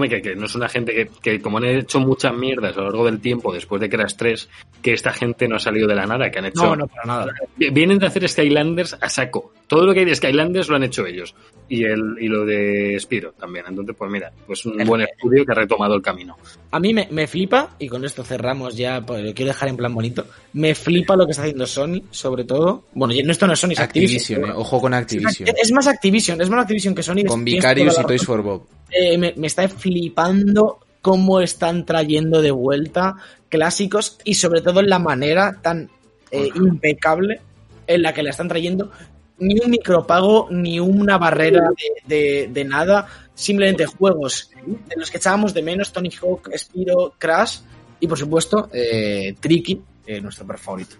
Que, 0.00 0.36
no 0.36 0.46
es 0.46 0.54
una 0.54 0.68
gente 0.68 0.94
que, 0.94 1.08
que 1.22 1.40
como 1.40 1.58
han 1.58 1.64
hecho 1.64 2.00
muchas 2.00 2.34
mierdas 2.34 2.76
a 2.76 2.80
lo 2.80 2.86
largo 2.86 3.06
del 3.06 3.20
tiempo, 3.20 3.52
después 3.52 3.80
de 3.80 3.88
Crash 3.88 4.14
3, 4.16 4.48
que 4.82 4.92
esta 4.92 5.12
gente 5.12 5.48
no 5.48 5.56
ha 5.56 5.58
salido 5.58 5.88
de 5.88 5.94
la 5.94 6.06
nada, 6.06 6.30
que 6.30 6.38
han 6.38 6.46
hecho... 6.46 6.64
No, 6.64 6.76
no, 6.76 6.86
para 6.86 7.04
nada. 7.06 7.32
Vienen 7.56 7.98
de 7.98 8.06
hacer 8.06 8.28
Skylanders 8.28 8.96
a 9.00 9.08
saco. 9.08 9.52
Todo 9.66 9.84
lo 9.84 9.92
que 9.92 10.00
hay 10.00 10.06
de 10.06 10.14
Skylanders 10.14 10.68
lo 10.68 10.76
han 10.76 10.84
hecho 10.84 11.04
ellos. 11.06 11.34
Y 11.68 11.82
el 11.82 12.16
y 12.20 12.28
lo 12.28 12.44
de 12.44 12.96
Spiro 13.00 13.32
también. 13.32 13.64
Entonces, 13.68 13.96
pues 13.98 14.10
mira, 14.10 14.32
pues 14.46 14.64
un 14.64 14.76
buen 14.86 15.02
estudio 15.02 15.44
que 15.44 15.52
ha 15.52 15.54
retomado 15.56 15.94
el 15.94 16.02
camino. 16.02 16.36
A 16.70 16.78
mí 16.78 16.94
me, 16.94 17.08
me 17.10 17.26
flipa, 17.26 17.74
y 17.78 17.88
con 17.88 18.04
esto 18.04 18.22
cerramos 18.22 18.76
ya, 18.76 19.00
pues 19.00 19.24
lo 19.24 19.34
quiero 19.34 19.52
dejar 19.52 19.68
en 19.68 19.76
plan 19.76 19.92
bonito. 19.92 20.26
Me 20.52 20.74
flipa 20.74 21.16
lo 21.16 21.24
que 21.26 21.32
está 21.32 21.42
haciendo 21.42 21.66
Sony, 21.66 22.02
sobre 22.10 22.44
todo. 22.44 22.84
Bueno, 22.94 23.14
esto 23.14 23.46
no 23.46 23.54
es 23.54 23.58
Sony, 23.58 23.72
es 23.72 23.80
Activision. 23.80 24.20
Activision, 24.20 24.50
eh, 24.50 24.52
ojo 24.56 24.80
con 24.80 24.94
Activision. 24.94 25.48
Es 25.60 25.72
más 25.72 25.86
Activision, 25.86 26.40
es 26.40 26.48
más 26.48 26.62
Activision 26.62 26.94
que 26.94 27.02
Sony. 27.02 27.24
Con 27.26 27.44
Vicarious 27.44 27.98
y 27.98 28.06
Toys 28.06 28.24
for 28.24 28.42
Bob. 28.42 28.66
Eh, 28.90 29.18
me, 29.18 29.34
me 29.36 29.48
está 29.48 29.68
flipando 29.68 30.78
cómo 31.02 31.40
están 31.40 31.86
trayendo 31.86 32.42
de 32.42 32.50
vuelta 32.50 33.16
clásicos 33.48 34.18
y 34.24 34.34
sobre 34.34 34.60
todo 34.60 34.80
en 34.80 34.88
la 34.88 34.98
manera 34.98 35.58
tan 35.62 35.88
eh, 36.30 36.50
impecable 36.54 37.40
en 37.86 38.02
la 38.02 38.12
que 38.12 38.22
la 38.22 38.30
están 38.30 38.48
trayendo. 38.48 38.90
Ni 39.38 39.58
un 39.62 39.70
micropago, 39.70 40.48
ni 40.50 40.80
una 40.80 41.18
barrera 41.18 41.60
de, 42.06 42.16
de- 42.16 42.48
de 42.52 42.64
nada. 42.64 43.06
Simplemente 43.34 43.84
juegos 43.86 44.50
de 44.66 44.96
los 44.96 45.10
que 45.10 45.18
echábamos 45.18 45.52
de 45.52 45.62
menos. 45.62 45.92
Tony 45.92 46.10
Hawk, 46.22 46.50
Spiro, 46.56 47.14
Crash 47.18 47.58
y 48.00 48.06
por 48.06 48.18
supuesto 48.18 48.68
eh, 48.72 49.34
Tricky, 49.38 49.82
eh, 50.06 50.20
nuestro 50.20 50.46
per 50.46 50.58
favorito. 50.58 50.96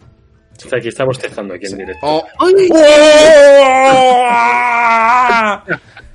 Está 0.56 0.76
aquí, 0.78 0.88
está 0.88 1.04
bostezando 1.04 1.54
aquí 1.54 1.66
en 1.66 1.78
directo. 1.78 2.06
Oh, 2.08 2.22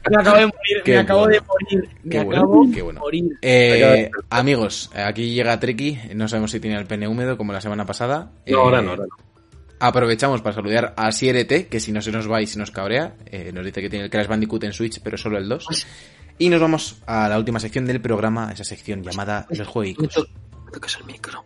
Me 0.09 0.17
acabo 0.19 0.37
de 0.37 0.45
morir, 0.47 0.81
Qué 0.83 0.91
me 0.93 0.97
acabo 0.99 1.19
bueno. 1.21 1.33
de 1.35 1.41
morir, 1.47 1.89
me 2.03 2.09
Qué 2.09 2.23
bueno, 2.23 2.41
acabo 2.41 2.65
qué 2.73 2.81
bueno. 2.81 2.99
de 2.99 3.01
morir. 3.01 3.37
Eh, 3.43 4.09
amigos, 4.31 4.89
aquí 4.95 5.33
llega 5.33 5.59
Treki, 5.59 5.97
no 6.15 6.27
sabemos 6.27 6.49
si 6.51 6.59
tiene 6.59 6.77
el 6.77 6.87
pene 6.87 7.07
húmedo 7.07 7.37
como 7.37 7.53
la 7.53 7.61
semana 7.61 7.85
pasada. 7.85 8.31
No, 8.31 8.41
Eh, 8.47 8.53
ahora 8.55 8.81
no, 8.81 8.89
ahora 8.91 9.03
no. 9.07 9.30
Aprovechamos 9.83 10.43
para 10.43 10.53
saludar 10.53 10.93
a 10.95 11.11
Sierete, 11.11 11.65
que 11.65 11.79
si 11.79 11.91
no 11.91 12.03
se 12.03 12.11
nos 12.11 12.31
va 12.31 12.39
y 12.39 12.45
se 12.45 12.59
nos 12.59 12.69
cabrea, 12.69 13.15
eh, 13.25 13.51
nos 13.51 13.65
dice 13.65 13.81
que 13.81 13.89
tiene 13.89 14.05
el 14.05 14.11
Crash 14.11 14.27
Bandicoot 14.27 14.63
en 14.63 14.73
Switch, 14.73 15.01
pero 15.01 15.17
solo 15.17 15.39
el 15.39 15.49
2. 15.49 15.65
Y 16.37 16.49
nos 16.49 16.61
vamos 16.61 17.01
a 17.07 17.27
la 17.27 17.39
última 17.39 17.59
sección 17.59 17.87
del 17.87 17.99
programa, 17.99 18.51
esa 18.51 18.63
sección 18.63 19.01
llamada 19.01 19.47
Los 19.49 19.67
Juegos. 19.67 20.15
El 20.15 21.05
micro. 21.05 21.43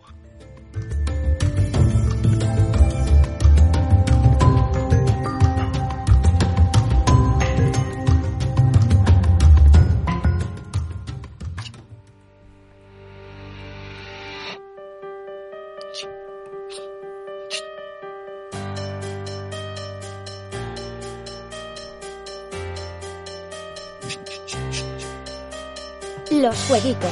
Los 26.42 26.56
jueguitos. 26.68 27.10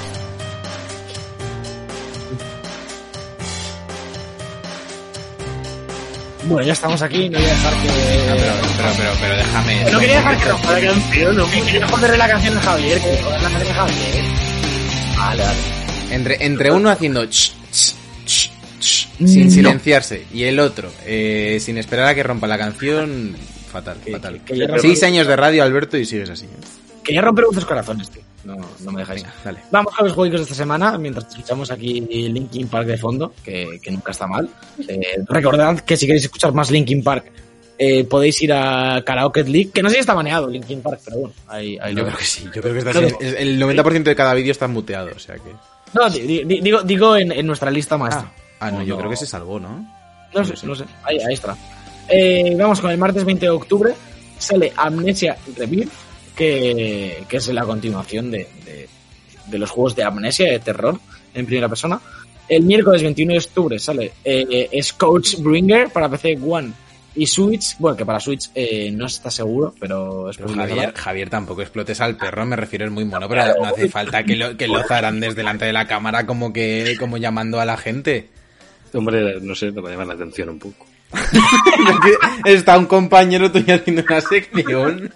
Bueno, 6.46 6.66
ya 6.66 6.74
estamos 6.74 7.00
aquí, 7.00 7.30
no 7.30 7.38
voy 7.38 7.46
a 7.48 7.50
dejar 7.52 7.72
que... 7.82 7.88
Ah, 7.88 8.34
pero, 8.36 8.52
pero, 8.76 8.92
pero, 8.98 9.10
pero 9.20 9.36
déjame. 9.36 9.90
No 9.92 9.98
quería 9.98 10.16
dejar 10.16 10.36
que 10.38 10.48
rompa 10.50 10.72
la 10.72 10.80
canción, 10.80 11.50
Que 11.50 11.60
quería 11.62 11.86
ponerle 11.86 12.18
la 12.18 12.28
canción 12.28 12.58
a 12.58 12.60
Javier, 12.60 13.00
que 13.00 13.22
joder 13.22 13.42
la 13.42 13.48
canción 13.50 13.70
a 13.70 13.74
Javier. 13.74 14.24
Vale, 15.16 15.42
vale. 15.42 15.58
Entre, 16.10 16.44
entre 16.46 16.70
uno 16.70 16.90
haciendo 16.90 17.24
ch, 17.24 17.54
ch, 17.72 17.94
ch, 18.26 18.50
ch, 18.78 19.08
sin 19.26 19.46
No. 19.46 19.50
silenciarse 19.50 20.26
y 20.34 20.44
el 20.44 20.60
otro 20.60 20.92
eh, 21.06 21.58
sin 21.62 21.78
esperar 21.78 22.08
a 22.08 22.14
que 22.14 22.22
rompa 22.22 22.46
la 22.46 22.58
canción, 22.58 23.34
fatal, 23.72 23.96
fatal. 24.12 24.42
Seis 24.82 25.02
años 25.02 25.26
de 25.26 25.36
radio, 25.36 25.62
Alberto, 25.62 25.96
y 25.96 26.04
sigues 26.04 26.28
así. 26.28 26.46
Quería 27.02 27.22
romper 27.22 27.46
vuestros 27.46 27.64
corazones, 27.64 28.10
tío. 28.10 28.22
No, 28.44 28.56
no 28.80 28.92
me 28.92 29.00
dejáis. 29.00 29.22
Venga, 29.22 29.34
dale. 29.44 29.58
Vamos 29.70 29.94
con 29.94 30.06
los 30.06 30.14
juegos 30.14 30.40
de 30.40 30.42
esta 30.42 30.54
semana, 30.54 30.98
mientras 30.98 31.26
escuchamos 31.28 31.70
aquí 31.70 32.00
Linkin 32.00 32.68
Park 32.68 32.86
de 32.86 32.98
fondo, 32.98 33.32
que, 33.42 33.78
que 33.82 33.90
nunca 33.90 34.12
está 34.12 34.26
mal. 34.26 34.48
Eh, 34.86 35.00
recordad 35.26 35.80
que 35.80 35.96
si 35.96 36.06
queréis 36.06 36.24
escuchar 36.24 36.52
más 36.52 36.70
Linkin 36.70 37.02
Park, 37.02 37.24
eh, 37.78 38.04
podéis 38.04 38.40
ir 38.42 38.52
a 38.52 39.02
Karaoke 39.04 39.42
League, 39.44 39.70
que 39.72 39.82
no 39.82 39.88
sé 39.88 39.94
si 39.96 40.00
está 40.00 40.14
baneado 40.14 40.46
Linkin 40.48 40.80
Park, 40.82 41.00
pero 41.04 41.16
bueno, 41.18 41.34
ahí, 41.48 41.76
ahí 41.80 41.92
Yo 41.94 42.00
lo 42.02 42.06
creo 42.06 42.18
que 42.18 42.24
sí, 42.24 42.44
yo 42.54 42.60
creo 42.62 42.72
que 42.74 42.78
está 42.78 43.00
digo. 43.00 43.18
Es- 43.20 43.34
El 43.38 43.58
90% 43.60 44.02
de 44.04 44.14
cada 44.14 44.34
vídeo 44.34 44.52
está 44.52 44.68
muteado, 44.68 45.10
o 45.16 45.18
sea 45.18 45.36
que. 45.36 45.50
No, 45.94 46.08
di- 46.10 46.44
di- 46.44 46.60
digo, 46.60 46.82
digo 46.82 47.16
en, 47.16 47.32
en 47.32 47.46
nuestra 47.46 47.70
lista 47.70 47.96
maestra. 47.96 48.30
Ah, 48.60 48.70
no, 48.70 48.78
No, 48.78 48.84
yo 48.84 48.94
no. 48.94 48.98
creo 49.00 49.10
que 49.10 49.16
se 49.16 49.26
salvó, 49.26 49.58
¿no? 49.58 49.68
No 49.70 50.40
No 50.40 50.44
sé, 50.44 50.56
sé. 50.56 50.66
no 50.66 50.74
sé. 50.74 50.84
Ahí, 51.02 51.18
ahí 51.20 51.34
está. 51.34 51.56
Eh, 52.08 52.54
vamos 52.58 52.80
con 52.80 52.90
el 52.90 52.98
martes 52.98 53.24
20 53.24 53.46
de 53.46 53.50
octubre. 53.50 53.94
Sale 54.38 54.72
Amnesia 54.76 55.36
Rebirth, 55.56 55.92
que, 56.36 57.24
que 57.28 57.36
es 57.36 57.48
la 57.48 57.64
continuación 57.64 58.30
de, 58.30 58.46
de- 58.64 58.88
de 59.46 59.58
los 59.58 59.70
juegos 59.70 59.94
de 59.94 60.02
Amnesia, 60.04 60.50
de 60.50 60.58
terror, 60.58 60.98
en 61.34 61.44
primera 61.44 61.68
persona. 61.68 62.00
El 62.48 62.62
miércoles 62.62 63.02
21 63.02 63.32
de 63.34 63.38
octubre 63.38 63.78
sale 63.78 64.12
eh, 64.24 64.70
Scourge 64.82 65.36
Bringer 65.38 65.90
para 65.90 66.08
PC 66.08 66.38
One 66.42 66.72
y 67.14 67.26
Switch. 67.26 67.76
Bueno, 67.78 67.94
que 67.96 68.06
para 68.06 68.20
Switch 68.20 68.50
eh, 68.54 68.90
no 68.90 69.04
está 69.06 69.30
seguro, 69.30 69.74
pero 69.78 70.30
es 70.30 70.36
Pero 70.38 70.48
posible. 70.48 70.68
Javier, 70.68 70.94
Javier, 70.94 71.28
tampoco 71.30 71.60
explotes 71.60 72.00
al 72.00 72.16
perro, 72.16 72.46
me 72.46 72.56
refiero, 72.56 72.86
es 72.86 72.90
muy 72.90 73.04
mono, 73.04 73.28
pero 73.28 73.44
no 73.60 73.66
hace 73.66 73.88
falta 73.90 74.24
que 74.24 74.34
lo, 74.36 74.56
que 74.56 74.66
lo 74.66 74.82
zarandes 74.82 75.34
delante 75.34 75.66
de 75.66 75.72
la 75.74 75.86
cámara 75.86 76.24
como 76.26 76.50
que 76.52 76.96
como 76.98 77.18
llamando 77.18 77.60
a 77.60 77.66
la 77.66 77.76
gente. 77.76 78.28
Hombre, 78.94 79.40
no 79.42 79.54
sé, 79.54 79.72
te 79.72 79.80
va 79.80 79.88
a 79.90 79.92
llamar 79.92 80.06
la 80.06 80.14
atención 80.14 80.48
un 80.48 80.58
poco. 80.58 80.86
Está 82.44 82.78
un 82.78 82.86
compañero 82.86 83.50
tuyo 83.50 83.74
haciendo 83.74 84.02
una 84.02 84.20
sección. 84.20 85.12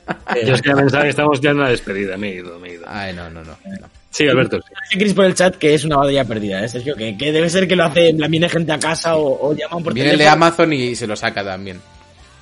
Yo 0.47 0.55
es 0.55 0.63
que 0.63 0.73
pensaba 0.73 1.05
que 1.05 1.11
estamos 1.11 1.41
ya 1.41 1.51
en 1.51 1.59
la 1.61 1.69
despedida, 1.71 2.17
me 2.17 2.31
he 2.31 2.35
ido, 2.37 2.59
me 2.59 2.69
he 2.71 2.75
ido. 2.75 2.85
Ay, 2.89 3.13
no, 3.15 3.29
no, 3.31 3.43
no. 3.45 3.53
no. 3.53 3.87
Sí, 4.11 4.27
Alberto. 4.27 4.59
sí. 4.59 4.73
Dice 4.91 4.99
Chris 4.99 5.15
por 5.15 5.25
el 5.27 5.35
chat 5.35 5.57
que 5.57 5.75
es 5.75 5.85
una 5.85 5.97
batalla 5.97 6.25
perdida, 6.25 6.65
¿eh, 6.65 6.69
Sergio? 6.69 6.97
Que, 6.97 7.17
que 7.17 7.31
debe 7.33 7.51
ser 7.51 7.69
que 7.69 7.77
lo 7.77 7.85
hace, 7.85 8.15
plan, 8.15 8.31
viene 8.31 8.49
gente 8.49 8.73
a 8.73 8.79
casa 8.79 9.17
o, 9.17 9.49
o 9.51 9.55
llaman 9.55 9.83
por 9.85 9.93
Viene 9.95 10.13
el 10.13 10.19
de. 10.19 10.29
Amazon 10.29 10.73
y 10.73 10.95
se 10.97 11.07
lo 11.07 11.15
saca 11.15 11.45
también. 11.45 11.81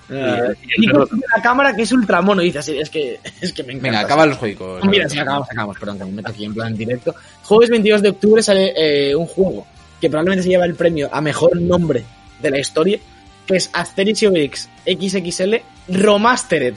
Eh, 0.08 0.54
Y- 0.78 0.86
la 0.86 1.42
cámara 1.42 1.74
que 1.74 1.82
es 1.82 1.90
ultramono, 1.92 2.40
dice 2.40 2.60
así, 2.60 2.78
es 2.78 2.88
que, 2.88 3.18
es 3.40 3.52
que 3.52 3.64
me 3.64 3.72
encanta. 3.72 3.88
Venga, 3.88 4.00
acaba 4.00 4.26
los 4.26 4.38
juegos. 4.38 4.84
Mira, 4.84 5.08
sí, 5.08 5.18
acabamos, 5.18 5.50
acabamos, 5.50 5.78
perdón, 5.78 5.98
que 5.98 6.04
me 6.04 6.12
meto 6.12 6.30
aquí 6.30 6.44
en 6.44 6.54
plan 6.54 6.76
directo. 6.76 7.14
Jueves 7.42 7.70
22 7.70 8.02
de 8.02 8.08
octubre 8.10 8.42
sale 8.42 8.72
eh, 8.76 9.14
un 9.16 9.26
juego 9.26 9.66
que 10.00 10.08
probablemente 10.08 10.44
se 10.44 10.50
lleva 10.50 10.66
el 10.66 10.74
premio 10.76 11.08
a 11.12 11.20
mejor 11.20 11.60
nombre 11.60 12.04
de 12.40 12.50
la 12.50 12.58
historia, 12.60 12.98
que 13.46 13.56
es 13.56 13.70
Asterix 13.72 14.22
y 14.22 14.26
Obelix 14.26 14.68
XXL 14.86 15.54
Remastered. 15.88 16.74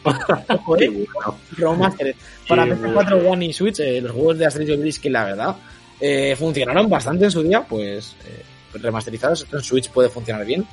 Ojo, 0.04 0.76
eh, 0.78 1.06
Remastered. 1.56 2.14
Para 2.48 2.64
Qué 2.64 2.74
PS4, 2.74 3.28
One 3.28 3.46
y 3.46 3.52
Switch, 3.52 3.80
eh, 3.80 4.00
los 4.00 4.12
juegos 4.12 4.38
de 4.38 4.46
Asterix 4.46 4.70
y 4.70 4.72
Obelix 4.74 4.98
que 4.98 5.10
la 5.10 5.24
verdad 5.24 5.56
eh, 6.00 6.34
funcionaron 6.36 6.88
bastante 6.88 7.26
en 7.26 7.30
su 7.30 7.42
día, 7.42 7.62
pues 7.68 8.14
eh, 8.26 8.78
remasterizados. 8.78 9.42
Esto 9.42 9.58
en 9.58 9.62
Switch 9.62 9.90
puede 9.90 10.08
funcionar 10.08 10.46
bien. 10.46 10.66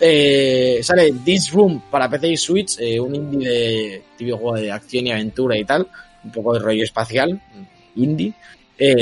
Sale 0.00 1.12
This 1.24 1.52
Room 1.52 1.82
para 1.90 2.08
PC 2.08 2.28
y 2.28 2.36
Switch, 2.38 2.78
un 3.00 3.14
indie 3.14 3.48
de 3.48 4.02
típico 4.16 4.38
juego 4.38 4.56
de 4.56 4.72
acción 4.72 5.06
y 5.06 5.12
aventura 5.12 5.58
y 5.58 5.64
tal, 5.64 5.86
un 6.24 6.30
poco 6.30 6.54
de 6.54 6.60
rollo 6.60 6.84
espacial, 6.84 7.38
indie. 7.96 8.32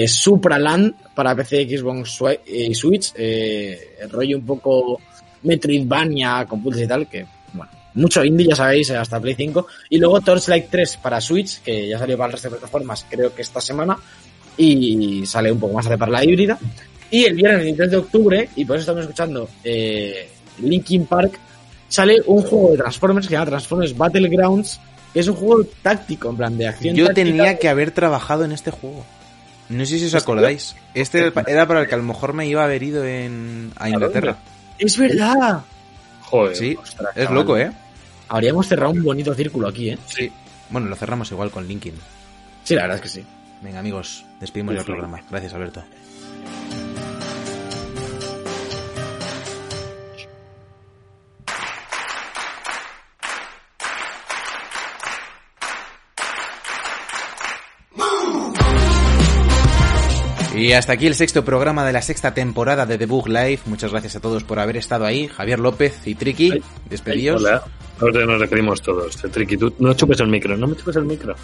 Supraland 0.09 1.15
para 1.15 1.37
PC, 1.37 1.69
Xbox 1.69 2.21
y 2.47 2.75
Switch, 2.75 3.13
el 3.17 4.11
rollo 4.11 4.39
un 4.39 4.45
poco 4.45 5.01
Metroidvania 5.43 6.47
con 6.47 6.63
puzzles 6.63 6.85
y 6.85 6.89
tal, 6.89 7.09
que 7.09 7.27
bueno, 7.53 7.71
mucho 7.95 8.25
indie 8.25 8.49
ya 8.49 8.57
sabéis, 8.57 8.91
hasta 8.91 9.21
Play 9.21 9.35
5. 9.35 9.67
Y 9.91 9.99
luego 9.99 10.21
Torchlight 10.21 10.69
3 10.71 10.97
para 10.99 11.21
Switch, 11.21 11.61
que 11.63 11.89
ya 11.89 11.99
salió 11.99 12.17
para 12.17 12.27
el 12.27 12.33
resto 12.33 12.49
de 12.49 12.57
plataformas, 12.57 13.07
creo 13.09 13.35
que 13.35 13.43
esta 13.43 13.61
semana, 13.61 13.97
y 14.57 15.25
sale 15.27 15.53
un 15.53 15.61
poco 15.61 15.75
más 15.75 15.85
tarde 15.85 15.99
para 15.99 16.13
la 16.13 16.25
híbrida. 16.25 16.59
Y 17.11 17.25
el 17.25 17.35
viernes 17.35 17.61
23 17.61 17.91
de 17.91 17.97
octubre, 17.97 18.49
y 18.57 18.65
por 18.65 18.77
eso 18.77 18.83
estamos 18.83 19.03
escuchando 19.03 19.49
eh, 19.65 20.29
Linkin 20.59 21.07
Park, 21.07 21.39
sale 21.89 22.21
un 22.27 22.43
juego 22.43 22.73
de 22.73 22.79
Transformers 22.79 23.27
que 23.27 23.31
se 23.31 23.35
llama 23.35 23.47
Transformers 23.47 23.97
Battlegrounds, 23.97 24.81
que 25.13 25.21
es 25.21 25.29
un 25.29 25.37
juego 25.37 25.65
táctico, 25.83 26.29
en 26.31 26.37
plan 26.37 26.59
de 26.59 26.69
acción. 26.69 26.95
Yo 26.95 27.07
táctica. 27.07 27.27
tenía 27.27 27.59
que 27.59 27.69
haber 27.69 27.93
trabajado 27.93 28.45
en 28.45 28.53
este 28.53 28.71
juego. 28.71 29.05
No 29.71 29.85
sé 29.85 29.99
si 29.99 30.07
os 30.07 30.15
acordáis. 30.15 30.77
Este 30.95 31.19
era 31.19 31.45
era 31.47 31.67
para 31.67 31.83
el 31.83 31.89
que 31.89 31.95
a 31.95 31.99
lo 31.99 32.05
mejor 32.05 32.33
me 32.33 32.47
iba 32.47 32.63
a 32.63 32.65
haber 32.65 32.83
ido 32.83 33.05
en, 33.05 33.73
a 33.77 33.89
Inglaterra. 33.89 34.39
¡Es 34.79 34.97
verdad! 34.97 35.63
Joder. 36.23 36.57
Sí, 36.57 36.77
Ostras, 36.81 37.17
es 37.17 37.31
loco, 37.31 37.57
¿eh? 37.57 37.73
Habríamos 38.29 38.69
cerrado 38.69 38.93
un 38.93 39.03
bonito 39.03 39.35
círculo 39.35 39.69
aquí, 39.69 39.91
¿eh? 39.91 39.99
Sí. 40.07 40.31
Bueno, 40.71 40.89
lo 40.89 40.97
cerramos 40.97 41.31
igual 41.33 41.51
con 41.51 41.67
Linkin. 41.67 41.95
Sí, 42.65 42.75
la 42.75 42.83
verdad 42.83 42.97
es 42.97 43.03
que 43.03 43.09
sí. 43.09 43.25
Venga, 43.63 43.79
amigos, 43.81 44.25
despedimos 44.39 44.75
ya 44.75 44.81
el 44.81 44.87
programa. 44.87 45.21
Gracias, 45.31 45.55
Alberto. 45.55 45.83
Y 60.59 60.73
hasta 60.73 60.93
aquí 60.95 61.07
el 61.07 61.15
sexto 61.15 61.45
programa 61.45 61.87
de 61.87 61.93
la 61.93 62.03
sexta 62.03 62.35
temporada 62.35 62.85
de 62.87 62.99
The 62.99 63.07
Book 63.07 63.29
Live. 63.29 63.61
Muchas 63.67 63.91
gracias 63.93 64.17
a 64.17 64.21
todos 64.21 64.45
por 64.45 64.59
haber 64.59 64.77
estado 64.77 65.05
ahí. 65.05 65.29
Javier 65.29 65.59
López 65.61 66.01
y 66.07 66.15
Triki, 66.15 66.61
despedidos. 66.91 67.43
Hola. 67.43 67.63
Ahora 68.01 68.27
nos 68.27 68.41
despedimos 68.41 68.81
todos. 68.83 69.23
El 69.25 69.31
Tricky, 69.31 69.57
tú 69.57 69.73
no 69.79 69.93
chupes 69.95 70.21
el 70.21 70.29
micro, 70.29 70.57
no 70.57 70.67
me 70.67 70.77
chupes 70.77 70.97
el 70.97 71.05
micro. 71.05 71.35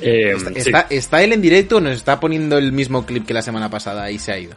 Eh, 0.00 0.32
Está, 0.36 0.50
sí. 0.50 0.56
está- 0.58 0.86
está 0.90 1.22
él 1.22 1.32
en 1.32 1.42
directo 1.42 1.76
o 1.76 1.80
nos 1.80 1.92
está 1.92 2.18
poniendo 2.18 2.56
el 2.58 2.72
mismo 2.72 3.04
clip 3.04 3.26
que 3.26 3.34
la 3.34 3.42
semana 3.42 3.68
pasada 3.68 4.10
y 4.10 4.18
se 4.18 4.32
ha 4.32 4.38
ido? 4.38 4.54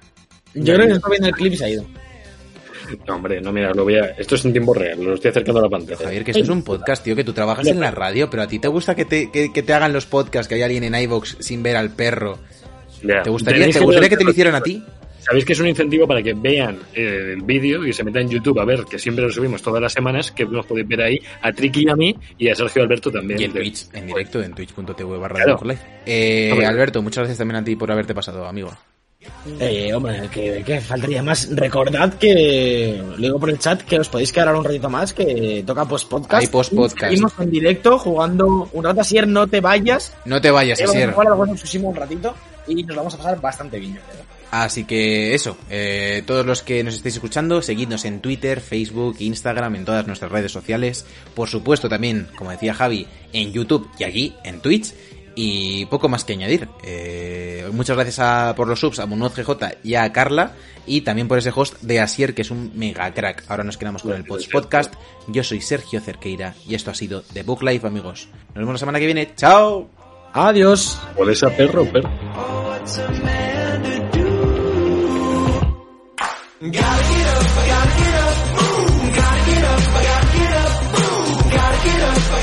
Yo 0.54 0.74
creo 0.76 0.88
que 0.88 0.94
está 0.94 1.10
viendo 1.10 1.28
el 1.28 1.34
clip 1.36 1.54
y 1.54 1.58
se 1.58 1.66
ha 1.66 1.70
ido. 1.70 1.86
No, 3.08 3.16
hombre, 3.16 3.42
no, 3.42 3.52
mira, 3.52 3.74
lo 3.74 3.84
voy 3.84 3.96
a... 3.96 4.06
Esto 4.18 4.36
es 4.36 4.46
en 4.46 4.52
tiempo 4.52 4.74
real, 4.74 5.02
lo 5.04 5.14
estoy 5.16 5.32
acercando 5.32 5.60
a 5.60 5.64
la 5.64 5.70
pantalla. 5.70 5.98
Javier, 6.04 6.24
que 6.24 6.32
esto 6.32 6.44
es 6.44 6.50
un 6.50 6.64
podcast, 6.64 7.04
tío, 7.04 7.16
que 7.16 7.24
tú 7.24 7.34
trabajas 7.34 7.66
en 7.68 7.80
la 7.80 7.92
radio, 7.92 8.30
pero 8.30 8.44
a 8.44 8.48
ti 8.48 8.60
te 8.60 8.68
gusta 8.68 8.94
que 8.96 9.06
te, 9.06 9.32
que, 9.32 9.52
que 9.54 9.64
te 9.64 9.74
hagan 9.74 9.94
los 9.94 10.06
podcasts, 10.06 10.48
que 10.48 10.56
hay 10.56 10.62
alguien 10.64 10.84
en 10.84 10.96
iVox 10.96 11.38
sin 11.40 11.64
ver 11.64 11.76
al 11.78 11.92
perro. 11.92 12.40
¿Te 13.24 13.30
gustaría, 13.30 13.60
Tenéis 13.60 13.76
¿te 13.78 13.82
gustaría 13.84 14.02
ver- 14.02 14.10
que 14.10 14.18
te 14.18 14.24
lo 14.24 14.32
hicieran 14.32 14.56
a 14.56 14.62
ti? 14.62 14.84
Sabéis 15.20 15.46
que 15.46 15.54
es 15.54 15.60
un 15.62 15.68
incentivo 15.70 16.06
para 16.06 16.22
que 16.22 16.34
vean 16.34 16.80
eh, 16.94 17.32
el 17.38 17.42
vídeo 17.44 17.86
y 17.88 17.94
se 17.94 18.04
metan 18.04 18.24
en 18.24 18.30
YouTube 18.30 18.60
a 18.60 18.66
ver 18.66 18.84
que 18.84 19.00
siempre 19.00 19.24
lo 19.24 19.32
subimos 19.32 19.62
todas 19.62 19.82
las 19.82 19.94
semanas, 19.94 20.32
que 20.34 20.46
nos 20.46 20.66
podéis 20.66 20.86
ver 20.88 21.02
ahí 21.02 21.20
a 21.42 21.54
Triki 21.54 21.86
y 21.86 21.90
a 21.90 21.96
mí 21.96 22.14
y 22.38 22.50
a 22.50 22.56
Sergio 22.56 22.82
Alberto 22.84 23.10
también. 23.10 23.40
Y 23.40 23.46
en 23.46 23.54
De- 23.54 23.60
Twitch, 23.62 23.86
en 23.94 24.08
directo, 24.08 24.44
en 24.44 24.54
twitch.tv 24.54 25.18
barra 25.18 25.36
Claro. 25.36 25.60
Eh, 26.06 26.50
Hombre. 26.52 26.68
Alberto, 26.68 27.02
muchas 27.02 27.20
gracias 27.22 27.38
también 27.38 27.56
a 27.62 27.64
ti 27.64 27.78
por 27.78 27.90
haberte 27.90 28.14
pasado, 28.14 28.46
amigo. 28.46 28.74
Eh, 29.62 29.94
hombre, 29.94 30.28
que, 30.30 30.62
que 30.66 30.82
faltaría 30.82 31.24
más. 31.24 31.48
Recordad 31.56 32.16
que, 32.16 33.02
lo 33.12 33.16
digo 33.16 33.40
por 33.40 33.50
el 33.50 33.58
chat, 33.60 33.82
que 33.84 33.98
os 34.00 34.10
podéis 34.10 34.34
quedar 34.34 34.50
ahora 34.50 34.60
un 34.60 34.66
ratito 34.66 34.90
más, 34.90 35.14
que 35.14 35.64
toca 35.66 35.86
post-podcast. 35.86 36.34
Hay 36.42 36.48
post-podcast. 36.48 37.00
Seguimos 37.12 37.32
en 37.40 37.50
directo 37.50 37.98
jugando 37.98 38.70
un 38.74 38.84
rato. 38.84 39.00
Asier, 39.00 39.26
no 39.26 39.48
te 39.48 39.62
vayas. 39.62 40.14
No 40.26 40.42
te 40.42 40.52
vayas, 40.52 40.78
Eh, 40.82 40.84
vamos 40.84 40.96
a 40.96 41.00
Asier. 41.00 41.14
jugar 41.14 41.56
Tsushima 41.56 41.88
un 41.88 41.96
ratito 41.96 42.36
y 42.68 42.84
nos 42.84 42.96
vamos 42.96 43.14
a 43.14 43.18
pasar 43.18 43.40
bastante 43.42 43.80
bien, 43.80 43.94
creo. 43.94 44.24
Así 44.52 44.84
que 44.86 45.34
eso, 45.34 45.58
eh, 45.70 46.22
todos 46.28 46.46
los 46.46 46.62
que 46.62 46.84
nos 46.84 46.94
estéis 46.94 47.16
escuchando, 47.16 47.62
seguidnos 47.64 48.06
en 48.06 48.20
Twitter, 48.22 48.62
Facebook, 48.62 49.16
Instagram, 49.20 49.76
en 49.76 49.86
todas 49.86 50.06
nuestras 50.06 50.32
redes 50.32 50.52
sociales. 50.52 51.06
Por 51.34 51.50
supuesto 51.50 51.90
también, 51.90 52.28
como 52.36 52.52
decía 52.52 52.74
Javi, 52.76 53.08
en 53.34 53.52
YouTube 53.52 53.90
y 53.98 54.04
aquí, 54.04 54.36
en 54.44 54.60
Twitch. 54.62 54.94
Y 55.36 55.88
poco 55.88 56.08
más 56.10 56.24
que 56.26 56.34
añadir. 56.34 56.70
Eh, 56.84 57.68
muchas 57.74 57.96
gracias 57.96 58.20
a- 58.20 58.54
por 58.56 58.68
los 58.68 58.80
subs 58.80 59.00
a 59.00 59.08
Munoz 59.08 59.34
GJ 59.36 59.78
y 59.84 59.96
a 59.96 60.14
Carla. 60.14 60.52
Y 60.86 61.02
también 61.02 61.28
por 61.28 61.40
ese 61.40 61.50
host 61.56 61.82
de 61.82 62.00
Asier, 62.00 62.36
que 62.36 62.44
es 62.44 62.52
un 62.52 62.72
mega 62.76 63.12
crack. 63.12 63.44
Ahora 63.48 63.64
nos 63.64 63.78
quedamos 63.78 64.04
con 64.04 64.14
el 64.14 64.26
Podcast. 64.52 64.94
Yo 65.28 65.44
soy 65.44 65.62
Sergio 65.62 66.00
Cerqueira 66.02 66.54
y 66.68 66.76
esto 66.76 66.92
ha 66.92 66.94
sido 66.94 67.24
The 67.34 67.42
Book 67.42 67.64
Life, 67.64 67.88
amigos. 67.88 68.28
Nos 68.50 68.58
vemos 68.58 68.74
la 68.74 68.78
semana 68.78 69.00
que 69.00 69.06
viene. 69.08 69.34
¡Chao! 69.36 70.03
Adiós. 70.34 71.00
¿Hueles 71.16 71.44
a 71.44 71.50
perro? 71.50 71.86
Shoulders, 81.84 82.43